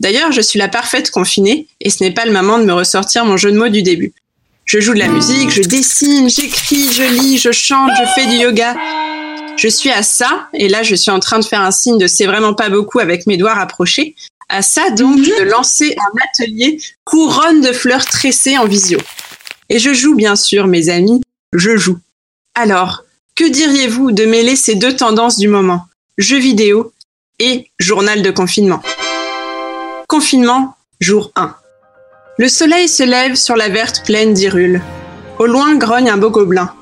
D'ailleurs, 0.00 0.30
je 0.30 0.42
suis 0.42 0.58
la 0.58 0.68
parfaite 0.68 1.10
confinée, 1.10 1.66
et 1.80 1.90
ce 1.90 2.04
n'est 2.04 2.12
pas 2.12 2.26
le 2.26 2.32
moment 2.32 2.58
de 2.58 2.64
me 2.64 2.74
ressortir 2.74 3.24
mon 3.24 3.36
jeu 3.36 3.50
de 3.50 3.58
mots 3.58 3.70
du 3.70 3.82
début. 3.82 4.12
Je 4.68 4.80
joue 4.80 4.92
de 4.92 4.98
la 4.98 5.08
musique, 5.08 5.48
je 5.48 5.62
dessine, 5.62 6.28
j'écris, 6.28 6.92
je 6.92 7.02
lis, 7.02 7.38
je 7.38 7.52
chante, 7.52 7.90
je 7.98 8.04
fais 8.14 8.26
du 8.26 8.34
yoga. 8.34 8.76
Je 9.56 9.66
suis 9.66 9.90
à 9.90 10.02
ça, 10.02 10.46
et 10.52 10.68
là 10.68 10.82
je 10.82 10.94
suis 10.94 11.10
en 11.10 11.20
train 11.20 11.38
de 11.38 11.44
faire 11.46 11.62
un 11.62 11.70
signe 11.70 11.96
de 11.96 12.06
c'est 12.06 12.26
vraiment 12.26 12.52
pas 12.52 12.68
beaucoup 12.68 12.98
avec 12.98 13.26
mes 13.26 13.38
doigts 13.38 13.54
rapprochés, 13.54 14.14
à 14.50 14.60
ça 14.60 14.90
donc 14.90 15.16
de 15.16 15.42
lancer 15.44 15.96
un 15.96 16.44
atelier 16.44 16.78
couronne 17.04 17.62
de 17.62 17.72
fleurs 17.72 18.04
tressées 18.04 18.58
en 18.58 18.66
visio. 18.66 18.98
Et 19.70 19.78
je 19.78 19.94
joue 19.94 20.14
bien 20.14 20.36
sûr, 20.36 20.66
mes 20.66 20.90
amis, 20.90 21.22
je 21.54 21.78
joue. 21.78 21.98
Alors, 22.54 23.04
que 23.36 23.48
diriez-vous 23.48 24.12
de 24.12 24.26
mêler 24.26 24.54
ces 24.54 24.74
deux 24.74 24.94
tendances 24.94 25.38
du 25.38 25.48
moment, 25.48 25.86
jeux 26.18 26.40
vidéo 26.40 26.92
et 27.38 27.70
journal 27.78 28.20
de 28.20 28.30
confinement 28.30 28.82
Confinement, 30.08 30.76
jour 31.00 31.32
1. 31.36 31.56
Le 32.40 32.46
soleil 32.46 32.86
se 32.86 33.02
lève 33.02 33.34
sur 33.34 33.56
la 33.56 33.68
verte 33.68 34.04
plaine 34.06 34.32
d'Irule. 34.32 34.80
Au 35.40 35.46
loin 35.46 35.74
grogne 35.74 36.08
un 36.08 36.16
beau 36.16 36.30
gobelin, 36.30 36.72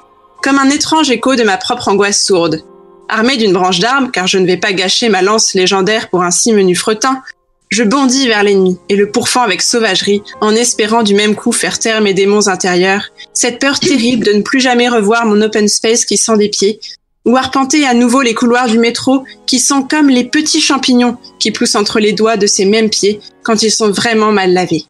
comme 0.42 0.58
un 0.58 0.68
étrange 0.68 1.10
écho 1.10 1.34
de 1.34 1.44
ma 1.44 1.56
propre 1.56 1.88
angoisse 1.88 2.22
sourde. 2.22 2.62
Armé 3.08 3.38
d'une 3.38 3.54
branche 3.54 3.78
d'arbre, 3.78 4.10
car 4.12 4.26
je 4.26 4.36
ne 4.36 4.46
vais 4.46 4.58
pas 4.58 4.74
gâcher 4.74 5.08
ma 5.08 5.22
lance 5.22 5.54
légendaire 5.54 6.10
pour 6.10 6.22
un 6.22 6.30
si 6.30 6.52
menu 6.52 6.74
fretin, 6.74 7.22
je 7.70 7.84
bondis 7.84 8.28
vers 8.28 8.42
l'ennemi 8.42 8.78
et 8.90 8.96
le 8.96 9.10
pourfends 9.10 9.44
avec 9.44 9.62
sauvagerie, 9.62 10.22
en 10.42 10.54
espérant 10.54 11.02
du 11.02 11.14
même 11.14 11.34
coup 11.34 11.52
faire 11.52 11.78
taire 11.78 12.02
mes 12.02 12.12
démons 12.12 12.48
intérieurs, 12.48 13.04
cette 13.32 13.58
peur 13.58 13.80
terrible 13.80 14.26
de 14.26 14.32
ne 14.32 14.42
plus 14.42 14.60
jamais 14.60 14.90
revoir 14.90 15.24
mon 15.24 15.40
open 15.40 15.68
space 15.68 16.04
qui 16.04 16.18
sent 16.18 16.36
des 16.36 16.50
pieds, 16.50 16.80
ou 17.24 17.38
arpenter 17.38 17.86
à 17.86 17.94
nouveau 17.94 18.20
les 18.20 18.34
couloirs 18.34 18.68
du 18.68 18.78
métro 18.78 19.24
qui 19.46 19.58
sont 19.58 19.84
comme 19.84 20.10
les 20.10 20.24
petits 20.24 20.60
champignons 20.60 21.16
qui 21.40 21.50
poussent 21.50 21.76
entre 21.76 21.98
les 21.98 22.12
doigts 22.12 22.36
de 22.36 22.46
ces 22.46 22.66
mêmes 22.66 22.90
pieds 22.90 23.20
quand 23.42 23.62
ils 23.62 23.72
sont 23.72 23.90
vraiment 23.90 24.32
mal 24.32 24.52
lavés. 24.52 24.84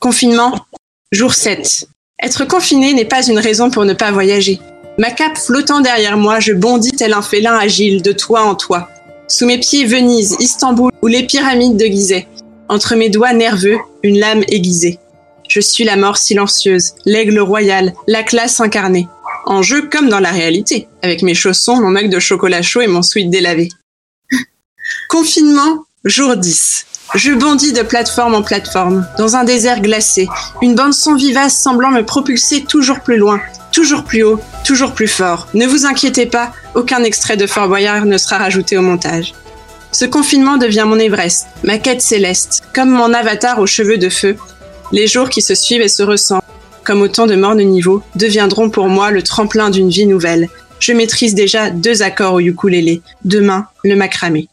Confinement, 0.00 0.54
jour 1.10 1.34
7. 1.34 1.88
Être 2.22 2.44
confiné 2.44 2.92
n'est 2.92 3.04
pas 3.04 3.26
une 3.26 3.40
raison 3.40 3.68
pour 3.68 3.84
ne 3.84 3.94
pas 3.94 4.12
voyager. 4.12 4.60
Ma 4.96 5.10
cape 5.10 5.36
flottant 5.36 5.80
derrière 5.80 6.16
moi, 6.16 6.38
je 6.38 6.52
bondis 6.52 6.92
tel 6.92 7.12
un 7.12 7.22
félin 7.22 7.56
agile 7.56 8.00
de 8.00 8.12
toit 8.12 8.42
en 8.42 8.54
toit. 8.54 8.88
Sous 9.26 9.44
mes 9.44 9.58
pieds, 9.58 9.86
Venise, 9.86 10.36
Istanbul 10.38 10.92
ou 11.02 11.08
les 11.08 11.24
pyramides 11.24 11.76
de 11.76 11.86
Gizeh. 11.86 12.28
Entre 12.68 12.94
mes 12.94 13.10
doigts 13.10 13.32
nerveux, 13.32 13.78
une 14.04 14.20
lame 14.20 14.44
aiguisée. 14.46 15.00
Je 15.48 15.58
suis 15.58 15.82
la 15.82 15.96
mort 15.96 16.16
silencieuse, 16.16 16.92
l'aigle 17.04 17.40
royal, 17.40 17.92
la 18.06 18.22
classe 18.22 18.60
incarnée. 18.60 19.08
En 19.46 19.62
jeu 19.62 19.88
comme 19.90 20.08
dans 20.08 20.20
la 20.20 20.30
réalité, 20.30 20.86
avec 21.02 21.22
mes 21.22 21.34
chaussons, 21.34 21.80
mon 21.80 21.90
mug 21.90 22.08
de 22.08 22.20
chocolat 22.20 22.62
chaud 22.62 22.82
et 22.82 22.86
mon 22.86 23.02
sweat 23.02 23.30
délavé. 23.30 23.68
Confinement, 25.08 25.86
jour 26.04 26.36
10. 26.36 26.86
Je 27.14 27.32
bondis 27.32 27.72
de 27.72 27.82
plateforme 27.82 28.34
en 28.34 28.42
plateforme, 28.42 29.06
dans 29.16 29.34
un 29.34 29.44
désert 29.44 29.80
glacé, 29.80 30.28
une 30.60 30.74
bande 30.74 30.92
son 30.92 31.14
vivace 31.14 31.56
semblant 31.56 31.90
me 31.90 32.04
propulser 32.04 32.64
toujours 32.64 33.00
plus 33.00 33.16
loin, 33.16 33.40
toujours 33.72 34.04
plus 34.04 34.22
haut, 34.22 34.38
toujours 34.64 34.92
plus 34.92 35.08
fort. 35.08 35.48
Ne 35.54 35.66
vous 35.66 35.86
inquiétez 35.86 36.26
pas, 36.26 36.52
aucun 36.74 37.02
extrait 37.02 37.38
de 37.38 37.46
Fort 37.46 37.68
Boyard 37.68 38.04
ne 38.04 38.18
sera 38.18 38.36
rajouté 38.36 38.76
au 38.76 38.82
montage. 38.82 39.32
Ce 39.90 40.04
confinement 40.04 40.58
devient 40.58 40.84
mon 40.86 40.98
Everest, 40.98 41.46
ma 41.64 41.78
quête 41.78 42.02
céleste, 42.02 42.62
comme 42.74 42.90
mon 42.90 43.14
avatar 43.14 43.58
aux 43.58 43.66
cheveux 43.66 43.98
de 43.98 44.10
feu. 44.10 44.36
Les 44.92 45.06
jours 45.06 45.30
qui 45.30 45.40
se 45.40 45.54
suivent 45.54 45.80
et 45.80 45.88
se 45.88 46.02
ressemblent, 46.02 46.42
comme 46.84 47.00
autant 47.00 47.26
de 47.26 47.36
morts 47.36 47.56
de 47.56 47.62
niveau, 47.62 48.02
deviendront 48.16 48.68
pour 48.68 48.88
moi 48.88 49.10
le 49.10 49.22
tremplin 49.22 49.70
d'une 49.70 49.88
vie 49.88 50.06
nouvelle. 50.06 50.48
Je 50.78 50.92
maîtrise 50.92 51.34
déjà 51.34 51.70
deux 51.70 52.02
accords 52.02 52.34
au 52.34 52.40
ukulélé, 52.40 53.00
demain 53.24 53.66
le 53.82 53.96
macramé. 53.96 54.48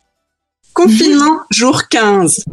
Confinement, 0.75 1.39
jour 1.51 1.87
15. 1.87 2.43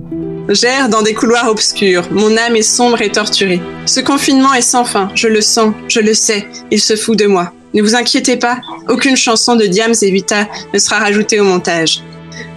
J'erre 0.49 0.89
dans 0.89 1.03
des 1.03 1.13
couloirs 1.13 1.51
obscurs, 1.51 2.07
mon 2.13 2.37
âme 2.37 2.55
est 2.55 2.63
sombre 2.63 3.03
et 3.03 3.11
torturée. 3.11 3.61
Ce 3.85 3.99
confinement 3.99 4.55
est 4.55 4.63
sans 4.63 4.85
fin, 4.85 5.11
je 5.17 5.27
le 5.27 5.41
sens, 5.41 5.75
je 5.89 5.99
le 5.99 6.15
sais, 6.15 6.47
il 6.71 6.81
se 6.81 6.95
fout 6.95 7.19
de 7.19 7.27
moi. 7.27 7.53
Ne 7.75 7.83
vous 7.83 7.97
inquiétez 7.97 8.37
pas, 8.37 8.61
aucune 8.89 9.17
chanson 9.17 9.57
de 9.57 9.67
Diams 9.67 9.97
et 10.01 10.11
Vita 10.13 10.47
ne 10.73 10.79
sera 10.79 11.01
rajoutée 11.01 11.41
au 11.41 11.45
montage. 11.45 12.05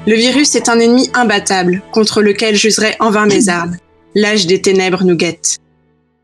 Le 0.05 0.13
virus 0.13 0.53
est 0.53 0.69
un 0.69 0.79
ennemi 0.79 1.09
imbattable, 1.15 1.81
contre 1.91 2.21
lequel 2.21 2.55
j'userai 2.55 2.95
en 2.99 3.09
vain 3.09 3.25
mes 3.25 3.49
armes. 3.49 3.75
L'âge 4.13 4.45
des 4.45 4.61
ténèbres 4.61 5.03
nous 5.03 5.15
guette. 5.15 5.57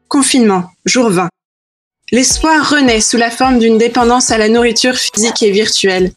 Confinement, 0.07 0.65
jour 0.85 1.09
20. 1.09 1.29
L'espoir 2.13 2.69
renaît 2.69 2.99
sous 2.99 3.15
la 3.15 3.31
forme 3.31 3.57
d'une 3.57 3.77
dépendance 3.77 4.31
à 4.31 4.37
la 4.37 4.49
nourriture 4.49 4.95
physique 4.95 5.41
et 5.43 5.51
virtuelle. 5.51 6.11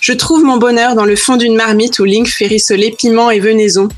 Je 0.00 0.12
trouve 0.12 0.44
mon 0.44 0.58
bonheur 0.58 0.94
dans 0.94 1.04
le 1.04 1.16
fond 1.16 1.36
d'une 1.36 1.56
marmite 1.56 1.98
où 1.98 2.04
Link 2.04 2.28
fait 2.28 2.46
rissoler 2.46 2.92
piment 2.92 3.32
et 3.32 3.40
venaison, 3.40 3.88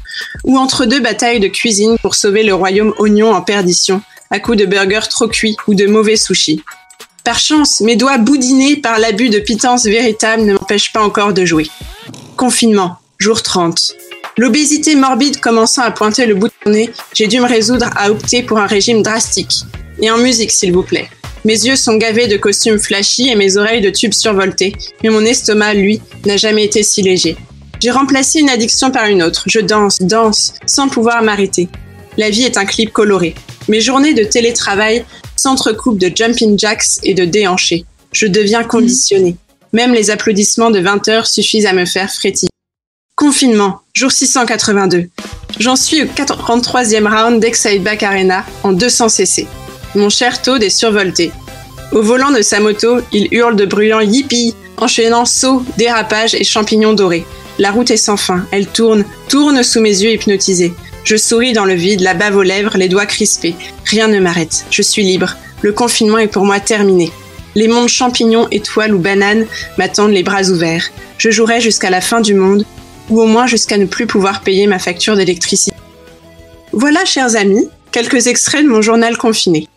ou 0.45 0.57
entre 0.57 0.87
deux 0.87 1.01
batailles 1.01 1.41
de 1.41 1.49
cuisine 1.49 1.99
pour 2.01 2.15
sauver 2.15 2.43
le 2.43 2.55
royaume 2.55 2.95
oignon 2.99 3.35
en 3.35 3.43
perdition, 3.43 4.01
à 4.31 4.41
coups 4.41 4.57
de 4.57 4.65
burgers 4.65 5.11
trop 5.11 5.29
cuits 5.29 5.59
ou 5.69 5.75
de 5.75 5.85
mauvais 5.85 6.17
sushis. 6.17 6.63
Par 7.23 7.39
chance, 7.39 7.83
mes 7.83 7.97
doigts 7.97 8.17
boudinés 8.17 8.77
par 8.77 8.99
l'abus 8.99 9.29
de 9.29 9.39
pitance 9.39 9.85
véritable 9.85 10.45
ne 10.45 10.55
m'empêchent 10.55 10.95
pas 10.95 11.05
encore 11.05 11.35
de 11.35 11.45
jouer. 11.45 11.69
Confinement, 12.35 12.97
jour 13.19 13.43
30. 13.43 13.95
L'obésité 14.39 14.95
morbide 14.95 15.39
commençant 15.39 15.83
à 15.83 15.91
pointer 15.91 16.25
le 16.25 16.35
bout 16.35 16.49
de 16.49 16.55
mon 16.65 16.73
nez, 16.73 16.91
j'ai 17.13 17.27
dû 17.27 17.41
me 17.41 17.47
résoudre 17.47 17.91
à 17.95 18.11
opter 18.11 18.43
pour 18.43 18.57
un 18.59 18.67
régime 18.67 19.03
drastique. 19.03 19.65
Et 20.01 20.11
en 20.11 20.17
musique, 20.17 20.51
s'il 20.51 20.73
vous 20.73 20.83
plaît. 20.83 21.11
Mes 21.45 21.65
yeux 21.65 21.77
sont 21.77 21.97
gavés 21.97 22.29
de 22.29 22.37
costumes 22.37 22.79
flashy 22.79 23.29
et 23.29 23.35
mes 23.35 23.57
oreilles 23.57 23.81
de 23.81 23.91
tubes 23.91 24.13
survoltés, 24.13 24.75
mais 25.03 25.11
mon 25.11 25.25
estomac, 25.25 25.75
lui, 25.75 26.01
n'a 26.25 26.37
jamais 26.37 26.65
été 26.65 26.83
si 26.83 27.03
léger. 27.03 27.37
J'ai 27.81 27.91
remplacé 27.91 28.39
une 28.39 28.49
addiction 28.49 28.93
par 28.93 29.07
une 29.07 29.25
autre. 29.25 29.43
Je 29.47 29.59
danse, 29.59 30.01
danse, 30.01 30.55
sans 30.67 30.89
pouvoir 30.89 31.23
m'arrêter. 31.23 31.69
La 32.17 32.31
vie 32.31 32.45
est 32.45 32.57
un 32.57 32.65
clip 32.65 32.93
coloré. 32.93 33.35
Mes 33.69 33.81
journées 33.81 34.15
de 34.15 34.23
télétravail 34.23 35.05
s'entrecoupent 35.35 35.99
de 35.99 36.13
jumping 36.15 36.57
jacks 36.57 37.01
et 37.03 37.15
de 37.15 37.25
déhanchés. 37.25 37.85
Je 38.13 38.27
deviens 38.29 38.63
conditionné. 38.63 39.37
Même 39.73 39.95
les 39.95 40.11
applaudissements 40.11 40.71
de 40.71 40.79
20 40.79 41.09
heures 41.09 41.27
suffisent 41.27 41.67
à 41.67 41.73
me 41.73 41.87
faire 41.87 42.13
frétiller. 42.13 42.51
Confinement, 43.17 43.81
jour 43.95 44.13
682. 44.13 45.09
J'en 45.59 45.77
suis 45.77 46.03
au 46.03 46.07
43e 46.07 47.09
round 47.09 47.41
d'Excite 47.41 47.83
Back 47.83 48.05
Arena 48.05 48.45
en 48.63 48.73
200 48.73 49.09
cc. 49.09 49.47
Mon 49.95 50.09
cher 50.09 50.41
Toad 50.41 50.63
est 50.63 50.71
survolté. 50.71 51.33
Au 51.93 52.01
volant 52.01 52.31
de 52.31 52.41
sa 52.41 52.61
moto, 52.61 53.01
il 53.13 53.29
hurle 53.33 53.57
de 53.57 53.67
bruyants 53.67 54.01
yippee, 54.01 54.55
enchaînant 54.79 55.27
sauts, 55.27 55.63
dérapages 55.77 56.35
et 56.35 56.45
champignons 56.45 56.95
dorés. 56.95 57.27
La 57.59 57.71
route 57.71 57.91
est 57.91 57.99
sans 57.99 58.17
fin, 58.17 58.47
elle 58.51 58.67
tourne, 58.67 59.05
tourne 59.29 59.63
sous 59.63 59.81
mes 59.81 60.03
yeux 60.03 60.13
hypnotisés. 60.13 60.73
Je 61.05 61.17
souris 61.17 61.53
dans 61.53 61.67
le 61.67 61.75
vide, 61.75 62.01
la 62.01 62.15
bave 62.15 62.37
aux 62.37 62.43
lèvres, 62.43 62.79
les 62.79 62.89
doigts 62.89 63.07
crispés. 63.07 63.55
Rien 63.85 64.09
ne 64.09 64.21
m'arrête, 64.21 64.65
je 64.71 64.81
suis 64.81 65.03
libre. 65.03 65.37
Le 65.61 65.73
confinement 65.73 66.19
est 66.19 66.29
pour 66.29 66.47
moi 66.47 66.61
terminé. 66.61 67.13
Les 67.55 67.69
mondes 67.69 67.89
champignons, 67.89 68.49
étoiles 68.51 68.95
ou 68.95 68.99
bananes 68.99 69.47
m'attendent 69.77 70.13
les 70.13 70.23
bras 70.23 70.45
ouverts. 70.45 70.91
Je 71.19 71.31
jouerai 71.31 71.61
jusqu'à 71.61 71.91
la 71.91 72.01
fin 72.01 72.23
du 72.23 72.35
monde, 72.35 72.65
ou 73.11 73.21
au 73.21 73.27
moins 73.27 73.47
jusqu'à 73.47 73.77
ne 73.77 73.85
plus 73.85 74.07
pouvoir 74.07 74.41
payer 74.41 74.67
ma 74.67 74.79
facture 74.79 75.17
d'électricité. 75.17 75.77
Voilà, 76.73 77.05
chers 77.05 77.37
amis, 77.37 77.69
quelques 77.91 78.29
extraits 78.29 78.65
de 78.65 78.71
mon 78.71 78.81
journal 78.81 79.19
confiné. 79.19 79.69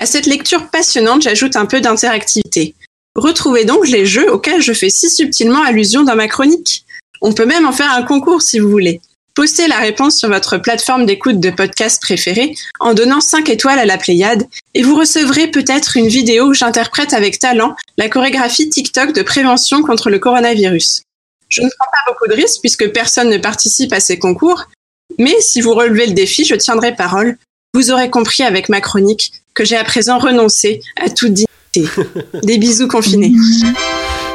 À 0.00 0.06
cette 0.06 0.26
lecture 0.26 0.68
passionnante, 0.68 1.22
j'ajoute 1.22 1.56
un 1.56 1.66
peu 1.66 1.80
d'interactivité. 1.80 2.76
Retrouvez 3.16 3.64
donc 3.64 3.88
les 3.88 4.06
jeux 4.06 4.32
auxquels 4.32 4.62
je 4.62 4.72
fais 4.72 4.90
si 4.90 5.10
subtilement 5.10 5.62
allusion 5.62 6.04
dans 6.04 6.14
ma 6.14 6.28
chronique. 6.28 6.84
On 7.20 7.32
peut 7.32 7.46
même 7.46 7.66
en 7.66 7.72
faire 7.72 7.90
un 7.92 8.04
concours 8.04 8.40
si 8.40 8.60
vous 8.60 8.70
voulez. 8.70 9.00
Postez 9.34 9.66
la 9.66 9.78
réponse 9.78 10.16
sur 10.16 10.28
votre 10.28 10.58
plateforme 10.58 11.04
d'écoute 11.04 11.40
de 11.40 11.50
podcast 11.50 12.00
préférée 12.00 12.54
en 12.78 12.94
donnant 12.94 13.20
5 13.20 13.48
étoiles 13.48 13.80
à 13.80 13.86
la 13.86 13.98
Pléiade 13.98 14.46
et 14.74 14.82
vous 14.82 14.94
recevrez 14.94 15.50
peut-être 15.50 15.96
une 15.96 16.08
vidéo 16.08 16.46
où 16.46 16.54
j'interprète 16.54 17.12
avec 17.12 17.40
talent 17.40 17.74
la 17.96 18.08
chorégraphie 18.08 18.70
TikTok 18.70 19.12
de 19.12 19.22
prévention 19.22 19.82
contre 19.82 20.10
le 20.10 20.20
coronavirus. 20.20 21.02
Je 21.48 21.62
ne 21.62 21.68
prends 21.76 21.90
pas 21.90 22.12
beaucoup 22.12 22.28
de 22.28 22.34
risques 22.34 22.60
puisque 22.60 22.92
personne 22.92 23.30
ne 23.30 23.38
participe 23.38 23.92
à 23.92 24.00
ces 24.00 24.18
concours, 24.18 24.66
mais 25.18 25.34
si 25.40 25.60
vous 25.60 25.74
relevez 25.74 26.06
le 26.06 26.14
défi, 26.14 26.44
je 26.44 26.54
tiendrai 26.54 26.94
parole. 26.94 27.36
Vous 27.74 27.90
aurez 27.90 28.10
compris 28.10 28.44
avec 28.44 28.68
ma 28.68 28.80
chronique 28.80 29.32
que 29.58 29.64
j'ai 29.64 29.76
à 29.76 29.82
présent 29.82 30.20
renoncé 30.20 30.80
à 31.04 31.10
toute 31.10 31.32
dignité. 31.32 31.48
Des 32.44 32.58
bisous 32.58 32.86
confinés. 32.86 33.32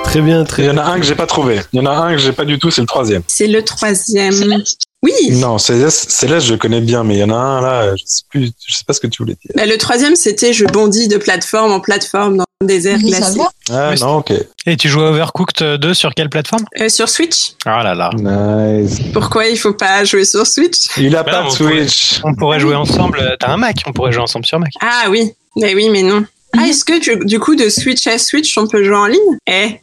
Très 0.03 0.19
bien, 0.19 0.43
très 0.43 0.63
Il 0.63 0.65
y 0.65 0.69
en 0.69 0.73
bien. 0.73 0.83
a 0.83 0.87
un 0.91 0.99
que 0.99 1.05
j'ai 1.05 1.15
pas 1.15 1.25
trouvé. 1.25 1.61
Il 1.71 1.77
y 1.77 1.81
en 1.81 1.85
a 1.85 1.91
un 1.91 2.11
que 2.11 2.17
j'ai 2.17 2.33
pas 2.33 2.43
du 2.43 2.59
tout, 2.59 2.69
c'est 2.71 2.81
le 2.81 2.87
troisième. 2.87 3.21
C'est 3.27 3.47
le 3.47 3.63
troisième. 3.63 4.61
Oui, 5.03 5.11
Non, 5.31 5.57
Céleste, 5.57 6.09
Céleste, 6.09 6.47
je 6.47 6.55
connais 6.55 6.79
bien, 6.81 7.03
mais 7.03 7.15
il 7.15 7.19
y 7.19 7.23
en 7.23 7.29
a 7.29 7.35
un 7.35 7.61
là, 7.61 7.93
je 7.95 8.03
sais 8.05 8.23
plus, 8.29 8.51
je 8.65 8.73
sais 8.73 8.85
pas 8.87 8.93
ce 8.93 9.01
que 9.01 9.07
tu 9.07 9.21
voulais 9.21 9.35
dire. 9.43 9.51
bah, 9.55 9.65
le 9.65 9.77
troisième 9.77 10.15
c'était 10.15 10.53
je 10.53 10.63
bondis 10.65 11.07
de 11.09 11.17
plateforme 11.17 11.71
en 11.73 11.81
plateforme 11.81 12.37
dans 12.37 12.45
un 12.61 12.65
désert 12.65 12.97
Oui, 13.03 13.09
glacé. 13.09 13.39
Ah 13.69 13.89
Oui, 13.91 13.99
non, 13.99 14.15
ok. 14.17 14.31
Et 14.65 14.77
tu 14.77 14.87
joues 14.87 15.01
à 15.01 15.09
Overcooked 15.11 15.61
2 15.77 15.93
sur 15.93 16.13
quelle 16.15 16.29
plateforme? 16.29 16.63
Euh, 16.79 16.87
sur 16.87 17.09
Switch 17.09 17.51
Ah 17.65 17.83
là 17.83 17.93
là. 17.95 18.11
Nice. 18.17 18.99
Pourquoi 19.11 19.47
il 19.47 19.57
faut 19.57 19.73
pas 19.73 20.05
jouer 20.05 20.23
sur 20.23 20.47
Switch? 20.47 20.87
Il 20.97 21.15
a 21.17 21.23
Bah 21.23 21.31
pas 21.31 21.41
non, 21.43 21.49
de 21.49 21.53
on 21.53 21.57
pourrait- 21.57 21.87
Switch. 21.87 22.21
On 22.23 22.35
pourrait 22.35 22.59
jouer 22.61 22.75
ensemble. 22.75 23.19
euh, 23.19 23.35
T'as 23.39 23.49
un 23.51 23.57
Mac, 23.57 23.83
on 23.85 23.91
pourrait 23.91 24.13
jouer 24.13 24.23
ensemble 24.23 24.45
sur 24.45 24.57
Mac. 24.59 24.71
Ah 24.81 25.07
oui, 25.09 25.33
mais 25.57 25.75
oui, 25.75 25.89
mais 25.89 26.01
non. 26.03 26.23
Ah, 26.57 26.67
est-ce 26.67 26.85
que 26.85 26.99
du, 26.99 27.25
du 27.25 27.39
coup 27.39 27.55
de 27.55 27.67
Switch 27.67 28.07
à 28.07 28.17
Switch 28.17 28.57
on 28.57 28.67
peut 28.67 28.83
jouer 28.85 28.95
en 28.95 29.07
ligne? 29.07 29.37
Eh, 29.47 29.79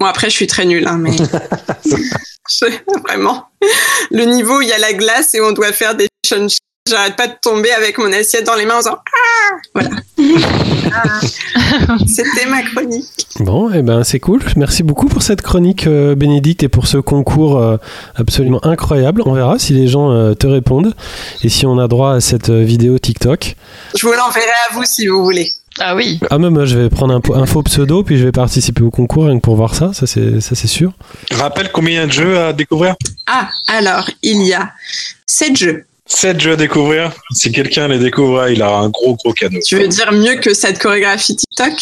bon 0.00 0.06
après 0.06 0.30
je 0.30 0.34
suis 0.34 0.46
très 0.46 0.64
nulle, 0.64 0.86
hein, 0.88 0.98
mais 0.98 1.12
vraiment 3.06 3.46
le 4.10 4.24
niveau 4.24 4.60
il 4.60 4.68
y 4.68 4.72
a 4.72 4.78
la 4.78 4.92
glace 4.92 5.34
et 5.34 5.40
on 5.40 5.52
doit 5.52 5.72
faire 5.72 5.94
des 5.94 6.08
chun 6.26 6.48
J'arrête 6.88 7.14
pas 7.14 7.28
de 7.28 7.34
tomber 7.40 7.70
avec 7.70 7.98
mon 7.98 8.12
assiette 8.12 8.46
dans 8.46 8.54
les 8.54 8.64
mains 8.64 8.76
en 8.76 8.78
disant 8.78 8.98
ah 8.98 9.56
voilà. 9.74 9.90
C'était 12.06 12.46
ma 12.46 12.62
chronique. 12.62 13.06
Bon, 13.38 13.70
eh 13.72 13.82
ben 13.82 14.02
c'est 14.02 14.18
cool. 14.18 14.42
Merci 14.56 14.82
beaucoup 14.82 15.06
pour 15.06 15.22
cette 15.22 15.42
chronique, 15.42 15.86
euh, 15.86 16.14
Bénédicte, 16.14 16.62
et 16.62 16.68
pour 16.68 16.86
ce 16.86 16.96
concours 16.96 17.58
euh, 17.58 17.76
absolument 18.16 18.64
incroyable. 18.64 19.22
On 19.26 19.34
verra 19.34 19.58
si 19.58 19.74
les 19.74 19.86
gens 19.86 20.10
euh, 20.10 20.34
te 20.34 20.46
répondent 20.46 20.94
et 21.44 21.48
si 21.48 21.66
on 21.66 21.78
a 21.78 21.86
droit 21.86 22.14
à 22.14 22.20
cette 22.20 22.48
euh, 22.48 22.62
vidéo 22.62 22.98
TikTok. 22.98 23.56
Je 23.96 24.06
vous 24.06 24.12
l'enverrai 24.12 24.48
à 24.70 24.74
vous 24.74 24.84
si 24.84 25.06
vous 25.06 25.22
voulez. 25.22 25.52
Ah 25.80 25.96
oui. 25.96 26.20
Ah 26.30 26.38
même, 26.38 26.52
moi, 26.52 26.66
je 26.66 26.78
vais 26.78 26.90
prendre 26.90 27.20
un, 27.34 27.46
faux 27.46 27.62
pseudo, 27.62 28.02
puis 28.02 28.18
je 28.18 28.24
vais 28.24 28.32
participer 28.32 28.82
au 28.82 28.90
concours 28.90 29.24
rien 29.26 29.36
que 29.36 29.42
pour 29.42 29.56
voir 29.56 29.74
ça. 29.74 29.92
Ça 29.92 30.06
c'est 30.06 30.40
ça 30.40 30.54
c'est 30.54 30.68
sûr. 30.68 30.92
Rappelle 31.32 31.72
combien 31.72 31.92
il 31.92 31.96
y 31.96 31.98
a 31.98 32.06
de 32.06 32.12
jeux 32.12 32.38
à 32.38 32.52
découvrir? 32.52 32.94
Ah, 33.26 33.48
alors, 33.66 34.08
il 34.22 34.42
y 34.46 34.52
a 34.52 34.70
sept 35.26 35.56
jeux. 35.56 35.84
7 36.12 36.40
jeux 36.40 36.52
à 36.52 36.56
découvrir. 36.56 37.12
Si 37.32 37.52
quelqu'un 37.52 37.88
les 37.88 37.98
découvre, 37.98 38.48
il 38.48 38.62
a 38.62 38.70
un 38.70 38.88
gros 38.88 39.14
gros 39.14 39.32
cadeau. 39.32 39.58
Tu 39.64 39.76
veux 39.76 39.88
dire 39.88 40.12
mieux 40.12 40.36
que 40.36 40.52
cette 40.54 40.78
chorégraphie 40.78 41.36
TikTok? 41.36 41.72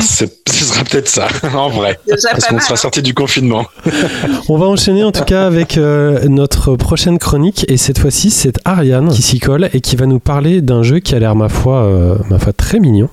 Ce 0.00 0.24
sera 0.64 0.84
peut-être 0.84 1.08
ça, 1.08 1.28
en 1.54 1.68
vrai. 1.68 1.98
Déjà 2.08 2.30
Parce 2.30 2.46
qu'on 2.46 2.60
sera 2.60 2.76
sorti 2.76 3.02
du 3.02 3.14
confinement. 3.14 3.66
On 4.48 4.56
va 4.56 4.66
enchaîner 4.66 5.04
en 5.04 5.12
tout 5.12 5.24
cas 5.24 5.46
avec 5.46 5.76
euh, 5.76 6.26
notre 6.28 6.76
prochaine 6.76 7.18
chronique 7.18 7.66
et 7.68 7.76
cette 7.76 7.98
fois-ci 7.98 8.30
c'est 8.30 8.58
Ariane 8.64 9.10
qui 9.10 9.22
s'y 9.22 9.38
colle 9.38 9.68
et 9.72 9.80
qui 9.80 9.96
va 9.96 10.06
nous 10.06 10.20
parler 10.20 10.62
d'un 10.62 10.82
jeu 10.82 11.00
qui 11.00 11.14
a 11.14 11.18
l'air 11.18 11.36
ma 11.36 11.48
foi 11.48 11.84
euh, 11.84 12.16
ma 12.30 12.38
foi 12.38 12.52
très 12.52 12.80
mignon. 12.80 13.10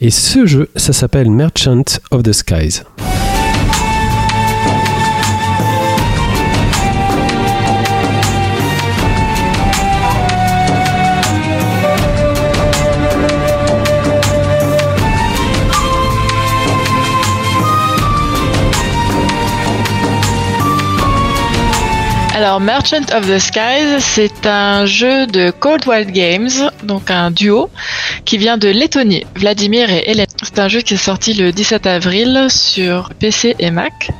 Et 0.00 0.10
ce 0.10 0.46
jeu, 0.46 0.68
ça 0.76 0.92
s'appelle 0.92 1.30
Merchant 1.30 1.84
of 2.10 2.22
the 2.22 2.32
Skies. 2.32 2.82
Alors, 22.40 22.60
Merchant 22.60 23.02
of 23.16 23.26
the 23.26 23.40
Skies, 23.40 23.98
c'est 23.98 24.46
un 24.46 24.86
jeu 24.86 25.26
de 25.26 25.50
Cold 25.50 25.88
Wild 25.88 26.12
Games, 26.12 26.70
donc 26.84 27.10
un 27.10 27.32
duo, 27.32 27.68
qui 28.24 28.38
vient 28.38 28.56
de 28.56 28.68
Lettonie, 28.68 29.26
Vladimir 29.34 29.90
et 29.90 30.08
Hélène. 30.08 30.28
C'est 30.44 30.60
un 30.60 30.68
jeu 30.68 30.80
qui 30.82 30.94
est 30.94 30.98
sorti 30.98 31.34
le 31.34 31.50
17 31.50 31.88
avril 31.88 32.46
sur 32.48 33.10
PC 33.18 33.56
et 33.58 33.72
Mac. 33.72 34.12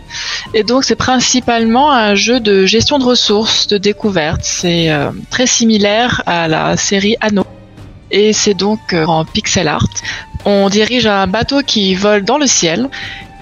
Et 0.52 0.64
donc, 0.64 0.82
c'est 0.82 0.96
principalement 0.96 1.92
un 1.92 2.16
jeu 2.16 2.40
de 2.40 2.66
gestion 2.66 2.98
de 2.98 3.04
ressources, 3.04 3.68
de 3.68 3.78
découverte. 3.78 4.40
C'est 4.42 4.90
euh, 4.90 5.12
très 5.30 5.46
similaire 5.46 6.20
à 6.26 6.48
la 6.48 6.76
série 6.76 7.14
Anno. 7.20 7.44
Et 8.10 8.32
c'est 8.32 8.54
donc 8.54 8.94
euh, 8.94 9.06
en 9.06 9.24
pixel 9.24 9.68
art. 9.68 9.86
On 10.44 10.68
dirige 10.68 11.06
un 11.06 11.28
bateau 11.28 11.60
qui 11.62 11.94
vole 11.94 12.24
dans 12.24 12.38
le 12.38 12.48
ciel 12.48 12.88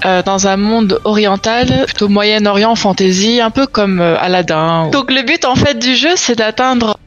euh, 0.05 0.23
dans 0.23 0.47
un 0.47 0.57
monde 0.57 1.01
oriental, 1.05 1.85
plutôt 1.87 2.09
Moyen-Orient, 2.09 2.75
fantasy, 2.75 3.41
un 3.41 3.51
peu 3.51 3.67
comme 3.67 4.01
euh, 4.01 4.17
Aladdin. 4.21 4.89
Donc 4.91 5.11
le 5.11 5.23
but 5.23 5.45
en 5.45 5.55
fait 5.55 5.79
du 5.79 5.97
jeu, 5.97 6.11
c'est 6.17 6.37
d'atteindre 6.37 6.99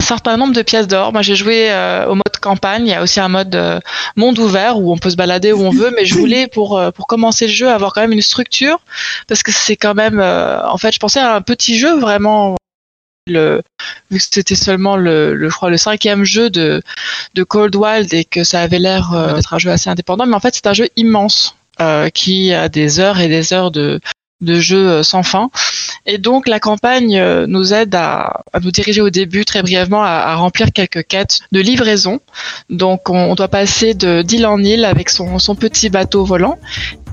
un 0.00 0.04
certain 0.04 0.36
nombre 0.36 0.52
de 0.52 0.62
pièces 0.62 0.88
d'or. 0.88 1.12
Moi 1.12 1.22
j'ai 1.22 1.36
joué 1.36 1.70
euh, 1.70 2.06
au 2.06 2.14
mode 2.14 2.36
campagne, 2.40 2.86
il 2.86 2.90
y 2.90 2.94
a 2.94 3.02
aussi 3.02 3.20
un 3.20 3.28
mode 3.28 3.54
euh, 3.54 3.78
monde 4.16 4.38
ouvert 4.38 4.78
où 4.78 4.92
on 4.92 4.98
peut 4.98 5.10
se 5.10 5.16
balader 5.16 5.52
où 5.52 5.60
on 5.62 5.70
veut, 5.70 5.92
mais 5.96 6.04
je 6.04 6.14
voulais 6.14 6.48
pour 6.48 6.76
euh, 6.76 6.90
pour 6.90 7.06
commencer 7.06 7.46
le 7.46 7.52
jeu 7.52 7.70
avoir 7.70 7.92
quand 7.92 8.00
même 8.00 8.12
une 8.12 8.22
structure 8.22 8.80
parce 9.28 9.44
que 9.44 9.52
c'est 9.52 9.76
quand 9.76 9.94
même 9.94 10.20
en 10.20 10.76
fait 10.78 10.92
je 10.92 10.98
pensais 10.98 11.20
à 11.20 11.36
un 11.36 11.40
petit 11.40 11.78
jeu 11.78 11.96
vraiment 11.98 12.56
le, 13.28 13.62
vu 14.10 14.18
que 14.18 14.24
c'était 14.28 14.56
seulement 14.56 14.96
le, 14.96 15.34
le, 15.34 15.48
je 15.48 15.54
crois, 15.54 15.70
le 15.70 15.76
cinquième 15.76 16.24
jeu 16.24 16.50
de, 16.50 16.82
de 17.34 17.44
Cold 17.44 17.76
Wild 17.76 18.12
et 18.12 18.24
que 18.24 18.42
ça 18.42 18.60
avait 18.60 18.80
l'air 18.80 19.10
d'être 19.36 19.54
un 19.54 19.58
jeu 19.58 19.70
assez 19.70 19.88
indépendant, 19.88 20.26
mais 20.26 20.34
en 20.34 20.40
fait 20.40 20.56
c'est 20.56 20.66
un 20.66 20.72
jeu 20.72 20.88
immense 20.96 21.54
qui 22.10 22.52
a 22.52 22.68
des 22.68 23.00
heures 23.00 23.20
et 23.20 23.28
des 23.28 23.52
heures 23.52 23.70
de, 23.70 24.00
de 24.42 24.60
jeu 24.60 24.88
euh, 24.88 25.02
sans 25.02 25.22
fin. 25.22 25.50
Et 26.04 26.18
donc 26.18 26.48
la 26.48 26.60
campagne 26.60 27.16
euh, 27.16 27.46
nous 27.46 27.72
aide 27.72 27.94
à, 27.94 28.42
à 28.52 28.60
nous 28.60 28.70
diriger 28.70 29.00
au 29.00 29.10
début 29.10 29.44
très 29.44 29.62
brièvement 29.62 30.02
à, 30.02 30.08
à 30.08 30.34
remplir 30.34 30.72
quelques 30.72 31.04
quêtes 31.06 31.40
de 31.52 31.60
livraison. 31.60 32.20
Donc 32.68 33.08
on, 33.08 33.30
on 33.30 33.34
doit 33.34 33.48
passer 33.48 33.94
de 33.94 34.22
d'île 34.22 34.46
en 34.46 34.58
île 34.58 34.84
avec 34.84 35.08
son, 35.08 35.38
son 35.38 35.54
petit 35.54 35.88
bateau 35.88 36.24
volant 36.24 36.58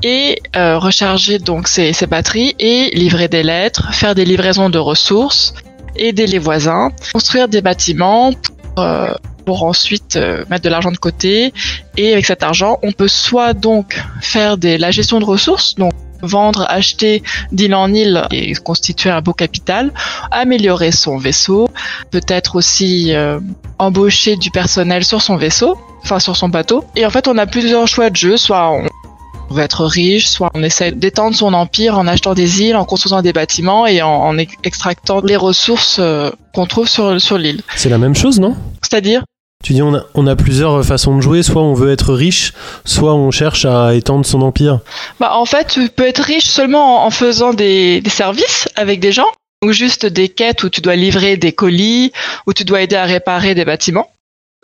et 0.02 0.42
euh, 0.56 0.80
recharger 0.80 1.40
donc 1.40 1.68
ses, 1.68 1.94
ses 1.94 2.08
batteries 2.08 2.56
et 2.60 2.90
livrer 2.96 3.28
des 3.28 3.44
lettres, 3.44 3.94
faire 3.94 4.16
des 4.16 4.26
livraisons 4.26 4.70
de 4.70 4.80
ressources, 4.80 5.54
aider 5.96 6.26
les 6.26 6.40
voisins, 6.40 6.92
construire 7.14 7.48
des 7.48 7.62
bâtiments 7.62 8.32
pour, 8.34 8.84
euh, 8.84 9.14
pour 9.50 9.64
ensuite 9.64 10.16
euh, 10.16 10.46
mettre 10.52 10.64
de 10.64 10.70
l'argent 10.70 10.92
de 10.92 10.98
côté. 10.98 11.56
Et 11.98 12.14
avec 12.14 12.28
cet 12.28 12.44
argent, 12.44 12.78
on 12.84 12.92
peut 12.92 13.08
soit 13.08 13.56
donc 13.56 14.00
faire 14.22 14.60
des, 14.60 14.78
la 14.78 14.92
gestion 14.92 15.20
de 15.20 15.26
ressources, 15.26 15.74
donc 15.74 15.92
vendre, 16.22 16.68
acheter 16.70 17.24
d'île 17.52 17.74
en 17.74 17.92
île 17.92 18.22
et 18.30 18.54
constituer 18.54 19.10
un 19.10 19.22
beau 19.22 19.34
capital, 19.34 19.92
améliorer 20.30 20.92
son 20.92 21.18
vaisseau, 21.18 21.68
peut-être 22.12 22.58
aussi 22.58 23.12
euh, 23.16 23.40
embaucher 23.80 24.36
du 24.36 24.52
personnel 24.52 25.04
sur 25.04 25.24
son 25.24 25.36
vaisseau, 25.36 25.80
enfin 26.04 26.20
sur 26.20 26.36
son 26.36 26.50
bateau. 26.50 26.86
Et 26.96 27.04
en 27.08 27.10
fait, 27.10 27.28
on 27.28 27.36
a 27.40 27.48
plusieurs 27.48 27.88
choix 27.88 28.12
de 28.12 28.16
jeu, 28.16 28.38
soit 28.38 28.70
on 28.70 28.84
on 29.52 29.56
veut 29.56 29.64
être 29.64 29.84
riche, 29.86 30.28
soit 30.28 30.52
on 30.54 30.62
essaie 30.62 30.92
d'étendre 30.92 31.36
son 31.36 31.54
empire 31.54 31.98
en 31.98 32.06
achetant 32.06 32.36
des 32.36 32.62
îles, 32.62 32.76
en 32.76 32.86
construisant 32.86 33.24
des 33.24 33.34
bâtiments 33.34 33.88
et 33.88 34.04
en, 34.04 34.08
en 34.08 34.38
extractant 34.38 35.22
les 35.22 35.36
ressources 35.36 35.98
euh, 36.00 36.30
qu'on 36.54 36.68
trouve 36.68 36.88
sur, 36.88 37.20
sur 37.20 37.40
l'île. 37.40 37.62
C'est 37.76 37.90
la 37.90 37.98
même 37.98 38.16
chose, 38.16 38.40
non? 38.40 38.56
C'est-à-dire? 38.84 39.24
Tu 39.64 39.74
dis 39.74 39.82
on 39.82 39.94
a, 39.94 40.06
on 40.16 40.26
a 40.26 40.36
plusieurs 40.36 40.84
façons 40.86 41.18
de 41.18 41.22
jouer, 41.22 41.44
soit 41.44 41.62
on 41.62 41.74
veut 41.74 41.92
être 41.92 42.14
riche, 42.14 42.54
soit 42.86 43.14
on 43.14 43.30
cherche 43.30 43.66
à 43.66 43.94
étendre 43.94 44.26
son 44.26 44.42
empire. 44.42 44.80
bah, 45.20 45.36
En 45.36 45.46
fait, 45.46 45.68
tu 45.68 45.90
peux 45.90 46.08
être 46.08 46.24
riche 46.24 46.46
seulement 46.46 47.06
en, 47.06 47.12
faisant 47.12 47.54
des, 47.54 48.00
des 48.02 48.10
services 48.10 48.70
avec 48.76 49.00
des 49.00 49.12
gens, 49.12 49.28
ou 49.64 49.72
juste 49.74 50.06
des 50.06 50.30
quêtes 50.30 50.64
où 50.64 50.70
tu 50.70 50.82
dois 50.82 50.96
livrer 50.96 51.36
des 51.36 51.52
colis, 51.52 52.14
où 52.48 52.54
tu 52.54 52.64
dois 52.64 52.82
aider 52.82 52.96
à 52.96 53.04
réparer 53.04 53.54
des 53.54 53.66
bâtiments. 53.66 54.08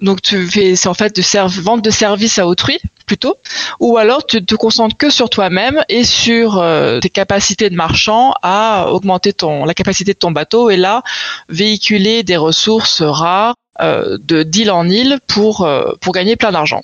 Donc 0.02 0.22
tu 0.22 0.48
fais, 0.48 0.76
c'est 0.76 0.90
en 0.90 0.94
fait 0.94 1.16
de 1.16 1.62
vente 1.62 1.82
de 1.82 1.90
services 1.90 2.38
à 2.38 2.48
autrui 2.48 2.80
plutôt, 3.06 3.36
ou 3.80 3.98
alors 3.98 4.26
tu 4.26 4.44
te 4.44 4.56
concentres 4.56 4.98
que 4.98 5.10
sur 5.10 5.30
toi-même 5.30 5.84
et 5.88 6.04
sur 6.04 6.58
euh, 6.58 7.00
tes 7.00 7.10
capacités 7.10 7.70
de 7.70 7.76
marchand 7.76 8.34
à 8.42 8.92
augmenter 8.92 9.32
ton 9.32 9.64
la 9.64 9.74
capacité 9.74 10.14
de 10.14 10.18
ton 10.18 10.32
bateau 10.32 10.70
et 10.70 10.76
là 10.76 11.02
véhiculer 11.48 12.24
des 12.24 12.36
ressources 12.36 13.02
rares 13.02 13.56
de 13.80 14.44
d'île 14.44 14.72
en 14.72 14.88
île 14.88 15.20
pour 15.28 15.62
euh, 15.62 15.94
pour 16.02 16.14
gagner 16.14 16.36
plein 16.36 16.52
d'argent. 16.52 16.84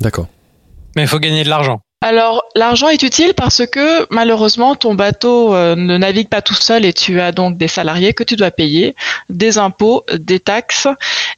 D'accord. 0.00 0.26
Mais 0.96 1.02
il 1.02 1.08
faut 1.08 1.18
gagner 1.18 1.44
de 1.44 1.48
l'argent. 1.48 1.80
Alors, 2.04 2.42
l'argent 2.56 2.88
est 2.88 3.04
utile 3.04 3.32
parce 3.32 3.64
que 3.64 4.08
malheureusement, 4.10 4.74
ton 4.74 4.94
bateau 4.94 5.54
euh, 5.54 5.76
ne 5.76 5.96
navigue 5.96 6.28
pas 6.28 6.42
tout 6.42 6.54
seul 6.54 6.84
et 6.84 6.92
tu 6.92 7.20
as 7.20 7.30
donc 7.30 7.56
des 7.56 7.68
salariés 7.68 8.12
que 8.12 8.24
tu 8.24 8.34
dois 8.34 8.50
payer, 8.50 8.96
des 9.30 9.56
impôts, 9.56 10.04
des 10.12 10.40
taxes. 10.40 10.88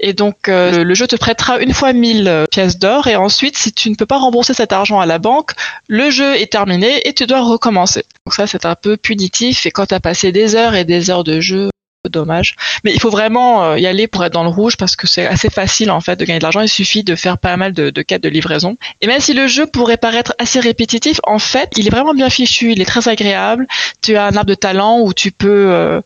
Et 0.00 0.14
donc, 0.14 0.48
euh, 0.48 0.78
le, 0.78 0.84
le 0.84 0.94
jeu 0.94 1.06
te 1.06 1.16
prêtera 1.16 1.58
une 1.58 1.74
fois 1.74 1.92
1000 1.92 2.26
euh, 2.26 2.46
pièces 2.50 2.78
d'or 2.78 3.08
et 3.08 3.16
ensuite, 3.16 3.58
si 3.58 3.74
tu 3.74 3.90
ne 3.90 3.94
peux 3.94 4.06
pas 4.06 4.16
rembourser 4.16 4.54
cet 4.54 4.72
argent 4.72 5.00
à 5.00 5.06
la 5.06 5.18
banque, 5.18 5.50
le 5.86 6.08
jeu 6.08 6.34
est 6.34 6.50
terminé 6.50 7.06
et 7.06 7.12
tu 7.12 7.26
dois 7.26 7.42
recommencer. 7.42 8.04
Donc 8.24 8.32
ça, 8.32 8.46
c'est 8.46 8.64
un 8.64 8.74
peu 8.74 8.96
punitif 8.96 9.66
et 9.66 9.70
quand 9.70 9.84
tu 9.84 9.94
as 9.94 10.00
passé 10.00 10.32
des 10.32 10.56
heures 10.56 10.74
et 10.74 10.86
des 10.86 11.10
heures 11.10 11.24
de 11.24 11.40
jeu, 11.40 11.68
dommage. 12.08 12.54
Mais 12.84 12.92
il 12.92 13.00
faut 13.00 13.10
vraiment 13.10 13.64
euh, 13.64 13.78
y 13.78 13.86
aller 13.86 14.06
pour 14.06 14.24
être 14.24 14.32
dans 14.32 14.42
le 14.42 14.48
rouge 14.48 14.76
parce 14.76 14.96
que 14.96 15.06
c'est 15.06 15.26
assez 15.26 15.50
facile 15.50 15.90
en 15.90 16.00
fait 16.00 16.16
de 16.16 16.24
gagner 16.24 16.38
de 16.38 16.44
l'argent. 16.44 16.60
Il 16.60 16.68
suffit 16.68 17.02
de 17.04 17.14
faire 17.16 17.38
pas 17.38 17.56
mal 17.56 17.72
de, 17.72 17.90
de 17.90 18.02
quêtes 18.02 18.22
de 18.22 18.28
livraison. 18.28 18.76
Et 19.00 19.06
même 19.06 19.20
si 19.20 19.32
le 19.34 19.46
jeu 19.46 19.66
pourrait 19.66 19.96
paraître 19.96 20.34
assez 20.38 20.60
répétitif, 20.60 21.20
en 21.24 21.38
fait, 21.38 21.70
il 21.76 21.86
est 21.86 21.90
vraiment 21.90 22.14
bien 22.14 22.30
fichu. 22.30 22.72
Il 22.72 22.80
est 22.80 22.84
très 22.86 23.08
agréable. 23.08 23.66
Tu 24.02 24.16
as 24.16 24.26
un 24.26 24.36
arbre 24.36 24.48
de 24.50 24.54
talent 24.54 25.00
où 25.00 25.12
tu 25.14 25.32
peux 25.32 25.70
euh, 25.70 26.00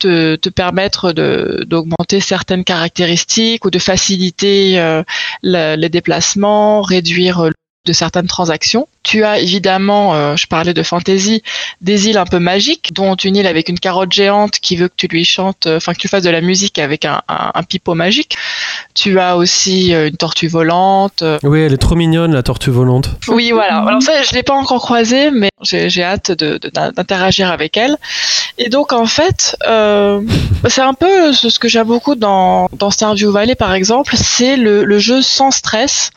te, 0.00 0.36
te 0.36 0.48
permettre 0.48 1.12
d'augmenter 1.12 2.20
certaines 2.20 2.64
caractéristiques 2.64 3.64
ou 3.64 3.70
de 3.70 3.78
faciliter 3.78 4.78
euh, 4.78 5.02
le- 5.42 5.76
les 5.76 5.88
déplacements, 5.88 6.82
réduire 6.82 7.50
de 7.86 7.92
certaines 7.92 8.26
transactions. 8.26 8.88
Tu 9.04 9.22
as 9.22 9.38
évidemment, 9.38 10.14
euh, 10.14 10.34
je 10.34 10.46
parlais 10.46 10.74
de 10.74 10.82
fantasy, 10.82 11.42
des 11.80 12.08
îles 12.08 12.18
un 12.18 12.24
peu 12.24 12.38
magiques, 12.40 12.92
dont 12.92 13.14
une 13.14 13.36
île 13.36 13.46
avec 13.46 13.68
une 13.68 13.78
carotte 13.78 14.10
géante 14.12 14.58
qui 14.58 14.76
veut 14.76 14.88
que 14.88 14.94
tu 14.96 15.06
lui 15.06 15.24
chantes, 15.24 15.66
euh, 15.66 15.76
enfin 15.76 15.92
que 15.92 15.98
tu 15.98 16.08
fasses 16.08 16.22
de 16.24 16.30
la 16.30 16.40
musique 16.40 16.78
avec 16.78 17.04
un, 17.04 17.20
un, 17.28 17.52
un 17.54 17.62
pipeau 17.62 17.94
magique. 17.94 18.36
Tu 18.94 19.18
as 19.20 19.36
aussi 19.36 19.94
euh, 19.94 20.08
une 20.08 20.16
tortue 20.16 20.48
volante. 20.48 21.22
euh. 21.22 21.38
Oui, 21.42 21.60
elle 21.60 21.72
est 21.72 21.76
trop 21.78 21.94
mignonne, 21.96 22.32
la 22.34 22.42
tortue 22.42 22.70
volante. 22.70 23.10
Oui, 23.28 23.50
voilà. 23.52 23.76
Alors 23.86 24.02
ça, 24.02 24.22
je 24.22 24.32
l'ai 24.34 24.42
pas 24.42 24.54
encore 24.54 24.80
croisée, 24.82 25.30
mais 25.30 25.50
j'ai 25.62 25.90
j'ai 25.90 26.02
hâte 26.02 26.30
de- 26.32 26.58
de- 26.58 26.70
d'interagir 26.70 27.50
avec 27.50 27.76
elle. 27.76 27.96
Et 28.58 28.68
donc 28.70 28.92
en 28.92 29.06
fait, 29.06 29.56
euh, 29.66 30.20
c'est 30.68 30.80
un 30.82 30.94
peu 30.94 31.32
ce 31.32 31.50
ce 31.50 31.58
que 31.58 31.68
j'aime 31.68 31.86
beaucoup 31.86 32.14
dans, 32.14 32.68
dans 32.72 32.90
Stardew 32.90 33.30
Valley 33.30 33.54
par 33.54 33.74
exemple, 33.74 34.16
c'est 34.16 34.56
le, 34.56 34.84
le 34.84 34.98
jeu 34.98 35.20
sans 35.22 35.50
stress 35.50 36.10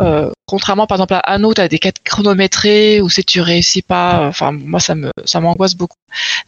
Euh, 0.00 0.30
contrairement 0.46 0.88
par 0.88 0.96
exemple 0.96 1.14
à 1.14 1.18
Anno, 1.20 1.54
tu 1.54 1.60
as 1.60 1.68
des 1.68 1.78
quêtes 1.78 2.02
chronométrées 2.02 3.00
ou 3.00 3.08
si 3.08 3.24
tu 3.24 3.40
réussis 3.40 3.82
pas, 3.82 4.26
enfin 4.26 4.50
moi 4.50 4.80
ça 4.80 4.96
me 4.96 5.10
ça 5.24 5.38
m'angoisse 5.38 5.76
beaucoup. 5.76 5.96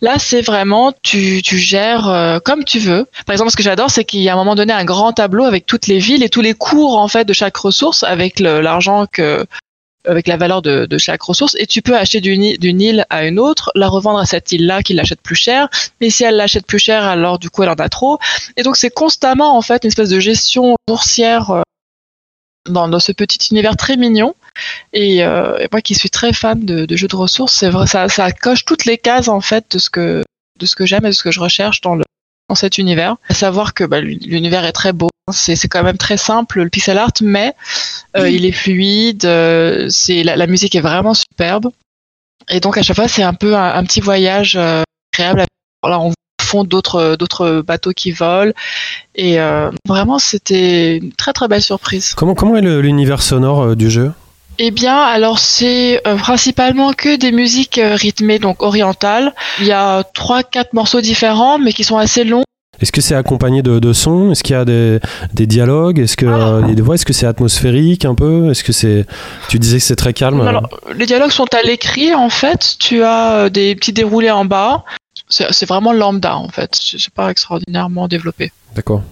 Là 0.00 0.18
c'est 0.18 0.42
vraiment 0.42 0.92
tu, 1.02 1.42
tu 1.42 1.56
gères 1.58 2.08
euh, 2.08 2.40
comme 2.40 2.64
tu 2.64 2.80
veux. 2.80 3.06
Par 3.24 3.34
exemple 3.34 3.52
ce 3.52 3.56
que 3.56 3.62
j'adore 3.62 3.90
c'est 3.90 4.04
qu'il 4.04 4.20
y 4.20 4.28
a 4.28 4.32
un 4.32 4.36
moment 4.36 4.56
donné 4.56 4.72
un 4.72 4.84
grand 4.84 5.12
tableau 5.12 5.44
avec 5.44 5.64
toutes 5.64 5.86
les 5.86 5.98
villes 5.98 6.24
et 6.24 6.28
tous 6.28 6.40
les 6.40 6.54
cours 6.54 6.98
en 6.98 7.06
fait 7.06 7.24
de 7.24 7.32
chaque 7.32 7.56
ressource 7.56 8.02
avec 8.02 8.40
l'argent 8.40 9.06
que 9.06 9.46
avec 10.08 10.26
la 10.26 10.36
valeur 10.36 10.60
de, 10.60 10.86
de 10.86 10.98
chaque 10.98 11.22
ressource 11.22 11.56
et 11.58 11.66
tu 11.66 11.82
peux 11.82 11.96
acheter 11.96 12.20
d'une 12.20 12.56
d'une 12.56 12.80
île 12.80 13.06
à 13.10 13.26
une 13.26 13.38
autre, 13.38 13.70
la 13.76 13.86
revendre 13.86 14.18
à 14.18 14.26
cette 14.26 14.50
île-là 14.50 14.82
qui 14.82 14.92
l'achète 14.92 15.20
plus 15.20 15.36
cher, 15.36 15.68
mais 16.00 16.10
si 16.10 16.24
elle 16.24 16.36
l'achète 16.36 16.66
plus 16.66 16.80
cher 16.80 17.04
alors 17.04 17.38
du 17.38 17.48
coup 17.48 17.62
elle 17.62 17.70
en 17.70 17.74
a 17.74 17.88
trop 17.88 18.18
et 18.56 18.64
donc 18.64 18.76
c'est 18.76 18.90
constamment 18.90 19.56
en 19.56 19.62
fait 19.62 19.84
une 19.84 19.88
espèce 19.88 20.08
de 20.08 20.18
gestion 20.18 20.74
boursière 20.88 21.50
euh, 21.50 21.62
dans, 22.68 22.88
dans 22.88 23.00
ce 23.00 23.12
petit 23.12 23.38
univers 23.50 23.76
très 23.76 23.96
mignon. 23.96 24.34
Et, 24.92 25.24
euh, 25.24 25.58
et 25.58 25.68
moi 25.70 25.80
qui 25.80 25.94
suis 25.94 26.10
très 26.10 26.32
fan 26.32 26.64
de, 26.64 26.86
de 26.86 26.96
jeux 26.96 27.08
de 27.08 27.16
ressources, 27.16 27.54
c'est 27.54 27.68
vrai, 27.70 27.86
ça, 27.86 28.08
ça 28.08 28.32
coche 28.32 28.64
toutes 28.64 28.84
les 28.84 28.98
cases 28.98 29.28
en 29.28 29.40
fait 29.40 29.64
de 29.72 29.78
ce 29.78 29.90
que 29.90 30.24
de 30.58 30.66
ce 30.66 30.74
que 30.74 30.86
j'aime 30.86 31.04
et 31.04 31.08
de 31.10 31.14
ce 31.14 31.22
que 31.22 31.30
je 31.30 31.40
recherche 31.40 31.80
dans 31.82 31.94
le 31.94 32.04
dans 32.48 32.54
cet 32.54 32.78
univers. 32.78 33.16
À 33.28 33.34
savoir 33.34 33.74
que 33.74 33.84
bah, 33.84 34.00
l'univers 34.00 34.64
est 34.64 34.72
très 34.72 34.92
beau. 34.92 35.08
C'est 35.32 35.56
c'est 35.56 35.68
quand 35.68 35.82
même 35.82 35.98
très 35.98 36.16
simple 36.16 36.62
le 36.62 36.70
pixel 36.70 36.96
art, 36.98 37.10
mais 37.20 37.54
euh, 38.16 38.30
il 38.30 38.44
est 38.44 38.52
fluide. 38.52 39.24
euh, 39.24 39.88
c'est 39.90 40.22
la, 40.22 40.36
la 40.36 40.46
musique 40.46 40.74
est 40.74 40.80
vraiment 40.80 41.14
superbe. 41.14 41.70
Et 42.48 42.60
donc 42.60 42.78
à 42.78 42.82
chaque 42.82 42.96
fois 42.96 43.08
c'est 43.08 43.24
un 43.24 43.34
peu 43.34 43.56
un, 43.56 43.74
un 43.74 43.84
petit 43.84 44.00
voyage 44.00 44.54
euh, 44.56 44.84
agréable. 45.12 45.44
Là 45.84 45.98
on 46.00 46.12
fond 46.46 46.64
d'autres 46.64 47.16
d'autres 47.18 47.60
bateaux 47.60 47.92
qui 47.92 48.10
volent 48.12 48.52
et 49.14 49.38
euh, 49.38 49.70
vraiment 49.86 50.18
c'était 50.18 50.96
une 50.96 51.12
très 51.12 51.32
très 51.34 51.48
belle 51.48 51.60
surprise. 51.62 52.14
Comment, 52.16 52.34
comment 52.34 52.56
est 52.56 52.62
l'univers 52.62 53.20
sonore 53.20 53.60
euh, 53.62 53.76
du 53.76 53.90
jeu? 53.90 54.12
Eh 54.58 54.70
bien, 54.70 54.96
alors 54.98 55.38
c'est 55.38 56.00
euh, 56.08 56.16
principalement 56.16 56.94
que 56.94 57.18
des 57.18 57.30
musiques 57.30 57.76
euh, 57.76 57.94
rythmées, 57.94 58.38
donc 58.38 58.62
orientales. 58.62 59.34
Il 59.60 59.66
y 59.66 59.72
a 59.72 60.02
trois, 60.14 60.42
quatre 60.42 60.72
morceaux 60.72 61.02
différents, 61.02 61.58
mais 61.58 61.74
qui 61.74 61.84
sont 61.84 61.98
assez 61.98 62.24
longs. 62.24 62.42
Est-ce 62.80 62.90
que 62.92 63.02
c'est 63.02 63.14
accompagné 63.14 63.60
de, 63.62 63.78
de 63.78 63.92
sons? 63.92 64.32
Est-ce 64.32 64.42
qu'il 64.42 64.54
y 64.54 64.58
a 64.58 64.64
des, 64.64 64.98
des 65.34 65.46
dialogues? 65.46 65.98
Est-ce 65.98 66.16
que 66.16 66.24
euh, 66.24 66.62
il 66.64 66.68
y 66.68 66.72
a 66.72 66.74
des 66.74 66.80
voix? 66.80 66.94
Est-ce 66.94 67.04
que 67.04 67.12
c'est 67.12 67.26
atmosphérique 67.26 68.06
un 68.06 68.14
peu? 68.14 68.50
Est-ce 68.50 68.64
que 68.64 68.72
c'est 68.72 69.04
Tu 69.50 69.58
disais 69.58 69.76
que 69.78 69.84
c'est 69.84 69.96
très 69.96 70.14
calme? 70.14 70.40
euh, 70.40 70.46
Alors, 70.46 70.68
les 70.94 71.04
dialogues 71.04 71.32
sont 71.32 71.52
à 71.54 71.60
l'écrit 71.62 72.14
en 72.14 72.30
fait. 72.30 72.76
Tu 72.78 73.02
as 73.02 73.32
euh, 73.32 73.48
des 73.50 73.74
petits 73.74 73.92
déroulés 73.92 74.30
en 74.30 74.46
bas. 74.46 74.84
C'est 75.28 75.66
vraiment 75.66 75.92
lambda 75.92 76.36
en 76.36 76.48
fait. 76.48 76.74
C'est 76.74 77.10
pas 77.10 77.30
extraordinairement 77.30 78.08
développé. 78.08 78.52
D'accord. 78.74 79.02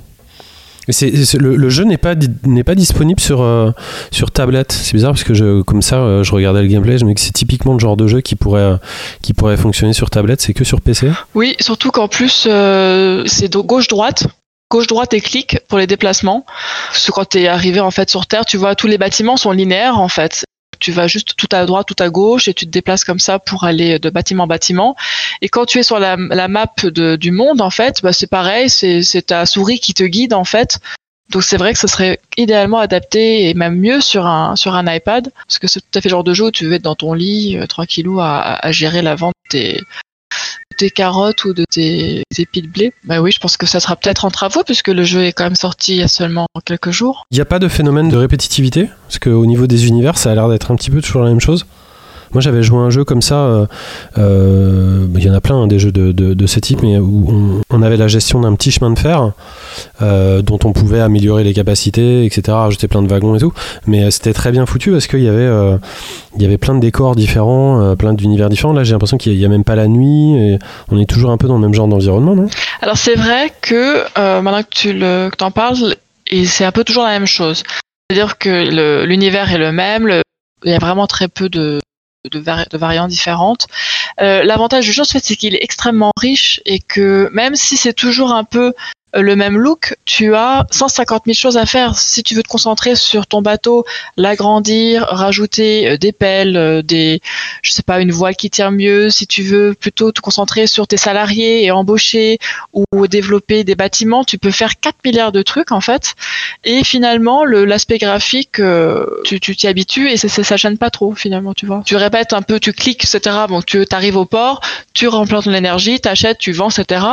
Le, 0.87 1.57
le 1.57 1.69
jeu 1.71 1.85
n'est 1.85 1.97
pas, 1.97 2.15
pas 2.15 2.75
disponible 2.75 3.21
sur, 3.21 3.41
euh, 3.43 3.71
sur 4.11 4.31
tablette. 4.31 4.73
C'est 4.73 4.93
bizarre 4.93 5.13
parce 5.13 5.25
que 5.25 5.35
je, 5.35 5.63
comme 5.63 5.83
ça, 5.83 5.97
euh, 5.97 6.23
je 6.23 6.33
regardais 6.33 6.63
le 6.63 6.69
gameplay, 6.69 6.99
je 6.99 7.05
me 7.05 7.11
dis 7.11 7.15
que 7.15 7.21
c'est 7.21 7.33
typiquement 7.33 7.73
le 7.73 7.79
genre 7.79 7.97
de 7.97 8.07
jeu 8.07 8.21
qui 8.21 8.37
pourrait, 8.37 8.61
euh, 8.61 8.77
qui 9.23 9.33
pourrait 9.33 9.57
fonctionner 9.57 9.93
sur 9.93 10.11
tablette. 10.11 10.43
C'est 10.43 10.53
que 10.53 10.65
sur 10.65 10.81
PC. 10.81 11.11
Oui, 11.35 11.57
surtout 11.61 11.91
qu'en 11.91 12.09
plus 12.09 12.47
c'est 13.27 13.53
gauche-droite. 13.53 14.27
Gauche-droite 14.71 15.15
et 15.15 15.21
clic 15.21 15.59
pour 15.69 15.79
les 15.79 15.87
déplacements. 15.87 16.45
Parce 16.89 17.07
que 17.07 17.13
quand 17.13 17.29
tu 17.29 17.39
es 17.39 17.49
arrivé 17.49 17.81
en 17.81 17.91
fait 17.91 18.11
sur 18.11 18.27
Terre, 18.27 18.45
tu 18.45 18.57
vois 18.57 18.75
tous 18.75 18.87
les 18.87 18.99
bâtiments 18.99 19.37
sont 19.37 19.53
linéaires 19.53 19.99
en 19.99 20.09
fait. 20.09 20.45
Tu 20.85 20.93
vas 20.93 21.07
juste 21.07 21.35
tout 21.39 21.49
à 21.51 21.65
droite, 21.65 21.87
tout 21.89 22.03
à 22.03 22.11
gauche 22.11 22.47
et 22.47 22.53
tu 22.53 22.67
te 22.67 22.71
déplaces 22.71 23.05
comme 23.05 23.19
ça 23.19 23.39
pour 23.39 23.65
aller 23.65 23.99
de 23.99 24.11
bâtiment 24.11 24.45
en 24.45 24.47
bâtiment. 24.47 24.97
Et 25.41 25.49
quand 25.49 25.65
tu 25.65 25.79
es 25.79 25.83
sur 25.83 25.99
la, 25.99 26.19
map 26.19 26.67
de- 26.83 27.17
du 27.17 27.31
monde 27.31 27.63
en 27.63 27.71
fait, 27.71 28.03
bah, 28.03 28.13
c'est 28.13 28.27
pareil, 28.27 28.69
c'est 28.69 29.23
ta 29.27 29.47
souris 29.47 29.81
qui 29.81 29.95
te 29.95 30.03
guide 30.03 30.35
en 30.35 30.45
fait. 30.45 30.81
Donc 31.31 31.43
c'est 31.43 31.57
vrai 31.57 31.73
que 31.73 31.79
ce 31.79 31.87
serait 31.87 32.21
idéalement 32.37 32.81
adapté 32.81 33.49
et 33.49 33.55
même 33.55 33.77
mieux 33.79 34.03
sur 34.03 34.27
un 34.27 34.57
sur 34.57 34.75
un 34.75 34.85
iPad 34.95 35.33
parce 35.47 35.59
que 35.59 35.67
c'est 35.69 35.81
tout 35.81 35.99
à 35.99 36.03
fait 36.03 36.11
le 36.11 36.17
genre 36.17 36.23
de 36.23 36.35
jeu 36.35 36.45
où 36.45 36.51
tu 36.51 36.67
veux 36.67 36.75
être 36.75 36.83
dans 36.83 36.95
ton 36.97 37.15
lit 37.15 37.57
euh, 37.57 37.67
tranquillou 37.67 38.21
à, 38.21 38.41
à 38.63 38.73
gérer 38.73 39.01
la 39.01 39.15
vente 39.15 39.33
de 39.55 39.81
tes, 40.75 40.87
de 40.87 40.89
tes 40.89 40.91
carottes 40.91 41.45
ou 41.45 41.55
de 41.55 41.65
tes, 41.71 42.23
tes 42.35 42.47
pieds 42.47 42.63
de 42.63 42.69
blé. 42.69 42.93
Bah 43.05 43.21
oui, 43.21 43.31
je 43.33 43.39
pense 43.39 43.57
que 43.57 43.67
ça 43.67 43.81
sera 43.81 43.97
peut-être 43.97 44.25
en 44.25 44.31
travaux 44.31 44.63
puisque 44.65 44.89
le 44.89 45.05
jeu 45.05 45.25
est 45.25 45.33
quand 45.33 45.45
même 45.45 45.55
sorti 45.55 45.93
il 45.93 45.99
y 45.99 46.03
a 46.03 46.09
seulement 46.09 46.47
quelques 46.65 46.91
jours. 46.91 47.27
Il 47.31 47.37
n'y 47.37 47.41
a 47.41 47.47
pas 47.47 47.59
de 47.59 47.69
phénomène 47.69 48.09
de 48.09 48.17
répétitivité? 48.17 48.89
Parce 49.07 49.19
qu'au 49.19 49.47
niveau 49.47 49.67
des 49.67 49.87
univers, 49.87 50.19
ça 50.19 50.31
a 50.31 50.35
l'air 50.35 50.49
d'être 50.49 50.71
un 50.71 50.77
petit 50.77 50.91
peu 50.91 51.01
toujours 51.01 51.23
la 51.23 51.31
même 51.31 51.41
chose. 51.41 51.67
Moi, 52.35 52.41
j'avais 52.41 52.63
joué 52.63 52.79
un 52.79 52.91
jeu 52.91 53.05
comme 53.05 53.23
ça. 53.23 53.37
euh, 53.47 53.67
euh, 54.19 55.07
Il 55.17 55.25
y 55.25 55.31
en 55.31 55.35
a 55.35 55.41
plein 55.41 55.57
hein, 55.63 55.67
des 55.67 55.79
jeux 55.79 55.93
de, 55.93 56.13
de- 56.13 56.47
ce 56.47 56.61
type, 56.61 56.83
mais 56.83 56.99
où 56.99 57.63
on, 57.71 57.83
avait 57.83 57.97
la 57.97 58.07
gestion 58.09 58.41
d'un 58.41 58.55
petit 58.55 58.71
chemin 58.71 58.91
de 58.91 58.99
fer 58.99 59.31
euh, 60.03 60.43
dont 60.43 60.59
on 60.65 60.73
pouvait 60.73 61.01
améliorer 61.01 61.43
les 61.45 61.55
capacités, 61.55 62.25
etc., 62.27 62.43
rajouter 62.49 62.87
plein 62.87 63.03
de 63.03 63.09
wagons 63.09 63.35
et 63.35 63.39
tout. 63.39 63.53
Mais 63.87 64.11
c'était 64.11 64.33
très 64.35 64.53
bien 64.53 64.67
foutu 64.67 64.91
parce 64.93 65.07
qu'il 65.07 65.23
y 65.23 65.29
avait, 65.29 65.49
il 66.37 66.43
y 66.43 66.45
avait 66.45 66.59
plein 66.59 66.75
de 66.75 66.81
décors 66.81 67.17
différents, 67.17 67.97
plein 67.97 68.13
d'univers 68.13 68.51
différents. 68.51 68.75
Là, 68.75 68.85
j'ai 68.85 68.93
l'impression 68.93 69.17
qu'il 69.17 69.37
n'y 69.39 69.45
a, 69.45 69.49
même 69.49 69.65
pas 69.65 69.75
la 69.77 69.87
nuit. 69.89 70.59
On 70.91 70.99
est 70.99 71.09
toujours 71.09 71.31
un 71.31 71.39
peu 71.39 71.49
dans 71.49 71.55
le 71.55 71.61
même 71.63 71.75
genre 71.75 71.89
d'environnement, 71.89 72.35
non? 72.37 72.47
Alors 72.83 72.99
c'est 72.99 73.15
vrai 73.15 73.51
que 73.63 74.05
maintenant 74.43 74.63
que 74.63 74.69
tu 74.71 74.93
le, 74.93 75.31
que 75.31 75.43
en 75.45 75.51
parles, 75.51 75.95
et 76.31 76.45
c'est 76.45 76.65
un 76.65 76.73
peu 76.73 76.85
toujours 76.85 77.05
la 77.05 77.11
même 77.11 77.27
chose. 77.27 77.63
C'est-à-dire 78.11 78.37
que 78.39 79.05
l'univers 79.07 79.51
est 79.53 79.59
le 79.59 79.73
même, 79.73 80.07
le- 80.07 80.23
il 80.65 80.71
y 80.73 80.75
a 80.75 80.79
vraiment 80.79 81.07
très 81.07 81.29
peu 81.29 81.49
de, 81.49 81.81
de, 82.31 82.39
vari- 82.39 82.67
de 82.71 82.79
variantes 82.79 83.11
différentes. 83.11 83.67
Euh, 84.21 84.43
L'avantage 84.45 84.87
du 84.87 84.93
jeu, 84.93 85.03
en 85.03 85.05
fait, 85.05 85.25
c'est 85.25 85.37
qu'il 85.37 85.55
est 85.55 85.63
extrêmement 85.63 86.13
riche 86.19 86.61
et 86.65 86.79
que 86.81 87.29
même 87.33 87.55
si 87.57 87.77
c'est 87.77 87.93
toujours 87.95 88.33
un 88.33 88.45
peu 88.45 88.73
le 89.23 89.37
même 89.37 89.57
look, 89.57 89.97
tu 90.05 90.35
as 90.35 90.67
150 90.71 91.23
000 91.27 91.35
choses 91.35 91.57
à 91.57 91.67
faire. 91.67 91.97
Si 91.99 92.23
tu 92.23 92.35
veux 92.35 92.43
te 92.43 92.49
concentrer 92.49 92.97
sur 92.97 93.27
ton 93.27 93.43
bateau, 93.43 93.85
l'agrandir, 94.17 95.07
rajouter 95.09 95.89
euh, 95.89 95.97
des 95.97 96.13
pelles, 96.13 96.57
euh, 96.57 96.83
des, 96.83 97.21
je 97.63 97.71
sais 97.71 97.83
pas, 97.83 98.01
une 98.01 98.11
voile 98.13 98.37
qui 98.37 98.51
tire 98.51 98.71
mieux. 98.71 99.11
Si 99.11 99.27
tu 99.27 99.43
veux 99.43 99.75
plutôt 99.75 100.11
te 100.13 100.21
concentrer 100.21 100.67
sur 100.67 100.87
tes 100.87 100.97
salariés 100.97 101.65
et 101.65 101.71
embaucher 101.71 102.39
ou 102.73 103.07
développer 103.07 103.65
des 103.65 103.75
bâtiments, 103.75 104.25
tu 104.25 104.39
peux 104.39 104.51
faire 104.51 104.79
4 104.81 104.97
milliards 105.05 105.33
de 105.33 105.43
trucs 105.43 105.73
en 105.73 105.81
fait. 105.81 106.15
Et 106.65 106.83
finalement, 106.85 107.45
le- 107.45 107.65
l'aspect 107.65 107.99
graphique, 107.99 108.59
euh, 108.61 109.07
tu 109.25 109.39
t'y 109.41 109.67
habitues 109.67 110.09
et 110.11 110.17
ça, 110.17 110.29
ça, 110.29 110.43
ça 110.43 110.57
gêne 110.57 110.79
pas 110.79 110.91
trop 110.91 111.15
finalement, 111.15 111.55
tu 111.55 111.67
vois. 111.67 111.83
Tu 111.85 111.97
répètes 111.97 112.33
un 112.33 112.43
peu, 112.43 112.59
tu 112.59 112.73
cliques, 112.73 113.05
etc. 113.05 113.37
Bon, 113.49 113.63
tu 113.63 113.85
arrives 113.91 114.17
au 114.17 114.25
port, 114.25 114.61
tu 114.95 115.09
remplis 115.09 115.43
ton 115.43 115.53
énergie, 115.53 116.01
t'achètes, 116.01 116.39
tu 116.39 116.53
vends, 116.53 116.71
etc. 116.71 117.05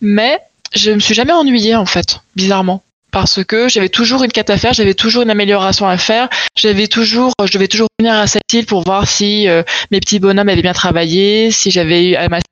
Mais 0.00 0.38
je 0.74 0.90
me 0.92 1.00
suis 1.00 1.14
jamais 1.14 1.32
ennuyée 1.32 1.76
en 1.76 1.86
fait, 1.86 2.20
bizarrement. 2.36 2.82
Parce 3.10 3.44
que 3.44 3.68
j'avais 3.68 3.88
toujours 3.88 4.24
une 4.24 4.32
quête 4.32 4.50
à 4.50 4.56
faire, 4.58 4.72
j'avais 4.72 4.94
toujours 4.94 5.22
une 5.22 5.30
amélioration 5.30 5.86
à 5.86 5.96
faire, 5.98 6.28
j'avais 6.56 6.88
toujours, 6.88 7.32
je 7.44 7.52
devais 7.52 7.68
toujours 7.68 7.86
venir 8.00 8.12
à 8.14 8.26
cette 8.26 8.52
île 8.52 8.66
pour 8.66 8.82
voir 8.82 9.06
si 9.06 9.48
euh, 9.48 9.62
mes 9.92 10.00
petits 10.00 10.18
bonhommes 10.18 10.48
avaient 10.48 10.62
bien 10.62 10.72
travaillé, 10.72 11.52
si 11.52 11.70
j'avais 11.70 12.10
eu 12.10 12.14
amassé 12.16 12.42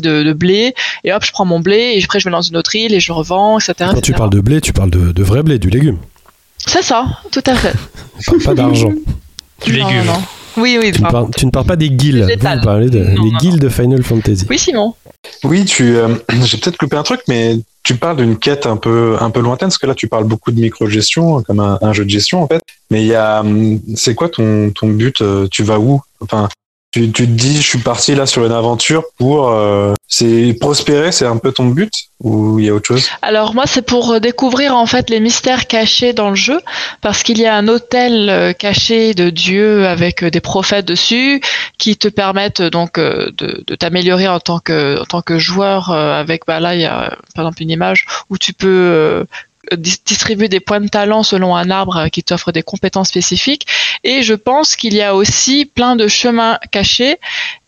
de, 0.00 0.22
de 0.22 0.32
blé, 0.32 0.74
et 1.04 1.12
hop, 1.12 1.22
je 1.26 1.30
prends 1.32 1.44
mon 1.44 1.60
blé, 1.60 1.92
et 1.96 2.02
après 2.02 2.20
je 2.20 2.24
vais 2.24 2.30
dans 2.30 2.40
une 2.40 2.56
autre 2.56 2.74
île 2.74 2.94
et 2.94 3.00
je 3.00 3.12
revends, 3.12 3.58
etc. 3.58 3.90
Quand 3.92 4.00
tu 4.00 4.12
parles 4.14 4.30
de 4.30 4.40
blé, 4.40 4.62
tu 4.62 4.72
parles 4.72 4.90
de, 4.90 5.12
de 5.12 5.22
vrai 5.22 5.42
blé, 5.42 5.58
du 5.58 5.68
légume. 5.68 5.98
C'est 6.64 6.82
ça, 6.82 7.04
tout 7.30 7.42
à 7.46 7.54
fait. 7.54 7.74
Pas, 8.26 8.32
pas 8.44 8.54
d'argent. 8.54 8.92
Du 9.66 9.76
Non, 9.78 9.88
légume. 9.88 10.06
non. 10.06 10.22
Oui, 10.56 10.78
oui, 10.80 10.92
Tu 10.92 11.02
ne, 11.02 11.10
parles, 11.10 11.30
tu 11.36 11.44
ne 11.46 11.50
parles 11.50 11.66
pas 11.66 11.76
des 11.76 11.90
guildes. 11.90 12.28
Vous 12.40 12.60
parlez 12.62 12.88
de, 12.88 12.98
Non, 13.00 13.24
des 13.24 13.30
non, 13.32 13.38
guildes 13.38 13.60
de 13.60 13.68
Final 13.68 14.02
Fantasy. 14.04 14.46
Oui, 14.48 14.58
Simon. 14.58 14.94
Oui, 15.44 15.64
tu. 15.64 15.96
euh, 15.96 16.16
J'ai 16.44 16.58
peut-être 16.58 16.76
coupé 16.76 16.96
un 16.96 17.02
truc, 17.02 17.20
mais 17.28 17.56
tu 17.82 17.94
parles 17.96 18.16
d'une 18.18 18.36
quête 18.38 18.66
un 18.66 18.76
peu 18.76 19.16
un 19.20 19.30
peu 19.30 19.40
lointaine, 19.40 19.68
parce 19.68 19.78
que 19.78 19.86
là, 19.86 19.94
tu 19.94 20.08
parles 20.08 20.24
beaucoup 20.24 20.50
de 20.50 20.60
micro-gestion, 20.60 21.42
comme 21.42 21.60
un, 21.60 21.78
un 21.80 21.92
jeu 21.92 22.04
de 22.04 22.10
gestion 22.10 22.42
en 22.42 22.46
fait. 22.46 22.60
Mais 22.90 23.02
il 23.02 23.06
y 23.08 23.14
a, 23.14 23.40
hum, 23.40 23.80
c'est 23.96 24.14
quoi 24.14 24.28
ton 24.28 24.70
ton 24.70 24.88
but 24.88 25.20
euh, 25.20 25.46
Tu 25.50 25.62
vas 25.62 25.78
où? 25.78 26.00
Enfin, 26.20 26.48
tu, 26.92 27.12
tu 27.12 27.26
te 27.26 27.30
dis, 27.30 27.56
je 27.56 27.68
suis 27.68 27.78
parti 27.78 28.14
là 28.14 28.26
sur 28.26 28.44
une 28.44 28.52
aventure 28.52 29.04
pour. 29.18 29.48
euh, 29.48 29.94
c'est 30.10 30.56
prospérer, 30.58 31.12
c'est 31.12 31.26
un 31.26 31.36
peu 31.36 31.52
ton 31.52 31.66
but 31.66 31.92
ou 32.20 32.58
il 32.58 32.64
y 32.64 32.70
a 32.70 32.74
autre 32.74 32.86
chose? 32.86 33.06
Alors 33.20 33.54
moi, 33.54 33.64
c'est 33.66 33.82
pour 33.82 34.12
euh, 34.12 34.20
découvrir 34.20 34.74
en 34.74 34.86
fait 34.86 35.10
les 35.10 35.20
mystères 35.20 35.66
cachés 35.66 36.14
dans 36.14 36.30
le 36.30 36.34
jeu, 36.34 36.60
parce 37.02 37.22
qu'il 37.22 37.38
y 37.38 37.44
a 37.44 37.54
un 37.54 37.68
hôtel 37.68 38.30
euh, 38.30 38.52
caché 38.54 39.12
de 39.12 39.28
Dieu 39.28 39.86
avec 39.86 40.22
euh, 40.22 40.30
des 40.30 40.40
prophètes 40.40 40.86
dessus, 40.86 41.42
qui 41.76 41.98
te 41.98 42.08
permettent 42.08 42.62
donc 42.62 42.98
de, 42.98 43.34
de 43.36 43.74
t'améliorer 43.74 44.28
en 44.28 44.40
tant 44.40 44.60
que 44.60 44.98
en 45.00 45.04
tant 45.04 45.20
que 45.20 45.38
joueur. 45.38 45.90
Avec 45.90 46.46
bah 46.46 46.58
là, 46.58 46.74
il 46.74 46.80
y 46.80 46.86
a 46.86 47.14
par 47.34 47.44
exemple 47.44 47.62
une 47.62 47.70
image 47.70 48.06
où 48.30 48.38
tu 48.38 48.54
peux 48.54 49.26
dis- 49.76 50.00
distribuer 50.04 50.48
des 50.48 50.60
points 50.60 50.80
de 50.80 50.88
talent 50.88 51.22
selon 51.22 51.56
un 51.56 51.70
arbre 51.70 51.96
euh, 51.96 52.08
qui 52.08 52.22
t'offre 52.22 52.52
des 52.52 52.62
compétences 52.62 53.08
spécifiques. 53.08 53.66
Et 54.04 54.22
je 54.22 54.34
pense 54.34 54.76
qu'il 54.76 54.94
y 54.94 55.02
a 55.02 55.14
aussi 55.14 55.64
plein 55.64 55.96
de 55.96 56.08
chemins 56.08 56.58
cachés 56.70 57.16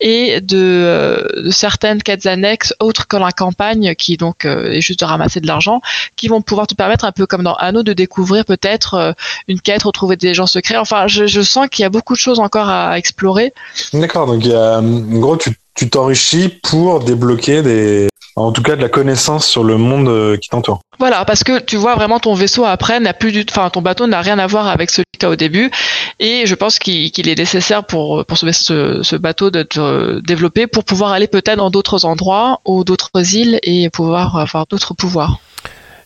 et 0.00 0.40
de, 0.40 0.58
euh, 0.58 1.50
certaines 1.50 2.02
quêtes 2.02 2.26
annexes 2.26 2.74
autres 2.80 3.06
que 3.06 3.16
la 3.16 3.32
campagne 3.32 3.94
qui 3.94 4.16
donc 4.16 4.44
euh, 4.44 4.72
est 4.72 4.80
juste 4.80 5.00
de 5.00 5.04
ramasser 5.04 5.40
de 5.40 5.46
l'argent 5.46 5.80
qui 6.16 6.28
vont 6.28 6.42
pouvoir 6.42 6.66
te 6.66 6.74
permettre 6.74 7.04
un 7.04 7.12
peu 7.12 7.26
comme 7.26 7.42
dans 7.42 7.54
Anno 7.54 7.82
de 7.82 7.92
découvrir 7.92 8.44
peut-être 8.44 9.14
une 9.48 9.60
quête 9.60 9.82
retrouver 9.82 10.16
des 10.16 10.34
gens 10.34 10.46
secrets 10.46 10.76
enfin 10.76 11.06
je, 11.06 11.42
sens 11.42 11.68
qu'il 11.70 11.82
y 11.82 11.86
a 11.86 11.90
beaucoup 11.90 12.14
de 12.14 12.18
choses 12.18 12.40
encore 12.40 12.68
à 12.68 12.98
explorer 12.98 13.52
D'accord, 13.92 14.26
donc 14.26 14.44
en 14.46 15.18
gros, 15.18 15.36
tu 15.36 15.90
t'enrichis 15.90 16.48
pour 16.62 17.00
débloquer 17.00 17.62
des, 17.62 18.09
en 18.46 18.52
tout 18.52 18.62
cas, 18.62 18.76
de 18.76 18.82
la 18.82 18.88
connaissance 18.88 19.46
sur 19.46 19.64
le 19.64 19.76
monde 19.76 20.08
euh, 20.08 20.36
qui 20.36 20.48
t'entoure. 20.48 20.80
voilà 20.98 21.24
parce 21.24 21.44
que 21.44 21.60
tu 21.60 21.76
vois 21.76 21.94
vraiment 21.94 22.20
ton 22.20 22.34
vaisseau 22.34 22.64
après 22.64 23.00
n'a 23.00 23.14
plus 23.14 23.32
du 23.32 23.44
enfin 23.48 23.70
ton 23.70 23.82
bateau 23.82 24.06
n'a 24.06 24.20
rien 24.20 24.38
à 24.38 24.46
voir 24.46 24.66
avec 24.66 24.90
celui 24.90 25.04
cas 25.20 25.28
au 25.28 25.36
début. 25.36 25.70
Et 26.18 26.46
je 26.46 26.54
pense 26.56 26.80
qu'il 26.80 27.28
est 27.28 27.38
nécessaire 27.38 27.84
pour, 27.84 28.24
pour 28.24 28.36
ce 28.36 29.16
bateau 29.16 29.50
d'être 29.50 29.78
euh, 29.78 30.20
développé 30.20 30.66
pour 30.66 30.84
pouvoir 30.84 31.12
aller 31.12 31.28
peut-être 31.28 31.58
dans 31.58 31.70
d'autres 31.70 32.04
endroits 32.04 32.60
ou 32.64 32.82
d'autres 32.82 33.10
îles 33.34 33.60
et 33.62 33.88
pouvoir 33.90 34.36
avoir 34.36 34.66
d'autres 34.66 34.94
pouvoirs. 34.94 35.38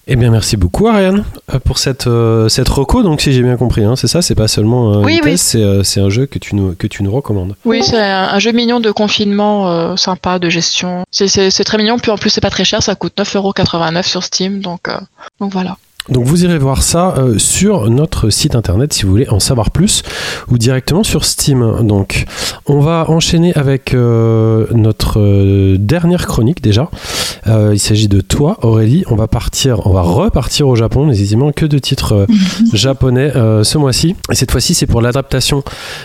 Eh 0.07 0.17
bien, 0.17 0.31
merci 0.31 0.59
beaucoup, 0.59 0.87
Ariane, 0.87 1.25
euh, 1.55 1.59
pour 1.59 1.79
cette, 1.79 2.07
euh, 2.07 2.51
cette 2.51 2.69
reco. 2.69 3.03
Donc, 3.03 3.23
si 3.23 3.33
j'ai 3.33 3.43
bien 3.43 3.57
compris, 3.57 3.85
hein, 3.85 3.97
c'est 3.97 4.07
ça, 4.07 4.21
c'est 4.21 4.35
pas 4.35 4.49
seulement 4.49 4.93
euh, 4.93 5.03
Oui, 5.03 5.19
c'est, 5.39 5.63
euh, 5.63 5.83
c'est 5.83 6.01
un 6.01 6.11
jeu 6.11 6.27
que 6.27 6.39
tu 6.39 6.55
nous, 6.57 6.75
que 6.75 6.87
tu 6.87 7.03
nous 7.03 7.11
recommandes. 7.11 7.55
Oui, 7.65 7.83
c'est 7.83 7.99
un, 7.99 8.29
un 8.29 8.39
jeu 8.39 8.53
mignon 8.53 8.81
de 8.81 8.91
confinement 8.91 9.71
euh, 9.71 9.97
sympa, 9.97 10.39
de 10.39 10.51
gestion. 10.51 11.05
C'est- 11.11 11.65
très 11.65 11.79
mignon, 11.79 11.99
puis 11.99 12.11
en 12.11 12.19
plus 12.19 12.29
c'est 12.29 12.43
pas 12.43 12.51
très 12.51 12.65
cher, 12.65 12.83
ça 12.83 12.95
coûte 12.95 13.15
9,89€ 13.17 14.03
sur 14.07 14.23
Steam, 14.23 14.61
donc, 14.61 14.83
donc 15.41 15.53
voilà. 15.53 15.79
Donc 16.11 16.27
vous 16.27 16.45
irez 16.45 16.59
voir 16.59 16.83
ça 16.83 17.15
euh, 17.17 17.39
sur 17.39 17.89
notre 17.89 18.29
site 18.29 18.55
internet 18.55 18.93
si 18.93 19.05
vous 19.05 19.11
voulez 19.11 19.29
en 19.31 19.41
savoir 19.41 19.71
plus 19.71 20.03
ou 20.51 20.59
directement 20.59 21.03
sur 21.03 21.25
Steam. 21.25 21.79
Donc 21.83 22.27
on 22.67 22.81
va 22.81 23.07
enchaîner 23.09 23.55
avec 23.55 23.95
euh, 23.95 24.67
notre 24.73 25.19
euh, 25.19 25.77
dernière 25.79 26.27
chronique 26.27 26.63
déjà. 26.63 26.91
Il 27.47 27.79
s'agit 27.79 28.09
de 28.09 28.23
toi 28.23 28.57
Aurélie. 28.63 29.05
On 29.11 29.17
va 29.17 29.29
partir, 29.29 29.87
on 29.87 29.93
va 29.93 30.01
repartir 30.01 30.67
au 30.67 30.77
Japon. 30.77 31.07
Nécessairement 31.07 31.53
que 31.53 31.67
de 31.67 31.79
titres 31.79 32.27
japonais 32.73 33.33
ce 33.35 33.77
mois-ci. 33.77 34.17
Et 34.33 34.35
cette 34.35 34.51
fois-ci 34.51 34.73
c'est 34.73 34.87
pour 34.87 35.03
l'adaptation 35.03 35.63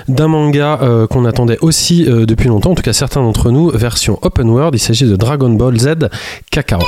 d'un 0.09 0.27
manga 0.27 1.07
qu'on 1.09 1.23
attendait 1.23 1.57
aussi 1.61 2.03
depuis 2.03 2.49
longtemps, 2.49 2.71
en 2.71 2.75
tout 2.75 2.81
cas 2.81 2.91
certains 2.91 3.21
d'entre 3.21 3.51
nous, 3.51 3.69
version 3.69 4.19
open 4.21 4.49
world. 4.49 4.75
Il 4.75 4.79
s'agit 4.79 5.05
de 5.05 5.15
Dragon 5.15 5.49
Ball 5.49 5.79
Z 5.79 6.09
Kakarot. 6.51 6.85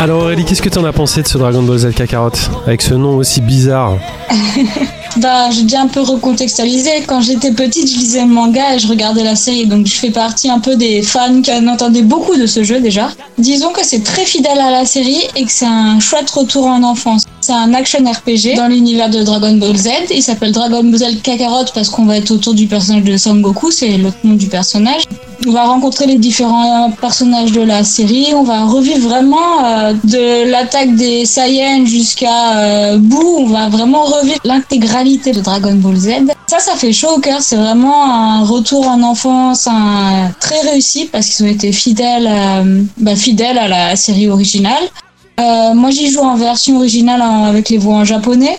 Alors 0.00 0.22
Aurélie, 0.22 0.44
qu'est-ce 0.44 0.62
que 0.62 0.68
tu 0.68 0.78
en 0.78 0.84
as 0.84 0.92
pensé 0.92 1.22
de 1.22 1.28
ce 1.28 1.38
Dragon 1.38 1.62
Ball 1.62 1.78
Z 1.78 1.92
Kakarot 1.92 2.30
Avec 2.66 2.82
ce 2.82 2.94
nom 2.94 3.16
aussi 3.16 3.40
bizarre? 3.40 3.98
Bah, 5.18 5.50
j'ai 5.50 5.62
déjà 5.62 5.82
un 5.82 5.88
peu 5.88 6.00
recontextualisé. 6.00 6.90
Quand 7.06 7.20
j'étais 7.20 7.52
petite, 7.52 7.88
je 7.90 7.98
lisais 7.98 8.22
le 8.22 8.28
manga 8.28 8.74
et 8.74 8.78
je 8.78 8.86
regardais 8.86 9.24
la 9.24 9.36
série. 9.36 9.66
Donc, 9.66 9.86
je 9.86 9.94
fais 9.94 10.10
partie 10.10 10.48
un 10.48 10.58
peu 10.58 10.76
des 10.76 11.02
fans 11.02 11.42
qui 11.42 11.52
en 11.52 11.66
entendaient 11.66 12.02
beaucoup 12.02 12.36
de 12.36 12.46
ce 12.46 12.62
jeu 12.62 12.80
déjà. 12.80 13.10
Disons 13.38 13.72
que 13.72 13.84
c'est 13.84 14.02
très 14.02 14.24
fidèle 14.24 14.58
à 14.58 14.70
la 14.70 14.84
série 14.84 15.22
et 15.36 15.44
que 15.44 15.52
c'est 15.52 15.66
un 15.66 16.00
chouette 16.00 16.30
retour 16.30 16.66
en 16.66 16.82
enfance. 16.82 17.24
C'est 17.40 17.52
un 17.52 17.74
action 17.74 17.98
RPG 17.98 18.56
dans 18.56 18.68
l'univers 18.68 19.10
de 19.10 19.22
Dragon 19.22 19.54
Ball 19.56 19.76
Z. 19.76 19.88
Il 20.10 20.22
s'appelle 20.22 20.52
Dragon 20.52 20.84
Ball 20.84 20.98
Z 20.98 21.22
Kakarot 21.22 21.64
parce 21.74 21.90
qu'on 21.90 22.04
va 22.04 22.16
être 22.16 22.30
autour 22.30 22.54
du 22.54 22.66
personnage 22.68 23.02
de 23.02 23.16
Son 23.16 23.36
Goku, 23.36 23.72
c'est 23.72 23.98
l'autre 23.98 24.18
nom 24.22 24.34
du 24.34 24.46
personnage. 24.46 25.02
On 25.44 25.50
va 25.50 25.64
rencontrer 25.64 26.06
les 26.06 26.18
différents 26.18 26.92
personnages 26.92 27.50
de 27.50 27.62
la 27.62 27.82
série. 27.82 28.28
On 28.32 28.44
va 28.44 28.64
revivre 28.64 29.08
vraiment 29.08 29.64
euh, 29.64 29.92
de 30.04 30.48
l'attaque 30.48 30.94
des 30.94 31.24
Saiyans 31.24 31.84
jusqu'à 31.84 32.58
euh, 32.58 32.98
Boo. 32.98 33.38
On 33.40 33.46
va 33.46 33.68
vraiment 33.68 34.04
revivre 34.04 34.38
de 35.04 35.40
Dragon 35.40 35.74
Ball 35.74 35.96
Z. 35.96 36.08
Ça, 36.46 36.58
ça 36.58 36.76
fait 36.76 36.92
chaud 36.92 37.16
au 37.16 37.20
cœur. 37.20 37.40
C'est 37.40 37.56
vraiment 37.56 38.04
un 38.04 38.44
retour 38.44 38.86
en 38.86 39.02
enfance, 39.02 39.66
un 39.66 40.30
très 40.40 40.60
réussi 40.60 41.06
parce 41.06 41.28
qu'ils 41.28 41.44
ont 41.44 41.48
été 41.48 41.72
fidèles, 41.72 42.28
euh, 42.28 42.82
bah, 42.98 43.16
fidèles 43.16 43.58
à 43.58 43.68
la 43.68 43.96
série 43.96 44.28
originale. 44.28 44.84
Euh, 45.40 45.74
moi, 45.74 45.90
j'y 45.90 46.10
joue 46.10 46.20
en 46.20 46.36
version 46.36 46.76
originale 46.76 47.22
avec 47.22 47.68
les 47.68 47.78
voix 47.78 47.96
en 47.96 48.04
japonais. 48.04 48.58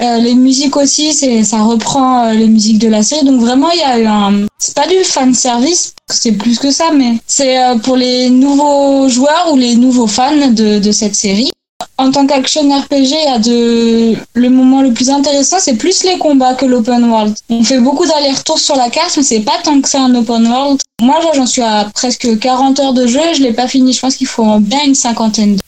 Euh, 0.00 0.16
les 0.18 0.34
musiques 0.34 0.76
aussi, 0.76 1.12
c'est 1.12 1.44
ça 1.44 1.62
reprend 1.62 2.30
les 2.30 2.46
musiques 2.46 2.78
de 2.78 2.88
la 2.88 3.02
série. 3.02 3.26
Donc 3.26 3.40
vraiment, 3.40 3.70
il 3.70 3.80
y 3.80 3.82
a 3.82 3.98
eu 3.98 4.06
un. 4.06 4.46
C'est 4.58 4.74
pas 4.74 4.86
du 4.86 4.96
fan 5.04 5.34
service, 5.34 5.94
c'est 6.10 6.32
plus 6.32 6.58
que 6.58 6.70
ça, 6.70 6.86
mais 6.94 7.18
c'est 7.26 7.58
pour 7.82 7.96
les 7.96 8.30
nouveaux 8.30 9.08
joueurs 9.10 9.48
ou 9.52 9.56
les 9.56 9.76
nouveaux 9.76 10.06
fans 10.06 10.48
de 10.48 10.92
cette 10.92 11.14
série. 11.14 11.50
En 11.96 12.10
tant 12.10 12.26
qu'action 12.26 12.62
RPG, 12.62 12.90
il 12.90 13.24
y 13.24 13.28
a 13.28 13.38
de 13.38 14.16
le 14.34 14.48
moment 14.50 14.82
le 14.82 14.92
plus 14.92 15.10
intéressant, 15.10 15.58
c'est 15.60 15.76
plus 15.76 16.02
les 16.02 16.18
combats 16.18 16.54
que 16.54 16.66
l'open 16.66 17.04
world. 17.04 17.36
On 17.50 17.62
fait 17.62 17.78
beaucoup 17.78 18.04
d'allers-retours 18.04 18.58
sur 18.58 18.74
la 18.74 18.90
carte, 18.90 19.16
mais 19.16 19.22
c'est 19.22 19.40
pas 19.40 19.58
tant 19.62 19.80
que 19.80 19.88
ça 19.88 20.02
un 20.02 20.14
open 20.14 20.46
world. 20.46 20.80
Moi, 21.00 21.20
j'en 21.34 21.46
suis 21.46 21.62
à 21.62 21.88
presque 21.94 22.38
40 22.40 22.80
heures 22.80 22.94
de 22.94 23.06
jeu, 23.06 23.20
je 23.36 23.42
l'ai 23.42 23.52
pas 23.52 23.68
fini. 23.68 23.92
Je 23.92 24.00
pense 24.00 24.16
qu'il 24.16 24.26
faut 24.26 24.58
bien 24.58 24.80
une 24.84 24.96
cinquantaine. 24.96 25.58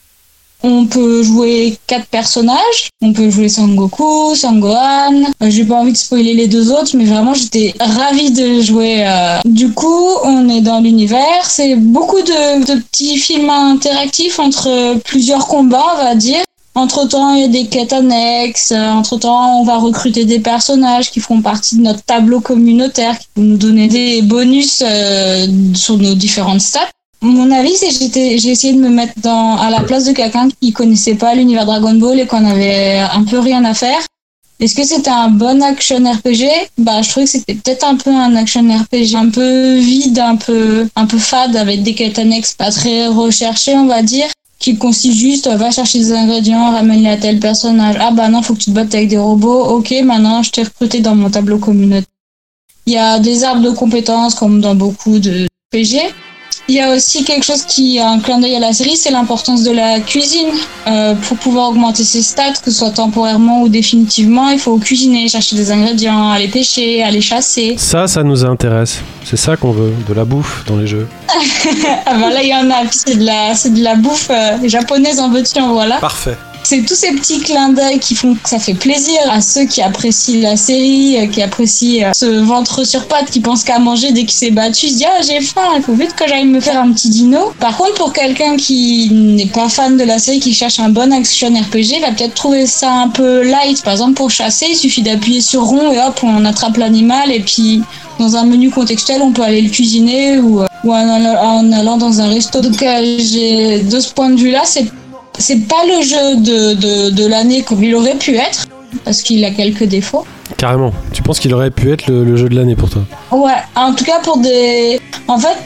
On 0.63 0.85
peut 0.85 1.21
jouer 1.23 1.77
quatre 1.85 2.07
personnages. 2.07 2.89
On 3.01 3.13
peut 3.13 3.29
jouer 3.29 3.47
Sangoku, 3.47 4.35
Sangohan. 4.35 5.23
Euh, 5.43 5.49
J'ai 5.49 5.63
pas 5.65 5.75
envie 5.75 5.91
de 5.91 5.97
spoiler 5.97 6.33
les 6.33 6.47
deux 6.47 6.71
autres, 6.71 6.95
mais 6.95 7.05
vraiment 7.05 7.33
j'étais 7.35 7.73
ravie 7.79 8.31
de 8.31 8.61
jouer. 8.61 9.03
euh. 9.07 9.39
Du 9.45 9.71
coup, 9.71 10.05
on 10.23 10.49
est 10.49 10.61
dans 10.61 10.79
l'univers. 10.79 11.45
C'est 11.45 11.75
beaucoup 11.75 12.21
de, 12.21 12.63
petits 12.81 13.17
films 13.17 13.49
interactifs 13.49 14.39
entre 14.39 14.97
plusieurs 15.05 15.47
combats, 15.47 15.85
on 15.99 16.03
va 16.03 16.15
dire. 16.15 16.39
Entre 16.73 17.07
temps, 17.07 17.33
il 17.33 17.41
y 17.41 17.43
a 17.43 17.47
des 17.47 17.65
quêtes 17.65 17.93
annexes. 17.93 18.71
Entre 18.71 19.17
temps, 19.17 19.61
on 19.61 19.63
va 19.63 19.77
recruter 19.77 20.25
des 20.25 20.39
personnages 20.39 21.09
qui 21.09 21.19
feront 21.19 21.41
partie 21.41 21.75
de 21.77 21.81
notre 21.81 22.03
tableau 22.03 22.39
communautaire, 22.39 23.17
qui 23.17 23.25
vont 23.35 23.43
nous 23.43 23.57
donner 23.57 23.87
des 23.87 24.21
bonus 24.21 24.83
euh, 24.85 25.47
sur 25.73 25.97
nos 25.97 26.13
différentes 26.13 26.61
stats. 26.61 26.89
Mon 27.21 27.49
avis, 27.51 27.73
c'est 27.75 27.89
que 27.89 28.37
j'ai 28.37 28.49
essayé 28.49 28.73
de 28.73 28.79
me 28.79 28.89
mettre 28.89 29.13
dans, 29.21 29.57
à 29.57 29.69
la 29.69 29.81
place 29.81 30.05
de 30.05 30.11
quelqu'un 30.11 30.47
qui 30.61 30.71
connaissait 30.71 31.15
pas 31.15 31.33
l'univers 31.33 31.65
Dragon 31.65 31.95
Ball 31.95 32.19
et 32.19 32.27
qu'on 32.27 32.45
avait 32.45 32.99
un 32.99 33.23
peu 33.23 33.39
rien 33.39 33.65
à 33.65 33.73
faire. 33.73 33.99
Est-ce 34.59 34.75
que 34.75 34.83
c'était 34.83 35.09
un 35.09 35.29
bon 35.29 35.61
action 35.61 36.03
RPG 36.03 36.45
Bah, 36.79 37.01
je 37.01 37.09
trouvais 37.09 37.25
que 37.25 37.31
c'était 37.31 37.53
peut-être 37.53 37.85
un 37.85 37.95
peu 37.95 38.09
un 38.09 38.35
action 38.35 38.61
RPG 38.61 39.15
un 39.15 39.29
peu 39.29 39.77
vide, 39.77 40.17
un 40.17 40.35
peu, 40.35 40.87
un 40.95 41.05
peu 41.05 41.19
fade, 41.19 41.55
avec 41.55 41.83
des 41.83 41.93
quêtes 41.93 42.17
annexes 42.17 42.53
pas 42.53 42.71
très 42.71 43.07
recherchées, 43.07 43.75
on 43.75 43.85
va 43.85 44.01
dire, 44.01 44.27
qui 44.59 44.77
consistent 44.77 45.17
juste, 45.17 45.47
va 45.47 45.69
chercher 45.69 45.99
des 45.99 46.11
ingrédients, 46.11 46.71
ramène-les 46.71 47.09
à 47.09 47.17
tel 47.17 47.39
personnage. 47.39 47.97
Ah 47.99 48.11
bah 48.11 48.29
non, 48.29 48.41
faut 48.41 48.55
que 48.55 48.59
tu 48.59 48.65
te 48.65 48.71
battes 48.71 48.95
avec 48.95 49.09
des 49.09 49.19
robots. 49.19 49.65
Ok, 49.65 49.93
maintenant 50.03 50.41
je 50.41 50.51
t'ai 50.51 50.63
recruté 50.63 51.01
dans 51.01 51.15
mon 51.15 51.29
tableau 51.29 51.59
communautaire. 51.59 52.07
Il 52.87 52.93
y 52.93 52.97
a 52.97 53.19
des 53.19 53.43
arbres 53.43 53.61
de 53.61 53.71
compétences 53.71 54.33
comme 54.33 54.59
dans 54.59 54.73
beaucoup 54.73 55.19
de 55.19 55.47
PG. 55.69 55.99
Il 56.69 56.75
y 56.75 56.81
a 56.81 56.93
aussi 56.93 57.23
quelque 57.23 57.45
chose 57.45 57.63
qui 57.63 57.97
a 57.97 58.09
un 58.09 58.19
clin 58.19 58.39
d'œil 58.39 58.55
à 58.55 58.59
la 58.59 58.73
série, 58.73 58.97
c'est 58.97 59.11
l'importance 59.11 59.63
de 59.63 59.71
la 59.71 60.01
cuisine. 60.01 60.49
Euh, 60.87 61.15
pour 61.15 61.37
pouvoir 61.37 61.69
augmenter 61.69 62.03
ses 62.03 62.21
stats, 62.21 62.53
que 62.63 62.71
ce 62.71 62.79
soit 62.79 62.91
temporairement 62.91 63.61
ou 63.61 63.69
définitivement, 63.69 64.49
il 64.49 64.59
faut 64.59 64.77
cuisiner, 64.77 65.29
chercher 65.29 65.55
des 65.55 65.71
ingrédients, 65.71 66.29
aller 66.29 66.49
pêcher, 66.49 67.03
aller 67.03 67.21
chasser. 67.21 67.75
Ça, 67.77 68.07
ça 68.07 68.21
nous 68.23 68.43
intéresse. 68.43 68.99
C'est 69.23 69.37
ça 69.37 69.55
qu'on 69.55 69.71
veut, 69.71 69.93
de 70.07 70.13
la 70.13 70.25
bouffe 70.25 70.65
dans 70.67 70.75
les 70.77 70.87
jeux. 70.87 71.07
Ah 72.05 72.17
bah 72.19 72.29
là, 72.29 72.41
il 72.41 72.49
y 72.49 72.55
en 72.55 72.69
a, 72.69 72.83
c'est 72.89 73.17
de 73.17 73.25
la, 73.25 73.53
c'est 73.53 73.73
de 73.73 73.83
la 73.83 73.95
bouffe 73.95 74.29
euh, 74.29 74.57
japonaise 74.67 75.19
en 75.19 75.29
veux-tu, 75.29 75.59
en 75.59 75.73
voilà. 75.73 75.97
Parfait. 75.99 76.37
C'est 76.69 76.81
tous 76.85 76.95
ces 76.95 77.11
petits 77.13 77.39
clins 77.39 77.69
d'œil 77.69 77.97
qui 77.97 78.13
font 78.13 78.33
que 78.35 78.49
ça 78.49 78.59
fait 78.59 78.73
plaisir 78.73 79.17
à 79.31 79.39
ceux 79.39 79.63
qui 79.63 79.81
apprécient 79.81 80.41
la 80.41 80.57
série, 80.57 81.17
euh, 81.17 81.27
qui 81.27 81.41
apprécient 81.41 82.07
euh, 82.07 82.11
ce 82.13 82.25
ventre 82.25 82.83
sur 82.85 83.07
pattes, 83.07 83.31
qui 83.31 83.39
pense 83.39 83.63
qu'à 83.63 83.79
manger 83.79 84.11
dès 84.11 84.21
qu'il 84.25 84.31
s'est 84.31 84.51
battu. 84.51 84.89
Se 84.89 84.95
dit 84.95 85.05
ah 85.05 85.21
j'ai 85.25 85.39
faim, 85.39 85.61
il 85.77 85.81
faut 85.81 85.93
vite 85.93 86.13
que 86.13 86.27
j'aille 86.27 86.43
me 86.43 86.59
faire 86.59 86.81
un 86.81 86.91
petit 86.91 87.07
dino. 87.09 87.53
Par 87.61 87.77
contre 87.77 87.93
pour 87.93 88.11
quelqu'un 88.11 88.57
qui 88.57 89.09
n'est 89.13 89.45
pas 89.45 89.69
fan 89.69 89.95
de 89.95 90.03
la 90.03 90.19
série, 90.19 90.41
qui 90.41 90.53
cherche 90.53 90.77
un 90.81 90.89
bon 90.89 91.13
action 91.13 91.47
RPG, 91.47 92.01
va 92.01 92.11
peut-être 92.11 92.33
trouver 92.33 92.67
ça 92.67 92.91
un 92.91 93.07
peu 93.07 93.43
light. 93.43 93.81
Par 93.83 93.93
exemple 93.93 94.15
pour 94.15 94.29
chasser, 94.29 94.65
il 94.69 94.75
suffit 94.75 95.03
d'appuyer 95.03 95.39
sur 95.39 95.63
rond 95.63 95.93
et 95.93 95.99
hop 95.99 96.19
on 96.23 96.43
attrape 96.43 96.75
l'animal 96.75 97.31
et 97.31 97.39
puis 97.39 97.81
dans 98.19 98.35
un 98.35 98.43
menu 98.43 98.69
contextuel 98.71 99.21
on 99.21 99.31
peut 99.31 99.43
aller 99.43 99.61
le 99.61 99.69
cuisiner 99.69 100.37
ou, 100.39 100.61
euh, 100.63 100.67
ou 100.83 100.91
en, 100.91 100.97
allant- 100.97 101.97
dans 101.97 102.19
un 102.19 102.27
resto. 102.27 102.59
Donc 102.59 102.73
de 102.73 103.99
ce 104.01 104.13
point 104.13 104.31
de 104.31 104.35
vue 104.37 104.51
là 104.51 104.63
c'est 104.65 104.85
c'est 105.37 105.67
pas 105.67 105.83
le 105.85 106.01
jeu 106.03 106.35
de, 106.37 106.73
de, 106.73 107.09
de 107.11 107.25
l'année 107.27 107.63
comme 107.63 107.83
il 107.83 107.93
aurait 107.95 108.15
pu 108.15 108.35
être, 108.35 108.67
parce 109.03 109.21
qu'il 109.21 109.43
a 109.45 109.51
quelques 109.51 109.83
défauts. 109.83 110.25
Carrément. 110.57 110.91
Tu 111.13 111.21
penses 111.21 111.39
qu'il 111.39 111.53
aurait 111.53 111.71
pu 111.71 111.91
être 111.91 112.07
le, 112.07 112.23
le 112.23 112.37
jeu 112.37 112.49
de 112.49 112.55
l'année 112.55 112.75
pour 112.75 112.89
toi? 112.89 113.03
Ouais, 113.31 113.51
en 113.75 113.93
tout 113.93 114.05
cas 114.05 114.19
pour 114.23 114.37
des... 114.37 114.99
En 115.27 115.37
fait, 115.37 115.57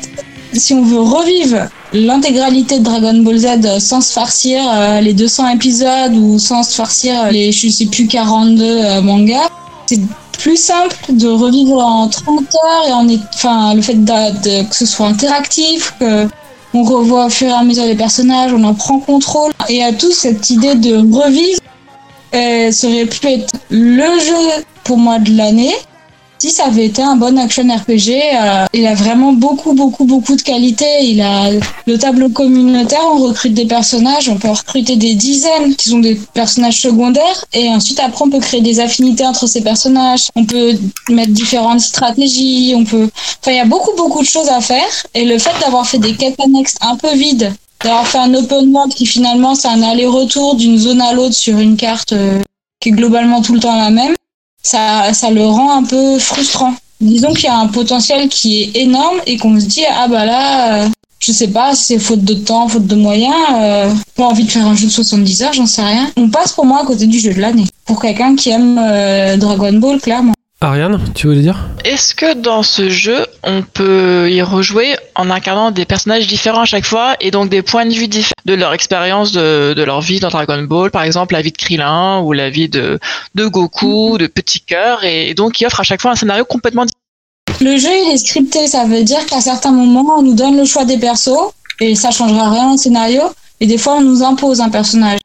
si 0.53 0.73
on 0.73 0.84
veut 0.84 1.02
revivre 1.02 1.68
l'intégralité 1.93 2.80
de 2.80 2.84
Dragon 2.84 3.18
Ball 3.22 3.38
Z 3.38 3.48
euh, 3.65 3.80
sans 3.80 4.02
se 4.02 4.14
farcir 4.14 4.60
euh, 4.73 5.02
les 5.02 5.14
200 5.14 5.49
épisodes 5.49 6.14
ou 6.14 6.39
sans 6.39 6.64
se 6.64 6.76
farcir 6.76 7.31
les, 7.31 7.52
je 7.52 7.69
sais 7.69 7.85
plus, 7.85 8.07
42 8.07 8.64
euh, 8.64 9.02
mangas, 9.02 9.49
c'est 9.85 9.99
plus 10.38 10.57
simple 10.57 10.95
de 11.10 11.27
revivre 11.27 11.77
en 11.77 12.07
30 12.07 12.39
heures 12.39 12.88
et 12.88 12.93
en 12.93 13.07
enfin, 13.34 13.73
le 13.76 13.81
fait 13.81 13.93
de, 13.93 14.68
que 14.68 14.76
ce 14.76 14.85
soit 14.85 15.07
interactif, 15.07 15.93
que 15.99 16.27
on 16.73 16.84
revoit 16.84 17.26
au 17.26 17.30
fur 17.30 17.48
et 17.48 17.52
à 17.52 17.64
mesure 17.64 17.85
les 17.85 17.95
personnages, 17.95 18.53
on 18.53 18.64
en 18.64 18.73
prend 18.73 18.99
contrôle. 18.99 19.52
Et 19.69 19.84
à 19.84 19.93
tous, 19.93 20.11
cette 20.11 20.49
idée 20.49 20.76
de 20.76 20.95
revivre 20.95 21.60
euh, 22.34 22.72
ça 22.72 22.88
aurait 22.88 23.06
pu 23.06 23.27
être 23.27 23.53
le 23.69 24.19
jeu 24.19 24.64
pour 24.84 24.98
moi 24.98 25.19
de 25.19 25.35
l'année. 25.35 25.73
Si 26.41 26.49
ça 26.49 26.65
avait 26.65 26.88
été 26.88 27.03
un 27.03 27.18
bon 27.18 27.38
action 27.38 27.68
RPG, 27.68 28.09
euh, 28.09 28.65
il 28.73 28.88
a 28.88 28.95
vraiment 28.95 29.31
beaucoup, 29.31 29.73
beaucoup, 29.73 30.05
beaucoup 30.05 30.35
de 30.35 30.41
qualités. 30.41 31.03
Il 31.03 31.22
a 31.22 31.51
le 31.85 31.97
tableau 31.99 32.30
communautaire, 32.30 33.03
on 33.13 33.19
recrute 33.27 33.53
des 33.53 33.68
personnages, 33.68 34.27
on 34.27 34.38
peut 34.38 34.49
recruter 34.49 34.95
des 34.95 35.13
dizaines 35.13 35.76
qui 35.76 35.89
sont 35.89 35.99
des 35.99 36.19
personnages 36.34 36.81
secondaires, 36.81 37.45
et 37.53 37.69
ensuite 37.69 37.99
après 37.99 38.26
on 38.26 38.31
peut 38.31 38.39
créer 38.39 38.61
des 38.61 38.80
affinités 38.80 39.23
entre 39.23 39.45
ces 39.45 39.61
personnages. 39.61 40.30
On 40.35 40.43
peut 40.43 40.73
mettre 41.09 41.31
différentes 41.31 41.81
stratégies, 41.81 42.73
on 42.76 42.85
peut. 42.85 43.07
Enfin, 43.39 43.51
il 43.51 43.57
y 43.57 43.59
a 43.59 43.65
beaucoup, 43.65 43.95
beaucoup 43.95 44.23
de 44.23 44.27
choses 44.27 44.49
à 44.49 44.61
faire, 44.61 44.91
et 45.13 45.26
le 45.26 45.38
fait 45.38 45.53
d'avoir 45.59 45.85
fait 45.85 45.99
des 45.99 46.15
quêtes 46.15 46.39
annexes 46.39 46.77
un 46.81 46.95
peu 46.95 47.13
vides, 47.13 47.53
d'avoir 47.84 48.07
fait 48.07 48.18
un 48.18 48.34
open 48.34 48.73
world 48.73 48.95
qui 48.95 49.05
finalement 49.05 49.53
c'est 49.53 49.68
un 49.68 49.84
aller-retour 49.84 50.55
d'une 50.55 50.80
zone 50.80 51.01
à 51.01 51.13
l'autre 51.13 51.35
sur 51.35 51.59
une 51.59 51.77
carte 51.77 52.13
euh, 52.13 52.41
qui 52.80 52.89
est 52.89 52.93
globalement 52.93 53.43
tout 53.43 53.53
le 53.53 53.59
temps 53.59 53.77
la 53.77 53.91
même 53.91 54.15
ça, 54.63 55.13
ça 55.13 55.29
le 55.31 55.45
rend 55.45 55.77
un 55.77 55.83
peu 55.83 56.19
frustrant. 56.19 56.73
Disons 56.99 57.33
qu'il 57.33 57.45
y 57.45 57.47
a 57.47 57.57
un 57.57 57.67
potentiel 57.67 58.29
qui 58.29 58.61
est 58.61 58.77
énorme 58.77 59.17
et 59.25 59.38
qu'on 59.38 59.59
se 59.59 59.65
dit 59.65 59.83
ah 59.89 60.07
bah 60.07 60.25
là, 60.25 60.83
euh, 60.85 60.89
je 61.19 61.31
sais 61.31 61.47
pas, 61.47 61.73
c'est 61.75 61.99
faute 61.99 62.23
de 62.23 62.33
temps, 62.33 62.67
faute 62.67 62.88
de 62.88 62.95
moyens, 62.95 63.33
euh, 63.55 63.93
pas 64.15 64.25
envie 64.25 64.43
de 64.43 64.51
faire 64.51 64.65
un 64.65 64.75
jeu 64.75 64.88
de 64.88 64.91
70 64.91 65.43
heures, 65.43 65.53
j'en 65.53 65.65
sais 65.65 65.83
rien. 65.83 66.11
On 66.17 66.29
passe 66.29 66.53
pour 66.53 66.65
moi 66.65 66.81
à 66.81 66.85
côté 66.85 67.07
du 67.07 67.19
jeu 67.19 67.33
de 67.33 67.39
l'année. 67.39 67.65
Pour 67.85 68.01
quelqu'un 68.01 68.35
qui 68.35 68.49
aime 68.49 68.79
euh, 68.81 69.38
Dragon 69.38 69.73
Ball, 69.73 69.99
clairement. 69.99 70.33
Ariane, 70.63 70.99
tu 71.15 71.25
voulais 71.25 71.41
dire? 71.41 71.57
Est-ce 71.85 72.13
que 72.13 72.35
dans 72.35 72.61
ce 72.61 72.88
jeu, 72.88 73.25
on 73.41 73.63
peut 73.63 74.29
y 74.29 74.43
rejouer 74.43 74.95
en 75.15 75.31
incarnant 75.31 75.71
des 75.71 75.85
personnages 75.85 76.27
différents 76.27 76.61
à 76.61 76.65
chaque 76.65 76.85
fois 76.85 77.15
et 77.19 77.31
donc 77.31 77.49
des 77.49 77.63
points 77.63 77.88
de 77.88 77.93
vue 77.93 78.07
différents 78.07 78.31
de 78.45 78.53
leur 78.53 78.71
expérience 78.71 79.31
de, 79.31 79.73
de 79.73 79.81
leur 79.81 80.01
vie 80.01 80.19
dans 80.19 80.29
Dragon 80.29 80.61
Ball, 80.61 80.91
par 80.91 81.01
exemple 81.01 81.33
la 81.33 81.41
vie 81.41 81.51
de 81.51 81.57
Krillin 81.57 82.19
ou 82.19 82.31
la 82.33 82.51
vie 82.51 82.69
de, 82.69 82.99
de 83.33 83.47
Goku, 83.47 84.19
de 84.19 84.27
Petit 84.27 84.61
Cœur, 84.61 85.03
et 85.03 85.33
donc 85.33 85.59
il 85.59 85.65
offre 85.65 85.79
à 85.79 85.83
chaque 85.83 85.99
fois 85.99 86.11
un 86.11 86.15
scénario 86.15 86.45
complètement 86.45 86.85
différent. 86.85 87.01
Le 87.59 87.77
jeu, 87.77 87.89
il 87.89 88.13
est 88.13 88.17
scripté, 88.17 88.67
ça 88.67 88.85
veut 88.85 89.03
dire 89.03 89.25
qu'à 89.25 89.41
certains 89.41 89.71
moments, 89.71 90.19
on 90.19 90.21
nous 90.21 90.35
donne 90.35 90.57
le 90.57 90.65
choix 90.65 90.85
des 90.85 90.97
persos 90.97 91.53
et 91.79 91.95
ça 91.95 92.11
changera 92.11 92.51
rien 92.51 92.71
au 92.71 92.77
scénario. 92.77 93.23
Et 93.59 93.65
des 93.65 93.79
fois, 93.79 93.95
on 93.95 94.01
nous 94.01 94.23
impose 94.23 94.61
un 94.61 94.69
personnage. 94.69 95.19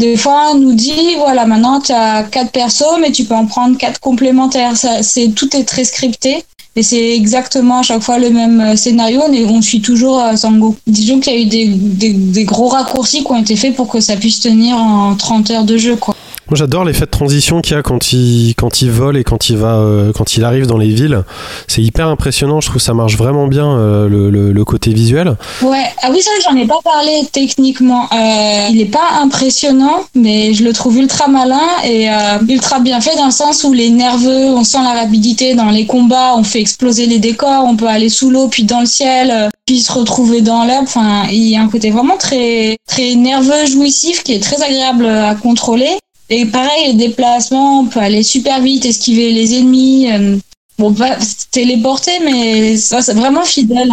Des 0.00 0.16
fois, 0.16 0.52
on 0.52 0.54
nous 0.54 0.72
dit, 0.72 1.14
voilà, 1.18 1.44
maintenant, 1.44 1.78
tu 1.78 1.92
as 1.92 2.22
quatre 2.22 2.52
persos, 2.52 2.98
mais 3.02 3.12
tu 3.12 3.24
peux 3.24 3.34
en 3.34 3.44
prendre 3.44 3.76
quatre 3.76 4.00
complémentaires. 4.00 4.74
Ça, 4.74 5.02
c'est, 5.02 5.28
tout 5.34 5.54
est 5.54 5.64
très 5.64 5.84
scripté. 5.84 6.42
Et 6.74 6.82
c'est 6.82 7.10
exactement 7.14 7.80
à 7.80 7.82
chaque 7.82 8.00
fois 8.00 8.18
le 8.18 8.30
même 8.30 8.60
euh, 8.62 8.76
scénario, 8.76 9.20
mais 9.30 9.44
on 9.44 9.60
suit 9.60 9.82
toujours 9.82 10.18
euh, 10.22 10.36
Sango. 10.36 10.74
Disons 10.86 11.20
qu'il 11.20 11.34
y 11.34 11.36
a 11.36 11.40
eu 11.40 11.46
des, 11.46 11.66
des, 11.66 12.12
des 12.14 12.44
gros 12.44 12.68
raccourcis 12.68 13.24
qui 13.24 13.30
ont 13.30 13.36
été 13.36 13.56
faits 13.56 13.76
pour 13.76 13.88
que 13.88 14.00
ça 14.00 14.16
puisse 14.16 14.40
tenir 14.40 14.76
en 14.76 15.16
30 15.16 15.50
heures 15.50 15.64
de 15.64 15.76
jeu, 15.76 15.96
quoi. 15.96 16.16
Moi 16.50 16.56
j'adore 16.56 16.84
l'effet 16.84 17.04
de 17.06 17.10
transition 17.10 17.60
qu'il 17.60 17.76
y 17.76 17.78
a 17.78 17.82
quand 17.84 18.12
il, 18.12 18.54
quand 18.56 18.82
il 18.82 18.90
vole 18.90 19.16
et 19.16 19.22
quand 19.22 19.50
il, 19.50 19.56
va, 19.56 19.76
euh, 19.76 20.12
quand 20.12 20.36
il 20.36 20.42
arrive 20.44 20.66
dans 20.66 20.78
les 20.78 20.88
villes. 20.88 21.22
C'est 21.68 21.80
hyper 21.80 22.08
impressionnant, 22.08 22.60
je 22.60 22.66
trouve 22.66 22.78
que 22.78 22.82
ça 22.84 22.92
marche 22.92 23.16
vraiment 23.16 23.46
bien 23.46 23.70
euh, 23.70 24.08
le, 24.08 24.30
le- 24.30 24.50
le 24.50 24.64
côté 24.64 24.92
visuel. 24.92 25.36
Ouais, 25.62 25.84
ah 26.02 26.08
oui, 26.10 26.20
ça, 26.20 26.30
j'en 26.44 26.56
ai 26.56 26.66
pas 26.66 26.80
parlé 26.82 27.22
techniquement. 27.30 28.08
Euh, 28.12 28.66
il 28.72 28.80
est 28.80 28.90
pas 28.90 29.20
impressionnant, 29.22 30.00
mais 30.16 30.52
je 30.52 30.64
le 30.64 30.72
trouve 30.72 30.98
ultra 30.98 31.28
malin 31.28 31.60
et 31.84 32.10
euh, 32.10 32.38
ultra 32.48 32.80
bien 32.80 33.00
fait 33.00 33.14
dans 33.14 33.26
le 33.26 33.30
sens 33.30 33.62
où 33.62 33.72
les 33.72 33.90
nerveux, 33.90 34.46
on 34.46 34.64
sent 34.64 34.82
la 34.82 35.00
rapidité 35.02 35.54
dans 35.54 35.70
les 35.70 35.86
combats, 35.86 36.34
on 36.36 36.42
fait 36.42 36.60
exploser 36.60 37.06
les 37.06 37.20
décors, 37.20 37.64
on 37.64 37.76
peut 37.76 37.86
aller 37.86 38.08
sous 38.08 38.28
l'eau 38.28 38.48
puis 38.48 38.64
dans 38.64 38.80
le 38.80 38.86
ciel, 38.86 39.30
euh, 39.30 39.48
puis 39.66 39.78
se 39.78 39.92
retrouver 39.92 40.40
dans 40.40 40.64
l'herbe. 40.64 40.82
Enfin, 40.88 41.26
il 41.30 41.48
y 41.48 41.56
a 41.56 41.60
un 41.62 41.68
côté 41.68 41.92
vraiment 41.92 42.16
très, 42.16 42.76
très 42.88 43.14
nerveux, 43.14 43.66
jouissif 43.66 44.24
qui 44.24 44.32
est 44.34 44.42
très 44.42 44.60
agréable 44.62 45.06
à 45.06 45.36
contrôler. 45.36 45.90
Et 46.30 46.46
pareil, 46.46 46.92
les 46.92 47.08
déplacements, 47.08 47.80
on 47.80 47.86
peut 47.86 48.00
aller 48.00 48.22
super 48.22 48.60
vite, 48.62 48.86
esquiver 48.86 49.32
les 49.32 49.58
ennemis. 49.58 50.10
euh, 50.12 50.36
Bon, 50.80 50.94
pas 50.94 51.18
téléporter, 51.50 52.12
mais 52.24 52.74
c'est 52.78 53.12
vraiment 53.12 53.42
fidèle. 53.42 53.90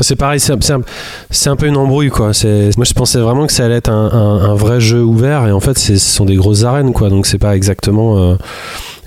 C'est 0.00 0.16
pareil, 0.16 0.40
c'est 0.40 0.52
un, 0.52 1.56
peu 1.56 1.66
une 1.66 1.76
embrouille 1.76 2.08
quoi. 2.08 2.28
Moi 2.28 2.86
je 2.86 2.92
pensais 2.94 3.18
vraiment 3.18 3.46
que 3.46 3.52
ça 3.52 3.66
allait 3.66 3.74
être 3.74 3.90
un, 3.90 4.54
vrai 4.54 4.80
jeu 4.80 5.02
ouvert 5.02 5.46
et 5.46 5.52
en 5.52 5.60
fait 5.60 5.76
ce 5.76 5.98
sont 5.98 6.24
des 6.24 6.36
grosses 6.36 6.64
arènes 6.64 6.94
quoi. 6.94 7.10
Donc 7.10 7.26
c'est 7.26 7.36
pas 7.36 7.54
exactement, 7.54 8.16
euh, 8.16 8.36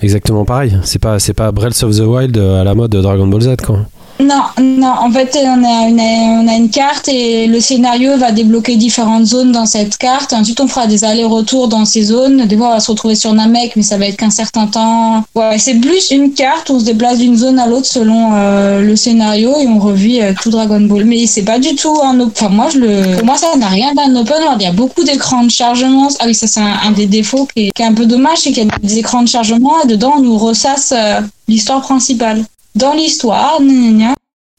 exactement 0.02 0.44
pareil. 0.44 0.78
C'est 0.84 1.00
pas, 1.00 1.16
pas 1.36 1.50
Breath 1.50 1.82
of 1.82 1.96
the 1.96 2.02
Wild 2.02 2.38
euh, 2.38 2.60
à 2.60 2.64
la 2.64 2.76
mode 2.76 2.92
de 2.92 3.00
Dragon 3.00 3.26
Ball 3.26 3.40
Z 3.40 3.56
quoi. 3.66 3.80
Non, 4.20 4.42
non, 4.60 4.94
en 5.00 5.10
fait, 5.12 5.38
on 5.44 5.64
a, 5.64 5.88
une, 5.88 6.00
on 6.00 6.48
a 6.48 6.56
une 6.56 6.70
carte 6.70 7.08
et 7.08 7.46
le 7.46 7.60
scénario 7.60 8.16
va 8.16 8.32
débloquer 8.32 8.74
différentes 8.74 9.26
zones 9.26 9.52
dans 9.52 9.66
cette 9.66 9.96
carte. 9.96 10.32
Ensuite, 10.32 10.60
on 10.60 10.66
fera 10.66 10.88
des 10.88 11.04
allers-retours 11.04 11.68
dans 11.68 11.84
ces 11.84 12.02
zones. 12.02 12.46
Des 12.46 12.56
fois, 12.56 12.68
on 12.68 12.72
va 12.72 12.80
se 12.80 12.90
retrouver 12.90 13.14
sur 13.14 13.32
Namek, 13.32 13.76
mais 13.76 13.82
ça 13.82 13.96
va 13.96 14.06
être 14.06 14.16
qu'un 14.16 14.30
certain 14.30 14.66
temps. 14.66 15.24
Ouais, 15.36 15.58
c'est 15.58 15.74
plus 15.74 16.10
une 16.10 16.32
carte, 16.32 16.68
on 16.70 16.80
se 16.80 16.84
déplace 16.84 17.18
d'une 17.18 17.36
zone 17.36 17.60
à 17.60 17.66
l'autre 17.68 17.86
selon 17.86 18.30
euh, 18.34 18.80
le 18.80 18.96
scénario 18.96 19.54
et 19.60 19.68
on 19.68 19.78
revit 19.78 20.20
euh, 20.20 20.32
tout 20.40 20.50
Dragon 20.50 20.80
Ball. 20.80 21.04
Mais 21.04 21.26
c'est 21.26 21.42
pas 21.42 21.60
du 21.60 21.76
tout 21.76 21.96
un 22.02 22.18
open. 22.18 22.32
Enfin, 22.34 22.48
moi, 22.48 22.68
je 22.72 22.78
le. 22.78 23.16
Pour 23.16 23.26
moi, 23.26 23.36
ça 23.36 23.56
n'a 23.56 23.68
rien 23.68 23.94
d'un 23.94 24.16
open 24.16 24.42
world. 24.42 24.60
Il 24.60 24.64
y 24.64 24.68
a 24.68 24.72
beaucoup 24.72 25.04
d'écrans 25.04 25.44
de 25.44 25.50
chargement. 25.50 26.08
Ah 26.18 26.24
oui, 26.26 26.34
ça, 26.34 26.48
c'est 26.48 26.60
un, 26.60 26.90
des 26.90 27.06
défauts 27.06 27.46
qui 27.54 27.68
est, 27.68 27.70
qui 27.72 27.82
est 27.82 27.86
un 27.86 27.94
peu 27.94 28.06
dommage, 28.06 28.38
c'est 28.38 28.50
qu'il 28.50 28.64
y 28.64 28.68
a 28.68 28.78
des 28.82 28.98
écrans 28.98 29.22
de 29.22 29.28
chargement 29.28 29.74
et 29.84 29.86
dedans, 29.86 30.14
on 30.16 30.22
nous 30.22 30.38
ressasse 30.38 30.92
euh, 30.96 31.20
l'histoire 31.46 31.82
principale 31.82 32.44
dans 32.78 32.94
l'histoire. 32.94 33.58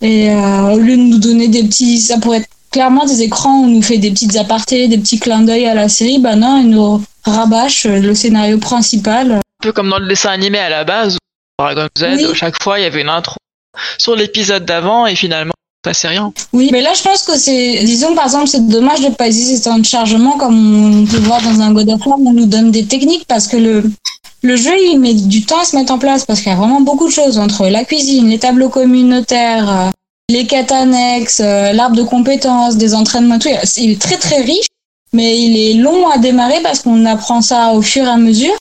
Et 0.02 0.30
euh, 0.30 0.74
au 0.74 0.78
lieu 0.78 0.96
de 0.96 1.02
nous 1.02 1.18
donner 1.18 1.48
des 1.48 1.64
petits, 1.64 2.00
ça 2.00 2.18
pourrait 2.20 2.38
être 2.38 2.50
clairement 2.72 3.06
des 3.06 3.22
écrans 3.22 3.60
où 3.62 3.64
on 3.66 3.68
nous 3.68 3.82
fait 3.82 3.98
des 3.98 4.12
petites 4.12 4.36
apartés, 4.38 4.88
des 4.88 4.98
petits 4.98 5.20
clins 5.20 5.42
d'œil 5.42 5.66
à 5.66 5.74
la 5.74 5.90
série. 5.90 6.20
Bah 6.20 6.36
non, 6.36 6.62
ils 6.62 6.70
nous 6.70 7.04
rabâchent 7.26 7.86
le 7.86 8.14
scénario 8.14 8.60
principal. 8.60 9.32
Un 9.34 9.42
peu 9.62 9.72
comme 9.72 9.90
dans 9.90 10.00
le 10.00 10.08
dessin 10.08 10.30
animé 10.30 10.58
à 10.60 10.70
la 10.70 10.84
base, 10.84 11.18
Dragon 11.58 11.88
Z, 11.98 12.04
Oui. 12.18 12.26
chaque 12.36 12.62
fois 12.62 12.80
il 12.80 12.84
y 12.84 12.86
avait 12.86 13.02
une 13.02 13.10
intro 13.10 13.36
sur 13.98 14.16
l'épisode 14.16 14.66
d'avant 14.66 15.06
et 15.06 15.16
finalement 15.16 15.54
ça 15.86 15.94
c'est 15.94 16.08
rien. 16.10 16.34
Oui, 16.54 16.70
mais 16.72 16.82
là 16.82 16.92
je 16.96 17.02
pense 17.02 17.24
que 17.24 17.38
c'est, 17.38 17.84
disons 17.86 18.14
par 18.16 18.26
exemple, 18.26 18.48
c'est 18.48 18.68
dommage 18.68 19.02
de 19.02 19.10
pas 19.10 19.30
temps 19.64 19.80
de 19.80 19.86
chargement 19.86 20.38
comme 20.38 21.02
on 21.02 21.06
peut 21.06 21.18
voir 21.20 21.42
dans 21.42 21.62
un 21.62 21.72
God 21.72 21.90
of 21.90 22.06
War, 22.06 22.20
où 22.20 22.30
on 22.30 22.34
nous 22.34 22.46
donne 22.46 22.72
des 22.72 22.86
techniques 22.86 23.26
parce 23.28 23.48
que 23.48 23.58
le 23.58 23.84
le 24.42 24.56
jeu 24.56 24.72
il 24.92 25.00
met 25.00 25.14
du 25.14 25.44
temps 25.46 25.60
à 25.60 25.66
se 25.66 25.76
mettre 25.76 25.92
en 25.92 26.00
place 26.00 26.26
parce 26.26 26.40
qu'il 26.42 26.50
y 26.50 26.56
a 26.56 26.58
vraiment 26.58 26.82
beaucoup 26.82 27.08
de 27.08 27.12
choses 27.14 27.38
entre 27.38 27.68
la 27.68 27.84
cuisine, 27.84 28.30
les 28.30 28.40
tableaux 28.40 28.70
communautaires, 28.70 29.70
euh, 29.70 29.90
les 30.30 30.46
quêtes 30.48 30.72
annexes, 30.72 31.42
euh, 31.44 31.74
l'arbre 31.74 31.96
de 31.98 32.04
compétences, 32.04 32.78
des 32.78 32.94
entraînements, 32.94 33.40
tout. 33.40 33.50
C'est- 33.64 33.82
Il 33.82 33.92
est 33.92 34.02
très 34.02 34.18
très 34.18 34.42
riche, 34.42 34.68
mais 35.12 35.38
il 35.40 35.58
est 35.58 35.74
long 35.74 36.08
à 36.10 36.18
démarrer 36.20 36.62
parce 36.62 36.80
qu'on 36.82 37.06
apprend 37.06 37.42
ça 37.42 37.72
au 37.74 37.82
fur 37.82 38.06
et 38.06 38.10
à 38.10 38.18
mesure. 38.18 38.54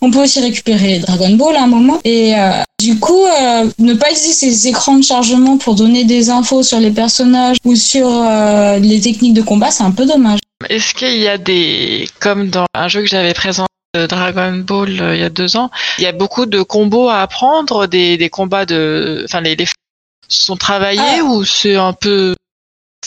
On 0.00 0.10
peut 0.10 0.22
aussi 0.22 0.40
récupérer 0.40 1.00
Dragon 1.00 1.30
Ball 1.30 1.56
à 1.56 1.62
un 1.62 1.66
moment. 1.66 1.98
Et 2.04 2.34
euh, 2.36 2.50
du 2.80 2.98
coup, 2.98 3.24
euh, 3.26 3.68
ne 3.78 3.94
pas 3.94 4.10
utiliser 4.10 4.32
ces 4.32 4.68
écrans 4.68 4.96
de 4.96 5.02
chargement 5.04 5.58
pour 5.58 5.74
donner 5.74 6.04
des 6.04 6.30
infos 6.30 6.62
sur 6.62 6.78
les 6.78 6.90
personnages 6.92 7.56
ou 7.64 7.74
sur 7.74 8.08
euh, 8.08 8.78
les 8.78 9.00
techniques 9.00 9.34
de 9.34 9.42
combat, 9.42 9.70
c'est 9.70 9.82
un 9.84 9.90
peu 9.90 10.06
dommage. 10.06 10.38
Est-ce 10.68 10.94
qu'il 10.94 11.18
y 11.18 11.28
a 11.28 11.38
des, 11.38 12.08
comme 12.20 12.48
dans 12.48 12.66
un 12.74 12.88
jeu 12.88 13.00
que 13.02 13.08
j'avais 13.08 13.34
présenté, 13.34 13.68
euh, 13.96 14.06
Dragon 14.06 14.52
Ball 14.66 15.00
euh, 15.00 15.14
il 15.16 15.20
y 15.20 15.24
a 15.24 15.30
deux 15.30 15.56
ans, 15.56 15.70
il 15.98 16.04
y 16.04 16.06
a 16.06 16.12
beaucoup 16.12 16.46
de 16.46 16.62
combos 16.62 17.08
à 17.08 17.20
apprendre, 17.22 17.86
des, 17.86 18.16
des 18.16 18.28
combats 18.28 18.66
de, 18.66 19.22
enfin 19.24 19.40
les, 19.40 19.56
les 19.56 19.66
sont 20.28 20.56
travaillés 20.56 21.00
Ah. 21.20 21.24
ou 21.24 21.44
c'est 21.44 21.76
un 21.76 21.94
peu 21.94 22.34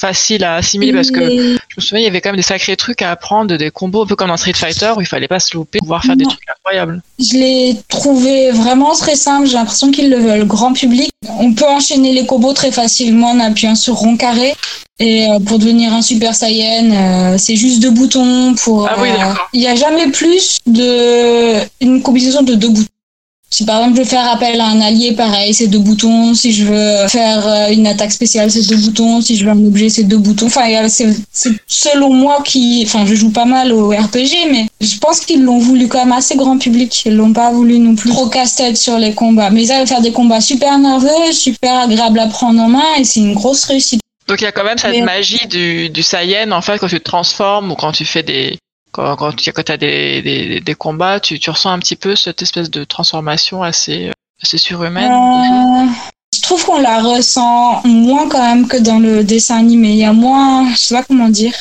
facile 0.01 0.43
à 0.43 0.55
assimiler 0.55 0.93
parce 0.93 1.11
que 1.11 1.19
je 1.19 1.75
me 1.77 1.81
souviens 1.81 1.99
il 1.99 2.05
y 2.05 2.07
avait 2.07 2.21
quand 2.21 2.29
même 2.29 2.37
des 2.37 2.41
sacrés 2.41 2.75
trucs 2.75 3.03
à 3.03 3.11
apprendre, 3.11 3.55
des 3.55 3.69
combos 3.69 4.01
un 4.01 4.07
peu 4.07 4.15
comme 4.15 4.29
dans 4.29 4.37
Street 4.37 4.53
Fighter 4.53 4.91
où 4.97 5.01
il 5.01 5.05
fallait 5.05 5.27
pas 5.27 5.39
se 5.39 5.55
louper, 5.55 5.77
pouvoir 5.79 6.03
faire 6.03 6.15
des 6.15 6.25
trucs 6.25 6.41
incroyables. 6.49 7.01
Je 7.19 7.33
l'ai 7.33 7.77
trouvé 7.87 8.51
vraiment 8.51 8.93
très 8.93 9.15
simple. 9.15 9.47
J'ai 9.47 9.53
l'impression 9.53 9.91
qu'ils 9.91 10.09
le 10.09 10.17
veulent 10.17 10.45
grand 10.45 10.73
public. 10.73 11.11
On 11.39 11.53
peut 11.53 11.67
enchaîner 11.67 12.13
les 12.13 12.25
combos 12.25 12.53
très 12.53 12.71
facilement 12.71 13.31
en 13.31 13.39
appuyant 13.39 13.75
sur 13.75 13.93
rond 13.93 14.17
carré. 14.17 14.53
Et 14.99 15.27
euh, 15.27 15.39
pour 15.39 15.57
devenir 15.59 15.93
un 15.93 16.01
Super 16.01 16.35
Saiyan, 16.35 16.91
euh, 16.91 17.37
c'est 17.37 17.55
juste 17.55 17.81
deux 17.81 17.91
boutons. 17.91 18.55
Pour 18.55 18.87
Ah 18.87 18.95
oui, 18.99 19.09
euh, 19.09 19.17
d'accord. 19.17 19.49
il 19.53 19.59
n'y 19.59 19.67
a 19.67 19.75
jamais 19.75 20.07
plus 20.11 20.59
de 20.65 21.59
une 21.79 22.01
combinaison 22.01 22.41
de 22.43 22.55
deux 22.55 22.69
boutons. 22.69 22.87
Si 23.53 23.65
par 23.65 23.79
exemple 23.79 23.97
je 23.97 24.01
veux 24.03 24.07
faire 24.07 24.31
appel 24.31 24.61
à 24.61 24.67
un 24.67 24.79
allié, 24.79 25.11
pareil, 25.11 25.53
c'est 25.53 25.67
deux 25.67 25.79
boutons. 25.79 26.33
Si 26.33 26.53
je 26.53 26.63
veux 26.63 27.07
faire 27.09 27.45
euh, 27.45 27.67
une 27.69 27.85
attaque 27.85 28.13
spéciale, 28.13 28.49
c'est 28.49 28.65
deux 28.65 28.77
boutons. 28.77 29.19
Si 29.19 29.35
je 29.35 29.43
veux 29.43 29.51
un 29.51 29.65
objet, 29.65 29.89
c'est 29.89 30.03
deux 30.05 30.17
boutons. 30.17 30.45
Enfin, 30.45 30.87
c'est 30.87 31.07
selon 31.67 32.13
moi 32.13 32.41
qui, 32.45 32.83
enfin, 32.85 33.05
je 33.05 33.13
joue 33.13 33.31
pas 33.31 33.43
mal 33.43 33.73
au 33.73 33.89
RPG, 33.89 34.47
mais 34.51 34.67
je 34.79 34.97
pense 34.99 35.19
qu'ils 35.19 35.43
l'ont 35.43 35.57
voulu 35.59 35.89
quand 35.89 35.99
même 35.99 36.13
assez 36.13 36.37
grand 36.37 36.57
public. 36.57 37.03
Ils 37.05 37.15
l'ont 37.15 37.33
pas 37.33 37.51
voulu 37.51 37.77
non 37.79 37.95
plus 37.95 38.09
trop 38.09 38.27
casse-tête 38.27 38.77
sur 38.77 38.97
les 38.97 39.13
combats. 39.13 39.49
Mais 39.49 39.63
ils 39.63 39.67
savent 39.67 39.85
faire 39.85 40.01
des 40.01 40.13
combats 40.13 40.39
super 40.39 40.77
nerveux, 40.79 41.33
super 41.33 41.81
agréables 41.81 42.19
à 42.19 42.27
prendre 42.27 42.61
en 42.61 42.69
main, 42.69 42.83
et 42.97 43.03
c'est 43.03 43.19
une 43.19 43.33
grosse 43.33 43.65
réussite. 43.65 43.99
Donc 44.29 44.39
il 44.39 44.45
y 44.45 44.47
a 44.47 44.53
quand 44.53 44.63
même 44.63 44.77
cette 44.77 44.91
Mais- 44.91 45.01
magie 45.01 45.45
du, 45.49 45.89
du 45.89 46.03
Saiyan 46.03 46.51
en 46.51 46.61
fait 46.61 46.77
quand 46.79 46.87
tu 46.87 46.99
te 46.99 47.03
transformes 47.03 47.69
ou 47.71 47.75
quand 47.75 47.91
tu 47.91 48.05
fais 48.05 48.23
des 48.23 48.57
quand, 48.91 49.15
quand 49.15 49.35
tu 49.35 49.51
as 49.71 49.77
des, 49.77 50.21
des, 50.21 50.59
des 50.59 50.75
combats, 50.75 51.19
tu, 51.19 51.39
tu 51.39 51.49
ressens 51.49 51.71
un 51.71 51.79
petit 51.79 51.95
peu 51.95 52.15
cette 52.15 52.41
espèce 52.41 52.69
de 52.69 52.83
transformation 52.83 53.63
assez, 53.63 54.11
assez 54.41 54.57
surhumaine. 54.57 55.11
Euh, 55.11 55.85
je 56.33 56.41
trouve 56.41 56.63
qu'on 56.65 56.79
la 56.79 57.01
ressent 57.01 57.81
moins 57.83 58.29
quand 58.29 58.41
même 58.41 58.67
que 58.67 58.77
dans 58.77 58.99
le 58.99 59.23
dessin 59.23 59.57
animé. 59.57 59.89
Il 59.89 59.97
y 59.97 60.05
a 60.05 60.13
moins, 60.13 60.71
je 60.71 60.77
sais 60.77 60.95
pas 60.95 61.03
comment 61.03 61.29
dire. 61.29 61.53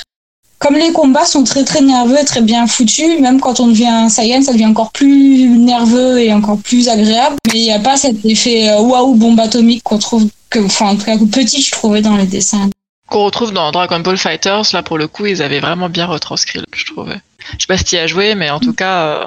comme 0.61 0.77
les 0.77 0.93
combats 0.93 1.25
sont 1.25 1.43
très 1.43 1.65
très 1.65 1.81
nerveux 1.81 2.21
et 2.21 2.25
très 2.25 2.43
bien 2.43 2.67
foutus, 2.67 3.19
même 3.19 3.41
quand 3.41 3.61
on 3.61 3.69
devient 3.69 3.87
un 3.87 4.09
Saiyan, 4.11 4.43
ça 4.43 4.53
devient 4.53 4.67
encore 4.67 4.93
plus 4.93 5.49
nerveux 5.49 6.21
et 6.21 6.33
encore 6.35 6.59
plus 6.59 6.89
agréable. 6.89 7.37
Mais 7.49 7.61
il 7.61 7.63
n'y 7.63 7.73
a 7.73 7.79
pas 7.81 7.97
cet 7.97 8.25
effet 8.25 8.69
euh, 8.69 8.81
waouh 8.81 9.15
bombe 9.15 9.41
atomique 9.41 9.83
qu'on 9.83 9.99
trouve, 9.99 10.29
que, 10.51 10.59
enfin 10.59 10.91
en 10.91 10.97
tout 10.97 11.05
cas 11.05 11.17
petit 11.17 11.63
je 11.63 11.73
trouvais 11.73 12.03
dans 12.03 12.15
les 12.17 12.27
dessins. 12.27 12.69
Qu'on 13.11 13.25
retrouve 13.25 13.53
dans 13.53 13.71
Dragon 13.73 13.99
Ball 14.01 14.17
Fighters, 14.17 14.63
là 14.73 14.83
pour 14.83 14.97
le 14.97 15.09
coup, 15.09 15.27
ils 15.27 15.43
avaient 15.43 15.61
vraiment 15.61 15.89
bien 15.89 16.07
retranscrit, 16.07 16.63
je 16.73 16.85
trouvais. 16.87 17.21
Je 17.55 17.63
sais 17.63 17.67
pas 17.67 17.77
si 17.77 17.85
tu 17.85 17.97
y 17.97 17.99
as 17.99 18.07
joué, 18.07 18.35
mais 18.37 18.51
en 18.51 18.61
tout 18.61 18.73
cas, 18.73 19.03
euh, 19.03 19.25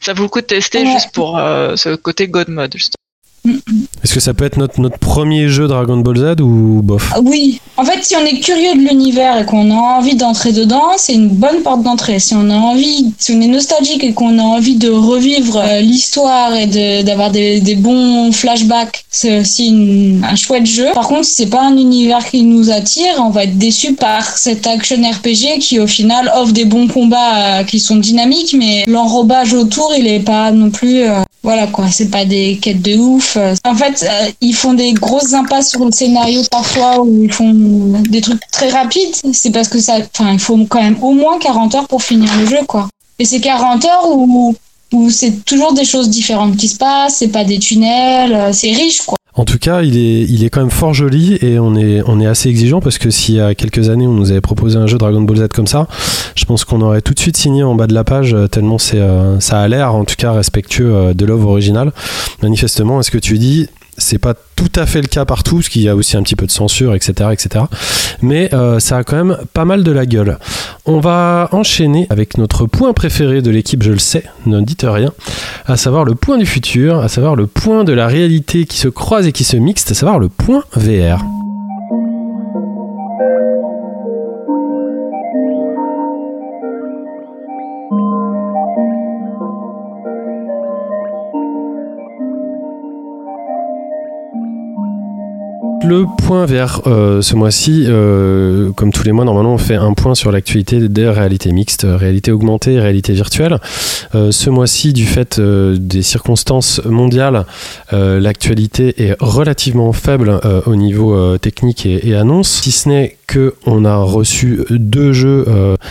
ça 0.00 0.12
vaut 0.14 0.22
le 0.22 0.28
coup 0.28 0.40
de 0.40 0.46
tester 0.46 0.78
Ouais. 0.82 0.92
juste 0.92 1.12
pour 1.12 1.36
euh, 1.38 1.74
ce 1.76 1.94
côté 1.96 2.28
God 2.28 2.48
Mode. 2.48 2.72
justement. 2.74 2.94
Est-ce 4.02 4.14
que 4.14 4.20
ça 4.20 4.32
peut 4.34 4.44
être 4.44 4.56
notre, 4.56 4.80
notre 4.80 4.98
premier 4.98 5.48
jeu 5.48 5.66
Dragon 5.66 5.98
Ball 5.98 6.16
Z 6.16 6.40
ou 6.40 6.80
bof 6.82 7.10
Ah 7.14 7.20
Oui, 7.22 7.60
en 7.76 7.84
fait, 7.84 8.02
si 8.02 8.14
on 8.16 8.24
est 8.24 8.40
curieux 8.40 8.74
de 8.74 8.88
l'univers 8.88 9.38
et 9.38 9.44
qu'on 9.44 9.70
a 9.70 9.74
envie 9.74 10.14
d'entrer 10.14 10.52
dedans, 10.52 10.92
c'est 10.96 11.14
une 11.14 11.28
bonne 11.28 11.62
porte 11.62 11.82
d'entrée. 11.82 12.18
Si 12.18 12.34
on 12.34 12.48
a 12.48 12.54
envie, 12.54 13.12
si 13.18 13.32
on 13.32 13.40
est 13.40 13.46
nostalgique 13.46 14.02
et 14.02 14.12
qu'on 14.14 14.38
a 14.38 14.42
envie 14.42 14.76
de 14.76 14.88
revivre 14.88 15.58
euh, 15.58 15.80
l'histoire 15.80 16.54
et 16.54 17.02
d'avoir 17.02 17.30
des, 17.30 17.60
des 17.60 17.74
bons 17.74 18.32
flashbacks, 18.32 19.04
c'est 19.10 19.40
aussi 19.40 20.20
un 20.22 20.36
chouette 20.36 20.66
jeu. 20.66 20.86
Par 20.94 21.08
contre, 21.08 21.24
si 21.24 21.34
c'est 21.34 21.50
pas 21.50 21.62
un 21.62 21.76
univers 21.76 22.24
qui 22.24 22.42
nous 22.44 22.70
attire, 22.70 23.14
on 23.18 23.30
va 23.30 23.44
être 23.44 23.58
déçu 23.58 23.94
par 23.94 24.36
cet 24.38 24.66
action 24.66 24.96
RPG 24.96 25.58
qui, 25.60 25.80
au 25.80 25.86
final, 25.86 26.32
offre 26.36 26.52
des 26.52 26.64
bons 26.64 26.88
combats 26.88 27.60
euh, 27.60 27.64
qui 27.64 27.78
sont 27.80 27.96
dynamiques, 27.96 28.54
mais 28.58 28.84
l'enrobage 28.86 29.52
autour, 29.52 29.92
il 29.98 30.06
est 30.06 30.20
pas 30.20 30.50
non 30.50 30.70
plus. 30.70 31.04
Voilà 31.44 31.66
quoi, 31.66 31.90
c'est 31.90 32.08
pas 32.08 32.24
des 32.24 32.58
quêtes 32.60 32.80
de 32.80 32.96
ouf. 32.96 33.36
En 33.64 33.74
fait, 33.74 34.02
euh, 34.02 34.30
ils 34.40 34.54
font 34.54 34.72
des 34.72 34.94
grosses 34.94 35.34
impasses 35.34 35.70
sur 35.70 35.84
le 35.84 35.92
scénario 35.92 36.40
parfois 36.50 37.02
où 37.02 37.22
ils 37.22 37.32
font 37.32 37.52
des 37.52 38.22
trucs 38.22 38.40
très 38.50 38.70
rapides. 38.70 39.14
C'est 39.32 39.50
parce 39.50 39.68
que 39.68 39.78
ça, 39.78 39.98
enfin, 40.18 40.32
il 40.32 40.38
faut 40.40 40.56
quand 40.64 40.82
même 40.82 40.96
au 41.02 41.12
moins 41.12 41.38
40 41.38 41.74
heures 41.74 41.86
pour 41.86 42.02
finir 42.02 42.30
le 42.38 42.46
jeu 42.46 42.64
quoi. 42.66 42.88
Et 43.18 43.26
c'est 43.26 43.40
40 43.40 43.84
heures 43.84 44.08
où, 44.08 44.56
où 44.92 45.10
c'est 45.10 45.44
toujours 45.44 45.74
des 45.74 45.84
choses 45.84 46.08
différentes 46.08 46.56
qui 46.56 46.68
se 46.68 46.78
passent, 46.78 47.16
c'est 47.16 47.28
pas 47.28 47.44
des 47.44 47.58
tunnels, 47.58 48.54
c'est 48.54 48.72
riche 48.72 49.02
quoi. 49.02 49.18
En 49.36 49.44
tout 49.44 49.58
cas, 49.58 49.82
il 49.82 49.98
est, 49.98 50.22
il 50.22 50.44
est 50.44 50.50
quand 50.50 50.60
même 50.60 50.70
fort 50.70 50.94
joli 50.94 51.38
et 51.42 51.58
on 51.58 51.74
est, 51.74 52.02
on 52.06 52.20
est 52.20 52.26
assez 52.26 52.48
exigeant 52.48 52.80
parce 52.80 52.98
que 52.98 53.10
s'il 53.10 53.34
y 53.34 53.40
a 53.40 53.56
quelques 53.56 53.88
années 53.88 54.06
on 54.06 54.12
nous 54.12 54.30
avait 54.30 54.40
proposé 54.40 54.78
un 54.78 54.86
jeu 54.86 54.96
Dragon 54.96 55.22
Ball 55.22 55.38
Z 55.38 55.48
comme 55.52 55.66
ça, 55.66 55.88
je 56.36 56.44
pense 56.44 56.64
qu'on 56.64 56.80
aurait 56.80 57.02
tout 57.02 57.14
de 57.14 57.18
suite 57.18 57.36
signé 57.36 57.64
en 57.64 57.74
bas 57.74 57.88
de 57.88 57.94
la 57.94 58.04
page 58.04 58.32
euh, 58.32 58.46
tellement 58.46 58.78
c'est, 58.78 59.00
euh, 59.00 59.40
ça 59.40 59.60
a 59.60 59.66
l'air 59.66 59.92
en 59.94 60.04
tout 60.04 60.14
cas 60.16 60.30
respectueux 60.32 60.94
euh, 60.94 61.14
de 61.14 61.26
l'œuvre 61.26 61.48
originale. 61.48 61.92
Manifestement, 62.42 63.00
est-ce 63.00 63.10
que 63.10 63.18
tu 63.18 63.38
dis 63.38 63.68
c'est 63.98 64.18
pas 64.18 64.34
tout 64.56 64.72
à 64.76 64.86
fait 64.86 65.00
le 65.00 65.08
cas 65.08 65.24
partout, 65.24 65.56
parce 65.56 65.68
qu'il 65.68 65.82
y 65.82 65.88
a 65.88 65.96
aussi 65.96 66.16
un 66.16 66.22
petit 66.22 66.36
peu 66.36 66.46
de 66.46 66.50
censure, 66.50 66.94
etc., 66.94 67.30
etc. 67.32 67.64
Mais 68.22 68.52
euh, 68.54 68.78
ça 68.80 68.98
a 68.98 69.04
quand 69.04 69.16
même 69.16 69.38
pas 69.52 69.64
mal 69.64 69.84
de 69.84 69.92
la 69.92 70.06
gueule. 70.06 70.38
On 70.86 71.00
va 71.00 71.48
enchaîner 71.52 72.06
avec 72.10 72.38
notre 72.38 72.66
point 72.66 72.92
préféré 72.92 73.42
de 73.42 73.50
l'équipe, 73.50 73.82
je 73.82 73.92
le 73.92 73.98
sais, 73.98 74.24
ne 74.46 74.60
dites 74.60 74.86
rien, 74.88 75.12
à 75.66 75.76
savoir 75.76 76.04
le 76.04 76.14
point 76.14 76.38
du 76.38 76.46
futur, 76.46 77.00
à 77.00 77.08
savoir 77.08 77.36
le 77.36 77.46
point 77.46 77.84
de 77.84 77.92
la 77.92 78.06
réalité 78.06 78.66
qui 78.66 78.78
se 78.78 78.88
croise 78.88 79.26
et 79.26 79.32
qui 79.32 79.44
se 79.44 79.56
mixte, 79.56 79.90
à 79.90 79.94
savoir 79.94 80.18
le 80.18 80.28
point 80.28 80.64
VR. 80.74 81.24
Le 95.86 96.06
point 96.06 96.46
VR 96.46 96.80
euh, 96.86 97.20
ce 97.20 97.36
mois-ci, 97.36 97.84
euh, 97.86 98.72
comme 98.72 98.90
tous 98.90 99.04
les 99.04 99.12
mois, 99.12 99.26
normalement, 99.26 99.52
on 99.52 99.58
fait 99.58 99.74
un 99.74 99.92
point 99.92 100.14
sur 100.14 100.32
l'actualité 100.32 100.88
des 100.88 101.06
réalités 101.10 101.52
mixtes, 101.52 101.86
réalité 101.86 102.32
augmentée, 102.32 102.80
réalité 102.80 103.12
virtuelle. 103.12 103.58
Euh, 104.14 104.32
ce 104.32 104.48
mois-ci, 104.48 104.94
du 104.94 105.04
fait 105.04 105.38
des 105.38 106.02
circonstances 106.02 106.80
mondiales, 106.86 107.44
l'actualité 107.92 109.02
est 109.02 109.16
relativement 109.20 109.92
faible 109.92 110.40
au 110.66 110.76
niveau 110.76 111.36
technique 111.38 111.86
et, 111.86 112.14
annonce, 112.14 112.48
si 112.48 112.70
ce 112.70 112.88
n'est 112.88 113.16
que 113.26 113.54
on 113.66 113.84
a 113.84 113.96
reçu 113.96 114.64
deux 114.70 115.12
jeux, 115.12 115.46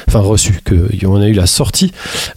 enfin 0.08 0.20
reçu, 0.20 0.60
que 0.64 0.88
on 1.06 1.22
a 1.22 1.28
eu 1.28 1.34
la 1.34 1.46
sortie 1.46 1.92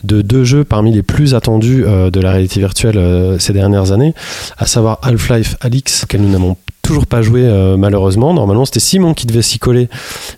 de 0.05 0.23
deux 0.23 0.45
jeux 0.45 0.65
parmi 0.65 0.93
les 0.93 1.03
plus 1.03 1.35
attendus 1.35 1.83
de 1.83 2.20
la 2.20 2.33
réalité 2.33 2.61
virtuelle 2.61 3.37
ces 3.39 3.53
dernières 3.53 3.93
années, 3.93 4.15
à 4.59 4.66
savoir 4.66 4.99
Half-Life 5.03 5.57
Alix, 5.61 6.05
auquel 6.05 6.23
nous 6.23 6.31
n'avons 6.31 6.57
toujours 6.86 7.06
pas 7.06 7.22
joué 7.22 7.42
euh, 7.42 7.76
malheureusement. 7.76 8.32
Normalement, 8.32 8.64
c'était 8.64 8.80
Simon 8.80 9.12
qui 9.12 9.26
devait 9.26 9.42
s'y 9.42 9.58
coller, 9.58 9.88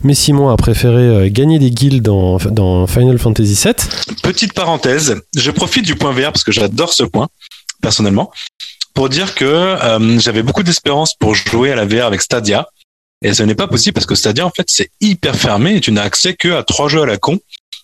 mais 0.03 0.15
Simon 0.15 0.49
a 0.49 0.57
préféré 0.57 1.03
euh, 1.03 1.29
gagner 1.31 1.59
des 1.59 1.71
guildes 1.71 2.03
dans, 2.03 2.39
dans 2.39 2.87
Final 2.87 3.19
Fantasy 3.19 3.55
VII. 3.63 3.75
Petite 4.23 4.55
parenthèse, 4.55 5.21
je 5.37 5.51
profite 5.51 5.85
du 5.85 5.95
point 5.95 6.13
VR 6.13 6.33
parce 6.33 6.45
que 6.45 6.53
j'adore 6.53 6.93
ce 6.93 7.03
point, 7.05 7.29
personnellement, 7.83 8.33
pour 8.95 9.09
dire 9.09 9.35
que 9.35 9.45
euh, 9.45 10.19
j'avais 10.19 10.43
beaucoup 10.43 10.63
d'espérance 10.63 11.15
pour 11.15 11.35
jouer 11.35 11.71
à 11.73 11.77
la 11.77 11.85
VR 11.85 12.07
avec 12.07 12.23
Stadia. 12.23 12.67
Et 13.21 13.35
ce 13.35 13.43
n'est 13.43 13.57
pas 13.57 13.67
possible 13.67 13.95
parce 13.95 14.07
que 14.07 14.15
Stadia, 14.15 14.47
en 14.47 14.51
fait, 14.51 14.67
c'est 14.69 14.91
hyper 15.01 15.37
fermé 15.37 15.77
et 15.77 15.81
tu 15.81 15.93
n'as 15.93 16.03
accès 16.03 16.35
que 16.35 16.53
à 16.53 16.63
trois 16.63 16.89
jeux 16.89 17.03
à 17.03 17.07
la 17.07 17.19
con. 17.19 17.39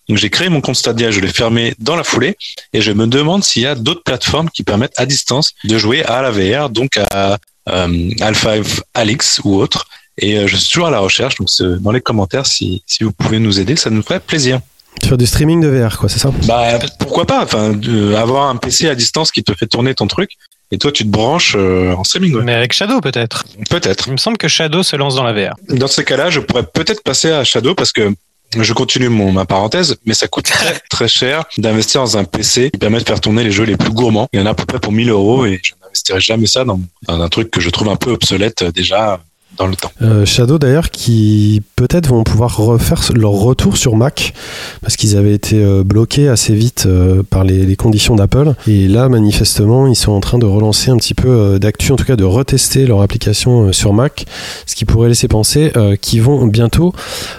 Donc 0.09 0.19
j'ai 0.19 0.31
créé 0.31 0.49
mon 0.49 0.61
compte 0.61 0.77
Stadia, 0.77 1.11
je 1.11 1.21
l'ai 1.21 1.29
fermé 1.29 1.75
dans 1.79 1.97
la 1.97 2.05
foulée 2.05 2.37
et 2.73 2.81
je 2.83 2.93
me 2.93 3.07
demande 3.07 3.43
s'il 3.43 3.63
y 3.63 3.67
a 3.67 3.75
d'autres 3.75 4.03
plateformes 4.03 4.51
qui 4.51 4.63
permettent 4.63 4.93
à 4.97 5.07
distance 5.07 5.53
de 5.65 5.79
jouer 5.79 6.05
à 6.05 6.21
la 6.21 6.31
VR, 6.31 6.69
donc 6.69 6.99
à 6.99 7.39
euh, 7.69 8.11
Half-Life 8.21 8.83
Alix 8.95 9.41
ou 9.45 9.57
autre. 9.57 9.87
Et 10.19 10.39
euh, 10.39 10.47
je 10.47 10.57
suis 10.57 10.71
toujours 10.71 10.87
à 10.89 10.91
la 10.91 11.01
recherche, 11.01 11.37
donc 11.37 11.51
c'est 11.51 11.83
dans 11.83 11.91
les 11.91 12.01
commentaires 12.01 12.47
si, 12.47 12.83
si 12.87 13.03
vous 13.05 13.13
pouvez 13.13 13.39
nous 13.41 13.59
aider, 13.59 13.75
ça 13.77 13.91
nous 13.91 14.03
ferait 14.03 14.21
plaisir. 14.21 14.61
Faire 15.03 15.19
du 15.19 15.27
streaming 15.27 15.61
de 15.61 15.67
VR, 15.69 15.99
quoi, 15.99 16.09
c'est 16.09 16.21
ça? 16.21 16.31
Bah 16.47 16.79
pourquoi 17.01 17.27
pas 17.27 17.43
Enfin, 17.43 17.71
de- 17.73 18.15
avoir 18.15 18.49
un 18.49 18.55
PC 18.57 18.89
à 18.89 18.95
distance 18.95 19.33
qui 19.33 19.43
te 19.43 19.53
fait 19.55 19.67
tourner 19.67 19.93
ton 19.95 20.07
truc 20.07 20.31
et 20.71 20.79
toi 20.79 20.93
tu 20.93 21.03
te 21.05 21.09
branches 21.09 21.55
euh, 21.59 21.93
en 21.95 22.05
streaming. 22.05 22.35
ouais. 22.37 22.45
Mais 22.45 22.55
avec 22.55 22.73
Shadow 22.73 23.01
peut-être. 23.01 23.45
Peut-être. 23.69 24.05
Il 24.07 24.13
me 24.13 24.17
semble 24.19 24.39
que 24.39 24.47
Shadow 24.47 24.85
se 24.85 24.95
lance 24.95 25.17
dans 25.17 25.25
la 25.25 25.33
VR. 25.33 25.55
Dans 25.69 25.89
ces 25.89 26.05
cas-là, 26.05 26.31
je 26.31 26.39
pourrais 26.39 26.63
peut-être 26.65 27.03
passer 27.03 27.31
à 27.33 27.43
Shadow 27.43 27.75
parce 27.75 27.91
que 27.93 28.15
je 28.57 28.73
continue 28.73 29.09
mon 29.09 29.33
ma 29.33 29.47
parenthèse, 29.47 29.97
mais 30.07 30.15
ça 30.15 30.29
coûte 30.29 30.45
très 30.45 30.79
très 30.91 31.09
cher 31.09 31.45
d'investir 31.59 32.01
dans 32.03 32.17
un 32.17 32.23
PC 32.25 32.71
qui 32.71 32.79
permet 32.79 33.01
de 33.01 33.05
faire 33.05 33.21
tourner 33.21 33.43
les 33.43 33.51
jeux 33.51 33.65
les 33.65 33.77
plus 33.77 33.91
gourmands. 33.91 34.29
Il 34.33 34.39
y 34.39 34.43
en 34.43 34.47
a 34.47 34.51
à 34.51 34.55
peu 34.55 34.65
près 34.65 34.79
pour 34.79 34.93
1000 34.93 35.11
euros 35.11 35.45
et 35.45 35.61
je 35.63 35.73
n'investirai 35.95 36.21
jamais 36.21 36.47
ça 36.47 36.65
dans, 36.65 36.81
dans 37.07 37.21
un 37.21 37.29
truc 37.29 37.51
que 37.51 37.61
je 37.61 37.71
trouve 37.71 37.89
un 37.89 37.97
peu 37.97 38.11
obsolète 38.11 38.63
euh, 38.63 38.73
déjà 38.73 39.21
dans 39.57 39.67
le 39.67 39.77
temps. 39.77 39.93
Euh, 40.03 40.25
Shadow 40.25 40.59
d'ailleurs 40.59 40.91
qui 40.91 41.63
peut-être 41.77 42.09
vont 42.09 42.25
pouvoir 42.25 42.57
refaire 42.57 43.03
leur 43.15 43.33
retour 43.33 43.77
sur 43.77 43.97
Mac 43.97 44.35
parce 44.81 44.97
qu'ils 44.97 45.17
avaient 45.17 45.35
été 45.35 45.63
euh, 45.63 45.85
bloqués 45.85 46.29
assez 46.29 46.55
vite 46.55 46.85
euh, 46.87 47.23
par 47.23 47.45
les, 47.45 47.75
conditions 47.77 48.15
d'Apple. 48.15 48.55
Et 48.67 48.89
là 48.89 49.09
manifestement 49.09 49.87
ils 49.87 49.97
sont 49.97 50.13
en 50.13 50.21
train 50.21 50.39
de 50.39 50.47
relancer 50.47 50.91
un 50.91 50.97
petit 50.97 51.15
peu 51.15 51.59
d'actu 51.59 51.93
en 51.93 51.97
tout 51.97 52.05
cas 52.05 52.17
de 52.17 52.25
retester 52.25 52.87
leur 52.87 53.01
application 53.01 53.73
sur 53.73 53.93
Mac 53.93 54.27
ce 54.67 54.75
qui 54.75 54.85
pourrait 54.85 55.09
laisser 55.09 55.29
penser 55.29 55.73
qu'ils 56.01 56.23
vont 56.23 56.47
bientôt 56.47 56.93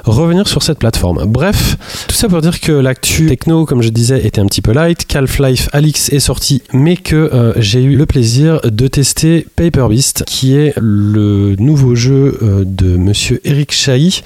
revenir 0.04 0.48
sur 0.48 0.62
cette 0.62 0.80
plateforme. 0.80 1.26
Bref 1.26 1.78
tout 2.08 2.16
ça 2.16 2.28
pour 2.28 2.42
dire 2.42 2.60
que 2.60 2.72
l'actu 2.72 3.28
techno 3.28 3.66
comme 3.66 3.82
je 3.82 3.90
disais 3.90 4.26
était 4.26 4.42
un 4.42 4.46
petit 4.46 4.62
peu 4.62 4.74
light. 4.74 5.06
qu'Half-Life 5.06 5.70
Alix 5.72 6.10
est 6.10 6.20
sorti 6.20 6.62
mais 6.74 6.98
que 6.98 7.54
j'ai 7.58 7.82
eu 7.82 7.96
le 7.96 8.06
plaisir 8.06 8.60
de 8.64 8.88
tester 8.88 9.48
Paper 9.56 9.88
Beast 9.90 10.24
qui 10.26 10.56
est 10.56 10.74
le 10.78 11.56
nouveau 11.58 11.96
jeu 11.96 12.05
euh, 12.14 12.64
de 12.66 12.98
monsieur 12.98 13.42
Eric 13.44 13.72
Chahi 13.72 14.22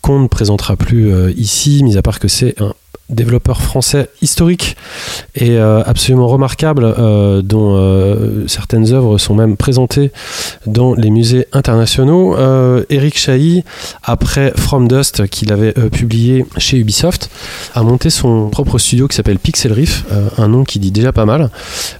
qu'on 0.00 0.20
ne 0.20 0.28
présentera 0.28 0.76
plus 0.76 1.12
euh, 1.12 1.32
ici 1.36 1.82
mis 1.82 1.96
à 1.96 2.02
part 2.02 2.18
que 2.18 2.28
c'est 2.28 2.60
un 2.60 2.74
développeur 3.14 3.62
français 3.62 4.10
historique 4.20 4.76
et 5.34 5.56
euh, 5.58 5.82
absolument 5.84 6.26
remarquable 6.26 6.84
euh, 6.84 7.42
dont 7.42 7.76
euh, 7.76 8.46
certaines 8.46 8.92
œuvres 8.92 9.18
sont 9.18 9.34
même 9.34 9.56
présentées 9.56 10.12
dans 10.66 10.94
les 10.94 11.10
musées 11.10 11.46
internationaux. 11.52 12.36
Eric 12.90 13.18
Chahi, 13.18 13.64
après 14.02 14.52
From 14.56 14.88
Dust 14.88 15.26
qu'il 15.28 15.52
avait 15.52 15.72
publié 15.72 16.44
chez 16.58 16.78
Ubisoft, 16.78 17.30
a 17.74 17.82
monté 17.82 18.10
son 18.10 18.48
propre 18.50 18.78
studio 18.78 19.08
qui 19.08 19.16
s'appelle 19.16 19.38
Pixel 19.38 19.72
Riff, 19.72 20.04
un 20.38 20.48
nom 20.48 20.64
qui 20.64 20.78
dit 20.78 20.90
déjà 20.90 21.12
pas 21.12 21.24
mal. 21.24 21.50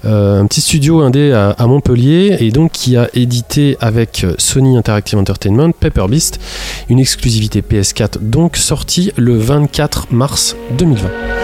Un 0.05 0.47
petit 0.47 0.61
studio 0.61 1.01
indé 1.01 1.33
à, 1.33 1.51
à 1.51 1.67
Montpellier 1.67 2.37
et 2.41 2.51
donc 2.51 2.73
qui 2.73 2.97
a 2.97 3.09
édité 3.15 3.77
avec 3.81 4.27
Sony 4.39 4.77
Interactive 4.77 5.19
Entertainment 5.19 5.71
Paper 5.73 6.07
Beast, 6.09 6.41
une 6.89 6.99
exclusivité 6.99 7.63
PS4 7.63 8.19
donc 8.21 8.57
sortie 8.57 9.13
le 9.17 9.37
24 9.37 10.13
mars 10.13 10.57
2020. 10.79 11.04
можно. 11.05 11.44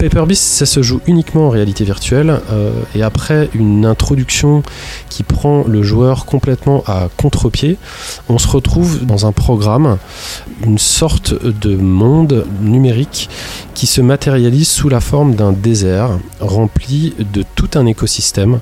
Paper 0.00 0.24
Beast, 0.26 0.44
ça 0.44 0.64
se 0.64 0.80
joue 0.80 1.02
uniquement 1.06 1.48
en 1.48 1.50
réalité 1.50 1.84
virtuelle 1.84 2.40
euh, 2.50 2.72
et 2.94 3.02
après 3.02 3.50
une 3.52 3.84
introduction 3.84 4.62
qui 5.10 5.22
prend 5.22 5.62
le 5.68 5.82
joueur 5.82 6.24
complètement 6.24 6.82
à 6.86 7.08
contre-pied, 7.18 7.76
on 8.30 8.38
se 8.38 8.48
retrouve 8.48 9.04
dans 9.04 9.26
un 9.26 9.32
programme, 9.32 9.98
une 10.64 10.78
sorte 10.78 11.34
de 11.44 11.76
monde 11.76 12.46
numérique 12.62 13.28
qui 13.74 13.86
se 13.86 14.00
matérialise 14.00 14.68
sous 14.68 14.88
la 14.88 15.00
forme 15.00 15.34
d'un 15.34 15.52
désert 15.52 16.18
rempli 16.40 17.12
de 17.18 17.44
tout 17.54 17.68
un 17.74 17.84
écosystème 17.84 18.60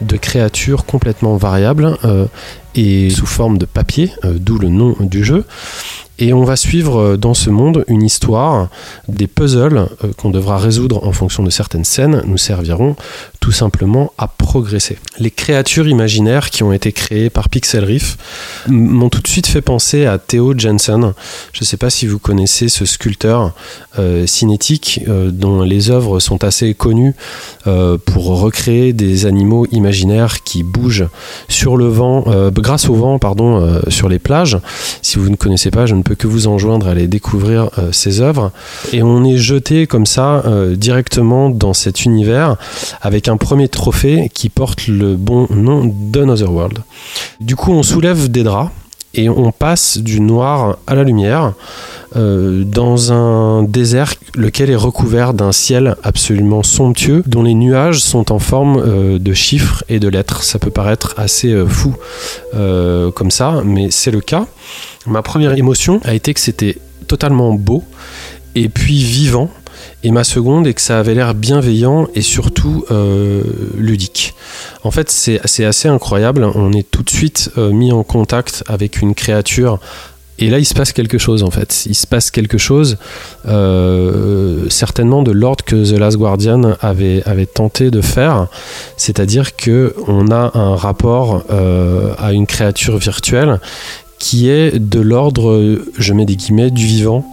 de 0.00 0.16
créatures 0.16 0.86
complètement 0.86 1.36
variables 1.36 1.98
euh, 2.06 2.24
et 2.74 3.10
sous 3.10 3.26
forme 3.26 3.58
de 3.58 3.66
papier, 3.66 4.10
euh, 4.24 4.38
d'où 4.40 4.58
le 4.58 4.70
nom 4.70 4.96
du 5.00 5.22
jeu. 5.22 5.44
Et 6.18 6.32
on 6.32 6.44
va 6.44 6.56
suivre 6.56 7.00
euh, 7.00 7.16
dans 7.16 7.34
ce 7.34 7.50
monde 7.50 7.84
une 7.88 8.02
histoire, 8.02 8.68
des 9.08 9.26
puzzles 9.26 9.88
euh, 10.04 10.12
qu'on 10.16 10.30
devra 10.30 10.58
résoudre 10.58 11.06
en 11.06 11.12
fonction 11.12 11.42
de 11.42 11.50
certaines 11.50 11.84
scènes. 11.84 12.22
Nous 12.26 12.36
serviront 12.38 12.96
tout 13.40 13.52
simplement 13.52 14.12
à 14.18 14.26
progresser. 14.26 14.98
Les 15.18 15.30
créatures 15.30 15.88
imaginaires 15.88 16.50
qui 16.50 16.62
ont 16.62 16.72
été 16.72 16.92
créées 16.92 17.30
par 17.30 17.48
Pixel 17.48 17.84
Riff 17.84 18.16
m'ont 18.68 19.08
tout 19.08 19.20
de 19.20 19.28
suite 19.28 19.46
fait 19.46 19.62
penser 19.62 20.06
à 20.06 20.18
Theo 20.18 20.58
Jensen. 20.58 21.12
Je 21.52 21.60
ne 21.60 21.64
sais 21.64 21.76
pas 21.76 21.90
si 21.90 22.06
vous 22.06 22.18
connaissez 22.18 22.68
ce 22.68 22.84
sculpteur 22.84 23.54
euh, 23.98 24.26
cinétique 24.26 25.00
euh, 25.08 25.30
dont 25.30 25.62
les 25.62 25.90
œuvres 25.90 26.20
sont 26.20 26.44
assez 26.44 26.74
connues 26.74 27.14
euh, 27.66 27.98
pour 27.98 28.40
recréer 28.40 28.92
des 28.92 29.26
animaux 29.26 29.66
imaginaires 29.72 30.42
qui 30.42 30.62
bougent 30.62 31.08
sur 31.48 31.76
le 31.76 31.86
vent, 31.86 32.24
grâce 32.52 32.88
au 32.88 32.94
vent, 32.94 33.18
pardon, 33.18 33.80
sur 33.88 34.08
les 34.08 34.18
plages. 34.18 34.58
Si 35.02 35.18
vous 35.18 35.30
ne 35.30 35.36
connaissez 35.36 35.70
pas, 35.70 35.86
je 35.86 35.94
ne 35.94 36.02
peux 36.02 36.14
que 36.14 36.26
vous 36.26 36.46
enjoindre 36.46 36.88
à 36.88 36.90
aller 36.92 37.08
découvrir 37.08 37.70
ses 37.92 38.20
œuvres. 38.20 38.52
Et 38.92 39.02
on 39.02 39.24
est 39.24 39.36
jeté 39.36 39.86
comme 39.86 40.06
ça 40.06 40.42
directement 40.72 41.50
dans 41.50 41.74
cet 41.74 42.04
univers 42.04 42.56
avec 43.00 43.27
un 43.28 43.36
premier 43.36 43.68
trophée 43.68 44.30
qui 44.32 44.48
porte 44.48 44.86
le 44.88 45.16
bon 45.16 45.46
nom 45.50 45.82
d'Another 45.84 46.50
World. 46.52 46.78
Du 47.40 47.56
coup, 47.56 47.72
on 47.72 47.82
soulève 47.82 48.30
des 48.30 48.42
draps 48.42 48.70
et 49.14 49.28
on 49.28 49.52
passe 49.52 49.98
du 49.98 50.20
noir 50.20 50.78
à 50.86 50.94
la 50.94 51.02
lumière 51.02 51.54
euh, 52.16 52.64
dans 52.64 53.12
un 53.12 53.62
désert 53.62 54.14
lequel 54.34 54.70
est 54.70 54.76
recouvert 54.76 55.34
d'un 55.34 55.52
ciel 55.52 55.96
absolument 56.02 56.62
somptueux 56.62 57.22
dont 57.26 57.42
les 57.42 57.54
nuages 57.54 58.00
sont 58.00 58.32
en 58.32 58.38
forme 58.38 58.78
euh, 58.78 59.18
de 59.18 59.32
chiffres 59.32 59.84
et 59.88 59.98
de 59.98 60.08
lettres. 60.08 60.42
Ça 60.42 60.58
peut 60.58 60.70
paraître 60.70 61.14
assez 61.16 61.52
euh, 61.52 61.66
fou 61.66 61.94
comme 62.52 63.30
ça, 63.30 63.62
mais 63.64 63.90
c'est 63.90 64.10
le 64.10 64.20
cas. 64.20 64.46
Ma 65.06 65.22
première 65.22 65.52
émotion 65.52 66.00
a 66.04 66.14
été 66.14 66.34
que 66.34 66.40
c'était 66.40 66.78
totalement 67.06 67.52
beau 67.54 67.82
et 68.54 68.68
puis 68.68 69.02
vivant. 69.02 69.50
Et 70.04 70.12
ma 70.12 70.22
seconde 70.22 70.66
est 70.68 70.74
que 70.74 70.80
ça 70.80 70.98
avait 70.98 71.14
l'air 71.14 71.34
bienveillant 71.34 72.06
et 72.14 72.22
surtout 72.22 72.84
euh, 72.90 73.42
ludique. 73.76 74.34
En 74.84 74.92
fait, 74.92 75.10
c'est 75.10 75.64
assez 75.64 75.88
incroyable. 75.88 76.44
On 76.54 76.72
est 76.72 76.88
tout 76.88 77.02
de 77.02 77.10
suite 77.10 77.50
euh, 77.58 77.72
mis 77.72 77.90
en 77.90 78.04
contact 78.04 78.62
avec 78.68 79.02
une 79.02 79.14
créature. 79.14 79.80
Et 80.40 80.50
là, 80.50 80.60
il 80.60 80.64
se 80.64 80.74
passe 80.74 80.92
quelque 80.92 81.18
chose 81.18 81.42
en 81.42 81.50
fait. 81.50 81.84
Il 81.86 81.96
se 81.96 82.06
passe 82.06 82.30
quelque 82.30 82.58
chose, 82.58 82.96
euh, 83.48 84.68
certainement 84.68 85.24
de 85.24 85.32
l'ordre 85.32 85.64
que 85.64 85.74
The 85.74 85.98
Last 85.98 86.16
Guardian 86.16 86.76
avait, 86.80 87.24
avait 87.26 87.46
tenté 87.46 87.90
de 87.90 88.00
faire. 88.00 88.46
C'est-à-dire 88.96 89.56
que 89.56 89.96
on 90.06 90.30
a 90.30 90.52
un 90.56 90.76
rapport 90.76 91.42
à 92.18 92.32
une 92.32 92.46
créature 92.46 92.98
virtuelle 92.98 93.58
qui 94.18 94.48
est 94.48 94.78
de 94.78 95.00
l'ordre, 95.00 95.50
euh, 95.50 95.90
je 95.98 96.12
mets 96.12 96.26
des 96.26 96.36
guillemets, 96.36 96.70
du 96.70 96.84
vivant. 96.84 97.24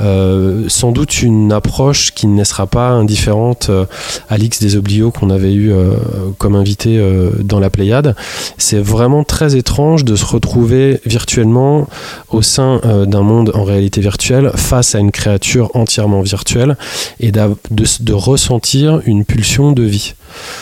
Euh, 0.00 0.64
sans 0.68 0.92
doute 0.92 1.22
une 1.22 1.52
approche 1.52 2.12
qui 2.12 2.26
ne 2.26 2.44
sera 2.44 2.66
pas 2.66 2.90
indifférente 2.90 3.68
euh, 3.70 3.86
à 4.28 4.38
l'X 4.38 4.60
des 4.60 4.76
Oblios 4.76 5.10
qu'on 5.10 5.30
avait 5.30 5.52
eu 5.52 5.72
euh, 5.72 5.94
comme 6.38 6.54
invité 6.54 6.98
euh, 6.98 7.30
dans 7.42 7.60
la 7.60 7.70
Pléiade. 7.70 8.14
C'est 8.58 8.80
vraiment 8.80 9.24
très 9.24 9.56
étrange 9.56 10.04
de 10.04 10.16
se 10.16 10.24
retrouver 10.24 11.00
virtuellement 11.06 11.88
au 12.30 12.42
sein 12.42 12.80
euh, 12.84 13.06
d'un 13.06 13.22
monde 13.22 13.52
en 13.54 13.64
réalité 13.64 14.00
virtuelle 14.00 14.50
face 14.54 14.94
à 14.94 14.98
une 14.98 15.12
créature 15.12 15.70
entièrement 15.74 16.22
virtuelle 16.22 16.76
et 17.20 17.32
de, 17.32 17.54
de 17.70 18.12
ressentir 18.12 19.00
une 19.06 19.24
pulsion 19.24 19.72
de 19.72 19.82
vie. 19.82 20.14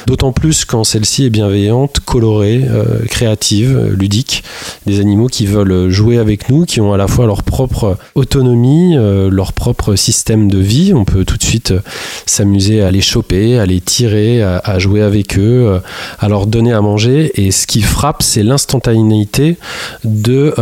D'autant 0.06 0.32
plus 0.32 0.64
quand 0.64 0.84
celle-ci 0.84 1.26
est 1.26 1.30
bienveillante, 1.30 2.00
colorée, 2.00 2.62
euh, 2.68 3.04
créative, 3.06 3.76
euh, 3.76 3.94
ludique. 3.94 4.42
Des 4.86 5.00
animaux 5.00 5.28
qui 5.28 5.46
veulent 5.46 5.69
jouer 5.90 6.18
avec 6.18 6.48
nous, 6.48 6.64
qui 6.64 6.80
ont 6.80 6.92
à 6.92 6.96
la 6.96 7.06
fois 7.06 7.26
leur 7.26 7.42
propre 7.42 7.96
autonomie, 8.14 8.96
euh, 8.96 9.30
leur 9.30 9.52
propre 9.52 9.94
système 9.96 10.50
de 10.50 10.58
vie. 10.58 10.92
On 10.94 11.04
peut 11.04 11.24
tout 11.24 11.36
de 11.36 11.42
suite 11.42 11.72
euh, 11.72 11.80
s'amuser 12.26 12.82
à 12.82 12.90
les 12.90 13.00
choper, 13.00 13.58
à 13.58 13.66
les 13.66 13.80
tirer, 13.80 14.42
à, 14.42 14.78
jouer 14.78 15.02
avec 15.02 15.38
eux, 15.38 15.66
euh, 15.66 15.78
à 16.18 16.28
leur 16.28 16.46
donner 16.46 16.72
à 16.72 16.80
manger. 16.80 17.32
Et 17.34 17.50
ce 17.50 17.66
qui 17.66 17.82
frappe, 17.82 18.22
c'est 18.22 18.42
l'instantanéité 18.42 19.56
de 20.04 20.54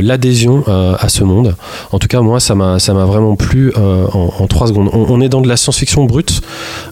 l'adhésion 0.00 0.64
à 0.66 1.08
ce 1.08 1.24
monde. 1.24 1.54
En 1.92 1.98
tout 1.98 2.08
cas, 2.08 2.20
moi, 2.20 2.40
ça 2.40 2.54
m'a 2.54 2.78
vraiment 3.04 3.36
plu 3.36 3.72
en, 3.76 4.46
trois 4.46 4.68
secondes. 4.68 4.90
On, 4.92 5.20
est 5.20 5.28
dans 5.28 5.40
de 5.40 5.48
la 5.48 5.56
science-fiction 5.56 6.04
brute. 6.04 6.40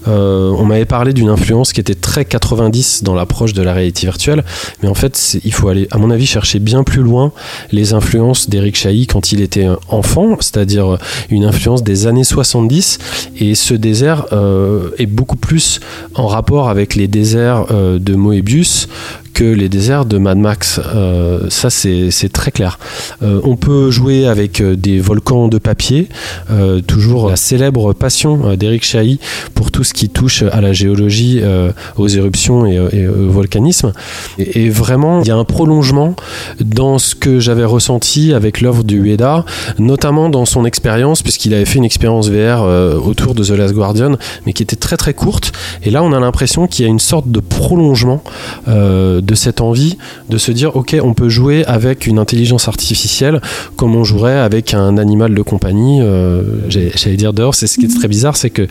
On 0.07 0.65
m'avait 0.65 0.85
parlé 0.85 1.12
d'une 1.12 1.28
influence 1.28 1.73
qui 1.73 1.81
était 1.81 1.94
très 1.94 2.24
90 2.24 3.03
dans 3.03 3.15
l'approche 3.15 3.53
de 3.53 3.62
la 3.62 3.73
réalité 3.73 4.07
virtuelle, 4.07 4.44
mais 4.82 4.89
en 4.89 4.94
fait, 4.94 5.39
il 5.44 5.53
faut 5.53 5.69
aller, 5.69 5.89
à 5.90 5.99
mon 5.99 6.11
avis, 6.11 6.27
chercher 6.27 6.59
bien 6.59 6.85
plus 6.85 7.03
loin 7.03 7.32
les 7.70 7.93
influences 7.93 8.48
d'Eric 8.48 8.76
Chahi 8.76 9.06
quand 9.06 9.32
il 9.32 9.40
était 9.40 9.68
enfant, 9.89 10.36
c'est-à-dire 10.40 10.98
une 11.30 11.44
influence 11.44 11.82
des 11.82 12.06
années 12.06 12.24
70. 12.24 12.98
Et 13.39 13.55
ce 13.55 13.74
désert 13.74 14.26
euh, 14.32 14.90
est 14.98 15.06
beaucoup 15.06 15.36
plus 15.36 15.80
en 16.14 16.26
rapport 16.26 16.68
avec 16.68 16.94
les 16.94 17.09
déserts 17.09 17.66
euh, 17.70 17.98
de 17.98 18.14
Moebius 18.14 18.89
que 19.32 19.44
les 19.44 19.68
déserts 19.68 20.05
de 20.05 20.18
Mad 20.18 20.39
Max. 20.39 20.80
Euh, 20.94 21.48
ça, 21.48 21.70
c'est 21.70 22.10
très 22.32 22.51
clair. 22.51 22.78
Euh, 23.22 23.40
on 23.44 23.56
peut 23.56 23.90
jouer 23.90 24.26
avec 24.26 24.60
euh, 24.60 24.76
des 24.76 25.01
volcans 25.01 25.48
de 25.48 25.59
papier, 25.59 26.09
euh, 26.51 26.80
toujours 26.80 27.28
la 27.30 27.36
célèbre 27.36 27.93
passion 27.93 28.40
euh, 28.44 28.56
d'Eric 28.56 28.84
Chahi 28.84 29.18
pour 29.55 29.70
tout 29.70 29.84
ce 29.84 29.94
qui 29.94 30.09
touche 30.09 30.43
à 30.43 30.60
la 30.60 30.72
géologie, 30.72 31.40
euh, 31.43 31.72
aux 31.97 32.09
éruptions 32.09 32.66
et, 32.66 32.78
au 33.09 33.30
volcanisme. 33.30 33.93
Et, 34.39 34.68
vraiment, 34.68 35.22
il 35.22 35.28
y 35.28 35.30
a 35.30 35.36
un 35.36 35.44
prolongement 35.44 36.14
dans 36.60 36.98
ce 36.98 37.14
que 37.14 37.40
j'avais 37.52 37.64
ressenti 37.66 38.32
avec 38.32 38.62
l'œuvre 38.62 38.82
du 38.82 38.98
Ueda, 39.02 39.44
notamment 39.78 40.30
dans 40.30 40.46
son 40.46 40.64
expérience, 40.64 41.20
puisqu'il 41.20 41.52
avait 41.52 41.66
fait 41.66 41.76
une 41.76 41.84
expérience 41.84 42.30
VR 42.30 42.62
euh, 42.62 42.96
autour 42.98 43.34
de 43.34 43.44
The 43.44 43.50
Last 43.50 43.74
Guardian, 43.74 44.16
mais 44.46 44.54
qui 44.54 44.62
était 44.62 44.74
très 44.74 44.96
très 44.96 45.12
courte. 45.12 45.52
Et 45.82 45.90
là, 45.90 46.02
on 46.02 46.14
a 46.14 46.18
l'impression 46.18 46.66
qu'il 46.66 46.86
y 46.86 46.88
a 46.88 46.90
une 46.90 46.98
sorte 46.98 47.28
de 47.28 47.40
prolongement 47.40 48.22
euh, 48.68 49.20
de 49.20 49.34
cette 49.34 49.60
envie 49.60 49.98
de 50.30 50.38
se 50.38 50.50
dire, 50.50 50.74
ok, 50.76 50.96
on 51.04 51.12
peut 51.12 51.28
jouer 51.28 51.62
avec 51.66 52.06
une 52.06 52.18
intelligence 52.18 52.68
artificielle 52.68 53.42
comme 53.76 53.96
on 53.96 54.04
jouerait 54.04 54.38
avec 54.38 54.72
un 54.72 54.96
animal 54.96 55.34
de 55.34 55.42
compagnie. 55.42 56.00
euh, 56.00 56.42
J'allais 56.70 57.16
dire 57.16 57.34
dehors, 57.34 57.54
c'est 57.54 57.66
ce 57.66 57.78
qui 57.78 57.84
est 57.84 57.94
très 57.94 58.08
bizarre, 58.08 58.38
c'est 58.38 58.48
que 58.48 58.66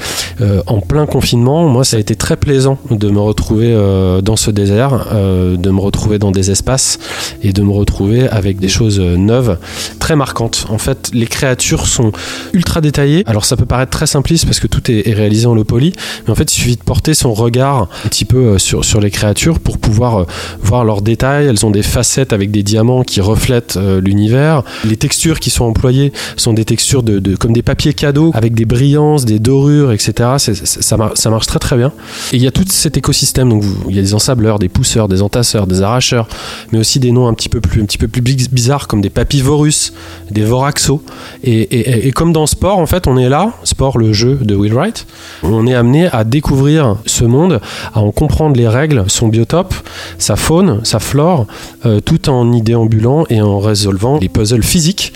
en 0.66 0.80
plein 0.82 1.06
confinement, 1.06 1.68
moi, 1.68 1.84
ça 1.84 1.98
a 1.98 2.00
été 2.00 2.16
très 2.16 2.36
plaisant 2.36 2.80
de 2.90 3.10
me 3.12 3.20
retrouver 3.20 3.78
dans 4.24 4.36
ce 4.36 4.50
désert, 4.50 5.06
de 5.14 5.70
me 5.70 5.80
retrouver 5.80 6.18
dans 6.18 6.32
des 6.32 6.50
espaces 6.50 6.98
et 7.44 7.54
de 7.54 7.62
me 7.62 7.72
retrouver 7.72 8.28
avec 8.28 8.58
des 8.60 8.71
choses 8.72 9.00
euh, 9.00 9.18
neuves, 9.18 9.58
très 10.00 10.16
marquantes. 10.16 10.66
En 10.70 10.78
fait, 10.78 11.12
les 11.14 11.28
créatures 11.28 11.88
sont 11.88 12.12
ultra 12.54 12.82
détaillées. 12.82 13.24
Alors, 13.28 13.46
ça 13.46 13.56
peut 13.56 13.66
paraître 13.66 13.92
très 13.92 14.08
simpliste 14.08 14.46
parce 14.46 14.60
que 14.60 14.68
tout 14.68 14.90
est, 14.92 15.12
réalisé 15.14 15.46
en 15.46 15.54
low 15.54 15.64
poly, 15.64 15.94
mais 16.26 16.32
en 16.32 16.36
fait, 16.36 16.52
il 16.52 16.56
suffit 16.56 16.76
de 16.76 16.84
porter 16.84 17.14
son 17.14 17.34
regard 17.34 17.90
un 18.06 18.10
petit 18.10 18.26
peu 18.26 18.38
euh, 18.38 18.58
sur, 18.58 19.00
les 19.00 19.12
créatures 19.12 19.60
pour 19.60 19.78
pouvoir 19.78 20.22
euh, 20.22 20.26
voir 20.62 20.86
leurs 20.86 21.02
détails. 21.02 21.48
Elles 21.48 21.66
ont 21.66 21.72
des 21.72 21.84
facettes 21.84 22.34
avec 22.34 22.52
des 22.52 22.64
diamants 22.64 23.04
qui 23.04 23.22
reflètent 23.22 23.78
l'univers. 24.02 24.64
Les 24.86 24.98
textures 24.98 25.40
qui 25.40 25.50
sont 25.50 25.66
employées 25.66 26.14
sont 26.38 26.54
des 26.54 26.66
textures 26.66 27.04
de, 27.04 27.36
comme 27.36 27.54
des 27.54 27.62
papiers 27.62 27.94
cadeaux 27.94 28.32
avec 28.34 28.54
des 28.54 28.66
brillances, 28.66 29.26
des 29.26 29.40
dorures, 29.40 29.92
etc. 29.92 30.30
Ça 30.38 30.98
marche 30.98 31.48
très 31.48 31.60
très 31.60 31.78
bien. 31.78 31.92
Et 32.32 32.38
il 32.38 32.42
y 32.42 32.48
a 32.48 32.52
tout 32.52 32.66
cet 32.68 32.98
écosystème. 32.98 33.50
Donc 33.50 33.64
vous- 33.64 33.90
il 33.90 33.96
y 33.96 34.00
a 34.00 34.02
des 34.02 34.14
ensableurs, 34.14 34.60
des 34.60 34.70
pousseurs, 34.70 35.08
des 35.08 35.22
entasseurs, 35.22 35.68
des 35.68 35.82
arracheurs, 35.82 36.28
mais 36.72 36.80
aussi 36.80 37.00
des 37.00 37.12
noms 37.12 37.28
un 37.28 37.34
petit 37.34 37.50
peu 37.50 37.62
plus, 37.62 37.82
un 37.82 37.86
petit 37.86 37.98
peu 37.98 38.08
plus 38.08 38.22
biz- 38.22 38.50
bizarres 38.62 38.88
comme 38.88 39.02
des 39.02 39.10
papivorus, 39.10 39.92
des 40.30 40.44
voraxos. 40.44 41.02
Et, 41.44 42.12
comme 42.12 42.32
dans 42.32 42.46
Sport, 42.46 42.78
en 42.78 42.86
fait, 42.86 43.08
on 43.08 43.18
est 43.18 43.28
là, 43.28 43.54
Sport, 43.64 43.98
le 43.98 44.14
jeu 44.14 44.36
de 44.36 44.56
Will 44.56 44.74
Wright, 44.74 45.08
on 45.42 45.66
est 45.66 45.74
amené 45.74 46.08
à 46.12 46.24
découvrir 46.24 46.98
ce 47.08 47.24
monde, 47.24 47.60
à 47.96 48.02
en 48.02 48.12
comprendre 48.12 48.56
les 48.56 48.68
règles, 48.68 49.06
son 49.08 49.30
biotope, 49.30 49.74
sa 50.20 50.36
faune, 50.36 50.82
sa 50.84 51.00
flore, 51.00 51.48
euh, 51.88 52.00
tout 52.02 52.30
en 52.30 52.54
y 52.54 52.62
déambulant 52.62 53.26
et 53.32 53.42
en 53.42 53.58
résolvant 53.60 54.20
les 54.20 54.30
puzzles 54.30 54.64
physiques 54.64 55.14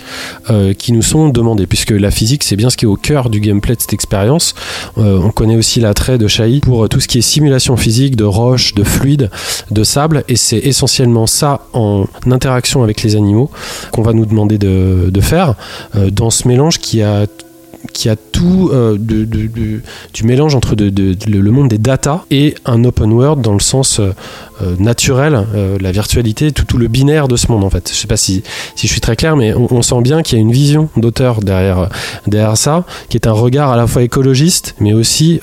euh, 0.50 0.72
qui 0.74 0.92
nous 0.92 1.02
sont 1.02 1.28
demandés, 1.28 1.68
puisque 1.68 1.92
la 1.92 2.10
physique, 2.10 2.42
c'est 2.42 2.56
bien 2.56 2.70
ce 2.70 2.76
qui 2.76 2.84
est 2.84 2.88
au 2.88 2.96
cœur 2.96 3.30
du 3.30 3.38
gameplay 3.38 3.76
de 3.76 3.80
cette 3.80 3.92
expérience. 3.92 4.56
Euh, 4.98 5.20
on 5.22 5.30
connaît 5.30 5.56
aussi 5.56 5.78
l'attrait 5.78 6.18
de 6.18 6.26
Shai 6.26 6.60
pour 6.62 6.88
tout 6.88 6.98
ce 6.98 7.06
qui 7.06 7.18
est 7.18 7.22
simulation 7.22 7.76
physique 7.76 8.16
de 8.16 8.24
roches, 8.24 8.74
de 8.74 8.82
fluides, 8.82 9.30
de 9.70 9.84
sable, 9.84 10.24
et 10.26 10.34
c'est 10.34 10.58
essentiellement 10.58 11.28
ça 11.28 11.60
en 11.72 12.06
interaction 12.26 12.82
avec 12.82 13.02
les 13.04 13.14
animaux 13.14 13.35
qu'on 13.92 14.02
va 14.02 14.12
nous 14.12 14.26
demander 14.26 14.58
de, 14.58 15.20
faire 15.20 15.54
euh, 15.96 16.10
dans 16.10 16.30
ce 16.30 16.46
mélange 16.46 16.78
qui 16.78 17.02
a 17.02 17.26
qui 17.86 18.08
a 18.08 18.16
tout 18.16 18.70
euh, 18.72 18.96
du 18.98 20.24
mélange 20.24 20.54
entre 20.54 20.74
le 20.76 21.50
monde 21.50 21.68
des 21.68 21.78
data 21.78 22.24
et 22.30 22.54
un 22.64 22.84
open 22.84 23.12
world 23.12 23.40
dans 23.40 23.54
le 23.54 23.60
sens 23.60 24.00
euh, 24.00 24.12
euh, 24.62 24.74
naturel, 24.78 25.46
la 25.80 25.92
virtualité, 25.92 26.50
tout, 26.52 26.78
le 26.78 26.88
binaire 26.88 27.28
de 27.28 27.36
ce 27.36 27.50
monde 27.50 27.64
en 27.64 27.70
fait. 27.70 27.90
Je 27.92 27.96
sais 27.96 28.06
pas 28.06 28.16
si, 28.16 28.42
je 28.76 28.86
suis 28.86 29.00
très 29.00 29.16
clair, 29.16 29.36
mais 29.36 29.54
on, 29.54 29.82
sent 29.82 30.00
bien 30.00 30.22
qu'il 30.22 30.38
y 30.38 30.40
a 30.40 30.42
une 30.42 30.52
vision 30.52 30.88
d'auteur 30.96 31.40
derrière, 31.40 31.88
ça, 32.56 32.84
qui 33.08 33.16
est 33.16 33.26
un 33.26 33.32
regard 33.32 33.70
à 33.70 33.76
la 33.76 33.86
fois 33.86 34.02
écologiste, 34.02 34.74
mais 34.80 34.94
aussi 34.94 35.40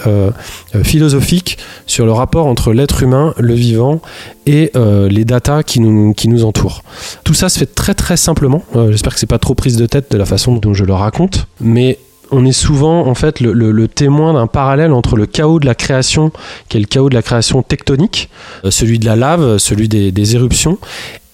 philosophique 0.84 1.60
sur 1.86 2.06
le 2.06 2.12
rapport 2.12 2.48
entre 2.48 2.74
l'être 2.74 3.04
humain, 3.04 3.34
le 3.38 3.54
vivant 3.54 4.02
et 4.48 4.72
les 4.76 5.26
datas 5.26 5.64
qui 5.64 5.80
nous, 5.80 6.14
qui 6.14 6.28
nous 6.28 6.44
entourent. 6.44 6.84
Tout 7.24 7.36
ça 7.36 7.50
se 7.50 7.60
fait 7.60 7.74
très 7.74 7.94
très 7.94 8.18
simplement. 8.18 8.64
J'espère 8.90 9.14
que 9.14 9.20
c'est 9.20 9.28
pas 9.28 9.40
trop 9.40 9.54
prise 9.54 9.78
de 9.78 9.86
tête 9.86 10.12
de 10.12 10.18
la 10.18 10.26
façon 10.26 10.56
dont 10.56 10.74
je 10.74 10.86
le 10.86 10.94
raconte, 10.94 11.48
mais 11.62 12.00
on 12.34 12.46
est 12.46 12.52
souvent 12.52 13.08
en 13.08 13.16
fait 13.16 13.40
le, 13.40 13.88
témoin 13.88 14.34
d'un 14.34 14.48
parallèle 14.48 14.92
entre 14.92 15.16
le 15.16 15.26
chaos 15.26 15.60
de 15.60 15.66
la 15.66 15.76
création, 15.76 16.32
qui 16.68 16.78
est 16.78 16.80
le 16.80 16.88
chaos 16.88 17.10
de 17.10 17.16
la 17.16 17.22
création 17.22 17.62
tectonique, 17.62 18.30
euh, 18.66 18.72
celui 18.72 19.00
de 19.00 19.06
la 19.06 19.16
lave, 19.16 19.58
celui 19.58 19.88
des 19.88 20.36
éruptions, 20.36 20.78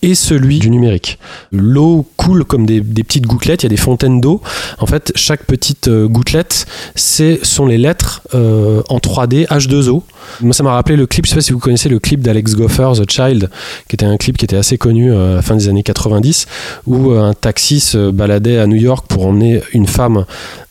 et 0.01 0.15
celui 0.15 0.59
du 0.59 0.69
numérique. 0.69 1.19
L'eau 1.51 2.05
coule 2.17 2.43
comme 2.45 2.65
des, 2.65 2.81
des 2.81 3.03
petites 3.03 3.25
gouttelettes, 3.25 3.63
il 3.63 3.65
y 3.65 3.67
a 3.67 3.69
des 3.69 3.77
fontaines 3.77 4.21
d'eau. 4.21 4.41
En 4.79 4.85
fait, 4.85 5.11
chaque 5.15 5.45
petite 5.45 5.87
euh, 5.87 6.07
gouttelette, 6.07 6.65
c'est 6.95 7.39
sont 7.43 7.65
les 7.65 7.77
lettres 7.77 8.21
euh, 8.33 8.81
en 8.89 8.97
3D 8.97 9.47
H2O. 9.47 10.03
Moi, 10.41 10.53
ça 10.53 10.63
m'a 10.63 10.73
rappelé 10.73 10.95
le 10.95 11.07
clip, 11.07 11.25
je 11.25 11.31
sais 11.31 11.35
pas 11.35 11.41
si 11.41 11.51
vous 11.51 11.59
connaissez 11.59 11.89
le 11.89 11.99
clip 11.99 12.21
d'Alex 12.21 12.55
Goffer, 12.55 12.91
The 12.95 13.09
Child, 13.09 13.49
qui 13.87 13.95
était 13.95 14.05
un 14.05 14.17
clip 14.17 14.37
qui 14.37 14.45
était 14.45 14.57
assez 14.57 14.77
connu 14.77 15.11
euh, 15.11 15.33
à 15.33 15.35
la 15.35 15.41
fin 15.41 15.55
des 15.55 15.67
années 15.67 15.83
90, 15.83 16.45
où 16.87 17.11
euh, 17.11 17.21
un 17.21 17.33
taxi 17.33 17.79
se 17.79 18.11
baladait 18.11 18.57
à 18.57 18.67
New 18.67 18.77
York 18.77 19.05
pour 19.07 19.25
emmener 19.27 19.61
une 19.73 19.87
femme 19.87 20.25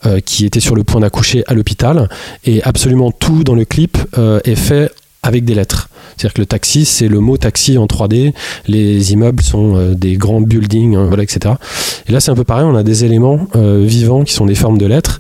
euh, 0.07 0.21
qui 0.21 0.47
était 0.47 0.61
sur 0.61 0.75
le 0.75 0.85
point 0.85 1.01
d'accoucher 1.01 1.45
à 1.47 1.55
l'hôpital. 1.55 2.09
Et 2.45 2.63
absolument 2.63 3.11
tout 3.11 3.45
dans 3.45 3.55
le 3.55 3.65
clip 3.65 3.99
euh, 4.17 4.41
est 4.45 4.55
fait 4.55 4.93
avec 5.29 5.45
des 5.45 5.55
lettres. 5.55 5.91
C'est-à-dire 6.17 6.35
que 6.35 6.41
le 6.41 6.47
taxi, 6.47 6.85
c'est 6.85 7.07
le 7.07 7.21
mot 7.21 7.37
taxi 7.37 7.79
en 7.79 7.87
3D, 7.87 8.33
les 8.67 9.13
immeubles 9.13 9.43
sont 9.43 9.77
euh, 9.77 9.95
des 9.95 10.17
grands 10.17 10.41
buildings, 10.41 10.97
hein, 10.97 11.05
voilà, 11.07 11.23
etc. 11.23 11.55
Et 12.09 12.13
là, 12.13 12.19
c'est 12.19 12.31
un 12.31 12.35
peu 12.35 12.45
pareil, 12.45 12.65
on 12.65 12.75
a 12.75 12.83
des 12.83 13.05
éléments 13.05 13.47
euh, 13.55 13.85
vivants 13.87 14.25
qui 14.25 14.33
sont 14.33 14.47
des 14.47 14.57
formes 14.57 14.79
de 14.79 14.87
lettres, 14.87 15.19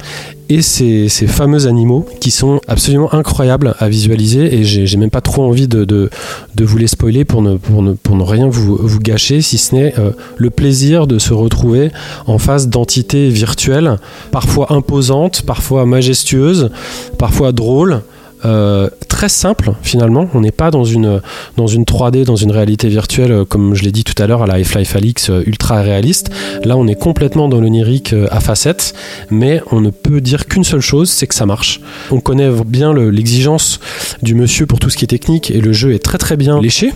et 0.48 0.62
ces, 0.62 1.08
fameux 1.26 1.66
animaux 1.66 2.06
qui 2.20 2.30
sont 2.30 2.60
absolument 2.68 3.12
incroyables 3.14 3.74
à 3.78 3.88
visualiser, 3.90 4.54
et 4.54 4.64
j'ai 4.64 4.96
même 4.96 5.10
pas 5.10 5.20
trop 5.20 5.44
envie 5.44 5.68
de, 5.68 6.10
vous 6.58 6.78
les 6.78 6.86
spoiler 6.86 7.24
pour 7.24 7.42
ne, 7.42 8.22
rien 8.22 8.48
vous, 8.48 8.78
vous 8.80 8.98
gâcher, 8.98 9.42
si 9.42 9.58
ce 9.58 9.74
n'est 9.74 9.94
euh, 9.98 10.12
le 10.38 10.48
plaisir 10.48 11.06
de 11.06 11.18
se 11.18 11.34
retrouver 11.34 11.90
en 12.26 12.38
face 12.38 12.68
d'entités 12.68 13.28
virtuelles, 13.28 13.98
parfois 14.32 14.72
imposantes, 14.72 15.42
parfois 15.42 15.84
majestueuses, 15.84 16.70
parfois 17.18 17.52
drôles, 17.52 18.00
euh, 18.44 18.88
très 19.08 19.28
simple 19.28 19.72
finalement. 19.82 20.28
On 20.34 20.40
n'est 20.40 20.50
pas 20.52 20.70
dans 20.70 20.84
une, 20.84 21.20
dans 21.56 21.66
une 21.66 21.84
3D, 21.84 22.24
dans 22.24 22.36
une 22.36 22.50
réalité 22.50 22.88
virtuelle, 22.88 23.32
euh, 23.32 23.44
comme 23.44 23.74
je 23.74 23.82
l'ai 23.82 23.92
dit 23.92 24.04
tout 24.04 24.20
à 24.22 24.26
l'heure, 24.26 24.42
à 24.42 24.46
la 24.46 24.54
Half-Life 24.54 24.96
Alix 24.96 25.30
euh, 25.30 25.42
ultra 25.46 25.80
réaliste. 25.82 26.30
Là, 26.64 26.76
on 26.76 26.86
est 26.86 26.94
complètement 26.94 27.48
dans 27.48 27.60
l'onirique 27.60 28.14
à 28.30 28.40
facettes, 28.40 28.94
mais 29.30 29.60
on 29.72 29.80
ne 29.80 29.90
peut 29.90 30.20
dire 30.20 30.46
qu'une 30.46 30.64
seule 30.64 30.80
chose, 30.80 31.10
c'est 31.10 31.26
que 31.26 31.34
ça 31.34 31.46
marche. 31.46 31.80
On 32.10 32.20
connaît 32.20 32.50
bien 32.66 32.92
le- 32.92 33.10
l'exigence 33.10 33.80
du 34.22 34.34
monsieur 34.34 34.66
pour 34.66 34.78
tout 34.78 34.90
ce 34.90 34.96
qui 34.96 35.04
est 35.04 35.08
technique, 35.08 35.50
et 35.50 35.60
le 35.60 35.72
jeu 35.72 35.92
est 35.92 35.98
très 35.98 36.18
très 36.18 36.36
bien 36.36 36.60
léché. 36.60 36.92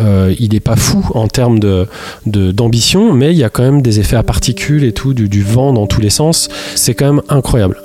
Il 0.00 0.48
n'est 0.52 0.60
pas 0.60 0.76
fou 0.76 1.04
en 1.14 1.28
termes 1.28 1.58
de, 1.58 1.86
de- 2.26 2.52
d'ambition, 2.52 3.12
mais 3.12 3.32
il 3.32 3.38
y 3.38 3.44
a 3.44 3.48
quand 3.50 3.62
même 3.62 3.82
des 3.82 4.00
effets 4.00 4.16
à 4.16 4.22
particules 4.22 4.84
et 4.84 4.92
tout, 4.92 5.14
du, 5.14 5.42
vent 5.42 5.72
dans 5.72 5.86
tous 5.86 6.00
les 6.00 6.10
sens. 6.10 6.48
C'est 6.74 6.94
quand 6.94 7.12
même 7.12 7.22
incroyable. 7.28 7.76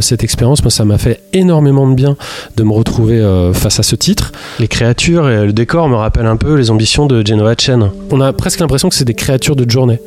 Cette 0.00 0.24
expérience, 0.24 0.62
moi, 0.62 0.70
ça 0.70 0.84
m'a 0.84 0.98
fait 0.98 1.20
énormément 1.32 1.88
de 1.88 1.94
bien 1.94 2.16
de 2.56 2.62
me 2.62 2.72
retrouver 2.72 3.20
euh, 3.20 3.52
face 3.52 3.80
à 3.80 3.82
ce 3.82 3.96
titre. 3.96 4.32
Les 4.58 4.68
créatures 4.68 5.28
et 5.28 5.46
le 5.46 5.52
décor 5.52 5.88
me 5.88 5.96
rappellent 5.96 6.26
un 6.26 6.36
peu 6.36 6.54
les 6.54 6.70
ambitions 6.70 7.06
de 7.06 7.26
Genova 7.26 7.54
Chen. 7.56 7.90
On 8.10 8.20
a 8.20 8.32
presque 8.32 8.60
l'impression 8.60 8.88
que 8.88 8.94
c'est 8.94 9.04
des 9.04 9.14
créatures 9.14 9.56
de 9.56 9.68
journée. 9.68 10.00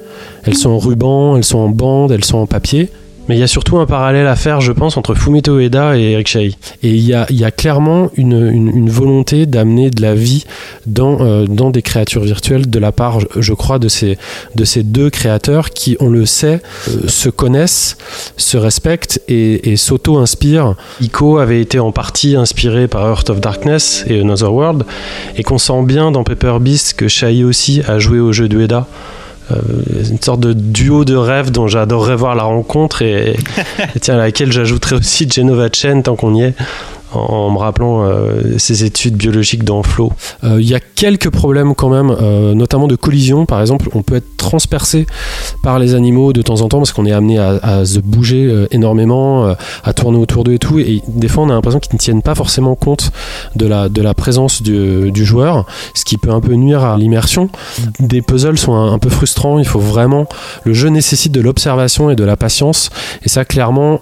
Elles 0.43 0.57
sont 0.57 0.69
en 0.69 0.80
ruban, 0.80 1.38
elles 1.38 1.43
sont 1.43 1.59
en 1.59 1.69
bande, 1.69 2.11
elles 2.11 2.26
sont 2.26 2.38
en 2.38 2.47
papier. 2.47 2.89
Mais 3.27 3.35
il 3.38 3.39
y 3.39 3.43
a 3.43 3.47
surtout 3.47 3.77
un 3.80 3.88
parallèle 3.88 4.27
à 4.27 4.35
faire, 4.35 4.61
je 4.61 4.72
pense, 4.72 4.97
entre 4.97 5.15
Fumito 5.15 5.57
Ueda 5.57 5.97
et 5.97 6.11
Eric 6.11 6.27
Chahi. 6.27 6.57
Et 6.84 6.89
il 6.89 7.02
y 7.02 7.14
a, 7.14 7.52
clairement 7.52 8.11
une, 8.15 8.89
volonté 8.89 9.45
d'amener 9.47 9.89
de 9.89 10.02
la 10.02 10.14
vie 10.14 10.45
dans, 10.85 11.18
euh, 11.22 11.45
dans 11.47 11.72
des 11.72 11.81
créatures 11.81 12.22
virtuelles 12.22 12.69
de 12.69 12.80
la 12.80 12.91
part, 12.91 13.19
je- 13.35 13.53
crois, 13.53 13.80
de 13.80 13.88
ces, 13.88 14.18
de 14.53 14.64
ces 14.64 14.84
deux 14.84 15.10
créateurs 15.10 15.72
qui, 15.72 15.97
on 15.99 16.10
le 16.10 16.26
sait, 16.26 16.61
euh, 16.88 17.07
se 17.07 17.30
connaissent, 17.30 17.97
se 18.38 18.57
respectent 18.57 19.19
et, 19.27 19.72
et 19.72 19.76
s'auto-inspirent. 19.76 20.76
Ico 21.02 21.39
avait 21.39 21.61
été 21.61 21.80
en 21.80 21.91
partie 21.91 22.35
inspiré 22.35 22.88
par 22.88 23.07
Earth 23.07 23.30
of 23.31 23.39
Darkness 23.41 24.06
et 24.07 24.19
Another 24.22 24.53
World, 24.53 24.84
et 25.35 25.41
qu'on 25.43 25.57
sent 25.57 25.81
bien 25.84 26.11
dans 26.11 26.23
Paper 26.23 26.57
Beast 26.61 26.93
que 26.93 27.07
Chahi 27.07 27.43
aussi 27.43 27.81
a 27.88 27.97
joué 27.97 28.19
au 28.19 28.31
jeu 28.31 28.47
d'Ueda. 28.47 28.88
Euh, 29.51 29.57
une 30.09 30.19
sorte 30.19 30.39
de 30.39 30.53
duo 30.53 31.05
de 31.05 31.15
rêve 31.15 31.51
dont 31.51 31.67
j'adorerais 31.67 32.15
voir 32.15 32.34
la 32.34 32.43
rencontre 32.43 33.03
et, 33.03 33.35
et 33.95 33.99
tiens 33.99 34.15
à 34.15 34.17
laquelle 34.17 34.51
j'ajouterais 34.51 34.95
aussi 34.95 35.30
Genova 35.30 35.67
Chen 35.72 36.01
tant 36.01 36.15
qu'on 36.15 36.34
y 36.34 36.41
est 36.41 36.55
en, 37.15 37.49
me 37.49 37.57
rappelant 37.57 38.03
euh, 38.03 38.57
ses 38.57 38.83
études 38.83 39.15
biologiques 39.15 39.63
dans 39.63 39.83
Flow. 39.83 40.11
Euh, 40.43 40.61
Il 40.61 40.67
y 40.67 40.75
a 40.75 40.79
quelques 40.79 41.29
problèmes 41.29 41.75
quand 41.75 41.89
même, 41.89 42.15
euh, 42.21 42.53
notamment 42.53 42.87
de 42.87 42.95
collision. 42.95 43.45
Par 43.45 43.61
exemple, 43.61 43.89
on 43.93 44.01
peut 44.01 44.15
être 44.15 44.37
transpercé 44.37 45.05
par 45.63 45.79
les 45.79 45.95
animaux 45.95 46.33
de 46.33 46.41
temps 46.41 46.61
en 46.61 46.67
temps 46.67 46.77
parce 46.77 46.91
qu'on 46.91 47.05
est 47.05 47.11
amené 47.11 47.39
à, 47.39 47.85
se 47.85 47.99
bouger 47.99 48.65
énormément, 48.71 49.55
à 49.83 49.93
tourner 49.93 50.17
autour 50.17 50.43
d'eux 50.43 50.53
et 50.53 50.59
tout. 50.59 50.79
Et 50.79 51.01
des 51.07 51.27
fois, 51.27 51.43
on 51.43 51.49
a 51.49 51.53
l'impression 51.53 51.79
qu'ils 51.79 51.93
ne 51.93 51.99
tiennent 51.99 52.21
pas 52.21 52.35
forcément 52.35 52.75
compte 52.75 53.11
de 53.55 53.65
la, 53.65 54.13
présence 54.13 54.61
du, 54.61 55.25
joueur, 55.25 55.65
ce 55.93 56.05
qui 56.05 56.17
peut 56.17 56.29
un 56.29 56.41
peu 56.41 56.53
nuire 56.53 56.83
à 56.83 56.97
l'immersion. 56.97 57.49
Des 57.99 58.21
puzzles 58.21 58.57
sont 58.57 58.75
un 58.75 58.99
peu 58.99 59.09
frustrants. 59.09 59.57
Il 59.57 59.65
faut 59.65 59.79
vraiment. 59.79 60.27
Le 60.63 60.73
jeu 60.73 60.89
nécessite 60.89 61.31
de 61.31 61.41
l'observation 61.41 62.09
et 62.09 62.15
de 62.15 62.23
la 62.23 62.37
patience. 62.37 62.89
Et 63.23 63.29
ça, 63.29 63.45
clairement. 63.45 64.01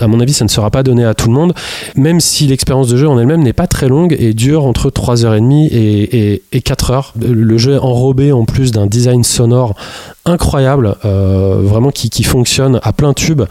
À 0.00 0.06
mon 0.06 0.20
avis, 0.20 0.32
ça 0.32 0.44
ne 0.44 0.50
sera 0.50 0.70
pas 0.70 0.82
donné 0.82 1.04
à 1.04 1.14
tout 1.14 1.28
le 1.28 1.34
monde, 1.34 1.54
même 1.96 2.20
si 2.20 2.46
l'expérience 2.46 2.88
de 2.88 2.96
jeu 2.96 3.08
en 3.08 3.18
elle-même 3.18 3.42
n'est 3.42 3.52
pas 3.52 3.66
très 3.66 3.88
longue 3.88 4.16
et 4.18 4.34
dure 4.34 4.64
entre 4.64 4.90
3h30 4.90 5.68
et, 5.70 6.32
et, 6.32 6.42
et 6.52 6.60
4 6.60 6.90
heures. 6.90 7.14
Le 7.20 7.58
jeu 7.58 7.74
est 7.74 7.78
enrobé 7.78 8.32
en 8.32 8.44
plus 8.44 8.72
d'un 8.72 8.86
design 8.86 9.24
sonore 9.24 9.74
incroyable, 10.28 10.96
euh, 11.04 11.58
vraiment 11.62 11.90
qui, 11.90 12.22
fonctionne 12.22 12.80
à 12.82 12.92
plein 12.92 13.14
tube. 13.14 13.42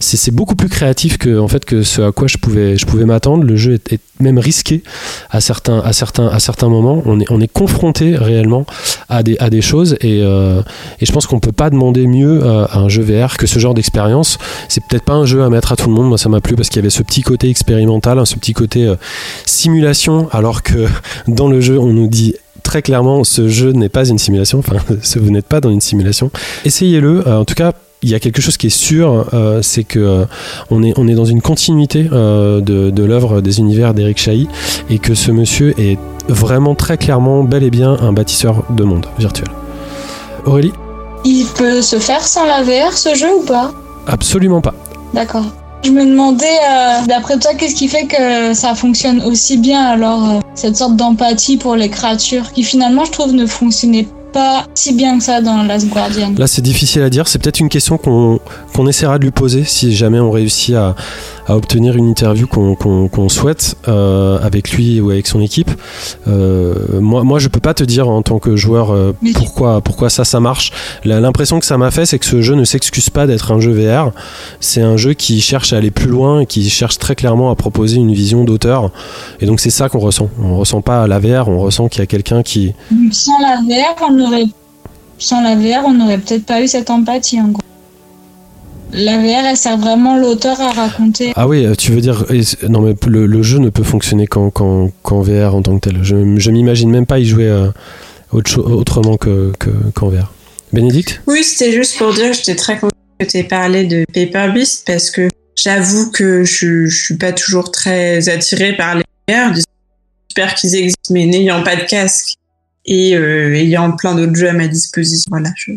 C'est 0.00 0.34
beaucoup 0.34 0.56
plus 0.56 0.68
créatif 0.68 1.18
que, 1.18 1.38
en 1.38 1.48
fait, 1.48 1.64
que 1.64 1.82
ce 1.82 2.02
à 2.02 2.12
quoi 2.12 2.26
je 2.26 2.36
pouvais, 2.36 2.76
je 2.76 2.86
pouvais 2.86 3.04
m'attendre. 3.04 3.44
Le 3.44 3.56
jeu 3.56 3.78
est, 3.90 4.00
même 4.18 4.38
risqué 4.38 4.82
à 5.30 5.40
certains, 5.40 5.80
à 5.80 5.92
certains, 5.92 6.28
à 6.28 6.38
certains 6.38 6.68
moments. 6.68 7.02
On 7.04 7.20
est, 7.20 7.30
on 7.30 7.40
est 7.40 7.52
confronté 7.52 8.16
réellement 8.16 8.64
à 9.08 9.22
des, 9.22 9.60
choses 9.60 9.96
et, 10.00 10.20
euh, 10.22 10.62
et 11.00 11.06
je 11.06 11.12
pense 11.12 11.26
qu'on 11.26 11.40
peut 11.40 11.52
pas 11.52 11.70
demander 11.70 12.06
mieux 12.06 12.42
euh, 12.42 12.66
à 12.66 12.78
un 12.78 12.88
jeu 12.88 13.02
VR 13.02 13.36
que 13.36 13.46
ce 13.46 13.58
genre 13.58 13.74
d'expérience. 13.74 14.38
C'est 14.68 14.82
peut-être 14.88 15.04
pas 15.04 15.14
un 15.14 15.26
jeu 15.26 15.42
à 15.42 15.50
mettre 15.50 15.72
à 15.72 15.76
tout 15.76 15.88
le 15.88 15.94
monde. 15.94 16.08
Moi, 16.08 16.18
ça 16.18 16.28
m'a 16.28 16.40
plu 16.40 16.56
parce 16.56 16.68
qu'il 16.68 16.76
y 16.76 16.80
avait 16.80 16.90
ce 16.90 17.02
petit 17.02 17.22
côté 17.22 17.50
expérimental, 17.50 18.18
hein, 18.18 18.24
ce 18.24 18.36
petit 18.36 18.54
côté 18.54 18.92
simulation, 19.44 20.28
alors 20.32 20.62
que 20.62 20.86
dans 21.28 21.48
le 21.48 21.60
jeu, 21.60 21.78
on 21.78 21.92
nous 21.92 22.08
dit 22.08 22.34
très 22.66 22.82
clairement, 22.82 23.22
ce 23.22 23.48
jeu 23.48 23.70
n'est 23.70 23.88
pas 23.88 24.08
une 24.08 24.18
simulation. 24.18 24.58
Enfin, 24.58 24.76
vous 25.16 25.30
n'êtes 25.30 25.46
pas 25.46 25.60
dans 25.60 25.70
une 25.70 25.80
simulation. 25.80 26.30
Essayez-le. 26.64 27.26
Euh, 27.26 27.38
en 27.38 27.44
tout 27.44 27.54
cas, 27.54 27.72
il 28.02 28.10
y 28.10 28.14
a 28.14 28.20
quelque 28.20 28.42
chose 28.42 28.56
qui 28.56 28.66
est 28.66 28.78
sûr, 28.78 29.26
euh, 29.32 29.62
c'est 29.62 29.84
que 29.84 29.98
euh, 29.98 30.24
on 30.70 30.82
est 30.82 30.92
on 30.96 31.08
est 31.08 31.14
dans 31.14 31.24
une 31.24 31.40
continuité 31.40 32.08
euh, 32.12 32.60
de, 32.60 32.90
de 32.90 33.04
l'œuvre 33.04 33.40
des 33.40 33.58
univers 33.58 33.94
d'Eric 33.94 34.18
Chahi 34.18 34.48
et 34.90 34.98
que 34.98 35.14
ce 35.14 35.30
monsieur 35.30 35.74
est 35.80 35.98
vraiment 36.28 36.74
très 36.74 36.98
clairement 36.98 37.42
bel 37.44 37.62
et 37.62 37.70
bien 37.70 37.96
un 38.00 38.12
bâtisseur 38.12 38.64
de 38.70 38.84
monde 38.84 39.06
virtuel. 39.18 39.48
Aurélie? 40.44 40.72
Il 41.24 41.46
peut 41.56 41.82
se 41.82 41.98
faire 41.98 42.22
sans 42.22 42.46
la 42.46 42.62
VR 42.62 42.96
ce 42.96 43.14
jeu 43.14 43.28
ou 43.40 43.44
pas? 43.44 43.72
Absolument 44.06 44.60
pas. 44.60 44.74
D'accord. 45.14 45.46
Je 45.84 45.90
me 45.90 46.04
demandais, 46.04 46.44
euh, 46.46 47.06
d'après 47.06 47.38
toi, 47.38 47.54
qu'est-ce 47.54 47.74
qui 47.76 47.88
fait 47.88 48.06
que 48.06 48.54
ça 48.54 48.74
fonctionne 48.74 49.22
aussi 49.22 49.56
bien 49.56 49.84
alors, 49.84 50.24
euh, 50.24 50.40
cette 50.54 50.76
sorte 50.76 50.96
d'empathie 50.96 51.56
pour 51.58 51.76
les 51.76 51.88
créatures 51.88 52.52
qui 52.52 52.64
finalement, 52.64 53.04
je 53.04 53.12
trouve, 53.12 53.32
ne 53.32 53.46
fonctionnait 53.46 54.08
pas 54.32 54.66
si 54.74 54.94
bien 54.94 55.18
que 55.18 55.24
ça 55.24 55.40
dans 55.40 55.62
Last 55.62 55.88
Guardian. 55.88 56.34
Là, 56.36 56.46
c'est 56.46 56.62
difficile 56.62 57.02
à 57.02 57.10
dire. 57.10 57.28
C'est 57.28 57.38
peut-être 57.38 57.60
une 57.60 57.68
question 57.68 57.98
qu'on 57.98 58.40
qu'on 58.74 58.86
essaiera 58.86 59.18
de 59.18 59.24
lui 59.24 59.30
poser 59.30 59.64
si 59.64 59.94
jamais 59.94 60.20
on 60.20 60.30
réussit 60.30 60.74
à, 60.74 60.94
à 61.46 61.56
obtenir 61.56 61.96
une 61.96 62.08
interview 62.08 62.46
qu'on 62.46 62.74
qu'on 62.74 63.28
souhaite 63.28 63.76
euh, 63.88 64.38
avec 64.42 64.72
lui 64.72 65.00
ou 65.00 65.10
avec 65.10 65.26
son 65.26 65.40
équipe. 65.40 65.70
Euh, 66.28 67.00
moi, 67.00 67.22
moi, 67.24 67.38
je 67.38 67.48
peux 67.48 67.60
pas 67.60 67.74
te 67.74 67.84
dire 67.84 68.08
en 68.08 68.22
tant 68.22 68.38
que 68.38 68.56
joueur 68.56 68.90
euh, 68.90 69.12
pourquoi, 69.34 69.80
pourquoi 69.80 70.10
ça, 70.10 70.24
ça 70.24 70.40
marche. 70.40 70.72
L'impression 71.04 71.60
que 71.60 71.66
ça 71.66 71.78
m'a 71.78 71.90
fait, 71.90 72.06
c'est 72.06 72.18
que 72.18 72.26
ce 72.26 72.42
jeu 72.42 72.54
ne 72.54 72.64
s'excuse 72.64 73.10
pas 73.10 73.26
d'être 73.26 73.52
un 73.52 73.60
jeu 73.60 73.72
VR. 73.72 74.10
C'est 74.60 74.82
un 74.82 74.96
jeu 74.96 75.14
qui 75.14 75.40
cherche 75.40 75.72
à 75.72 75.76
aller 75.76 75.90
plus 75.90 76.08
loin 76.08 76.40
et 76.40 76.46
qui 76.46 76.68
cherche 76.68 76.98
très 76.98 77.14
clairement 77.14 77.50
à 77.50 77.54
proposer 77.54 77.96
une 77.96 78.12
vision 78.12 78.44
d'auteur. 78.44 78.90
Et 79.40 79.46
donc, 79.46 79.60
c'est 79.60 79.70
ça 79.70 79.88
qu'on 79.88 79.98
ressent. 79.98 80.28
On 80.42 80.56
ressent 80.58 80.80
pas 80.80 81.06
la 81.06 81.18
VR, 81.18 81.48
on 81.48 81.58
ressent 81.58 81.88
qu'il 81.88 82.00
y 82.00 82.02
a 82.02 82.06
quelqu'un 82.06 82.42
qui, 82.42 82.74
Sans 83.12 83.38
la 83.40 83.56
VR, 83.56 83.94
on 84.08 84.25
aurait, 84.26 84.44
sans 85.18 85.40
la 85.42 85.54
VR, 85.56 85.84
on 85.86 85.92
n'aurait 85.94 86.18
peut-être 86.18 86.44
pas 86.46 86.62
eu 86.62 86.68
cette 86.68 86.90
empathie 86.90 87.40
en 87.40 87.48
gros. 87.48 87.62
la 88.92 89.18
VR, 89.18 89.46
elle 89.50 89.56
sert 89.56 89.76
vraiment 89.78 90.16
l'auteur 90.16 90.60
à 90.60 90.70
raconter. 90.72 91.32
Ah 91.36 91.46
oui, 91.48 91.64
euh, 91.66 91.74
tu 91.74 91.92
veux 91.92 92.00
dire 92.00 92.24
non 92.68 92.80
mais 92.80 92.94
le, 93.06 93.26
le 93.26 93.42
jeu 93.42 93.58
ne 93.58 93.68
peut 93.70 93.82
fonctionner 93.82 94.26
qu'en 94.26 94.50
qu'en- 94.50 94.90
qu'en 95.02 95.20
VR 95.22 95.54
en 95.54 95.62
tant 95.62 95.78
que 95.78 95.88
tel. 95.88 95.98
Je, 96.02 96.38
je 96.38 96.50
m'imagine 96.50 96.90
même 96.90 97.06
pas 97.06 97.18
y 97.18 97.24
jouer 97.26 97.48
euh, 97.48 97.68
autre 98.32 98.58
autrement 98.60 99.16
que 99.16 99.52
que- 99.58 99.90
qu'en 99.94 100.08
VR. 100.08 100.32
Bénédicte? 100.72 101.20
Oui, 101.26 101.42
c'était 101.44 101.72
juste 101.72 101.96
pour 101.98 102.12
dire 102.12 102.30
que 102.30 102.36
j'étais 102.36 102.56
très 102.56 102.74
contente 102.74 102.92
que 103.18 103.24
tu 103.26 103.36
aies 103.38 103.44
parlé 103.44 103.84
de 103.84 104.04
Paper 104.12 104.52
Beast 104.52 104.84
parce 104.86 105.10
que 105.10 105.28
j'avoue 105.54 106.10
que 106.10 106.44
je, 106.44 106.86
je 106.86 107.02
suis 107.04 107.16
pas 107.16 107.32
toujours 107.32 107.70
très 107.70 108.28
attirée 108.28 108.76
par 108.76 108.96
les 108.96 109.04
VR. 109.28 109.54
J'espère 110.28 110.54
qu'ils 110.54 110.74
existent, 110.74 111.12
mais 111.14 111.24
n'ayant 111.26 111.62
pas 111.62 111.76
de 111.76 111.82
casque 111.82 112.34
et 112.86 113.16
euh, 113.16 113.54
ayant 113.54 113.92
plein 113.92 114.14
d'autres 114.14 114.34
jeux 114.34 114.48
à 114.48 114.52
ma 114.52 114.68
disposition, 114.68 115.26
voilà, 115.28 115.50
je 115.56 115.72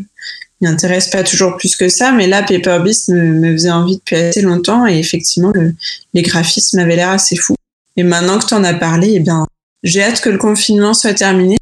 m'y 0.61 0.67
intéresse 0.67 1.07
pas 1.09 1.23
toujours 1.23 1.57
plus 1.57 1.75
que 1.75 1.89
ça. 1.89 2.11
Mais 2.11 2.27
là, 2.27 2.43
Paper 2.43 2.79
Beast 2.83 3.09
me, 3.09 3.51
faisait 3.53 3.71
envie 3.71 3.97
depuis 3.97 4.15
assez 4.15 4.41
longtemps 4.41 4.85
et 4.87 4.97
effectivement, 4.99 5.51
le, 5.53 5.73
les 6.13 6.21
graphismes 6.21 6.79
avaient 6.79 6.95
l'air 6.95 7.09
assez 7.09 7.35
fous. 7.35 7.55
Et 7.97 8.03
maintenant 8.03 8.39
que 8.39 8.45
tu 8.45 8.53
en 8.53 8.63
as 8.63 8.73
parlé, 8.73 9.13
eh 9.15 9.19
bien, 9.19 9.45
j'ai 9.83 10.03
hâte 10.03 10.21
que 10.21 10.29
le 10.29 10.37
confinement 10.37 10.93
soit 10.93 11.13
terminé 11.13 11.57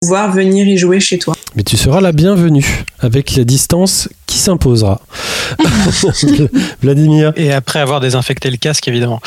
pour 0.00 0.08
pouvoir 0.08 0.32
venir 0.32 0.66
y 0.66 0.76
jouer 0.76 1.00
chez 1.00 1.18
toi. 1.18 1.34
Mais 1.54 1.62
tu 1.62 1.76
seras 1.76 2.00
la 2.00 2.12
bienvenue 2.12 2.84
avec 2.98 3.36
la 3.36 3.44
distance 3.44 4.08
qui 4.26 4.38
s'imposera. 4.38 5.00
Vladimir 6.82 7.32
Et 7.36 7.52
après 7.52 7.80
avoir 7.80 8.00
désinfecté 8.00 8.50
le 8.50 8.56
casque, 8.56 8.88
évidemment. 8.88 9.20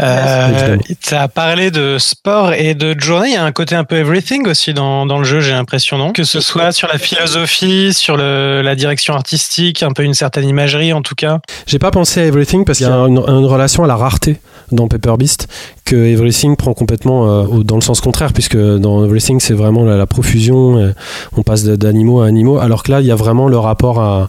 Euh, 0.00 0.76
tu 1.00 1.14
as 1.14 1.28
parlé 1.28 1.70
de 1.70 1.98
sport 1.98 2.52
et 2.52 2.74
de 2.74 2.98
journée. 2.98 3.28
Il 3.28 3.34
y 3.34 3.36
a 3.36 3.44
un 3.44 3.52
côté 3.52 3.74
un 3.74 3.84
peu 3.84 3.96
everything 3.96 4.46
aussi 4.46 4.72
dans, 4.74 5.06
dans 5.06 5.18
le 5.18 5.24
jeu, 5.24 5.40
j'ai 5.40 5.52
l'impression, 5.52 5.98
non? 5.98 6.12
Que 6.12 6.24
ce 6.24 6.40
soit 6.40 6.72
sur 6.72 6.88
la 6.88 6.98
philosophie, 6.98 7.92
sur 7.92 8.16
le, 8.16 8.62
la 8.62 8.74
direction 8.74 9.14
artistique, 9.14 9.82
un 9.82 9.92
peu 9.92 10.04
une 10.04 10.14
certaine 10.14 10.48
imagerie 10.48 10.92
en 10.92 11.02
tout 11.02 11.14
cas. 11.14 11.40
J'ai 11.66 11.78
pas 11.78 11.90
pensé 11.90 12.20
à 12.20 12.26
Everything 12.26 12.64
parce 12.64 12.78
qu'il 12.78 12.86
y 12.86 12.90
a 12.90 12.94
une, 12.94 13.18
une 13.18 13.46
relation 13.46 13.84
à 13.84 13.86
la 13.86 13.96
rareté 13.96 14.40
dans 14.72 14.88
Paper 14.88 15.14
Beast 15.18 15.48
que 15.84 15.96
Everything 15.96 16.56
prend 16.56 16.74
complètement 16.74 17.28
euh, 17.28 17.62
dans 17.64 17.74
le 17.74 17.80
sens 17.80 18.00
contraire 18.00 18.32
puisque 18.32 18.56
dans 18.56 19.04
Everything 19.04 19.40
c'est 19.40 19.54
vraiment 19.54 19.84
la, 19.84 19.96
la 19.96 20.06
profusion, 20.06 20.78
euh, 20.78 20.94
on 21.36 21.42
passe 21.42 21.64
d'animaux 21.64 22.20
à 22.20 22.26
animaux 22.26 22.58
alors 22.58 22.82
que 22.82 22.92
là 22.92 23.00
il 23.00 23.06
y 23.06 23.10
a 23.10 23.16
vraiment 23.16 23.48
le 23.48 23.58
rapport 23.58 24.00
à 24.00 24.28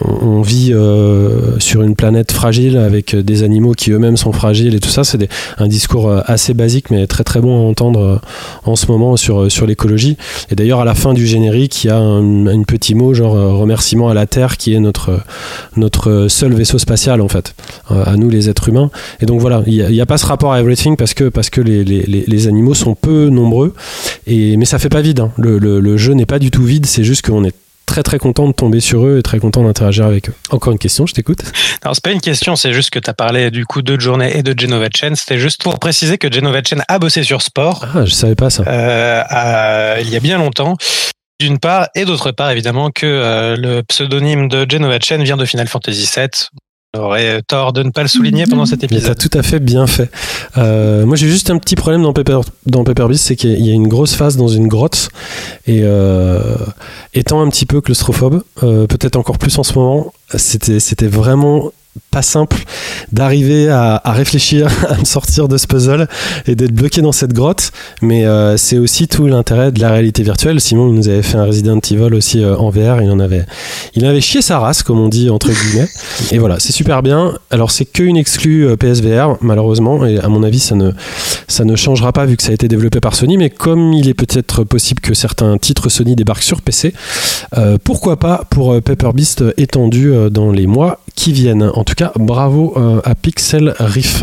on 0.00 0.42
vit 0.42 0.72
euh, 0.72 1.58
sur 1.58 1.82
une 1.82 1.94
planète 1.94 2.32
fragile 2.32 2.76
avec 2.76 3.14
euh, 3.14 3.22
des 3.22 3.42
animaux 3.42 3.72
qui 3.72 3.92
eux-mêmes 3.92 4.16
sont 4.16 4.32
fragiles 4.32 4.74
et 4.74 4.80
tout 4.80 4.88
ça. 4.88 5.04
C'est 5.04 5.28
un 5.58 5.68
discours 5.68 6.08
euh, 6.08 6.20
assez 6.26 6.54
basique 6.54 6.90
mais 6.90 7.06
très 7.06 7.24
très 7.24 7.40
bon 7.40 7.56
à 7.66 7.68
entendre 7.68 8.20
en 8.64 8.76
ce 8.76 8.86
moment 8.86 9.16
sur, 9.16 9.50
sur 9.50 9.66
l'écologie. 9.66 10.16
Et 10.50 10.54
d'ailleurs 10.54 10.80
à 10.80 10.84
la 10.84 10.94
fin 10.94 11.14
du 11.14 11.26
générique, 11.26 11.84
il 11.84 11.88
y 11.88 11.90
a 11.90 11.98
un, 11.98 12.62
petit 12.66 12.94
mot 12.94 13.14
genre 13.14 13.34
remerciement 13.58 14.08
à 14.08 14.14
la 14.14 14.26
Terre 14.26 14.56
qui 14.56 14.74
est 14.74 14.80
notre, 14.80 15.20
notre 15.76 16.26
seul 16.28 16.52
vaisseau 16.52 16.78
spatial 16.78 17.20
en 17.20 17.28
fait, 17.28 17.54
à 17.88 18.16
nous 18.16 18.28
les 18.28 18.48
êtres 18.48 18.68
humains. 18.68 18.90
Et 19.20 19.26
donc 19.26 19.40
voilà, 19.40 19.62
il 19.66 19.86
n'y 19.88 20.00
a, 20.00 20.06
pas 20.06 20.18
ce 20.18 20.26
rapport 20.26 20.52
à 20.52 20.60
Everything 20.60 20.96
parce 20.96 21.14
que, 21.14 21.28
parce 21.28 21.50
que 21.50 21.60
les, 21.60 21.84
les, 21.84 22.02
les- 22.26 22.46
animaux 22.48 22.74
sont 22.74 22.94
peu 22.94 23.28
nombreux. 23.28 23.74
Et, 24.26 24.56
mais 24.56 24.64
ça 24.64 24.78
fait 24.78 24.88
pas 24.88 25.00
vide. 25.00 25.20
hein. 25.20 25.30
Le, 25.36 25.58
le- 25.58 25.80
le 25.80 25.96
jeu 25.96 26.12
n'est 26.14 26.26
pas 26.26 26.38
du 26.38 26.50
tout 26.50 26.62
vide, 26.64 26.86
c'est 26.86 27.04
juste 27.04 27.24
qu'on 27.26 27.44
est 27.44 27.54
très 27.86 28.02
très 28.02 28.18
content 28.18 28.46
de 28.48 28.52
tomber 28.52 28.80
sur 28.80 29.06
eux 29.06 29.18
et 29.18 29.22
très 29.22 29.38
content 29.38 29.62
d'interagir 29.62 30.04
avec 30.06 30.28
eux. 30.28 30.34
Encore 30.50 30.72
une 30.72 30.78
question, 30.78 31.06
je 31.06 31.14
t'écoute. 31.14 31.38
Alors 31.82 31.94
c'est 31.94 32.04
pas 32.04 32.10
une 32.12 32.20
question, 32.20 32.56
c'est 32.56 32.72
juste 32.72 32.90
que 32.90 32.98
tu 32.98 33.08
as 33.08 33.14
parlé 33.14 33.50
du 33.50 33.64
coup 33.64 33.80
de 33.82 33.98
journée 33.98 34.36
et 34.36 34.42
de 34.42 34.58
Genova 34.58 34.88
Chen. 34.94 35.14
C'était 35.16 35.38
juste 35.38 35.62
pour 35.62 35.78
préciser 35.78 36.18
que 36.18 36.30
Genova 36.32 36.60
Chen 36.62 36.82
a 36.88 36.98
bossé 36.98 37.22
sur 37.22 37.42
sport 37.42 37.86
Ah, 37.94 38.04
je 38.04 38.12
savais 38.12 38.34
pas 38.34 38.50
ça. 38.50 38.64
euh, 38.66 39.22
à- 39.28 40.00
il 40.00 40.10
y 40.10 40.16
a 40.16 40.20
bien 40.20 40.38
longtemps. 40.38 40.76
D'une 41.38 41.58
part, 41.58 41.88
et 41.94 42.06
d'autre 42.06 42.30
part, 42.32 42.50
évidemment, 42.50 42.90
que 42.90 43.04
euh, 43.04 43.56
le 43.56 43.82
pseudonyme 43.82 44.48
de 44.48 44.66
Genova 44.70 44.98
Chen 44.98 45.22
vient 45.22 45.36
de 45.36 45.44
Final 45.44 45.68
Fantasy 45.68 46.08
VII. 46.16 46.28
Aurait 46.98 47.42
tort 47.42 47.72
de 47.72 47.82
ne 47.82 47.90
pas 47.90 48.02
le 48.02 48.08
souligner 48.08 48.44
pendant 48.46 48.66
cet 48.66 48.82
Mais 48.82 48.88
t'as 48.88 48.96
épisode. 48.96 49.18
tout 49.18 49.38
à 49.38 49.42
fait 49.42 49.58
bien 49.58 49.86
fait. 49.86 50.10
Euh, 50.56 51.06
moi, 51.06 51.16
j'ai 51.16 51.28
juste 51.28 51.50
un 51.50 51.58
petit 51.58 51.74
problème 51.74 52.02
dans 52.02 52.12
Paper, 52.12 52.40
dans 52.66 52.84
Paper 52.84 53.06
Beast, 53.08 53.24
c'est 53.24 53.36
qu'il 53.36 53.64
y 53.64 53.70
a 53.70 53.74
une 53.74 53.88
grosse 53.88 54.14
phase 54.14 54.36
dans 54.36 54.48
une 54.48 54.68
grotte. 54.68 55.10
Et 55.66 55.80
euh, 55.82 56.56
étant 57.14 57.40
un 57.40 57.48
petit 57.48 57.66
peu 57.66 57.80
claustrophobe, 57.80 58.42
euh, 58.62 58.86
peut-être 58.86 59.16
encore 59.16 59.38
plus 59.38 59.58
en 59.58 59.62
ce 59.62 59.74
moment, 59.74 60.12
c'était, 60.34 60.80
c'était 60.80 61.08
vraiment 61.08 61.72
pas 62.10 62.22
simple 62.22 62.56
d'arriver 63.12 63.68
à, 63.68 64.00
à 64.02 64.12
réfléchir 64.12 64.68
à 64.88 64.96
me 64.98 65.04
sortir 65.04 65.48
de 65.48 65.56
ce 65.56 65.66
puzzle 65.66 66.08
et 66.46 66.54
d'être 66.54 66.72
bloqué 66.72 67.02
dans 67.02 67.12
cette 67.12 67.32
grotte. 67.32 67.72
Mais 68.02 68.24
euh, 68.24 68.56
c'est 68.56 68.78
aussi 68.78 69.08
tout 69.08 69.26
l'intérêt 69.26 69.72
de 69.72 69.80
la 69.80 69.90
réalité 69.90 70.22
virtuelle. 70.22 70.60
Simon 70.60 70.92
nous 70.92 71.08
avait 71.08 71.22
fait 71.22 71.36
un 71.36 71.44
Resident 71.44 71.78
Evil 71.90 72.14
aussi 72.14 72.42
euh, 72.42 72.56
en 72.56 72.70
VR 72.70 73.02
il 73.02 73.10
en 73.10 73.20
avait 73.20 73.44
il 73.94 74.04
avait 74.04 74.20
chié 74.20 74.42
sa 74.42 74.58
race 74.58 74.82
comme 74.82 74.98
on 74.98 75.08
dit 75.08 75.30
entre 75.30 75.48
guillemets. 75.48 75.88
Et 76.32 76.38
voilà 76.38 76.58
c'est 76.58 76.72
super 76.72 77.02
bien. 77.02 77.34
Alors 77.50 77.70
c'est 77.70 77.84
qu'une 77.84 78.16
exclue 78.16 78.66
euh, 78.66 78.76
PSVR 78.76 79.36
malheureusement. 79.40 80.04
Et 80.06 80.18
à 80.18 80.28
mon 80.28 80.42
avis 80.42 80.60
ça 80.60 80.74
ne 80.74 80.92
ça 81.48 81.64
ne 81.64 81.76
changera 81.76 82.12
pas 82.12 82.26
vu 82.26 82.36
que 82.36 82.42
ça 82.42 82.50
a 82.50 82.54
été 82.54 82.68
développé 82.68 83.00
par 83.00 83.14
Sony. 83.14 83.36
Mais 83.36 83.50
comme 83.50 83.92
il 83.92 84.08
est 84.08 84.14
peut-être 84.14 84.64
possible 84.64 85.00
que 85.00 85.14
certains 85.14 85.56
titres 85.58 85.88
Sony 85.88 86.16
débarquent 86.16 86.42
sur 86.42 86.62
PC 86.62 86.94
euh, 87.56 87.78
pourquoi 87.82 88.18
pas 88.18 88.44
pour 88.50 88.80
Paper 88.82 89.10
Beast 89.14 89.44
étendu 89.56 90.12
dans 90.30 90.50
les 90.50 90.66
mois 90.66 91.00
qui 91.16 91.32
viennent. 91.32 91.64
En 91.74 91.82
tout 91.82 91.94
cas, 91.94 92.12
bravo 92.14 92.74
euh, 92.76 93.00
à 93.02 93.16
Pixel 93.16 93.74
Riff. 93.80 94.22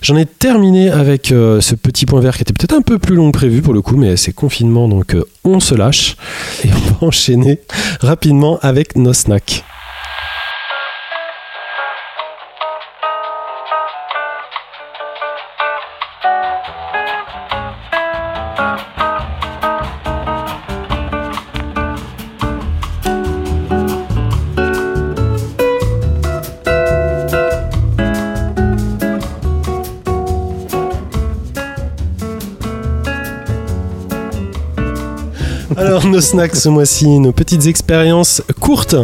J'en 0.00 0.16
ai 0.16 0.24
terminé 0.24 0.88
avec 0.88 1.32
euh, 1.32 1.60
ce 1.60 1.74
petit 1.74 2.06
point 2.06 2.20
vert 2.20 2.36
qui 2.36 2.42
était 2.42 2.54
peut-être 2.54 2.72
un 2.72 2.80
peu 2.80 2.98
plus 2.98 3.16
long 3.16 3.30
que 3.30 3.38
prévu 3.38 3.60
pour 3.60 3.74
le 3.74 3.82
coup, 3.82 3.96
mais 3.96 4.16
c'est 4.16 4.32
confinement 4.32 4.88
donc 4.88 5.14
euh, 5.14 5.24
on 5.44 5.60
se 5.60 5.74
lâche 5.74 6.16
et 6.64 6.68
on 6.72 6.92
va 6.92 7.06
enchaîner 7.08 7.60
rapidement 8.00 8.58
avec 8.62 8.96
nos 8.96 9.12
snacks. 9.12 9.64
Alors 35.80 36.06
nos 36.06 36.20
snacks 36.20 36.56
ce 36.56 36.68
mois-ci, 36.68 37.06
nos 37.20 37.32
petites 37.32 37.64
expériences 37.64 38.42
courtes, 38.60 38.96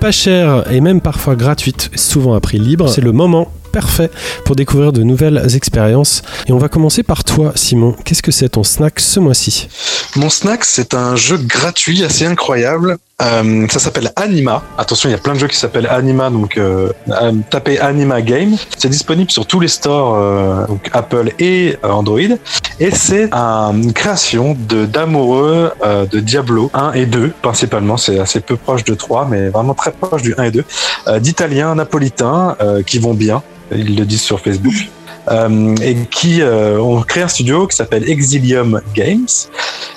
pas 0.00 0.10
chères 0.10 0.68
et 0.68 0.80
même 0.80 1.00
parfois 1.00 1.36
gratuites, 1.36 1.92
souvent 1.94 2.34
à 2.34 2.40
prix 2.40 2.58
libre. 2.58 2.88
C'est 2.88 3.00
le 3.00 3.12
moment 3.12 3.52
parfait 3.70 4.10
pour 4.44 4.56
découvrir 4.56 4.92
de 4.92 5.04
nouvelles 5.04 5.40
expériences. 5.54 6.22
Et 6.48 6.52
on 6.52 6.58
va 6.58 6.68
commencer 6.68 7.04
par 7.04 7.22
toi, 7.22 7.52
Simon. 7.54 7.94
Qu'est-ce 8.04 8.22
que 8.22 8.32
c'est 8.32 8.48
ton 8.48 8.64
snack 8.64 8.98
ce 8.98 9.20
mois-ci? 9.20 9.68
Mon 10.16 10.28
snack, 10.28 10.64
c'est 10.64 10.94
un 10.94 11.14
jeu 11.14 11.36
gratuit 11.36 12.02
assez 12.02 12.26
incroyable. 12.26 12.98
Euh, 13.20 13.66
ça 13.68 13.80
s'appelle 13.80 14.12
Anima. 14.14 14.62
Attention, 14.78 15.08
il 15.08 15.12
y 15.12 15.14
a 15.16 15.18
plein 15.18 15.32
de 15.34 15.40
jeux 15.40 15.48
qui 15.48 15.56
s'appellent 15.56 15.88
Anima, 15.88 16.30
donc 16.30 16.56
euh, 16.56 16.92
euh, 17.08 17.32
tapez 17.50 17.80
Anima 17.80 18.22
Game. 18.22 18.54
C'est 18.76 18.88
disponible 18.88 19.28
sur 19.32 19.44
tous 19.44 19.58
les 19.58 19.66
stores, 19.66 20.14
euh, 20.14 20.66
donc 20.68 20.88
Apple 20.92 21.32
et 21.40 21.76
euh, 21.84 21.88
Android. 21.90 22.20
Et 22.78 22.92
c'est 22.92 23.28
un- 23.34 23.72
une 23.74 23.92
création 23.92 24.56
de 24.68 24.86
d'amoureux 24.86 25.72
euh, 25.84 26.06
de 26.06 26.20
Diablo 26.20 26.70
1 26.74 26.92
et 26.92 27.06
2 27.06 27.32
principalement. 27.42 27.96
C'est 27.96 28.20
assez 28.20 28.38
peu 28.38 28.54
proche 28.56 28.84
de 28.84 28.94
3, 28.94 29.26
mais 29.28 29.48
vraiment 29.48 29.74
très 29.74 29.90
proche 29.90 30.22
du 30.22 30.34
1 30.38 30.44
et 30.44 30.50
2. 30.52 30.64
Euh, 31.08 31.18
D'Italiens 31.18 31.74
napolitains 31.74 32.56
qui 32.86 33.00
vont 33.00 33.14
bien. 33.14 33.42
Ils 33.72 33.96
le 33.96 34.04
disent 34.06 34.22
sur 34.22 34.38
Facebook. 34.40 34.74
Euh, 35.30 35.74
et 35.82 35.94
qui 36.10 36.40
euh, 36.40 36.80
ont 36.80 37.02
créé 37.02 37.22
un 37.22 37.28
studio 37.28 37.66
qui 37.66 37.76
s'appelle 37.76 38.08
Exilium 38.08 38.80
Games. 38.94 39.26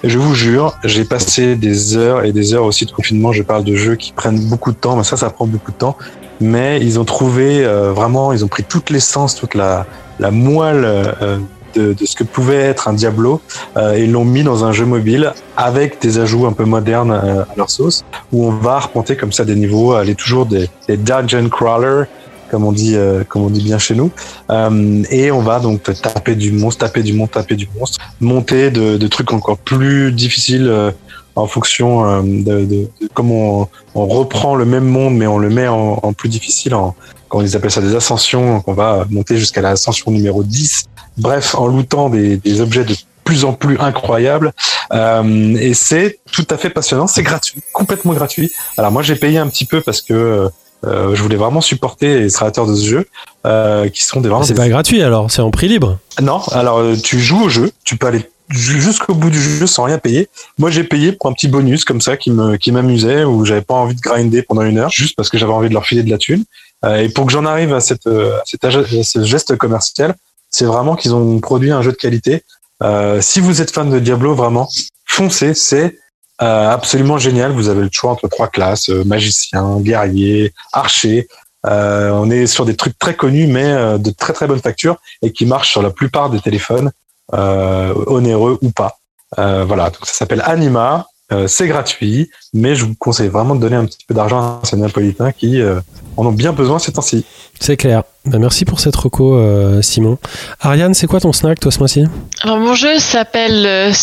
Je 0.03 0.17
vous 0.17 0.33
jure, 0.33 0.77
j'ai 0.83 1.05
passé 1.05 1.55
des 1.55 1.95
heures 1.95 2.25
et 2.25 2.33
des 2.33 2.53
heures 2.53 2.65
aussi 2.65 2.85
de 2.85 2.91
confinement. 2.91 3.31
Je 3.31 3.43
parle 3.43 3.63
de 3.63 3.75
jeux 3.75 3.95
qui 3.95 4.11
prennent 4.11 4.49
beaucoup 4.49 4.71
de 4.71 4.77
temps, 4.77 4.95
mais 4.97 5.03
ça, 5.03 5.15
ça 5.15 5.29
prend 5.29 5.47
beaucoup 5.47 5.71
de 5.71 5.77
temps. 5.77 5.95
Mais 6.41 6.79
ils 6.81 6.99
ont 6.99 7.05
trouvé 7.05 7.63
euh, 7.63 7.93
vraiment, 7.93 8.33
ils 8.33 8.43
ont 8.43 8.47
pris 8.49 8.63
toute 8.63 8.89
l'essence, 8.89 9.35
toute 9.35 9.55
la, 9.55 9.85
la 10.19 10.31
moelle 10.31 10.83
euh, 10.85 11.37
de, 11.75 11.93
de 11.93 12.05
ce 12.05 12.15
que 12.15 12.23
pouvait 12.23 12.55
être 12.55 12.87
un 12.87 12.93
Diablo 12.93 13.41
euh, 13.77 13.93
et 13.93 14.07
l'ont 14.07 14.25
mis 14.25 14.43
dans 14.43 14.65
un 14.65 14.71
jeu 14.71 14.85
mobile 14.85 15.33
avec 15.55 16.01
des 16.01 16.19
ajouts 16.19 16.45
un 16.45 16.53
peu 16.53 16.65
modernes 16.65 17.11
euh, 17.11 17.43
à 17.43 17.55
leur 17.55 17.69
sauce, 17.69 18.03
où 18.31 18.47
on 18.47 18.51
va 18.51 18.73
arpenter 18.73 19.15
comme 19.15 19.31
ça 19.31 19.45
des 19.45 19.55
niveaux, 19.55 19.93
aller 19.93 20.15
toujours 20.15 20.45
des, 20.45 20.69
des 20.87 20.97
dungeon 20.97 21.47
crawlers, 21.49 22.05
comme 22.51 22.65
on 22.65 22.73
dit, 22.73 22.95
euh, 22.95 23.23
comme 23.27 23.43
on 23.43 23.49
dit 23.49 23.63
bien 23.63 23.79
chez 23.79 23.95
nous. 23.95 24.11
Euh, 24.49 25.03
et 25.09 25.31
on 25.31 25.41
va 25.41 25.59
donc 25.59 25.83
taper 26.01 26.35
du 26.35 26.51
monstre, 26.51 26.85
taper 26.85 27.01
du 27.01 27.13
monstre, 27.13 27.39
taper 27.39 27.55
du 27.55 27.67
monstre, 27.79 27.97
monter 28.19 28.69
de, 28.69 28.97
de 28.97 29.07
trucs 29.07 29.31
encore 29.31 29.57
plus 29.57 30.11
difficiles 30.11 30.67
euh, 30.67 30.91
en 31.35 31.47
fonction 31.47 32.05
euh, 32.05 32.21
de, 32.21 32.65
de, 32.65 32.89
de 33.01 33.09
comment 33.13 33.61
on, 33.61 33.67
on 33.95 34.05
reprend 34.05 34.55
le 34.55 34.65
même 34.65 34.83
monde, 34.85 35.15
mais 35.15 35.27
on 35.27 35.37
le 35.37 35.49
met 35.49 35.69
en, 35.69 35.99
en 36.03 36.13
plus 36.13 36.27
difficile. 36.27 36.75
En, 36.75 36.93
quand 37.29 37.39
ils 37.39 37.55
appellent 37.55 37.71
ça 37.71 37.81
des 37.81 37.95
ascensions, 37.95 38.59
qu'on 38.59 38.73
va 38.73 39.05
monter 39.09 39.37
jusqu'à 39.37 39.61
l'ascension 39.61 40.11
numéro 40.11 40.43
10. 40.43 40.83
Bref, 41.17 41.55
en 41.55 41.67
lootant 41.67 42.09
des, 42.09 42.35
des 42.35 42.59
objets 42.59 42.83
de 42.83 42.95
plus 43.23 43.45
en 43.45 43.53
plus 43.53 43.79
incroyables. 43.79 44.51
Euh, 44.91 45.55
et 45.55 45.73
c'est 45.73 46.19
tout 46.33 46.47
à 46.49 46.57
fait 46.57 46.69
passionnant. 46.69 47.07
C'est 47.07 47.23
gratuit, 47.23 47.61
complètement 47.71 48.13
gratuit. 48.13 48.51
Alors 48.77 48.91
moi, 48.91 49.03
j'ai 49.03 49.15
payé 49.15 49.37
un 49.37 49.47
petit 49.47 49.63
peu 49.65 49.79
parce 49.79 50.01
que 50.01 50.49
euh, 50.85 51.13
je 51.15 51.21
voulais 51.21 51.35
vraiment 51.35 51.61
supporter 51.61 52.19
les 52.21 52.29
créateurs 52.31 52.65
de 52.67 52.75
ce 52.75 52.85
jeu, 52.85 53.07
euh, 53.45 53.87
qui 53.89 54.03
sont 54.03 54.21
des 54.21 54.29
vraiment 54.29 54.43
C'est 54.43 54.53
des- 54.53 54.59
pas 54.59 54.69
gratuit 54.69 55.01
alors, 55.03 55.29
c'est 55.31 55.41
en 55.41 55.51
prix 55.51 55.67
libre. 55.67 55.97
Non, 56.21 56.41
alors 56.51 56.79
euh, 56.79 56.95
tu 56.95 57.19
joues 57.19 57.43
au 57.43 57.49
jeu, 57.49 57.71
tu 57.83 57.97
peux 57.97 58.07
aller 58.07 58.29
ju- 58.49 58.81
jusqu'au 58.81 59.13
bout 59.13 59.29
du 59.29 59.41
jeu 59.41 59.67
sans 59.67 59.83
rien 59.83 59.97
payer. 59.97 60.27
Moi, 60.57 60.71
j'ai 60.71 60.83
payé 60.83 61.11
pour 61.11 61.29
un 61.29 61.33
petit 61.33 61.47
bonus 61.47 61.85
comme 61.85 62.01
ça 62.01 62.17
qui 62.17 62.31
me 62.31 62.57
qui 62.57 62.71
m'amusait 62.71 63.23
où 63.23 63.45
j'avais 63.45 63.61
pas 63.61 63.75
envie 63.75 63.95
de 63.95 64.01
grinder 64.01 64.41
pendant 64.41 64.63
une 64.63 64.77
heure, 64.77 64.89
juste 64.91 65.15
parce 65.15 65.29
que 65.29 65.37
j'avais 65.37 65.53
envie 65.53 65.69
de 65.69 65.73
leur 65.73 65.85
filer 65.85 66.03
de 66.03 66.09
la 66.09 66.17
thune. 66.17 66.43
Euh, 66.83 66.97
et 66.97 67.09
pour 67.09 67.25
que 67.27 67.31
j'en 67.31 67.45
arrive 67.45 67.73
à 67.73 67.79
cette 67.79 68.07
euh, 68.07 68.37
à 68.37 68.41
cet 68.45 68.63
à 68.65 68.71
ce 69.03 69.23
geste 69.23 69.55
commercial, 69.57 70.15
c'est 70.49 70.65
vraiment 70.65 70.95
qu'ils 70.95 71.13
ont 71.13 71.39
produit 71.39 71.71
un 71.71 71.81
jeu 71.83 71.91
de 71.91 71.97
qualité. 71.97 72.43
Euh, 72.83 73.21
si 73.21 73.39
vous 73.39 73.61
êtes 73.61 73.69
fan 73.71 73.91
de 73.91 73.99
Diablo, 73.99 74.33
vraiment, 74.33 74.67
foncez, 75.05 75.53
c'est 75.53 75.95
absolument 76.41 77.17
génial. 77.17 77.51
Vous 77.51 77.69
avez 77.69 77.81
le 77.81 77.89
choix 77.91 78.11
entre 78.11 78.27
trois 78.27 78.47
classes 78.47 78.89
euh, 78.89 79.03
magicien, 79.03 79.79
guerrier, 79.79 80.53
archer. 80.73 81.27
Euh, 81.67 82.09
on 82.11 82.31
est 82.31 82.47
sur 82.47 82.65
des 82.65 82.75
trucs 82.75 82.97
très 82.97 83.15
connus, 83.15 83.47
mais 83.47 83.65
euh, 83.65 83.97
de 83.97 84.09
très 84.09 84.33
très 84.33 84.47
bonne 84.47 84.59
facture 84.59 84.97
et 85.21 85.31
qui 85.31 85.45
marchent 85.45 85.71
sur 85.71 85.83
la 85.83 85.91
plupart 85.91 86.29
des 86.29 86.39
téléphones, 86.39 86.91
euh, 87.33 87.93
onéreux 88.07 88.57
ou 88.61 88.71
pas. 88.71 88.97
Euh, 89.37 89.63
voilà, 89.65 89.91
donc 89.91 90.05
ça 90.05 90.13
s'appelle 90.13 90.41
Anima. 90.45 91.05
Euh, 91.31 91.47
c'est 91.47 91.67
gratuit, 91.67 92.29
mais 92.53 92.75
je 92.75 92.83
vous 92.83 92.93
conseille 92.95 93.29
vraiment 93.29 93.55
de 93.55 93.61
donner 93.61 93.77
un 93.77 93.85
petit 93.85 94.03
peu 94.05 94.13
d'argent 94.13 94.39
à 94.39 94.59
ces 94.63 94.75
Napolitains 94.75 95.31
qui 95.31 95.61
euh, 95.61 95.79
en 96.17 96.25
ont 96.25 96.33
bien 96.33 96.51
besoin 96.51 96.77
ces 96.77 96.91
temps-ci. 96.91 97.25
C'est 97.57 97.77
clair. 97.77 98.03
Bah, 98.25 98.37
merci 98.37 98.65
pour 98.65 98.81
cette 98.81 98.97
reco, 98.97 99.35
euh, 99.35 99.81
Simon. 99.81 100.17
Ariane, 100.59 100.93
c'est 100.93 101.07
quoi 101.07 101.21
ton 101.21 101.31
snack, 101.31 101.61
toi, 101.61 101.71
ce 101.71 101.79
mois-ci? 101.79 102.03
Alors 102.41 102.57
mon 102.57 102.73
jeu 102.73 102.99
s'appelle 102.99 103.65
euh, 103.65 103.93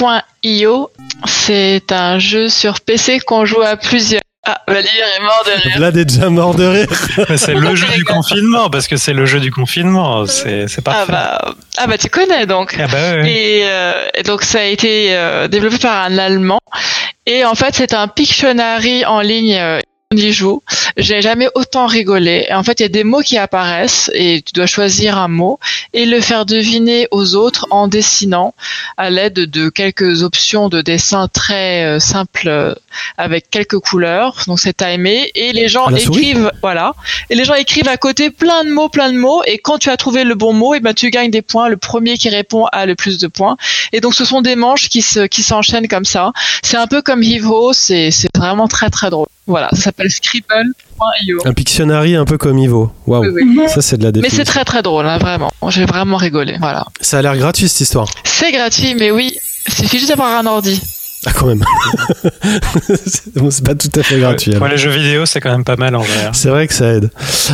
Scribble.io. 0.00 0.90
C'est 1.26 1.92
un 1.92 2.18
jeu 2.18 2.48
sur 2.48 2.80
PC 2.80 3.20
qu'on 3.20 3.44
joue 3.44 3.60
à 3.60 3.76
plusieurs. 3.76 4.22
Ah, 4.46 4.58
Valérie 4.66 4.88
est 4.96 5.22
mort 5.22 5.42
de 5.44 5.50
rire. 5.68 5.78
Là, 5.80 5.90
déjà 5.90 6.30
mort 6.30 6.54
de 6.54 6.64
rire. 6.64 6.86
C'est 7.36 7.52
le 7.54 7.74
jeu 7.74 7.86
du 7.94 8.04
confinement, 8.04 8.70
parce 8.70 8.88
que 8.88 8.96
c'est 8.96 9.12
le 9.12 9.26
jeu 9.26 9.38
du 9.38 9.52
confinement. 9.52 10.24
C'est 10.26 10.64
Ah 10.78 10.82
parfait. 10.82 11.12
bah, 11.12 11.54
ah 11.76 11.86
bah 11.86 11.98
tu 11.98 12.08
connais 12.08 12.46
donc. 12.46 12.74
Ah 12.80 12.86
bah 12.86 12.96
ouais, 13.16 13.20
ouais. 13.20 13.30
Et, 13.32 13.60
euh, 13.64 13.92
et 14.14 14.22
donc 14.22 14.42
ça 14.42 14.60
a 14.60 14.64
été 14.64 15.14
euh, 15.14 15.46
développé 15.46 15.76
par 15.78 16.04
un 16.06 16.16
Allemand. 16.16 16.58
Et 17.26 17.44
en 17.44 17.54
fait 17.54 17.74
c'est 17.74 17.92
un 17.92 18.08
Pictionary 18.08 19.04
en 19.04 19.20
ligne. 19.20 19.60
On 20.12 20.16
y 20.16 20.32
joue. 20.32 20.60
J'ai 20.96 21.22
jamais 21.22 21.46
autant 21.54 21.86
rigolé. 21.86 22.44
Et 22.48 22.54
en 22.54 22.64
fait, 22.64 22.80
il 22.80 22.82
y 22.82 22.86
a 22.86 22.88
des 22.88 23.04
mots 23.04 23.20
qui 23.20 23.38
apparaissent 23.38 24.10
et 24.12 24.42
tu 24.42 24.52
dois 24.52 24.66
choisir 24.66 25.16
un 25.16 25.28
mot 25.28 25.60
et 25.92 26.04
le 26.04 26.20
faire 26.20 26.46
deviner 26.46 27.06
aux 27.12 27.36
autres 27.36 27.68
en 27.70 27.86
dessinant 27.86 28.52
à 28.96 29.08
l'aide 29.10 29.34
de 29.34 29.68
quelques 29.68 30.24
options 30.24 30.68
de 30.68 30.82
dessin 30.82 31.28
très 31.28 31.84
euh, 31.84 32.00
simples 32.00 32.48
euh, 32.48 32.74
avec 33.18 33.50
quelques 33.50 33.78
couleurs. 33.78 34.42
Donc 34.48 34.58
c'est 34.58 34.76
timé 34.76 35.30
et 35.36 35.52
les 35.52 35.68
gens 35.68 35.88
écrivent, 35.90 36.50
voilà. 36.60 36.94
Et 37.30 37.36
les 37.36 37.44
gens 37.44 37.54
écrivent 37.54 37.88
à 37.88 37.96
côté 37.96 38.30
plein 38.30 38.64
de 38.64 38.70
mots, 38.70 38.88
plein 38.88 39.12
de 39.12 39.16
mots. 39.16 39.44
Et 39.46 39.58
quand 39.58 39.78
tu 39.78 39.90
as 39.90 39.96
trouvé 39.96 40.24
le 40.24 40.34
bon 40.34 40.52
mot, 40.52 40.74
et 40.74 40.80
ben 40.80 40.92
tu 40.92 41.10
gagnes 41.10 41.30
des 41.30 41.42
points. 41.42 41.68
Le 41.68 41.76
premier 41.76 42.18
qui 42.18 42.30
répond 42.30 42.64
a 42.72 42.84
le 42.84 42.96
plus 42.96 43.18
de 43.18 43.28
points. 43.28 43.56
Et 43.92 44.00
donc 44.00 44.14
ce 44.14 44.24
sont 44.24 44.42
des 44.42 44.56
manches 44.56 44.88
qui 44.88 45.02
se 45.02 45.20
qui 45.20 45.44
s'enchaînent 45.44 45.86
comme 45.86 46.04
ça. 46.04 46.32
C'est 46.64 46.78
un 46.78 46.88
peu 46.88 47.00
comme 47.00 47.22
Hivo. 47.22 47.72
C'est 47.72 48.10
c'est 48.10 48.28
vraiment 48.36 48.66
très 48.66 48.90
très 48.90 49.08
drôle. 49.10 49.28
Voilà, 49.50 49.68
ça 49.72 49.82
s'appelle 49.82 50.10
Scribble.io. 50.10 51.38
Un 51.44 51.52
Pictionary 51.52 52.14
un 52.14 52.24
peu 52.24 52.38
comme 52.38 52.56
Ivo. 52.58 52.92
Waouh. 53.06 53.24
Oui, 53.32 53.42
oui. 53.58 53.68
Ça, 53.68 53.82
c'est 53.82 53.96
de 53.96 54.04
la 54.04 54.08
Mais 54.08 54.12
définition. 54.12 54.38
c'est 54.38 54.44
très 54.44 54.64
très 54.64 54.80
drôle, 54.82 55.06
hein, 55.06 55.18
vraiment. 55.18 55.50
J'ai 55.68 55.84
vraiment 55.86 56.16
rigolé. 56.16 56.56
Voilà. 56.60 56.86
Ça 57.00 57.18
a 57.18 57.22
l'air 57.22 57.36
gratuit, 57.36 57.68
cette 57.68 57.80
histoire. 57.80 58.08
C'est 58.24 58.52
gratuit, 58.52 58.94
mais 58.94 59.10
oui, 59.10 59.36
il 59.66 59.74
suffit 59.74 59.98
juste 59.98 60.10
d'avoir 60.10 60.38
un 60.38 60.46
ordi. 60.46 60.80
Ah, 61.26 61.32
quand 61.34 61.46
même. 61.46 61.62
c'est 63.04 63.34
bon, 63.36 63.50
c'est 63.50 63.64
pas 63.64 63.74
tout 63.74 63.90
à 63.94 64.02
fait 64.02 64.18
gratuit. 64.18 64.52
Pour 64.52 64.62
alors. 64.64 64.74
les 64.76 64.78
jeux 64.78 64.90
vidéo, 64.90 65.26
c'est 65.26 65.40
quand 65.40 65.50
même 65.50 65.64
pas 65.64 65.76
mal 65.76 65.94
en 65.94 66.00
vrai. 66.00 66.26
hein. 66.26 66.30
C'est 66.32 66.48
vrai 66.48 66.66
que 66.66 66.72
ça 66.72 66.94
aide. 66.94 67.10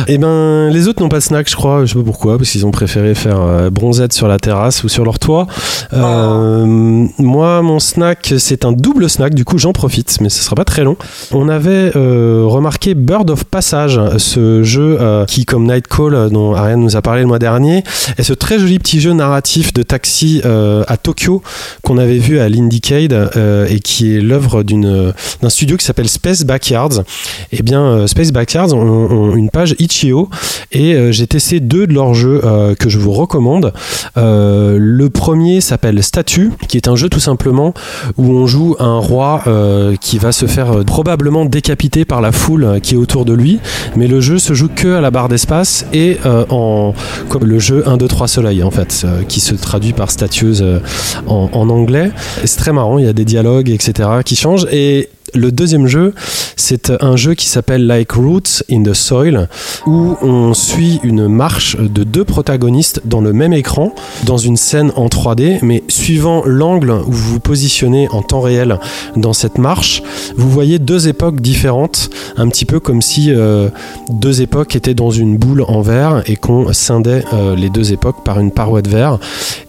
Et 0.07 0.17
ben, 0.17 0.69
les 0.69 0.87
autres 0.87 1.01
n'ont 1.03 1.09
pas 1.09 1.17
de 1.17 1.23
snack, 1.23 1.49
je 1.49 1.55
crois. 1.55 1.83
Je 1.85 1.91
sais 1.91 1.99
pas 1.99 2.05
pourquoi, 2.05 2.37
parce 2.37 2.49
qu'ils 2.49 2.65
ont 2.65 2.71
préféré 2.71 3.13
faire 3.13 3.41
euh, 3.41 3.69
bronzette 3.69 4.13
sur 4.13 4.27
la 4.29 4.39
terrasse 4.39 4.83
ou 4.85 4.89
sur 4.89 5.03
leur 5.03 5.19
toit. 5.19 5.47
Euh, 5.93 6.65
Moi, 6.65 7.61
mon 7.61 7.79
snack, 7.79 8.33
c'est 8.37 8.63
un 8.65 8.71
double 8.71 9.09
snack. 9.09 9.33
Du 9.33 9.43
coup, 9.43 9.57
j'en 9.57 9.73
profite, 9.73 10.17
mais 10.21 10.29
ce 10.29 10.41
sera 10.41 10.55
pas 10.55 10.65
très 10.65 10.83
long. 10.83 10.95
On 11.31 11.49
avait 11.49 11.91
euh, 11.97 12.43
remarqué 12.45 12.93
Bird 12.93 13.29
of 13.29 13.43
Passage, 13.43 13.99
ce 14.17 14.63
jeu 14.63 14.97
euh, 15.01 15.25
qui, 15.25 15.45
comme 15.45 15.65
Nightcall, 15.67 16.29
dont 16.31 16.53
Ariane 16.55 16.79
nous 16.81 16.95
a 16.95 17.01
parlé 17.01 17.21
le 17.21 17.27
mois 17.27 17.39
dernier, 17.39 17.83
est 18.17 18.23
ce 18.23 18.33
très 18.33 18.59
joli 18.59 18.79
petit 18.79 19.01
jeu 19.01 19.11
narratif 19.13 19.73
de 19.73 19.83
taxi 19.83 20.41
euh, 20.45 20.83
à 20.87 20.95
Tokyo 20.97 21.41
qu'on 21.83 21.97
avait 21.97 22.17
vu 22.17 22.39
à 22.39 22.47
l'Indiecade 22.49 23.13
euh, 23.35 23.56
et 23.69 23.79
qui 23.79 24.15
est 24.15 24.21
l'œuvre 24.21 24.63
d'une 24.63 25.13
d'un 25.41 25.49
studio 25.49 25.77
qui 25.77 25.85
s'appelle 25.85 26.09
Space 26.09 26.43
Backyards. 26.43 27.03
Eh 27.51 27.61
bien, 27.61 27.81
euh, 27.81 28.07
Space 28.07 28.31
Backyards 28.31 28.73
ont, 28.73 29.35
une 29.35 29.49
page 29.49 29.75
Itch.io 29.79 30.29
et 30.71 30.93
euh, 30.93 31.11
j'ai 31.11 31.27
testé 31.27 31.59
deux 31.59 31.87
de 31.87 31.93
leurs 31.93 32.13
jeux 32.13 32.41
euh, 32.43 32.75
que 32.75 32.89
je 32.89 32.97
vous 32.99 33.11
recommande. 33.11 33.73
Euh, 34.17 34.77
le 34.79 35.09
premier 35.09 35.61
s'appelle 35.61 36.01
Statue, 36.03 36.51
qui 36.67 36.77
est 36.77 36.87
un 36.87 36.95
jeu 36.95 37.09
tout 37.09 37.19
simplement 37.19 37.73
où 38.17 38.31
on 38.31 38.47
joue 38.47 38.75
un 38.79 38.99
roi 38.99 39.43
euh, 39.47 39.95
qui 39.99 40.17
va 40.17 40.31
se 40.31 40.45
faire 40.45 40.71
euh, 40.71 40.83
probablement 40.83 41.45
décapiter 41.45 42.05
par 42.05 42.21
la 42.21 42.31
foule 42.31 42.63
euh, 42.63 42.79
qui 42.79 42.95
est 42.95 42.97
autour 42.97 43.25
de 43.25 43.33
lui, 43.33 43.59
mais 43.95 44.07
le 44.07 44.21
jeu 44.21 44.39
se 44.39 44.53
joue 44.53 44.69
que 44.73 44.95
à 44.95 45.01
la 45.01 45.11
barre 45.11 45.29
d'espace 45.29 45.85
et 45.93 46.17
euh, 46.25 46.45
en 46.49 46.93
comme 47.29 47.45
le 47.45 47.59
jeu 47.59 47.83
1 47.87 47.97
2 47.97 48.07
3 48.07 48.27
soleil 48.27 48.63
en 48.63 48.71
fait, 48.71 49.03
euh, 49.03 49.23
qui 49.23 49.39
se 49.39 49.55
traduit 49.55 49.93
par 49.93 50.11
statueuse 50.11 50.61
euh, 50.61 50.79
en, 51.27 51.49
en 51.53 51.69
anglais. 51.69 52.11
Et 52.43 52.47
c'est 52.47 52.57
très 52.57 52.73
marrant, 52.73 52.97
il 52.97 53.05
y 53.05 53.09
a 53.09 53.13
des 53.13 53.25
dialogues 53.25 53.46
etc 53.67 54.09
qui 54.25 54.35
changent. 54.35 54.67
Et 54.71 55.09
le 55.33 55.51
deuxième 55.51 55.87
jeu, 55.87 56.13
c'est 56.55 56.91
un 57.01 57.15
jeu 57.15 57.33
qui 57.33 57.47
s'appelle 57.47 57.85
Like 57.85 58.13
Roots 58.13 58.63
in 58.71 58.83
the 58.83 58.93
Soil, 58.93 59.49
où 59.85 60.15
on 60.21 60.53
suit 60.53 60.99
une 61.03 61.27
marche 61.27 61.77
de 61.77 62.03
deux 62.03 62.23
protagonistes 62.23 63.01
dans 63.05 63.21
le 63.21 63.33
même 63.33 63.53
écran, 63.53 63.93
dans 64.25 64.37
une 64.37 64.57
scène 64.57 64.91
en 64.95 65.07
3D, 65.07 65.59
mais 65.61 65.83
suivant 65.89 66.43
l'angle 66.45 66.91
où 66.91 67.11
vous 67.11 67.33
vous 67.33 67.39
positionnez 67.39 68.07
en 68.09 68.21
temps 68.21 68.41
réel 68.41 68.79
dans 69.15 69.33
cette 69.33 69.57
marche, 69.57 70.01
vous 70.37 70.49
voyez 70.49 70.79
deux 70.79 71.07
époques 71.07 71.41
différentes, 71.41 72.09
un 72.37 72.47
petit 72.47 72.65
peu 72.65 72.79
comme 72.79 73.01
si 73.01 73.31
euh, 73.31 73.69
deux 74.09 74.41
époques 74.41 74.75
étaient 74.75 74.93
dans 74.93 75.11
une 75.11 75.37
boule 75.37 75.63
en 75.67 75.81
verre 75.81 76.23
et 76.25 76.35
qu'on 76.37 76.71
scindait 76.71 77.23
euh, 77.33 77.55
les 77.55 77.69
deux 77.69 77.91
époques 77.91 78.23
par 78.23 78.39
une 78.39 78.51
paroi 78.51 78.81
de 78.81 78.89
verre, 78.89 79.19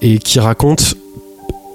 et 0.03 0.19
qui 0.19 0.39
raconte 0.39 0.95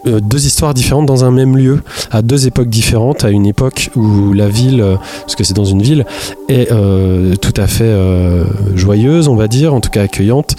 euh, 0.07 0.19
deux 0.19 0.45
histoires 0.45 0.73
différentes 0.73 1.05
dans 1.05 1.23
un 1.25 1.31
même 1.31 1.57
lieu, 1.57 1.81
à 2.11 2.21
deux 2.21 2.47
époques 2.47 2.69
différentes, 2.69 3.23
à 3.23 3.29
une 3.29 3.45
époque 3.45 3.89
où 3.95 4.33
la 4.33 4.49
ville, 4.49 4.81
euh, 4.81 4.95
parce 5.21 5.35
que 5.35 5.43
c'est 5.43 5.53
dans 5.53 5.65
une 5.65 5.81
ville, 5.81 6.05
est 6.49 6.71
euh, 6.71 7.35
tout 7.35 7.53
à 7.55 7.67
fait 7.67 7.83
euh, 7.83 8.43
joyeuse, 8.75 9.27
on 9.27 9.35
va 9.35 9.47
dire, 9.47 9.73
en 9.73 9.79
tout 9.79 9.89
cas 9.89 10.03
accueillante, 10.03 10.55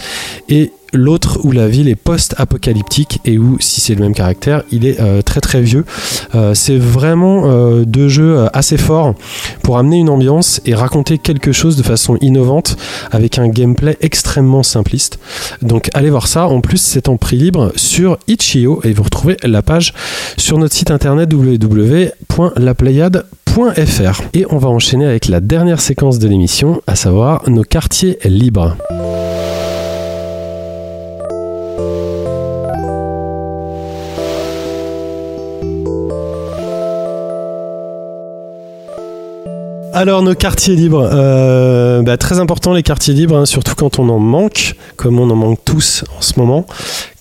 et 0.49 0.71
l'autre 0.95 1.39
où 1.43 1.51
la 1.51 1.67
ville 1.67 1.87
est 1.87 1.95
post-apocalyptique 1.95 3.19
et 3.25 3.37
où, 3.37 3.57
si 3.59 3.81
c'est 3.81 3.95
le 3.95 4.01
même 4.01 4.13
caractère, 4.13 4.63
il 4.71 4.85
est 4.85 4.99
euh, 4.99 5.21
très 5.21 5.41
très 5.41 5.61
vieux. 5.61 5.85
Euh, 6.33 6.53
c'est 6.53 6.77
vraiment 6.77 7.43
euh, 7.45 7.83
deux 7.85 8.07
jeux 8.07 8.47
assez 8.53 8.77
forts 8.77 9.15
pour 9.63 9.77
amener 9.77 9.97
une 9.97 10.09
ambiance 10.09 10.61
et 10.65 10.73
raconter 10.73 11.17
quelque 11.17 11.51
chose 11.51 11.75
de 11.75 11.83
façon 11.83 12.17
innovante 12.21 12.77
avec 13.11 13.39
un 13.39 13.47
gameplay 13.47 13.97
extrêmement 14.01 14.63
simpliste. 14.63 15.19
Donc 15.61 15.89
allez 15.93 16.09
voir 16.09 16.27
ça. 16.27 16.47
En 16.47 16.61
plus, 16.61 16.77
c'est 16.77 17.09
en 17.09 17.17
prix 17.17 17.37
libre 17.37 17.71
sur 17.75 18.17
Itch.io 18.27 18.81
et 18.83 18.93
vous 18.93 19.03
retrouvez 19.03 19.37
la 19.43 19.61
page 19.61 19.93
sur 20.37 20.57
notre 20.57 20.73
site 20.73 20.91
internet 20.91 21.33
www.laplayade.fr. 21.33 24.21
Et 24.33 24.45
on 24.49 24.57
va 24.57 24.69
enchaîner 24.69 25.05
avec 25.05 25.27
la 25.27 25.39
dernière 25.39 25.81
séquence 25.81 26.19
de 26.19 26.27
l'émission, 26.27 26.81
à 26.87 26.95
savoir 26.95 27.49
nos 27.49 27.63
quartiers 27.63 28.17
libres. 28.25 28.75
Alors 39.97 40.23
nos 40.23 40.35
quartiers 40.35 40.75
libres, 40.75 41.09
Euh, 41.09 42.01
bah, 42.01 42.17
très 42.17 42.39
important 42.39 42.73
les 42.73 42.83
quartiers 42.83 43.13
libres, 43.13 43.37
hein, 43.37 43.45
surtout 43.45 43.75
quand 43.75 43.97
on 43.97 44.09
en 44.09 44.19
manque, 44.19 44.75
comme 44.97 45.21
on 45.21 45.29
en 45.29 45.35
manque 45.37 45.59
tous 45.63 46.03
en 46.17 46.21
ce 46.21 46.37
moment. 46.37 46.65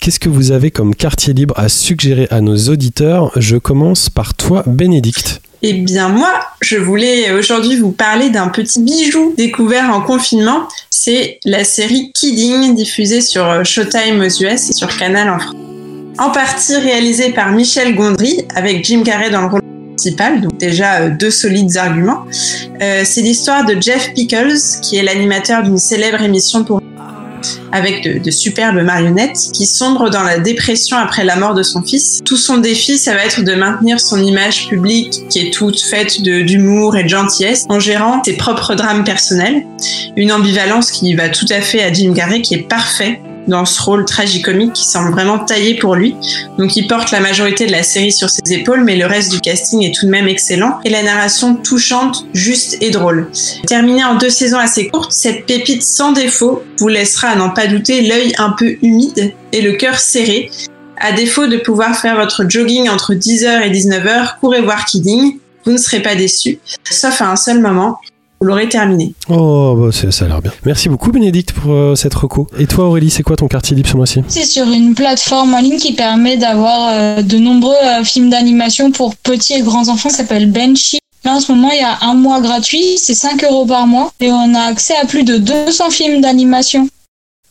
Qu'est-ce 0.01 0.19
que 0.19 0.29
vous 0.29 0.51
avez 0.51 0.73
comme 0.73 0.93
quartier 0.97 1.35
libre 1.35 1.55
à 1.57 1.69
suggérer 1.69 2.27
à 2.33 2.41
nos 2.41 2.57
auditeurs? 2.57 3.31
Je 3.37 3.59
commence 3.59 4.11
par 4.11 4.35
toi, 4.35 4.65
Bénédicte. 4.67 5.41
Eh 5.63 5.75
bien 5.75 6.09
moi, 6.09 6.33
je 6.63 6.77
voulais 6.77 7.31
aujourd'hui 7.33 7.77
vous 7.77 7.93
parler 7.93 8.31
d'un 8.31 8.49
petit 8.49 8.83
bijou 8.83 9.35
découvert 9.37 9.91
en 9.95 10.01
confinement. 10.01 10.67
C'est 10.91 11.39
la 11.45 11.63
série 11.63 12.11
Kidding 12.13 12.75
diffusée 12.75 13.21
sur 13.21 13.65
Showtime 13.65 14.19
aux 14.19 14.43
US 14.43 14.71
et 14.71 14.73
sur 14.73 14.89
Canal 14.97 15.31
en 15.31 15.39
France. 15.39 15.55
En 16.19 16.31
partie 16.31 16.75
réalisée 16.75 17.31
par 17.31 17.53
Michel 17.53 17.95
Gondry 17.95 18.45
avec 18.57 18.85
Jim 18.85 19.05
Carrey 19.05 19.31
dans 19.31 19.43
le 19.43 19.47
rôle 19.47 19.61
donc 20.43 20.57
déjà 20.59 21.01
euh, 21.01 21.11
deux 21.11 21.31
solides 21.31 21.77
arguments. 21.77 22.25
Euh, 22.81 23.03
c'est 23.05 23.23
l'histoire 23.23 23.65
de 23.65 23.81
Jeff 23.81 24.13
Pickles, 24.15 24.81
qui 24.83 24.97
est 24.97 25.03
l'animateur 25.03 25.63
d'une 25.63 25.79
célèbre 25.79 26.23
émission 26.23 26.65
pour 26.65 26.81
avec 27.73 28.05
de, 28.05 28.19
de 28.23 28.31
superbes 28.31 28.81
marionnettes, 28.83 29.51
qui 29.53 29.67
sombre 29.67 30.09
dans 30.09 30.23
la 30.23 30.39
dépression 30.39 30.97
après 30.97 31.25
la 31.25 31.37
mort 31.37 31.55
de 31.55 31.63
son 31.63 31.83
fils. 31.83 32.23
Tout 32.25 32.37
son 32.37 32.59
défi, 32.59 32.97
ça 32.99 33.15
va 33.15 33.25
être 33.25 33.43
de 33.43 33.55
maintenir 33.55 34.01
son 34.01 34.23
image 34.23 34.69
publique 34.69 35.13
qui 35.29 35.41
est 35.41 35.51
toute 35.51 35.81
faite 35.81 36.23
d'humour 36.23 36.97
et 36.97 37.03
de 37.03 37.09
gentillesse 37.09 37.65
en 37.69 37.81
gérant 37.81 38.23
ses 38.25 38.35
propres 38.35 38.75
drames 38.75 39.05
personnels. 39.05 39.67
Une 40.17 40.33
ambivalence 40.33 40.91
qui 40.93 41.15
va 41.15 41.29
tout 41.29 41.47
à 41.51 41.61
fait 41.61 41.83
à 41.83 41.93
Jim 41.93 42.15
Carrey, 42.15 42.41
qui 42.43 42.55
est 42.55 42.69
parfait 42.69 43.21
dans 43.49 43.65
ce 43.65 43.81
rôle 43.83 44.05
tragicomique 44.05 44.73
qui 44.73 44.85
semble 44.85 45.13
vraiment 45.13 45.39
taillé 45.39 45.75
pour 45.75 45.95
lui. 45.95 46.17
Donc 46.59 46.77
il 46.77 46.87
porte 46.87 47.11
la 47.11 47.21
majorité 47.21 47.67
de 47.67 47.73
la 47.73 47.83
série 47.83 48.13
sur 48.13 48.31
ses 48.31 48.53
épaules, 48.53 48.85
mais 48.85 48.97
le 48.97 49.07
reste 49.07 49.33
du 49.33 49.41
casting 49.41 49.83
est 49.85 49.95
tout 49.95 50.07
de 50.07 50.11
même 50.11 50.29
excellent 50.29 50.79
et 50.85 50.91
la 50.91 51.03
narration 51.03 51.57
touchante, 51.57 52.27
juste 52.35 52.77
et 52.81 52.91
drôle. 52.91 53.31
Terminée 53.67 54.05
en 54.05 54.17
deux 54.17 54.31
saisons 54.31 54.59
assez 54.59 54.89
courtes, 54.89 55.13
cette 55.13 55.47
pépite 55.47 55.83
sans 55.83 56.13
défaut 56.13 56.63
vous 56.79 56.89
laissera 56.89 57.29
à 57.29 57.37
n'en 57.37 57.51
pas 57.51 57.67
douter 57.67 58.03
l'œil 58.03 58.33
un 58.39 58.51
peu 58.51 58.77
humide 58.83 59.33
et 59.53 59.63
le 59.63 59.73
cœur 59.73 59.99
serré. 59.99 60.51
À 60.97 61.13
défaut 61.13 61.47
de 61.47 61.57
pouvoir 61.57 61.97
faire 61.97 62.17
votre 62.17 62.49
jogging 62.49 62.89
entre 62.89 63.15
10h 63.15 63.63
et 63.63 63.71
19h, 63.71 64.39
courez 64.41 64.63
voir 64.63 64.85
Kidding, 64.85 65.39
vous 65.65 65.73
ne 65.73 65.79
serez 65.79 66.01
pas 66.01 66.15
déçus, 66.15 66.59
sauf 66.91 67.21
à 67.21 67.31
un 67.31 67.37
seul 67.37 67.61
moment, 67.61 67.99
vous 68.45 68.49
l'aurez 68.49 68.69
terminé. 68.69 69.15
Oh, 69.31 69.75
bah, 69.75 69.91
ça 69.91 70.25
a 70.25 70.29
l'air 70.29 70.43
bien. 70.43 70.53
Merci 70.67 70.91
beaucoup, 70.91 71.11
Bénédicte, 71.11 71.53
pour 71.53 71.73
euh, 71.73 71.95
cette 71.95 72.13
reco. 72.13 72.47
Et 72.59 72.67
toi, 72.67 72.89
Aurélie, 72.89 73.09
c'est 73.09 73.23
quoi 73.23 73.37
ton 73.37 73.49
quartier 73.49 73.75
libre 73.75 73.89
ce 73.89 73.97
mois-ci? 73.97 74.21
C'est 74.29 74.45
sur 74.45 74.71
une 74.71 74.95
plateforme 74.95 75.55
en 75.55 75.61
ligne 75.61 75.79
qui 75.79 75.95
permet 75.95 76.37
d'avoir 76.37 76.91
euh, 76.91 77.23
de 77.23 77.39
nombreux 77.39 77.73
euh, 77.73 78.05
films 78.05 78.29
d'animation 78.29 78.91
pour 78.91 79.17
petits 79.17 79.55
et 79.55 79.63
grands 79.63 79.89
enfants, 79.89 80.11
ça 80.11 80.19
s'appelle 80.19 80.51
Benchy. 80.51 80.99
Là, 81.25 81.37
en 81.37 81.41
ce 81.41 81.53
moment, 81.53 81.71
il 81.73 81.79
y 81.79 81.83
a 81.83 81.97
un 82.03 82.13
mois 82.13 82.43
gratuit, 82.43 82.99
c'est 82.99 83.15
5 83.15 83.45
euros 83.45 83.65
par 83.65 83.87
mois, 83.87 84.13
et 84.21 84.31
on 84.31 84.55
a 84.55 84.61
accès 84.61 84.95
à 85.01 85.07
plus 85.07 85.25
de 85.25 85.39
200 85.39 85.89
films 85.89 86.21
d'animation. 86.21 86.87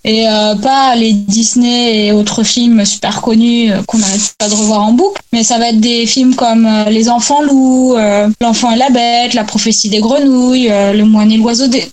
Et 0.05 0.27
euh, 0.27 0.55
pas 0.55 0.95
les 0.95 1.13
Disney 1.13 2.07
et 2.07 2.11
autres 2.11 2.43
films 2.43 2.85
super 2.85 3.21
connus 3.21 3.71
euh, 3.71 3.81
qu'on 3.87 3.99
n'arrête 3.99 4.33
pas 4.37 4.49
de 4.49 4.53
revoir 4.53 4.83
en 4.83 4.91
boucle, 4.91 5.21
mais 5.31 5.43
ça 5.43 5.57
va 5.57 5.69
être 5.69 5.79
des 5.79 6.05
films 6.05 6.35
comme 6.35 6.65
euh, 6.65 6.89
Les 6.89 7.09
Enfants 7.09 7.41
Loups, 7.41 7.95
euh, 7.95 8.27
L'Enfant 8.41 8.71
et 8.71 8.75
la 8.75 8.89
Bête, 8.89 9.33
La 9.33 9.45
Prophétie 9.45 9.89
des 9.89 9.99
Grenouilles, 9.99 10.67
Le 10.67 11.03
Moine 11.03 11.31
et 11.31 11.37
l'Oiseau 11.37 11.67
des... 11.67 11.85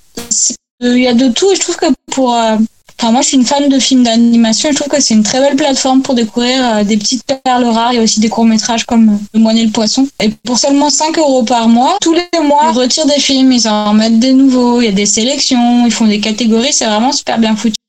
Il 0.80 0.98
y 0.98 1.06
a 1.06 1.14
de 1.14 1.28
tout, 1.28 1.50
et 1.52 1.54
je 1.54 1.60
trouve 1.60 1.76
que 1.76 1.86
pour... 2.10 2.30
Enfin, 2.30 3.12
moi, 3.12 3.22
je 3.22 3.28
suis 3.28 3.36
une 3.36 3.46
fan 3.46 3.68
de 3.68 3.78
films 3.78 4.02
d'animation. 4.02 4.68
Et 4.68 4.72
je 4.72 4.76
trouve 4.76 4.88
que 4.88 5.00
c'est 5.00 5.14
une 5.14 5.22
très 5.22 5.40
belle 5.40 5.56
plateforme 5.56 6.02
pour 6.02 6.14
découvrir 6.14 6.84
des 6.84 6.98
petites 6.98 7.24
perles 7.24 7.64
rares. 7.64 7.92
Il 7.92 7.96
y 7.96 7.98
a 7.98 8.02
aussi 8.02 8.20
des 8.20 8.28
courts-métrages 8.28 8.84
comme 8.84 9.18
Le 9.32 9.40
Moine 9.40 9.56
et 9.56 9.64
le 9.64 9.70
Poisson. 9.70 10.06
Et 10.22 10.28
pour 10.28 10.58
seulement 10.58 10.90
5 10.90 11.16
euros 11.18 11.42
par 11.42 11.68
mois, 11.68 11.96
tous 12.02 12.12
les 12.12 12.40
mois, 12.42 12.70
ils 12.72 12.78
retirent 12.78 13.06
des 13.06 13.20
films, 13.20 13.52
ils 13.52 13.68
en 13.68 13.94
mettent 13.94 14.18
des 14.18 14.34
nouveaux, 14.34 14.82
il 14.82 14.86
y 14.86 14.88
a 14.88 14.92
des 14.92 15.06
sélections, 15.06 15.86
ils 15.86 15.92
font 15.92 16.06
des 16.06 16.20
catégories, 16.20 16.72
c'est 16.72 16.86
vraiment 16.86 17.12
super 17.12 17.38
bien 17.38 17.56
foutu. 17.56 17.79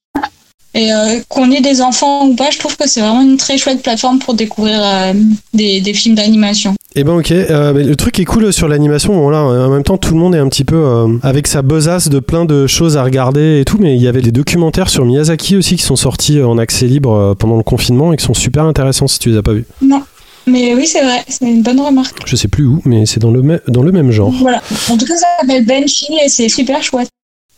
Et 0.73 0.91
euh, 0.93 1.19
qu'on 1.27 1.51
ait 1.51 1.61
des 1.61 1.81
enfants 1.81 2.27
ou 2.27 2.35
pas, 2.35 2.49
je 2.49 2.57
trouve 2.57 2.77
que 2.77 2.87
c'est 2.87 3.01
vraiment 3.01 3.21
une 3.21 3.37
très 3.37 3.57
chouette 3.57 3.83
plateforme 3.83 4.19
pour 4.19 4.33
découvrir 4.35 4.79
euh, 4.81 5.13
des, 5.53 5.81
des 5.81 5.93
films 5.93 6.15
d'animation. 6.15 6.73
Eh 6.95 7.03
ben 7.03 7.13
ok, 7.17 7.31
Euh, 7.31 7.73
le 7.73 7.95
truc 7.95 8.13
qui 8.15 8.21
est 8.21 8.25
cool 8.25 8.51
sur 8.51 8.67
l'animation, 8.67 9.13
bon 9.13 9.29
là 9.29 9.43
en 9.43 9.69
même 9.69 9.83
temps 9.83 9.97
tout 9.97 10.13
le 10.13 10.19
monde 10.19 10.35
est 10.35 10.39
un 10.39 10.49
petit 10.49 10.65
peu 10.65 11.05
avec 11.23 11.47
sa 11.47 11.61
besace 11.61 12.09
de 12.09 12.19
plein 12.19 12.43
de 12.45 12.67
choses 12.67 12.97
à 12.97 13.03
regarder 13.03 13.59
et 13.61 13.65
tout, 13.65 13.77
mais 13.79 13.95
il 13.95 14.01
y 14.01 14.07
avait 14.09 14.21
des 14.21 14.31
documentaires 14.33 14.89
sur 14.89 15.05
Miyazaki 15.05 15.55
aussi 15.55 15.77
qui 15.77 15.83
sont 15.83 15.95
sortis 15.95 16.41
en 16.41 16.57
accès 16.57 16.87
libre 16.87 17.33
pendant 17.39 17.55
le 17.57 17.63
confinement 17.63 18.11
et 18.11 18.17
qui 18.17 18.25
sont 18.25 18.33
super 18.33 18.63
intéressants 18.65 19.07
si 19.07 19.19
tu 19.19 19.29
les 19.29 19.37
as 19.37 19.41
pas 19.43 19.53
vus. 19.53 19.65
Non. 19.81 20.01
Mais 20.47 20.73
oui, 20.73 20.87
c'est 20.87 21.03
vrai, 21.03 21.23
c'est 21.27 21.45
une 21.45 21.61
bonne 21.61 21.79
remarque. 21.79 22.17
Je 22.25 22.35
sais 22.35 22.47
plus 22.47 22.65
où, 22.65 22.81
mais 22.83 23.05
c'est 23.05 23.19
dans 23.19 23.31
le, 23.31 23.61
dans 23.67 23.83
le 23.83 23.91
même 23.91 24.11
genre. 24.11 24.31
Voilà. 24.31 24.61
En 24.89 24.97
tout 24.97 25.05
cas, 25.05 25.15
ça 25.15 25.27
s'appelle 25.39 25.65
Benchy 25.65 26.07
et 26.25 26.29
c'est 26.29 26.49
super 26.49 26.81
chouette. 26.83 27.09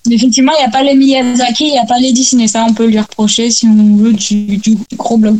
Effectivement, 0.10 0.52
il 0.58 0.62
n'y 0.62 0.68
a 0.68 0.72
pas 0.72 0.84
les 0.84 0.96
Miyazaki, 0.96 1.68
il 1.68 1.72
n'y 1.72 1.80
a 1.80 1.86
pas 1.86 2.00
les 2.00 2.12
Disney. 2.12 2.48
Ça, 2.48 2.66
on 2.68 2.74
peut 2.74 2.88
lui 2.88 3.00
reprocher 3.00 3.52
si 3.52 3.68
on 3.68 3.96
veut 3.96 4.14
du, 4.14 4.58
du 4.58 4.78
gros 4.98 5.18
bloc. 5.18 5.38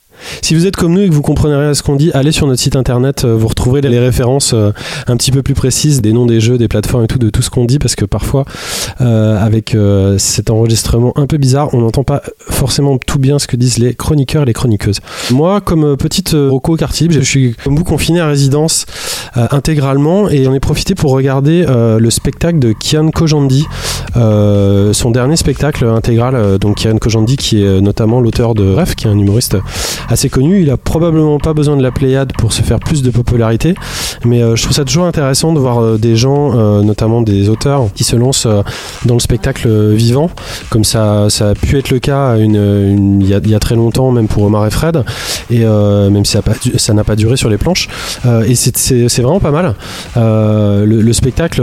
Si 0.42 0.54
vous 0.54 0.66
êtes 0.66 0.76
comme 0.76 0.94
nous 0.94 1.02
et 1.02 1.08
que 1.08 1.14
vous 1.14 1.22
comprenez 1.22 1.54
rien 1.54 1.70
à 1.70 1.74
ce 1.74 1.82
qu'on 1.82 1.96
dit, 1.96 2.10
allez 2.12 2.32
sur 2.32 2.46
notre 2.46 2.60
site 2.60 2.76
internet, 2.76 3.24
euh, 3.24 3.34
vous 3.34 3.48
retrouverez 3.48 3.80
les 3.80 3.98
références 3.98 4.52
euh, 4.54 4.70
un 5.06 5.16
petit 5.16 5.30
peu 5.30 5.42
plus 5.42 5.54
précises 5.54 6.00
des 6.00 6.12
noms 6.12 6.26
des 6.26 6.40
jeux, 6.40 6.58
des 6.58 6.68
plateformes 6.68 7.04
et 7.04 7.06
tout, 7.06 7.18
de 7.18 7.30
tout 7.30 7.42
ce 7.42 7.50
qu'on 7.50 7.64
dit, 7.64 7.78
parce 7.78 7.94
que 7.94 8.04
parfois, 8.04 8.44
euh, 9.00 9.42
avec 9.42 9.76
cet 10.18 10.50
enregistrement 10.50 11.12
un 11.16 11.26
peu 11.26 11.38
bizarre, 11.38 11.72
on 11.74 11.78
n'entend 11.78 12.04
pas 12.04 12.22
forcément 12.38 12.98
tout 12.98 13.18
bien 13.18 13.38
ce 13.38 13.46
que 13.46 13.56
disent 13.56 13.78
les 13.78 13.94
chroniqueurs 13.94 14.42
et 14.42 14.46
les 14.46 14.52
chroniqueuses. 14.52 15.00
Moi, 15.30 15.60
comme 15.60 15.96
petite 15.96 16.34
euh, 16.34 16.48
Rocco 16.50 16.76
quartier 16.76 17.08
je 17.10 17.20
suis 17.20 17.54
comme 17.64 17.76
vous 17.76 17.84
confiné 17.84 18.20
à 18.20 18.26
résidence 18.28 18.86
intégralement 19.34 20.28
et 20.28 20.44
j'en 20.44 20.52
ai 20.54 20.60
profité 20.60 20.94
pour 20.94 21.10
regarder 21.12 21.64
le 21.66 22.10
spectacle 22.10 22.58
de 22.58 22.72
Kian 22.72 23.10
Kojandi, 23.10 23.64
son 24.14 25.10
dernier 25.10 25.36
spectacle 25.36 25.86
intégral. 25.86 26.58
donc 26.58 26.76
Kian 26.76 26.98
Kojandi, 26.98 27.36
qui 27.36 27.62
est 27.62 27.80
notamment 27.80 28.20
l'auteur 28.20 28.54
de 28.54 28.72
Ref, 28.72 28.94
qui 28.94 29.06
est 29.06 29.10
un 29.10 29.18
humoriste 29.18 29.56
assez 30.12 30.28
connu. 30.28 30.62
Il 30.62 30.70
a 30.70 30.76
probablement 30.76 31.38
pas 31.38 31.54
besoin 31.54 31.76
de 31.76 31.82
la 31.82 31.90
Pléiade 31.90 32.32
pour 32.38 32.52
se 32.52 32.62
faire 32.62 32.78
plus 32.78 33.02
de 33.02 33.10
popularité, 33.10 33.74
mais 34.24 34.42
euh, 34.42 34.56
je 34.56 34.62
trouve 34.62 34.74
ça 34.74 34.84
toujours 34.84 35.06
intéressant 35.06 35.52
de 35.52 35.58
voir 35.58 35.82
euh, 35.82 35.98
des 35.98 36.16
gens, 36.16 36.56
euh, 36.56 36.82
notamment 36.82 37.22
des 37.22 37.48
auteurs, 37.48 37.88
qui 37.94 38.04
se 38.04 38.16
lancent 38.16 38.46
dans 39.06 39.14
le 39.14 39.20
spectacle 39.20 39.68
vivant, 39.92 40.30
comme 40.70 40.84
ça, 40.84 41.28
ça 41.30 41.50
a 41.50 41.54
pu 41.54 41.78
être 41.78 41.90
le 41.90 41.98
cas 41.98 42.36
il 42.36 43.26
y, 43.26 43.54
a, 43.54 43.58
très 43.58 43.74
longtemps, 43.74 44.10
même 44.10 44.28
pour 44.28 44.44
Omar 44.44 44.66
et 44.66 44.70
Fred, 44.70 45.02
et 45.50 45.60
même 45.60 46.24
si 46.24 46.36
ça 46.76 46.94
n'a 46.94 47.04
pas 47.04 47.16
duré 47.16 47.36
sur 47.36 47.48
les 47.48 47.58
planches. 47.58 47.88
Et 48.46 48.54
c'est- 48.54 49.22
vraiment 49.22 49.40
pas 49.40 49.50
mal. 49.52 49.74
Le, 50.16 50.84
le 50.84 51.12
spectacle 51.12 51.62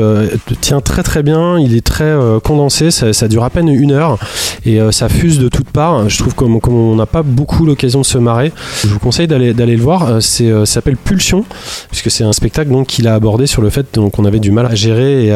tient 0.61 0.79
très 0.79 1.03
très 1.03 1.23
bien, 1.23 1.59
il 1.59 1.75
est 1.75 1.85
très 1.85 2.15
condensé, 2.43 2.91
ça, 2.91 3.27
dure 3.27 3.43
à 3.43 3.49
peine 3.49 3.67
une 3.67 3.91
heure 3.91 4.17
et 4.65 4.79
ça 4.91 5.09
fuse 5.09 5.39
de 5.39 5.49
toutes 5.49 5.69
parts. 5.69 6.07
Je 6.09 6.17
trouve 6.17 6.35
comme, 6.35 6.61
comme 6.61 6.75
on 6.75 6.95
n'a 6.95 7.05
pas 7.05 7.23
beaucoup 7.23 7.65
l'occasion 7.65 8.01
de 8.01 8.05
se 8.05 8.17
marrer, 8.17 8.38
je 8.83 8.87
vous 8.87 8.99
conseille 8.99 9.27
d'aller 9.27 9.53
le 9.53 9.81
voir. 9.81 10.07
Euh, 10.07 10.19
C'est 10.19 10.49
euh, 10.49 10.65
ça 10.65 10.75
s'appelle 10.75 10.97
Pulsion 10.97 11.45
puisque 11.89 12.09
c'est 12.11 12.23
un 12.23 12.33
spectacle 12.33 12.71
donc 12.71 12.87
qu'il 12.87 13.07
a 13.07 13.15
abordé 13.15 13.47
sur 13.47 13.61
le 13.61 13.69
fait 13.69 13.85
qu'on 14.11 14.25
avait 14.25 14.39
du 14.39 14.51
mal 14.51 14.65
à 14.65 14.75
gérer 14.75 15.33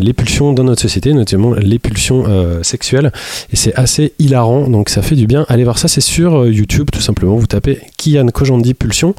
les 0.00 0.12
pulsions 0.12 0.52
dans 0.52 0.64
notre 0.64 0.80
société, 0.80 1.12
notamment 1.12 1.54
les 1.54 1.78
pulsions 1.78 2.24
euh, 2.28 2.62
sexuelles. 2.62 3.12
Et 3.52 3.56
c'est 3.56 3.74
assez 3.74 4.12
hilarant, 4.18 4.68
donc 4.68 4.88
ça 4.88 5.02
fait 5.02 5.14
du 5.16 5.26
bien. 5.26 5.44
Allez 5.48 5.64
voir 5.64 5.78
ça, 5.78 5.88
c'est 5.88 6.00
sur 6.00 6.46
YouTube 6.46 6.88
tout 6.92 7.00
simplement. 7.00 7.36
Vous 7.36 7.46
tapez 7.46 7.80
Kian 7.96 8.28
Kojandi 8.28 8.74
Pulsion 8.74 9.14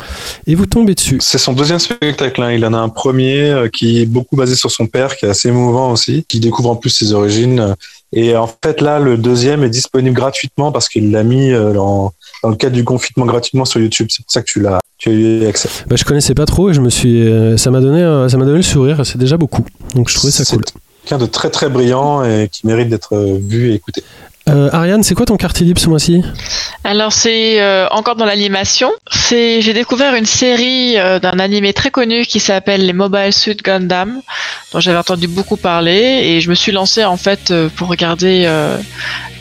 et 0.48 0.56
vous 0.56 0.66
tombez 0.66 0.96
dessus. 0.96 1.18
C'est 1.22 1.38
son 1.38 1.54
deuxième 1.54 1.80
spectacle. 1.80 2.42
hein. 2.42 2.52
Il 2.52 2.66
en 2.66 2.74
a 2.74 2.78
un 2.78 2.90
premier 2.90 3.66
qui 3.74 4.02
est 4.02 4.06
beaucoup 4.06 4.36
basé 4.36 4.56
sur 4.56 4.72
son 4.72 4.88
père, 4.88 5.16
qui 5.16 5.26
est 5.26 5.30
assez 5.30 5.50
émouvant 5.50 5.92
aussi, 5.92 6.26
qui 6.28 6.40
découvre 6.40 6.70
en 6.72 6.76
plus 6.76 6.90
ses 6.90 7.14
origines. 7.14 7.76
Et 8.12 8.36
en 8.36 8.48
fait, 8.48 8.82
là, 8.82 9.00
le 9.00 9.18
deuxième 9.18 9.64
est 9.64 9.70
disponible 9.70 10.16
gratuitement 10.16 10.72
parce 10.72 10.90
qu'il 10.90 11.12
l'a 11.12 11.24
mis 11.24 11.52
euh, 11.52 11.74
dans, 12.44 12.50
le 12.50 12.56
cadre 12.56 12.76
du 12.76 12.84
confinement 12.84 13.26
gratuitement 13.26 13.66
sur 13.66 13.80
YouTube. 13.80 14.08
C'est 14.10 14.24
pour 14.24 14.32
ça 14.32 14.42
que 14.42 14.48
tu 14.48 14.60
l'as, 14.60 14.80
tu 14.98 15.10
as 15.10 15.12
eu 15.14 15.46
accès. 15.46 15.70
Bah, 15.88 15.96
je 15.96 16.04
connaissais 16.04 16.36
pas 16.36 16.46
trop 16.46 16.70
et 16.70 16.74
je 16.74 16.82
me 16.82 16.90
suis, 16.90 17.28
euh, 17.28 17.58
ça 17.58 17.72
m'a 17.72 17.82
donné, 17.82 18.02
ça 18.30 18.38
m'a 18.38 18.46
donné 18.46 18.58
le 18.58 18.64
sourire. 18.64 19.06
C'est 19.06 19.18
déjà 19.18 19.38
beaucoup, 19.38 19.66
donc 19.96 20.10
je 20.10 20.16
trouvais 20.16 20.32
ça 20.32 20.46
C'est 20.46 20.56
cool. 20.56 20.66
Quelqu'un 21.04 21.24
de 21.24 21.30
très 21.30 21.50
très 21.50 21.70
brillant 21.70 22.24
et 22.24 22.50
qui 22.52 22.68
mérite 22.68 22.90
d'être 22.90 23.16
euh, 23.16 23.38
vu 23.42 23.72
et 23.72 23.76
écouté. 23.76 24.04
Euh, 24.50 24.70
Ariane, 24.72 25.04
c'est 25.04 25.16
quoi 25.16 25.26
ton 25.26 25.38
quartier 25.38 25.66
libre 25.66 25.80
ce 25.80 25.90
mois-ci? 25.90 26.24
Alors 26.84 27.12
c'est 27.12 27.62
euh, 27.62 27.88
encore 27.90 28.16
dans 28.16 28.26
l'animation. 28.26 28.92
C'est 29.12 29.62
j'ai 29.62 29.74
découvert 29.74 30.16
une 30.16 30.26
série 30.26 30.98
euh, 30.98 31.20
d'un 31.20 31.38
animé 31.40 31.74
très 31.74 31.92
connu 31.92 32.26
qui 32.26 32.40
s'appelle 32.40 32.86
les 32.86 32.94
Mobile 32.94 33.34
Suit 33.34 33.58
Gundam, 33.58 34.22
dont 34.72 34.80
j'avais 34.80 34.98
entendu 34.98 35.28
beaucoup 35.28 35.58
parler 35.58 36.22
et 36.24 36.42
je 36.42 36.50
me 36.50 36.56
suis 36.56 36.72
lancée 36.72 37.06
en 37.06 37.18
fait 37.18 37.52
euh, 37.52 37.70
pour 37.76 37.90
regarder 37.90 38.48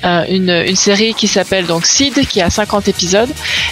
euh, 0.05 0.09
euh, 0.09 0.25
une, 0.29 0.51
une 0.51 0.77
série 0.77 1.15
qui 1.15 1.27
s'appelle 1.29 1.67
donc 1.67 1.85
Seed 1.87 2.27
qui 2.29 2.41
a 2.41 2.51
50 2.51 2.89
épisodes 2.89 3.29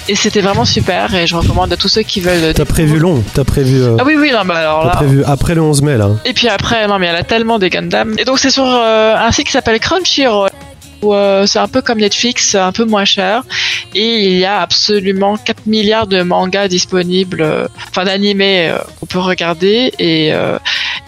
et 0.08 0.14
c'était 0.14 0.40
vraiment 0.40 0.64
super 0.64 1.14
et 1.14 1.26
je 1.26 1.36
recommande 1.36 1.72
à 1.72 1.76
tous 1.76 1.88
ceux 1.88 2.02
qui 2.02 2.20
veulent. 2.20 2.52
T'as 2.54 2.64
prévu 2.64 2.98
long, 2.98 3.22
t'as 3.34 3.44
prévu, 3.44 3.82
euh, 3.82 3.96
Ah 3.98 4.04
oui 4.04 4.14
oui 4.18 4.30
non 4.32 4.44
bah 4.44 4.56
alors 4.56 4.84
là. 4.86 4.92
prévu 4.96 5.22
après 5.24 5.54
le 5.54 5.62
11 5.62 5.82
mai 5.82 5.96
là. 5.96 6.10
Et 6.24 6.32
puis 6.32 6.48
après, 6.48 6.86
non 6.88 6.98
mais 6.98 7.10
en 7.10 7.14
a 7.14 7.22
tellement 7.22 7.58
des 7.58 7.70
Gundam. 7.70 8.14
Et 8.18 8.24
donc 8.24 8.38
c'est 8.38 8.50
sur 8.50 8.64
euh, 8.66 9.14
un 9.16 9.30
site 9.32 9.46
qui 9.46 9.52
s'appelle 9.52 9.78
Crunchyroll. 9.80 10.50
euh, 11.04 11.46
c'est 11.46 11.58
un 11.58 11.68
peu 11.68 11.82
comme 11.82 11.98
Netflix, 11.98 12.54
un 12.54 12.72
peu 12.72 12.84
moins 12.84 13.04
cher. 13.04 13.42
Et 13.94 14.26
il 14.26 14.38
y 14.38 14.44
a 14.44 14.60
absolument 14.60 15.36
4 15.36 15.66
milliards 15.66 16.06
de 16.06 16.22
mangas 16.22 16.68
disponibles, 16.68 17.42
euh, 17.42 17.66
enfin 17.88 18.04
d'animés 18.04 18.68
euh, 18.70 18.78
qu'on 18.98 19.06
peut 19.06 19.18
regarder. 19.20 19.92
Et, 19.98 20.32
euh, 20.32 20.58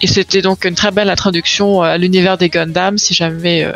et 0.00 0.06
c'était 0.06 0.42
donc 0.42 0.64
une 0.64 0.74
très 0.74 0.90
belle 0.90 1.10
introduction 1.10 1.82
à 1.82 1.96
l'univers 1.98 2.38
des 2.38 2.48
Gundam 2.48 2.98
si 2.98 3.14
jamais 3.14 3.64
euh, 3.64 3.72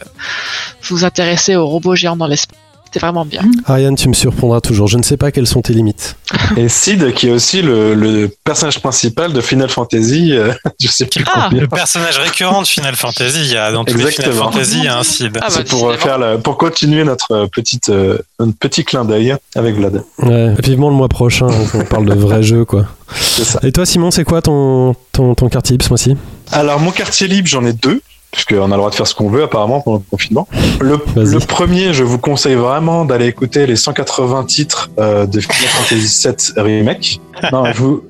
vous 0.82 0.98
vous 0.98 1.04
intéressez 1.04 1.56
aux 1.56 1.66
robots 1.66 1.94
géants 1.94 2.16
dans 2.16 2.26
l'espace. 2.26 2.58
C'était 2.92 3.06
vraiment 3.06 3.24
bien. 3.24 3.40
Ariane, 3.64 3.94
tu 3.96 4.06
me 4.10 4.12
surprendras 4.12 4.60
toujours. 4.60 4.86
Je 4.86 4.98
ne 4.98 5.02
sais 5.02 5.16
pas 5.16 5.30
quelles 5.32 5.46
sont 5.46 5.62
tes 5.62 5.72
limites. 5.72 6.16
Et 6.58 6.68
Sid, 6.68 7.14
qui 7.14 7.28
est 7.28 7.30
aussi 7.30 7.62
le, 7.62 7.94
le 7.94 8.30
personnage 8.44 8.80
principal 8.80 9.32
de 9.32 9.40
Final 9.40 9.70
Fantasy, 9.70 10.32
euh, 10.32 10.52
je 10.80 10.88
sais 10.88 11.06
plus 11.06 11.24
Ah, 11.32 11.44
combien. 11.48 11.62
Le 11.62 11.68
personnage 11.68 12.18
récurrent 12.18 12.60
de 12.60 12.66
Final 12.66 12.94
Fantasy, 12.94 13.38
il 13.44 13.52
y 13.52 13.56
a 13.56 13.72
dans 13.72 13.86
tous 13.86 13.96
les 13.96 14.10
Final 14.10 14.26
Exactement. 14.26 14.52
Fantasy, 14.52 14.78
il 14.78 14.84
y 14.84 14.88
a 14.88 14.98
un 14.98 15.02
Sid. 15.04 15.38
Ah 15.40 15.40
bah, 15.40 15.46
C'est 15.48 15.66
pour 15.66 15.88
euh, 15.88 15.96
faire 15.96 16.18
la, 16.18 16.36
pour 16.36 16.58
continuer 16.58 17.04
notre 17.04 17.32
euh, 17.32 17.46
petite, 17.46 17.88
euh, 17.88 18.18
un 18.38 18.50
petit 18.50 18.84
clin 18.84 19.06
d'œil 19.06 19.34
avec 19.54 19.74
Vlad. 19.76 20.04
Ouais, 20.18 20.54
vivement 20.62 20.90
le 20.90 20.94
mois 20.96 21.08
prochain, 21.08 21.46
on 21.72 21.84
parle 21.84 22.04
de 22.04 22.14
vrais 22.14 22.42
jeux 22.42 22.66
quoi. 22.66 22.84
Ça. 23.14 23.58
Et 23.62 23.72
toi, 23.72 23.86
Simon, 23.86 24.10
c'est 24.10 24.24
quoi 24.24 24.42
ton, 24.42 24.94
ton, 25.12 25.34
ton 25.34 25.48
quartier 25.48 25.72
libre 25.74 25.84
ce 25.84 25.88
mois-ci? 25.90 26.16
Alors 26.50 26.78
mon 26.78 26.90
quartier 26.90 27.26
libre, 27.26 27.48
j'en 27.48 27.64
ai 27.64 27.72
deux. 27.72 28.02
Puisqu'on 28.32 28.64
a 28.64 28.68
le 28.68 28.76
droit 28.78 28.90
de 28.90 28.94
faire 28.94 29.06
ce 29.06 29.14
qu'on 29.14 29.28
veut 29.28 29.42
apparemment 29.44 29.80
pendant 29.82 29.98
le 29.98 30.04
confinement. 30.10 30.48
Le, 30.80 30.98
le 31.16 31.38
premier, 31.38 31.92
je 31.92 32.02
vous 32.02 32.18
conseille 32.18 32.54
vraiment 32.56 33.04
d'aller 33.04 33.26
écouter 33.26 33.66
les 33.66 33.76
180 33.76 34.44
titres 34.44 34.90
euh, 34.98 35.26
de 35.26 35.38
Final 35.40 35.68
Fantasy 35.68 36.28
VII 36.28 36.62
Remake. 36.64 37.20
Non, 37.52 37.64
vous, 37.74 38.02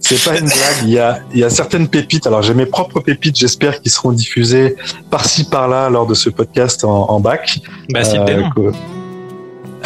c'est 0.00 0.22
pas 0.24 0.36
une 0.38 0.46
blague. 0.46 0.82
Il 0.82 0.90
y 0.90 0.98
a, 0.98 1.20
il 1.32 1.38
y 1.40 1.44
a 1.44 1.50
certaines 1.50 1.86
pépites. 1.88 2.26
Alors 2.26 2.42
j'ai 2.42 2.54
mes 2.54 2.66
propres 2.66 3.00
pépites, 3.00 3.36
j'espère, 3.38 3.80
qui 3.80 3.88
seront 3.88 4.10
diffusées 4.12 4.74
par-ci 5.10 5.48
par-là 5.48 5.88
lors 5.90 6.06
de 6.06 6.14
ce 6.14 6.28
podcast 6.28 6.84
en, 6.84 7.08
en 7.10 7.20
bac. 7.20 7.60
Bah, 7.90 8.02
c'est 8.04 8.18
Euh, 8.18 8.40
non. 8.42 8.50
que- 8.50 8.72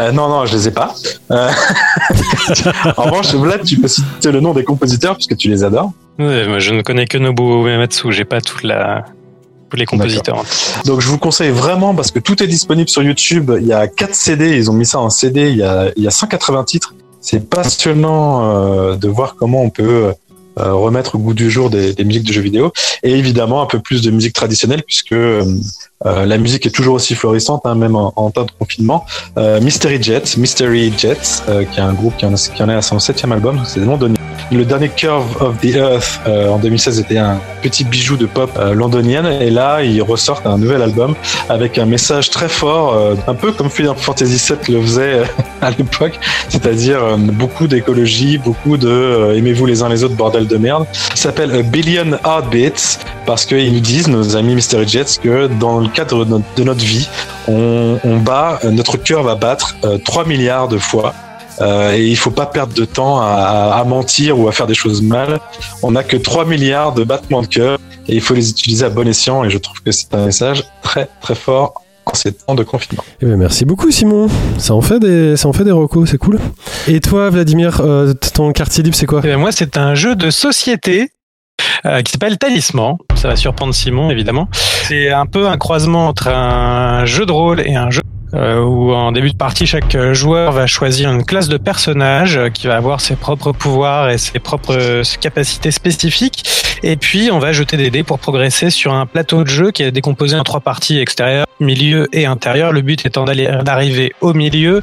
Euh, 0.01 0.10
non, 0.10 0.27
non, 0.31 0.47
je 0.47 0.56
les 0.56 0.69
ai 0.69 0.70
pas. 0.70 0.94
Euh, 1.31 1.51
en 2.97 3.02
revanche, 3.02 3.35
Vlad, 3.35 3.62
tu 3.62 3.77
peux 3.78 3.89
citer 3.89 4.32
le 4.32 4.40
nom 4.40 4.55
des 4.55 4.64
compositeurs 4.64 5.16
puisque 5.16 5.36
tu 5.36 5.51
les 5.51 5.64
adores. 5.64 5.93
Ouais, 6.19 6.48
moi, 6.48 6.59
je 6.60 6.73
ne 6.73 6.81
connais 6.81 7.06
que 7.06 7.19
Nobuo 7.19 7.66
Uematsu, 7.66 8.10
j'ai 8.10 8.24
pas 8.24 8.40
toute 8.40 8.62
la... 8.62 9.05
les 9.77 9.86
compositeurs. 9.86 10.44
Donc 10.85 11.01
je 11.01 11.09
vous 11.09 11.19
conseille 11.19 11.51
vraiment 11.51 11.94
parce 11.94 12.11
que 12.11 12.19
tout 12.19 12.43
est 12.43 12.47
disponible 12.47 12.89
sur 12.89 13.03
YouTube. 13.03 13.53
Il 13.61 13.66
y 13.66 13.73
a 13.73 13.86
4 13.89 14.15
CD, 14.15 14.57
ils 14.57 14.70
ont 14.70 14.74
mis 14.74 14.86
ça 14.86 15.01
en 15.01 15.11
CD. 15.11 15.51
Il 15.51 15.57
y 15.57 15.62
a, 15.62 15.90
il 15.97 16.03
y 16.03 16.07
a 16.07 16.11
180 16.11 16.65
titres. 16.65 16.94
C'est 17.20 17.49
passionnant 17.49 18.44
euh, 18.44 18.97
de 18.97 19.09
voir 19.09 19.36
comment 19.36 19.62
on 19.62 19.70
peut 19.70 20.12
euh, 20.59 20.74
remettre 20.74 21.15
au 21.15 21.19
goût 21.19 21.35
du 21.35 21.51
jour 21.51 21.70
des, 21.70 21.94
des 21.94 22.05
musiques 22.05 22.24
de 22.24 22.32
jeux 22.32 22.43
vidéo 22.43 22.73
et 23.03 23.12
évidemment 23.12 23.62
un 23.62 23.66
peu 23.66 23.78
plus 23.78 24.03
de 24.03 24.11
musique 24.11 24.35
traditionnelle 24.35 24.82
puisque 24.82 25.15
euh, 26.07 26.27
la 26.27 26.39
musique 26.39 26.66
est 26.66 26.70
toujours 26.70 26.95
aussi 26.95 27.15
florissante, 27.15 27.62
hein, 27.65 27.74
même 27.74 27.97
en, 27.97 28.31
temps 28.31 28.45
de 28.45 28.51
confinement. 28.59 29.05
Euh, 29.39 29.61
Mystery 29.61 30.03
Jets, 30.03 30.37
Mystery 30.37 30.93
Jets, 30.97 31.43
euh, 31.49 31.65
qui 31.65 31.79
est 31.79 31.83
un 31.83 31.93
groupe 31.93 32.16
qui 32.16 32.27
en, 32.27 32.35
est 32.35 32.74
à 32.74 32.83
son 32.83 32.99
septième 32.99 33.33
album, 33.33 33.61
c'est 33.65 33.81
londonien. 33.81 34.16
Le 34.51 34.65
dernier 34.65 34.91
Curve 34.91 35.41
of 35.41 35.61
the 35.61 35.77
Earth 35.77 36.20
euh, 36.27 36.49
en 36.49 36.59
2016 36.59 37.01
était 37.01 37.16
un 37.16 37.41
petit 37.62 37.85
bijou 37.85 38.16
de 38.16 38.27
pop 38.27 38.51
euh, 38.59 38.74
londonienne 38.74 39.27
et 39.41 39.51
là 39.51 39.83
ils 39.83 40.03
ressortent 40.03 40.47
un 40.47 40.59
nouvel 40.59 40.83
album 40.83 41.15
avec 41.49 41.79
un 41.79 41.87
message 41.87 42.29
très 42.29 42.49
fort, 42.49 43.16
un 43.27 43.35
peu 43.35 43.53
comme 43.53 43.70
Final 43.70 43.95
Fantasy 43.97 44.53
VII 44.53 44.74
le 44.77 44.83
faisait 44.83 45.23
à 45.62 45.70
l'époque, 45.70 46.19
c'est-à-dire 46.49 47.16
beaucoup 47.16 47.66
d'écologie, 47.66 48.37
beaucoup 48.37 48.77
de 48.77 49.35
aimez-vous 49.37 49.65
les 49.65 49.83
uns 49.83 49.89
les 49.89 50.05
autres 50.05 50.16
bordel 50.16 50.47
de 50.47 50.57
merde. 50.57 50.87
Il 51.12 51.19
s'appelle 51.19 51.55
A 51.55 51.62
Billion 51.62 52.19
Heartbeats 52.24 52.99
parce 53.27 53.47
qu'ils 53.47 53.73
nous 53.73 53.81
disent, 53.81 54.09
nos 54.09 54.37
amis 54.37 54.55
Mystery 54.55 54.87
Jets, 54.87 55.19
que 55.23 55.47
dans 55.47 55.79
le 55.79 55.89
cadre 55.93 56.24
de 56.24 56.31
notre, 56.31 56.44
de 56.56 56.64
notre 56.64 56.85
vie, 56.85 57.09
on, 57.48 57.98
on 58.05 58.19
bat, 58.19 58.60
euh, 58.64 58.70
notre 58.70 58.97
cœur 58.97 59.23
va 59.23 59.35
battre 59.35 59.77
euh, 59.85 59.98
3 59.98 60.27
milliards 60.27 60.69
de 60.69 60.78
fois. 60.78 61.14
Euh, 61.60 61.93
et 61.93 62.06
il 62.06 62.16
faut 62.16 62.31
pas 62.31 62.47
perdre 62.47 62.74
de 62.74 62.85
temps 62.85 63.20
à, 63.20 63.85
mentir 63.86 64.39
ou 64.39 64.48
à 64.48 64.52
faire 64.52 64.66
des 64.66 64.74
choses 64.74 65.02
mal. 65.02 65.39
On 65.82 65.93
n'a 65.93 66.02
que 66.02 66.16
3 66.16 66.47
milliards 66.47 66.93
de 66.93 67.05
battements 67.05 67.43
de 67.43 67.47
cœur 67.47 67.78
et 68.09 68.14
il 68.14 68.20
faut 68.20 68.35
les 68.35 68.51
utiliser 68.51 68.85
à 68.85 68.90
bon 68.90 69.06
escient. 69.06 69.44
Et 69.44 69.51
je 69.51 69.59
trouve 69.59 69.81
que 69.82 69.93
c'est 69.93 70.12
un 70.14 70.27
message 70.27 70.64
très 70.82 71.09
très 71.20 71.35
fort 71.35 71.74
en 72.06 72.14
ces 72.14 72.32
temps 72.32 72.55
de 72.55 72.64
confinement. 72.64 73.05
Eh 73.20 73.27
ben, 73.27 73.36
merci 73.36 73.64
beaucoup 73.64 73.90
Simon. 73.90 74.28
Ça 74.59 74.74
en 74.74 74.81
fait 74.81 74.98
des, 74.98 75.36
ça 75.36 75.48
en 75.48 75.52
fait 75.52 75.64
des 75.64 75.70
recos, 75.70 76.10
c'est 76.10 76.19
cool. 76.19 76.39
Et 76.89 77.01
toi 77.01 77.31
Vladimir, 77.31 77.81
euh, 77.81 78.14
ton 78.35 78.52
quartier 78.52 78.82
libre 78.82 78.97
c'est 78.97 79.06
quoi? 79.06 79.20
Eh 79.23 79.28
ben, 79.28 79.39
moi, 79.39 79.52
c'est 79.52 79.77
un 79.77 79.94
jeu 79.94 80.16
de 80.16 80.31
société 80.31 81.10
euh, 81.85 82.03
qui 82.03 82.13
s'appelle 82.13 82.39
Talisman. 82.39 82.97
Ça 83.15 83.29
va 83.29 83.37
surprendre 83.37 83.75
Simon, 83.75 84.11
évidemment. 84.11 84.49
C'est 84.53 85.11
un 85.11 85.27
peu 85.27 85.49
un 85.49 85.57
croisement 85.57 86.09
entre 86.09 86.29
un 86.29 87.05
jeu 87.05 87.27
de 87.27 87.33
rôle 87.33 87.61
et 87.61 87.75
un 87.75 87.91
jeu 87.91 88.03
euh, 88.35 88.63
où 88.63 88.93
en 88.93 89.13
début 89.13 89.31
de 89.31 89.37
partie, 89.37 89.67
chaque 89.67 89.97
joueur 90.13 90.53
va 90.53 90.67
choisir 90.67 91.13
une 91.13 91.25
classe 91.25 91.49
de 91.49 91.59
personnage 91.59 92.39
euh, 92.39 92.49
qui 92.49 92.67
va 92.67 92.77
avoir 92.77 93.01
ses 93.03 93.15
propres 93.15 93.53
pouvoirs 93.53 94.09
et 94.09 94.17
ses 94.17 94.39
propres 94.39 95.03
capacités 95.21 95.71
spécifiques. 95.71 96.45
Et 96.83 96.97
puis, 96.97 97.31
on 97.31 97.39
va 97.39 97.53
jeter 97.53 97.77
des 97.77 97.91
dés 97.91 98.03
pour 98.03 98.19
progresser 98.19 98.71
sur 98.71 98.95
un 98.95 99.05
plateau 99.05 99.45
de 99.45 99.49
jeu 99.49 99.71
qui 99.71 99.83
est 99.83 99.93
décomposé 99.93 100.37
en 100.37 100.45
trois 100.45 100.61
parties 100.61 100.99
extérieures, 100.99 101.47
milieu 101.61 102.09
et 102.13 102.25
intérieur. 102.25 102.73
Le 102.73 102.81
but 102.81 103.05
étant 103.05 103.25
d'arriver 103.25 104.13
au 104.21 104.33
milieu 104.33 104.83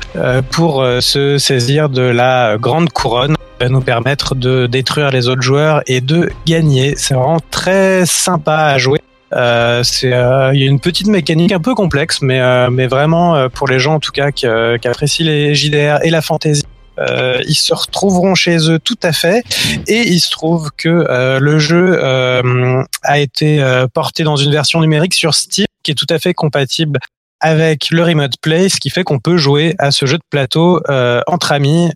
pour 0.51 0.85
se 1.01 1.37
saisir 1.37 1.89
de 1.89 2.03
la 2.03 2.57
grande 2.57 2.89
couronne 2.89 3.35
va 3.59 3.69
nous 3.69 3.81
permettre 3.81 4.35
de 4.35 4.67
détruire 4.67 5.11
les 5.11 5.27
autres 5.27 5.41
joueurs 5.41 5.81
et 5.87 6.01
de 6.01 6.29
gagner. 6.45 6.93
C'est 6.97 7.13
vraiment 7.13 7.39
très 7.51 8.05
sympa 8.05 8.55
à 8.55 8.77
jouer. 8.77 8.99
Euh, 9.33 9.83
euh, 10.03 10.51
il 10.53 10.59
y 10.59 10.63
a 10.63 10.67
une 10.67 10.79
petite 10.79 11.07
mécanique 11.07 11.51
un 11.51 11.59
peu 11.59 11.75
complexe, 11.75 12.21
mais, 12.21 12.39
euh, 12.39 12.69
mais 12.71 12.87
vraiment 12.87 13.35
euh, 13.35 13.49
pour 13.49 13.67
les 13.67 13.79
gens 13.79 13.95
en 13.95 13.99
tout 13.99 14.11
cas 14.11 14.31
qui, 14.31 14.47
euh, 14.47 14.77
qui 14.77 14.87
apprécient 14.87 15.25
les 15.25 15.53
JDR 15.53 15.99
et 16.03 16.09
la 16.09 16.21
fantasy. 16.21 16.63
Euh, 16.99 17.39
ils 17.47 17.55
se 17.55 17.73
retrouveront 17.73 18.35
chez 18.35 18.69
eux 18.69 18.79
tout 18.79 18.97
à 19.03 19.13
fait 19.13 19.43
et 19.87 20.01
il 20.01 20.19
se 20.19 20.31
trouve 20.31 20.69
que 20.75 21.39
le 21.39 21.59
jeu 21.59 21.97
a 22.03 23.19
été 23.19 23.63
porté 23.93 24.23
dans 24.23 24.35
une 24.35 24.51
version 24.51 24.81
numérique 24.81 25.13
sur 25.13 25.33
Steam 25.33 25.67
qui 25.81 25.91
est 25.91 25.95
tout 25.95 26.07
à 26.09 26.19
fait 26.19 26.33
compatible 26.33 26.99
avec 27.39 27.89
le 27.91 28.03
remote 28.03 28.33
play, 28.41 28.67
ce 28.67 28.81
qui 28.81 28.89
fait 28.89 29.05
qu'on 29.05 29.19
peut 29.19 29.37
jouer 29.37 29.75
à 29.79 29.91
ce 29.91 30.05
jeu 30.05 30.17
de 30.17 30.23
plateau 30.29 30.81
entre 31.25 31.53
amis 31.53 31.89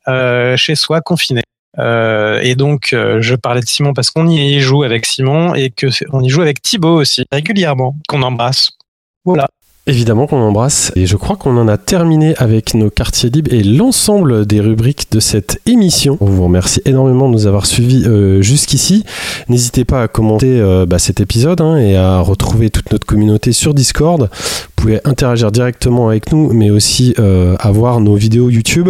chez 0.55 0.75
soi 0.75 1.01
confiné. 1.01 1.41
Euh, 1.79 2.39
et 2.41 2.55
donc, 2.55 2.93
euh, 2.93 3.21
je 3.21 3.35
parlais 3.35 3.61
de 3.61 3.67
Simon 3.67 3.93
parce 3.93 4.11
qu'on 4.11 4.27
y 4.27 4.59
joue 4.59 4.83
avec 4.83 5.05
Simon 5.05 5.55
et 5.55 5.69
que 5.71 5.87
on 6.11 6.21
y 6.21 6.29
joue 6.29 6.41
avec 6.41 6.61
Thibaut 6.61 6.99
aussi 6.99 7.25
régulièrement, 7.31 7.95
qu'on 8.07 8.21
embrasse. 8.21 8.71
Voilà. 9.25 9.47
Évidemment 9.85 10.27
qu'on 10.27 10.39
embrasse 10.39 10.93
et 10.95 11.05
je 11.05 11.17
crois 11.17 11.35
qu'on 11.35 11.57
en 11.57 11.67
a 11.67 11.77
terminé 11.77 12.35
avec 12.37 12.73
nos 12.73 12.89
quartiers 12.89 13.29
libres 13.29 13.51
et 13.51 13.63
l'ensemble 13.63 14.45
des 14.45 14.61
rubriques 14.61 15.11
de 15.11 15.19
cette 15.19 15.59
émission. 15.65 16.17
On 16.21 16.25
vous 16.25 16.45
remercie 16.45 16.81
énormément 16.85 17.27
de 17.27 17.33
nous 17.33 17.47
avoir 17.47 17.65
suivis 17.65 18.05
euh, 18.05 18.41
jusqu'ici. 18.41 19.03
N'hésitez 19.49 19.83
pas 19.83 20.03
à 20.03 20.07
commenter 20.07 20.57
euh, 20.61 20.85
bah, 20.85 20.99
cet 20.99 21.19
épisode 21.19 21.59
hein, 21.59 21.75
et 21.75 21.97
à 21.97 22.21
retrouver 22.21 22.69
toute 22.69 22.93
notre 22.93 23.05
communauté 23.05 23.51
sur 23.51 23.73
Discord. 23.73 24.29
Vous 24.31 24.71
pouvez 24.77 25.01
interagir 25.03 25.51
directement 25.51 26.07
avec 26.07 26.31
nous, 26.31 26.53
mais 26.53 26.69
aussi 26.69 27.13
euh, 27.19 27.57
avoir 27.59 27.99
nos 27.99 28.15
vidéos 28.15 28.49
YouTube. 28.49 28.89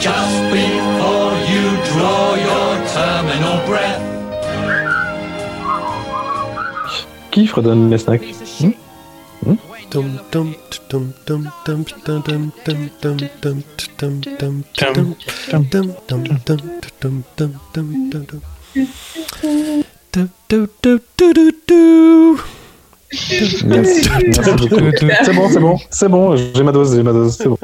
Just 0.00 0.40
before 0.50 1.34
you 1.52 1.64
draw 1.92 2.34
your 2.34 2.68
terminal 2.94 3.58
breath. 3.66 4.00
Qui 7.30 7.46
fredonne 7.46 7.90
les 7.90 7.98
snacks 7.98 8.24
C'est 8.40 9.98
bon, 25.34 25.48
c'est 25.48 25.60
bon, 25.60 25.78
c'est 25.90 26.08
bon, 26.08 26.36
j'ai 26.36 26.62
ma 26.62 26.72
dose, 26.72 26.96
j'ai 26.96 27.02
ma 27.02 27.12
dose, 27.12 27.36
c'est 27.36 27.48
bon. 27.48 27.58